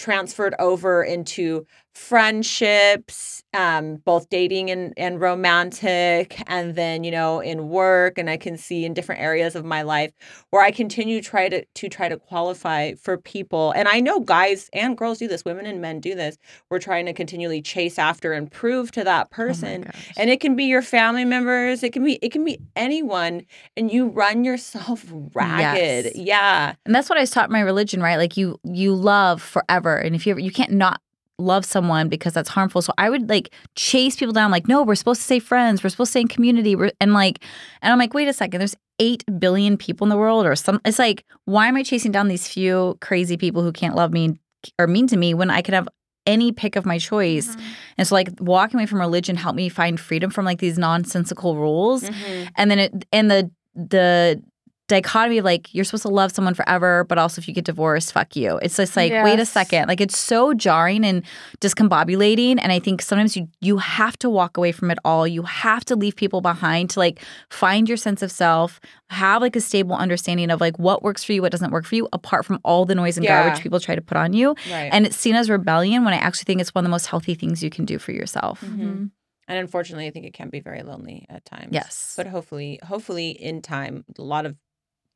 transferred 0.00 0.54
over 0.58 1.04
into 1.04 1.66
friendships, 1.94 3.42
um, 3.52 3.96
both 4.04 4.28
dating 4.30 4.70
and, 4.70 4.94
and 4.96 5.20
romantic, 5.20 6.40
and 6.46 6.74
then, 6.74 7.04
you 7.04 7.10
know, 7.10 7.40
in 7.40 7.68
work. 7.68 8.16
And 8.16 8.30
I 8.30 8.36
can 8.36 8.56
see 8.56 8.84
in 8.84 8.94
different 8.94 9.20
areas 9.20 9.54
of 9.54 9.64
my 9.64 9.82
life 9.82 10.12
where 10.50 10.62
I 10.62 10.70
continue 10.70 11.20
try 11.20 11.48
to 11.48 11.64
to 11.64 11.88
try 11.88 12.08
to 12.08 12.16
qualify 12.16 12.94
for 12.94 13.18
people. 13.18 13.72
And 13.72 13.88
I 13.88 14.00
know 14.00 14.20
guys 14.20 14.70
and 14.72 14.96
girls 14.96 15.18
do 15.18 15.28
this, 15.28 15.44
women 15.44 15.66
and 15.66 15.80
men 15.80 16.00
do 16.00 16.14
this. 16.14 16.38
We're 16.70 16.78
trying 16.78 17.06
to 17.06 17.12
continually 17.12 17.60
chase 17.60 17.98
after 17.98 18.32
and 18.32 18.50
prove 18.50 18.92
to 18.92 19.04
that 19.04 19.30
person. 19.30 19.90
and 20.16 20.30
it 20.30 20.40
can 20.40 20.56
be 20.56 20.64
your 20.64 20.82
family 20.82 21.24
members, 21.24 21.82
it 21.82 21.92
can 21.92 22.04
be 22.04 22.18
it 22.22 22.30
can 22.32 22.44
be 22.44 22.60
anyone, 22.76 23.44
and 23.76 23.90
you 23.90 24.08
run 24.08 24.44
yourself 24.44 25.04
ragged. 25.34 26.04
Yes. 26.04 26.16
Yeah. 26.16 26.74
And 26.86 26.94
that's 26.94 27.08
what 27.08 27.18
I 27.18 27.22
was 27.22 27.30
taught 27.30 27.50
my 27.50 27.60
religion, 27.60 28.00
right? 28.00 28.16
Like 28.16 28.36
you 28.36 28.58
you 28.64 28.94
love 28.94 29.42
forever. 29.42 29.96
And 29.96 30.14
if 30.14 30.26
you 30.26 30.32
ever 30.32 30.40
you 30.40 30.52
can't 30.52 30.72
not 30.72 31.00
love 31.40 31.64
someone 31.64 32.08
because 32.08 32.32
that's 32.34 32.48
harmful. 32.48 32.82
So 32.82 32.92
I 32.98 33.10
would 33.10 33.28
like 33.28 33.52
chase 33.74 34.16
people 34.16 34.32
down 34.32 34.50
like, 34.50 34.68
no, 34.68 34.82
we're 34.82 34.94
supposed 34.94 35.20
to 35.20 35.24
stay 35.24 35.38
friends. 35.38 35.82
We're 35.82 35.90
supposed 35.90 36.08
to 36.08 36.12
stay 36.12 36.20
in 36.20 36.28
community. 36.28 36.76
We're, 36.76 36.92
and 37.00 37.12
like 37.14 37.42
and 37.82 37.92
I'm 37.92 37.98
like, 37.98 38.14
wait 38.14 38.28
a 38.28 38.32
second, 38.32 38.60
there's 38.60 38.76
eight 38.98 39.24
billion 39.38 39.76
people 39.76 40.04
in 40.04 40.10
the 40.10 40.16
world 40.16 40.46
or 40.46 40.54
some 40.54 40.80
it's 40.84 40.98
like, 40.98 41.24
why 41.46 41.66
am 41.68 41.76
I 41.76 41.82
chasing 41.82 42.12
down 42.12 42.28
these 42.28 42.46
few 42.46 42.98
crazy 43.00 43.36
people 43.36 43.62
who 43.62 43.72
can't 43.72 43.96
love 43.96 44.12
me 44.12 44.38
or 44.78 44.86
mean 44.86 45.06
to 45.08 45.16
me 45.16 45.32
when 45.34 45.50
I 45.50 45.62
could 45.62 45.74
have 45.74 45.88
any 46.26 46.52
pick 46.52 46.76
of 46.76 46.84
my 46.84 46.98
choice? 46.98 47.56
And 47.96 48.06
so 48.06 48.14
like 48.14 48.28
walking 48.40 48.78
away 48.78 48.86
from 48.86 49.00
religion 49.00 49.36
helped 49.36 49.56
me 49.56 49.68
find 49.70 49.98
freedom 49.98 50.30
from 50.30 50.44
like 50.44 50.58
these 50.58 50.78
nonsensical 50.78 51.56
rules 51.56 52.02
Mm-hmm. 52.02 52.48
and 52.56 52.70
then 52.70 52.78
it 52.78 53.04
and 53.12 53.30
the 53.30 53.50
the 53.74 54.42
dichotomy 54.90 55.38
of 55.38 55.44
like 55.44 55.72
you're 55.74 55.84
supposed 55.84 56.02
to 56.02 56.08
love 56.08 56.30
someone 56.32 56.54
forever 56.54 57.04
but 57.04 57.16
also 57.18 57.40
if 57.40 57.46
you 57.48 57.54
get 57.54 57.64
divorced 57.64 58.12
fuck 58.12 58.34
you 58.36 58.58
it's 58.62 58.76
just 58.76 58.96
like 58.96 59.12
wait 59.26 59.38
a 59.40 59.46
second 59.46 59.86
like 59.88 60.00
it's 60.00 60.18
so 60.18 60.52
jarring 60.54 61.04
and 61.04 61.24
discombobulating 61.60 62.58
and 62.60 62.72
i 62.72 62.78
think 62.78 63.00
sometimes 63.02 63.36
you 63.36 63.48
you 63.60 63.78
have 63.78 64.18
to 64.18 64.28
walk 64.28 64.56
away 64.56 64.72
from 64.72 64.90
it 64.90 64.98
all 65.04 65.26
you 65.26 65.42
have 65.42 65.84
to 65.84 65.94
leave 65.96 66.16
people 66.16 66.40
behind 66.40 66.90
to 66.90 66.98
like 66.98 67.20
find 67.50 67.88
your 67.88 67.96
sense 67.96 68.22
of 68.22 68.30
self 68.30 68.80
have 69.08 69.40
like 69.42 69.56
a 69.56 69.60
stable 69.60 69.94
understanding 69.94 70.50
of 70.50 70.60
like 70.60 70.78
what 70.78 71.02
works 71.02 71.22
for 71.24 71.32
you 71.32 71.42
what 71.42 71.52
doesn't 71.52 71.70
work 71.70 71.84
for 71.86 71.94
you 71.94 72.08
apart 72.12 72.44
from 72.44 72.58
all 72.64 72.84
the 72.84 72.94
noise 72.94 73.16
and 73.16 73.24
Yeah. 73.24 73.42
garbage 73.44 73.62
people 73.62 73.80
try 73.80 73.94
to 73.94 74.02
put 74.02 74.16
on 74.16 74.32
you 74.32 74.48
Right. 74.70 74.90
and 74.92 75.06
it's 75.06 75.16
seen 75.16 75.34
as 75.34 75.48
rebellion 75.48 76.04
when 76.04 76.14
i 76.14 76.18
actually 76.18 76.44
think 76.44 76.60
it's 76.60 76.74
one 76.74 76.84
of 76.84 76.88
the 76.88 76.90
most 76.90 77.06
healthy 77.06 77.34
things 77.34 77.62
you 77.62 77.70
can 77.70 77.84
do 77.84 77.98
for 77.98 78.12
yourself 78.12 78.60
Mhm. 78.60 79.10
And 79.48 79.58
unfortunately, 79.58 80.06
I 80.06 80.12
think 80.12 80.26
it 80.26 80.32
can 80.32 80.48
be 80.48 80.60
very 80.60 80.84
lonely 80.84 81.26
at 81.28 81.44
times. 81.44 81.70
Yes. 81.72 82.14
But 82.16 82.28
hopefully, 82.28 82.78
hopefully, 82.86 83.30
in 83.30 83.62
time, 83.62 84.04
a 84.16 84.22
lot 84.22 84.46
of 84.46 84.54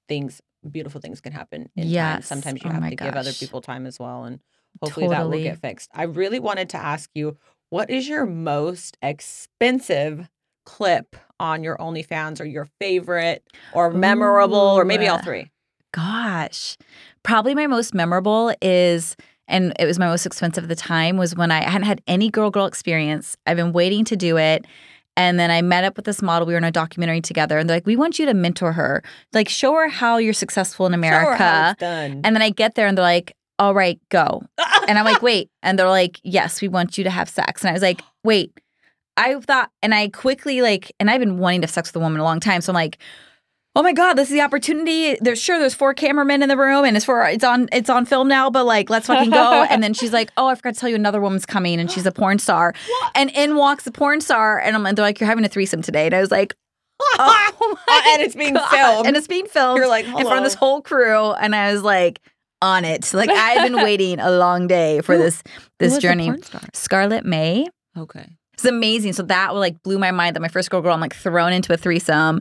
things, 0.09 0.41
beautiful 0.69 1.01
things 1.01 1.21
can 1.21 1.33
happen 1.33 1.69
in 1.77 1.85
time. 1.85 1.91
Yes. 1.91 2.27
Sometimes 2.27 2.63
you 2.63 2.71
Oh 2.71 2.75
have 2.75 2.91
to 2.91 2.97
give 2.97 3.15
other 3.15 3.33
people 3.33 3.61
time 3.61 3.87
as 3.87 3.99
well. 3.99 4.25
And 4.25 4.41
hopefully 4.81 5.09
that 5.09 5.29
will 5.29 5.43
get 5.43 5.59
fixed. 5.59 5.91
I 5.95 6.05
really 6.05 6.39
wanted 6.39 6.71
to 6.71 6.77
ask 6.77 7.11
you 7.15 7.37
what 7.71 7.91
is 7.91 8.09
your 8.09 8.27
most 8.27 8.97
expensive 9.03 10.29
clip 10.65 11.17
on 11.41 11.65
your 11.65 11.77
OnlyFans 11.77 12.41
or 12.41 12.45
your 12.45 12.69
favorite 12.81 13.45
or 13.73 13.91
memorable 13.91 14.57
or 14.57 14.85
maybe 14.85 15.09
all 15.09 15.19
three? 15.19 15.51
gosh 15.95 16.77
probably 17.23 17.55
my 17.55 17.69
most 17.69 17.95
memorable 17.95 18.53
is 18.61 19.15
and 19.47 19.73
it 19.79 19.87
was 19.87 19.97
my 19.97 20.09
most 20.09 20.27
expensive 20.27 20.65
at 20.65 20.69
the 20.69 20.75
time 20.75 21.17
was 21.17 21.37
when 21.37 21.53
i 21.53 21.63
hadn't 21.63 21.87
had 21.87 22.03
any 22.09 22.29
girl 22.29 22.51
girl 22.51 22.67
experience 22.67 23.37
i've 23.47 23.57
been 23.57 23.73
waiting 23.73 24.05
to 24.05 24.17
do 24.17 24.37
it 24.37 24.65
and 25.17 25.39
then 25.39 25.51
i 25.51 25.63
met 25.63 25.85
up 25.85 25.97
with 25.97 26.05
this 26.05 26.23
model. 26.23 26.47
We 26.47 26.55
were 26.55 26.59
in 26.59 26.65
a 26.65 26.71
documentary 26.71 27.21
together. 27.21 27.59
And 27.59 27.69
they're 27.69 27.77
like 27.77 27.87
we 27.87 27.97
want 27.97 28.19
you 28.19 28.27
to 28.27 28.35
mentor 28.35 28.73
her. 28.73 29.03
Like 29.33 29.49
show 29.49 29.75
her 29.75 29.89
how 29.89 30.19
you're 30.19 30.33
successful 30.33 30.87
in 30.87 30.95
america 30.95 31.37
how 31.37 31.71
it's 31.71 31.81
done. 31.81 32.21
and 32.25 32.35
then 32.37 32.43
i 32.43 32.51
get 32.51 32.75
there 32.75 32.87
and 32.87 32.97
they're 32.97 33.05
like 33.05 33.37
all 33.59 33.75
right 33.75 34.01
go. 34.09 34.43
And 34.89 34.99
i'm 34.99 35.05
like 35.05 35.23
wait. 35.23 35.51
And 35.63 35.79
they're 35.79 35.89
like 35.89 36.21
yes 36.25 36.61
we 36.61 36.69
want 36.69 36.99
you 36.99 37.05
to 37.05 37.11
have 37.11 37.29
sex. 37.29 37.63
And 37.63 37.71
i 37.71 37.73
was 37.73 37.83
like 37.83 38.03
wait. 38.23 38.53
I 39.17 39.39
thought 39.41 39.71
and 39.83 39.95
i 39.95 40.09
quickly 40.09 40.61
like 40.63 40.93
and 40.99 41.11
i've 41.11 41.21
been 41.21 41.39
wanting 41.39 41.61
to 41.61 41.67
have 41.67 41.73
sex 41.75 41.91
with 41.91 41.97
a 41.97 42.01
woman 42.01 42.21
a 42.21 42.25
long 42.25 42.41
time. 42.41 42.61
So 42.61 42.73
i'm 42.73 42.75
like 42.75 42.99
oh 43.77 43.83
my 43.83 43.93
god 43.93 44.15
this 44.15 44.29
is 44.29 44.35
the 44.35 44.41
opportunity. 44.41 45.17
There's 45.21 45.41
sure 45.41 45.59
there's 45.59 45.75
four 45.75 45.95
cameramen 45.95 46.43
in 46.43 46.49
the 46.49 46.57
room 46.57 46.85
and 46.85 46.97
it's 46.97 47.05
for 47.05 47.25
it's 47.25 47.45
on 47.45 47.69
it's 47.73 47.91
on 47.91 48.07
film 48.07 48.29
now 48.29 48.51
but 48.51 48.65
like 48.65 48.91
let's 48.91 49.07
fucking 49.07 49.31
go. 49.31 49.67
And 49.71 49.83
then 49.83 49.95
she's 49.95 50.13
like 50.13 50.31
oh 50.37 50.47
i 50.47 50.55
forgot 50.55 50.75
to 50.75 50.81
tell 50.81 50.89
you 50.89 50.95
another 50.95 51.21
woman's 51.21 51.47
coming 51.47 51.81
and 51.81 51.91
she's 51.91 52.07
a 52.07 52.13
porn 52.13 52.39
star. 52.39 52.75
And 53.15 53.31
in 53.31 53.57
walks 53.57 53.85
the 53.85 53.93
porn 53.93 54.21
star 54.21 54.59
and 54.61 54.77
i'm 54.77 54.87
and 54.87 54.97
they're 54.97 55.05
like 55.05 55.21
you're 55.21 55.29
having 55.29 55.45
a 55.45 55.49
threesome 55.49 55.83
today. 55.83 56.07
And 56.07 56.15
i 56.15 56.21
was 56.21 56.31
like 56.31 56.55
oh 57.19 57.19
my 57.19 57.77
oh, 57.89 58.13
and 58.15 58.23
it's 58.23 58.37
being 58.37 58.55
God. 58.55 58.69
filmed. 58.71 59.07
and 59.07 59.17
it's 59.17 59.27
being 59.27 59.47
filmed 59.47 59.79
You're 59.79 59.89
like, 59.89 60.07
in 60.07 60.13
front 60.13 60.39
of 60.39 60.45
this 60.45 60.55
whole 60.55 60.81
crew 60.81 61.33
and 61.33 61.55
i 61.55 61.73
was 61.73 61.83
like 61.83 62.21
on 62.63 62.85
it. 62.85 63.13
Like 63.13 63.31
i've 63.31 63.71
been 63.71 63.83
waiting 63.83 64.21
a 64.21 64.31
long 64.31 64.67
day 64.67 65.01
for 65.03 65.19
this 65.19 65.43
this 65.79 65.99
journey. 65.99 66.33
scarlett 66.73 67.25
may. 67.25 67.67
Okay. 67.97 68.27
it's 68.55 68.65
amazing. 68.65 69.13
So 69.13 69.23
that 69.25 69.55
like 69.55 69.83
blew 69.83 69.99
my 69.99 70.11
mind 70.11 70.35
that 70.37 70.41
my 70.41 70.49
first 70.49 70.71
girl 70.71 70.81
girl 70.81 70.95
I'm 70.95 71.01
like 71.01 71.15
thrown 71.15 71.53
into 71.53 71.73
a 71.73 71.77
threesome, 71.77 72.41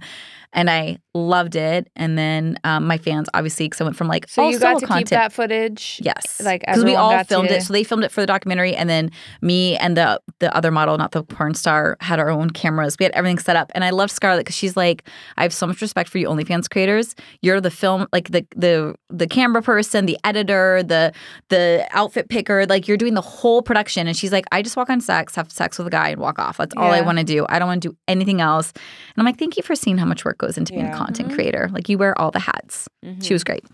and 0.54 0.70
I 0.70 1.00
loved 1.16 1.56
it. 1.56 1.90
And 1.96 2.18
then 2.18 2.58
um, 2.64 2.88
my 2.88 2.98
fans 2.98 3.30
obviously 3.34 3.66
because 3.68 3.82
I 3.82 3.84
went 3.84 3.96
from 3.96 4.08
like 4.08 4.28
So 4.30 4.44
all 4.44 4.52
you 4.52 4.58
got 4.60 4.80
to 4.80 4.86
content. 4.88 5.08
keep 5.10 5.10
that 5.10 5.32
footage. 5.34 6.00
Yes, 6.04 6.42
like, 6.44 6.62
because 6.62 6.84
we 6.84 6.96
all 6.96 7.24
filmed 7.24 7.50
to- 7.50 7.56
it. 7.58 7.64
So 7.64 7.74
they 7.74 7.84
filmed 7.84 8.04
it 8.04 8.12
for 8.12 8.22
the 8.22 8.28
documentary, 8.28 8.76
and 8.76 8.90
then 8.90 9.12
me 9.42 9.78
and 9.78 9.96
the 9.96 10.20
the 10.40 10.56
other 10.56 10.72
model, 10.72 10.98
not 10.98 11.12
the 11.12 11.24
porn 11.24 11.54
star, 11.54 11.98
had 12.02 12.20
our 12.20 12.30
own 12.30 12.50
cameras. 12.50 12.96
We 13.00 13.04
had 13.04 13.12
everything 13.14 13.38
set 13.40 13.56
up, 13.56 13.72
and 13.76 13.84
I 13.84 13.92
love 13.92 14.10
Scarlett 14.12 14.46
because 14.46 14.56
she's 14.56 14.76
like, 14.76 15.08
I 15.38 15.44
have 15.44 15.54
so 15.54 15.68
much 15.68 15.82
respect 15.82 16.10
for 16.10 16.18
you 16.18 16.28
OnlyFans 16.28 16.70
creators. 16.70 17.16
You're 17.42 17.62
the 17.62 17.72
film, 17.72 18.08
like 18.12 18.30
the 18.32 18.46
the 18.56 18.96
the 19.10 19.28
camera 19.28 19.62
person, 19.62 20.06
the 20.08 20.18
editor, 20.24 20.82
the 20.84 21.14
the 21.50 21.88
outfit 21.92 22.30
picker. 22.30 22.66
Like 22.66 22.88
you're 22.88 22.98
doing 22.98 23.14
the 23.14 23.22
whole 23.22 23.62
production, 23.62 24.08
and 24.08 24.18
she's 24.18 24.32
like, 24.32 24.46
I 24.52 24.62
just 24.62 24.76
walk 24.76 24.90
on 24.90 25.00
sex, 25.02 25.36
have 25.36 25.52
sex 25.52 25.78
with 25.78 25.88
a 25.88 25.92
guy, 25.92 26.10
and 26.10 26.20
walk 26.20 26.40
off. 26.40 26.58
That's 26.58 26.74
all 26.76 26.92
I 26.92 27.02
want 27.02 27.20
to 27.20 27.24
do. 27.24 27.46
I 27.50 27.60
don't 27.60 27.68
want 27.68 27.82
to 27.84 27.90
do 27.90 27.98
anything 28.08 28.42
else. 28.42 28.72
And 28.74 29.14
I'm 29.18 29.26
like, 29.26 29.38
thank 29.38 29.58
you 29.58 29.64
for 29.64 29.76
seeing 29.76 29.98
how 29.98 30.06
much 30.06 30.26
work 30.26 30.38
goes 30.40 30.58
into 30.58 30.74
being 30.74 30.86
Yeah. 30.86 30.94
a 30.94 30.98
content 31.06 31.30
mm-hmm. 31.30 31.36
creator. 31.36 31.70
Like 31.72 31.90
you 31.90 31.98
wear 31.98 32.20
all 32.20 32.32
the 32.32 32.40
hats. 32.40 32.88
She 33.22 33.34
was 33.34 33.44
mm-hmm. 33.44 33.52
great. 33.52 33.66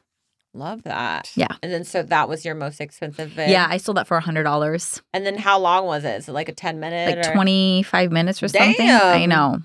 Love 0.53 0.83
that. 0.83 1.31
Yeah. 1.35 1.55
And 1.61 1.71
then 1.71 1.83
so 1.83 2.01
that 2.03 2.27
was 2.27 2.43
your 2.43 2.55
most 2.55 2.81
expensive 2.81 3.29
vid. 3.29 3.49
Yeah, 3.49 3.67
I 3.69 3.77
sold 3.77 3.97
that 3.97 4.07
for 4.07 4.17
a 4.17 4.21
hundred 4.21 4.43
dollars. 4.43 5.01
And 5.13 5.25
then 5.25 5.37
how 5.37 5.59
long 5.59 5.85
was 5.85 6.03
it? 6.03 6.15
Is 6.17 6.27
it 6.27 6.31
like 6.31 6.49
a 6.49 6.53
10 6.53 6.79
minute? 6.79 7.17
like 7.17 7.27
or- 7.27 7.33
25 7.33 8.11
minutes 8.11 8.41
or 8.41 8.47
something. 8.47 8.89
I 8.89 9.25
know. 9.25 9.59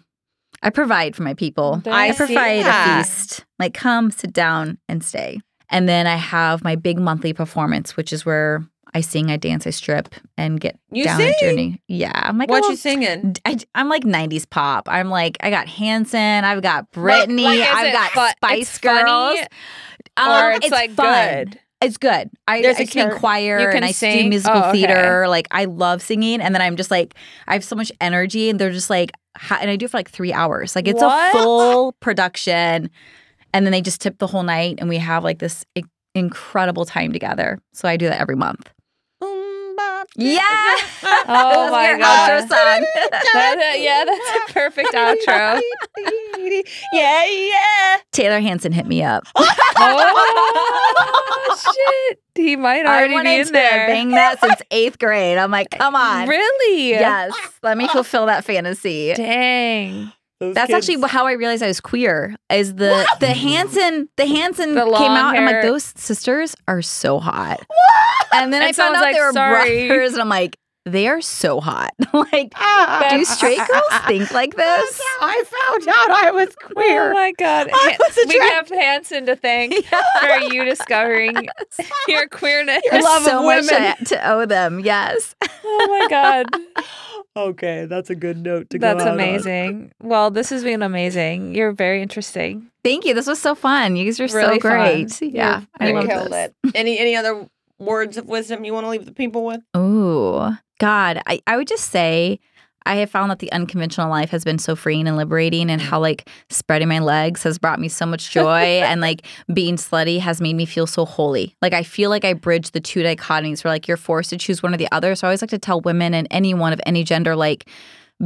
I 0.62 0.70
provide 0.70 1.16
for 1.16 1.22
my 1.22 1.34
people. 1.34 1.82
I 1.86 2.12
provide 2.12 2.66
a 2.66 3.02
feast. 3.02 3.44
Like 3.58 3.74
come, 3.74 4.10
sit 4.10 4.32
down, 4.32 4.78
and 4.88 5.02
stay. 5.02 5.40
And 5.70 5.88
then 5.88 6.06
I 6.06 6.16
have 6.16 6.62
my 6.62 6.76
big 6.76 6.98
monthly 6.98 7.32
performance, 7.32 7.96
which 7.96 8.12
is 8.12 8.24
where 8.24 8.64
I 8.94 9.00
sing, 9.00 9.30
I 9.30 9.36
dance, 9.36 9.66
I 9.66 9.70
strip, 9.70 10.14
and 10.38 10.60
get 10.60 10.78
You 10.92 11.04
down 11.04 11.16
sing? 11.18 11.34
the 11.40 11.46
journey. 11.46 11.82
Yeah, 11.88 12.12
I'm 12.14 12.38
like 12.38 12.48
What 12.48 12.62
you 12.70 12.76
singing? 12.76 13.34
I, 13.44 13.58
am 13.74 13.88
like 13.88 14.04
90s 14.04 14.48
pop. 14.48 14.88
I'm 14.88 15.10
like 15.10 15.36
I 15.40 15.50
got 15.50 15.68
Hanson, 15.68 16.44
I've 16.44 16.62
got 16.62 16.90
Britney, 16.92 17.42
like, 17.42 17.60
I've 17.60 17.92
got 17.92 18.10
fu- 18.12 18.36
Spice 18.36 18.60
it's 18.62 18.78
funny, 18.78 19.02
Girls. 19.04 19.38
or 20.18 20.52
Um, 20.52 20.52
it's, 20.62 20.70
like 20.70 20.90
fun. 20.92 21.44
good. 21.44 21.60
It's 21.80 21.98
good. 21.98 22.30
I, 22.48 22.62
There's 22.62 22.76
I 22.76 22.84
sing 22.84 23.10
char- 23.10 23.18
choir 23.18 23.68
and 23.70 23.84
I 23.84 23.88
do 23.88 23.92
sing? 23.94 24.28
musical 24.30 24.56
Oh, 24.62 24.68
okay. 24.70 24.78
theater. 24.86 25.26
Like 25.28 25.48
I 25.50 25.64
love 25.66 26.00
singing, 26.00 26.40
and 26.40 26.54
then 26.54 26.62
I'm 26.62 26.76
just 26.76 26.90
like 26.90 27.14
I 27.48 27.54
have 27.54 27.64
so 27.64 27.76
much 27.76 27.90
energy, 28.00 28.48
and 28.48 28.58
they're 28.58 28.70
just 28.70 28.88
like, 28.90 29.10
and 29.50 29.68
I 29.70 29.76
do 29.76 29.84
it 29.86 29.90
for 29.90 29.98
like 29.98 30.08
three 30.08 30.32
hours. 30.32 30.74
Like 30.76 30.86
it's 30.88 31.02
What? 31.02 31.34
a 31.34 31.38
full 31.38 31.92
production, 32.00 32.88
and 33.52 33.66
then 33.66 33.72
they 33.72 33.82
just 33.82 34.00
tip 34.00 34.18
the 34.18 34.26
whole 34.28 34.44
night, 34.44 34.76
and 34.78 34.88
we 34.88 34.96
have 34.98 35.24
like 35.24 35.40
this 35.40 35.64
incredible 36.14 36.84
time 36.86 37.12
together. 37.12 37.58
So 37.74 37.86
I 37.88 37.96
do 37.96 38.06
that 38.08 38.20
every 38.20 38.36
month. 38.36 38.70
Yeah. 40.16 40.40
Oh 41.26 41.70
my 41.70 41.96
god. 41.98 42.30
outro 42.30 42.48
song. 42.48 42.86
That- 43.34 43.58
uh, 43.58 43.76
yeah, 43.78 44.04
that's 44.04 44.50
a 44.50 44.52
perfect 44.52 44.90
outro. 44.94 45.60
yeah, 46.92 47.24
yeah. 47.24 47.96
Taylor 48.12 48.40
Hanson 48.40 48.72
hit 48.72 48.86
me 48.86 49.02
up. 49.02 49.24
Oh 49.36 49.46
shit! 52.08 52.18
He 52.34 52.56
might 52.56 52.84
I 52.86 52.96
already 52.98 53.08
be 53.10 53.14
wanted 53.14 53.40
in 53.40 53.46
to 53.46 53.52
there. 53.52 53.86
bang 53.86 54.10
that 54.10 54.40
since 54.40 54.60
eighth 54.70 54.98
grade. 54.98 55.38
I'm 55.38 55.50
like, 55.50 55.70
come 55.70 55.94
on. 55.94 56.28
Really? 56.28 56.90
Yes. 56.90 57.32
Let 57.62 57.78
me 57.78 57.88
fulfill 57.88 58.26
that 58.26 58.44
fantasy. 58.44 59.14
Dang. 59.14 60.12
Those 60.46 60.54
That's 60.54 60.66
kids- 60.72 60.88
actually 60.88 61.08
how 61.08 61.26
I 61.26 61.32
realized 61.32 61.62
I 61.62 61.66
was 61.68 61.80
queer. 61.80 62.34
Is 62.50 62.74
the 62.74 63.06
the 63.20 63.28
Hanson 63.28 64.08
the 64.16 64.26
Hanson 64.26 64.74
The 64.74 64.82
came 64.82 64.90
long 64.92 65.16
out 65.16 65.36
and 65.36 65.46
I'm 65.48 65.52
like 65.54 65.62
those 65.62 65.92
sisters 65.96 66.54
are 66.68 66.82
so 66.82 67.18
hot. 67.20 67.60
And 68.32 68.52
then 68.52 68.62
And 68.62 68.68
I 68.70 68.72
found 68.72 68.96
out 68.96 69.02
like, 69.02 69.14
they 69.14 69.20
were 69.20 69.32
"Sorry." 69.32 69.86
brothers, 69.88 70.12
and 70.14 70.22
I'm 70.22 70.28
like, 70.28 70.58
they 70.86 71.08
are 71.08 71.20
so 71.22 71.60
hot. 71.60 71.92
like, 72.12 72.52
Ah. 72.56 73.06
do 73.10 73.24
straight 73.24 73.56
girls 73.58 73.82
think 74.06 74.30
like 74.32 74.54
this? 74.54 75.00
I 75.22 75.44
found 75.46 75.88
out 75.88 76.10
I 76.24 76.30
was 76.30 76.54
queer. 76.56 77.10
Oh 77.10 77.14
my 77.14 77.32
god. 77.38 77.70
I 77.72 77.96
was 77.98 78.18
we 78.28 78.38
have 78.38 78.68
Hanson 78.68 79.24
to 79.26 79.36
thank 79.36 79.72
for 80.20 80.36
you 80.52 80.64
discovering 80.64 81.48
your 82.08 82.28
queerness. 82.28 82.82
Your 82.92 83.02
love 83.02 83.22
of 83.22 83.28
so 83.28 83.42
much 83.44 83.64
women. 83.70 83.96
to, 83.98 84.04
to 84.06 84.30
owe 84.30 84.44
them. 84.46 84.80
Yes. 84.80 85.34
Oh 85.64 85.98
my 86.00 86.06
god. 86.10 86.46
Okay, 87.36 87.86
that's 87.86 88.10
a 88.10 88.14
good 88.14 88.38
note 88.38 88.70
to 88.70 88.78
go 88.78 88.86
That's 88.88 89.02
out 89.02 89.08
on. 89.08 89.14
amazing. 89.14 89.92
Well, 90.02 90.30
this 90.30 90.50
has 90.50 90.62
been 90.64 90.82
amazing. 90.82 91.54
You're 91.54 91.72
very 91.72 92.02
interesting. 92.02 92.70
Thank 92.82 93.04
you. 93.04 93.14
This 93.14 93.26
was 93.26 93.40
so 93.40 93.54
fun. 93.54 93.96
You 93.96 94.04
guys 94.04 94.20
are 94.20 94.24
Really 94.36 94.54
so 94.56 94.68
great. 94.68 95.10
fun. 95.10 95.30
Yeah, 95.30 95.62
I 95.80 95.92
love 95.92 96.06
killed 96.06 96.32
this. 96.32 96.50
it. 96.64 96.72
Any 96.74 96.98
any 96.98 97.16
other 97.16 97.48
words 97.78 98.16
of 98.16 98.26
wisdom 98.26 98.64
you 98.64 98.72
want 98.72 98.84
to 98.86 98.90
leave 98.90 99.04
the 99.04 99.12
people 99.12 99.44
with? 99.44 99.60
Ooh, 99.76 100.50
God, 100.78 101.20
I, 101.26 101.40
I 101.46 101.56
would 101.56 101.66
just 101.68 101.90
say 101.90 102.40
I 102.86 102.96
have 102.96 103.10
found 103.10 103.30
that 103.30 103.38
the 103.38 103.50
unconventional 103.52 104.10
life 104.10 104.30
has 104.30 104.44
been 104.44 104.58
so 104.58 104.76
freeing 104.76 105.06
and 105.06 105.16
liberating, 105.16 105.70
and 105.70 105.80
how 105.80 106.00
like 106.00 106.28
spreading 106.50 106.88
my 106.88 106.98
legs 106.98 107.42
has 107.42 107.58
brought 107.58 107.80
me 107.80 107.88
so 107.88 108.06
much 108.06 108.30
joy, 108.30 108.60
and 108.84 109.00
like 109.00 109.26
being 109.52 109.76
slutty 109.76 110.20
has 110.20 110.40
made 110.40 110.54
me 110.54 110.66
feel 110.66 110.86
so 110.86 111.04
holy. 111.04 111.54
Like 111.62 111.72
I 111.72 111.82
feel 111.82 112.10
like 112.10 112.24
I 112.24 112.34
bridge 112.34 112.72
the 112.72 112.80
two 112.80 113.02
dichotomies 113.02 113.64
where 113.64 113.72
like 113.72 113.88
you're 113.88 113.96
forced 113.96 114.30
to 114.30 114.36
choose 114.36 114.62
one 114.62 114.74
or 114.74 114.76
the 114.76 114.90
other. 114.92 115.14
So 115.14 115.26
I 115.26 115.30
always 115.30 115.42
like 115.42 115.50
to 115.50 115.58
tell 115.58 115.80
women 115.80 116.14
and 116.14 116.28
anyone 116.30 116.72
of 116.72 116.80
any 116.86 117.04
gender, 117.04 117.34
like, 117.34 117.68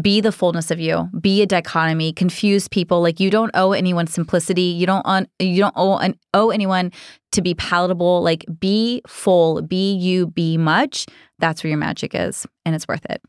be 0.03 0.21
the 0.21 0.33
fullness 0.33 0.71
of 0.71 0.79
you. 0.79 1.09
Be 1.21 1.43
a 1.43 1.47
dichotomy. 1.47 2.13
Confuse 2.13 2.69
people. 2.69 3.01
Like 3.01 3.21
you 3.21 3.31
don't 3.31 3.51
owe 3.55 3.73
anyone 3.73 4.07
simplicity. 4.07 4.63
You 4.63 4.87
don't 4.87 5.05
on. 5.07 5.27
You 5.39 5.57
don't 5.57 5.75
owe 5.77 5.97
an, 5.99 6.15
owe 6.35 6.51
anyone 6.51 6.93
to 7.33 7.43
be 7.43 7.55
palatable. 7.55 8.23
Like 8.23 8.45
be 8.61 9.03
full. 9.07 9.63
Be 9.63 9.95
you. 9.95 10.27
Be 10.27 10.59
much. 10.59 11.07
That's 11.39 11.65
where 11.65 11.69
your 11.69 11.79
magic 11.79 12.15
is, 12.15 12.47
and 12.67 12.75
it's 12.75 12.87
worth 12.87 13.05
it. 13.07 13.23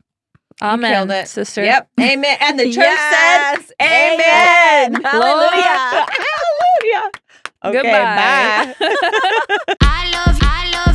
Amen, 0.62 1.10
it. 1.10 1.28
sister. 1.28 1.64
Yep. 1.64 1.90
Amen. 2.00 2.36
And 2.40 2.58
the 2.58 2.64
church 2.72 2.76
yes. 2.76 3.56
says, 3.58 3.72
Amen. 3.80 4.94
Amen. 4.96 5.02
Hallelujah. 5.02 6.06
Hallelujah. 6.10 7.10
Okay, 7.64 7.72
Goodbye. 7.82 7.90
bye. 7.92 8.74
I 9.80 10.10
love, 10.10 10.38
I 10.42 10.70
love. 10.86 10.89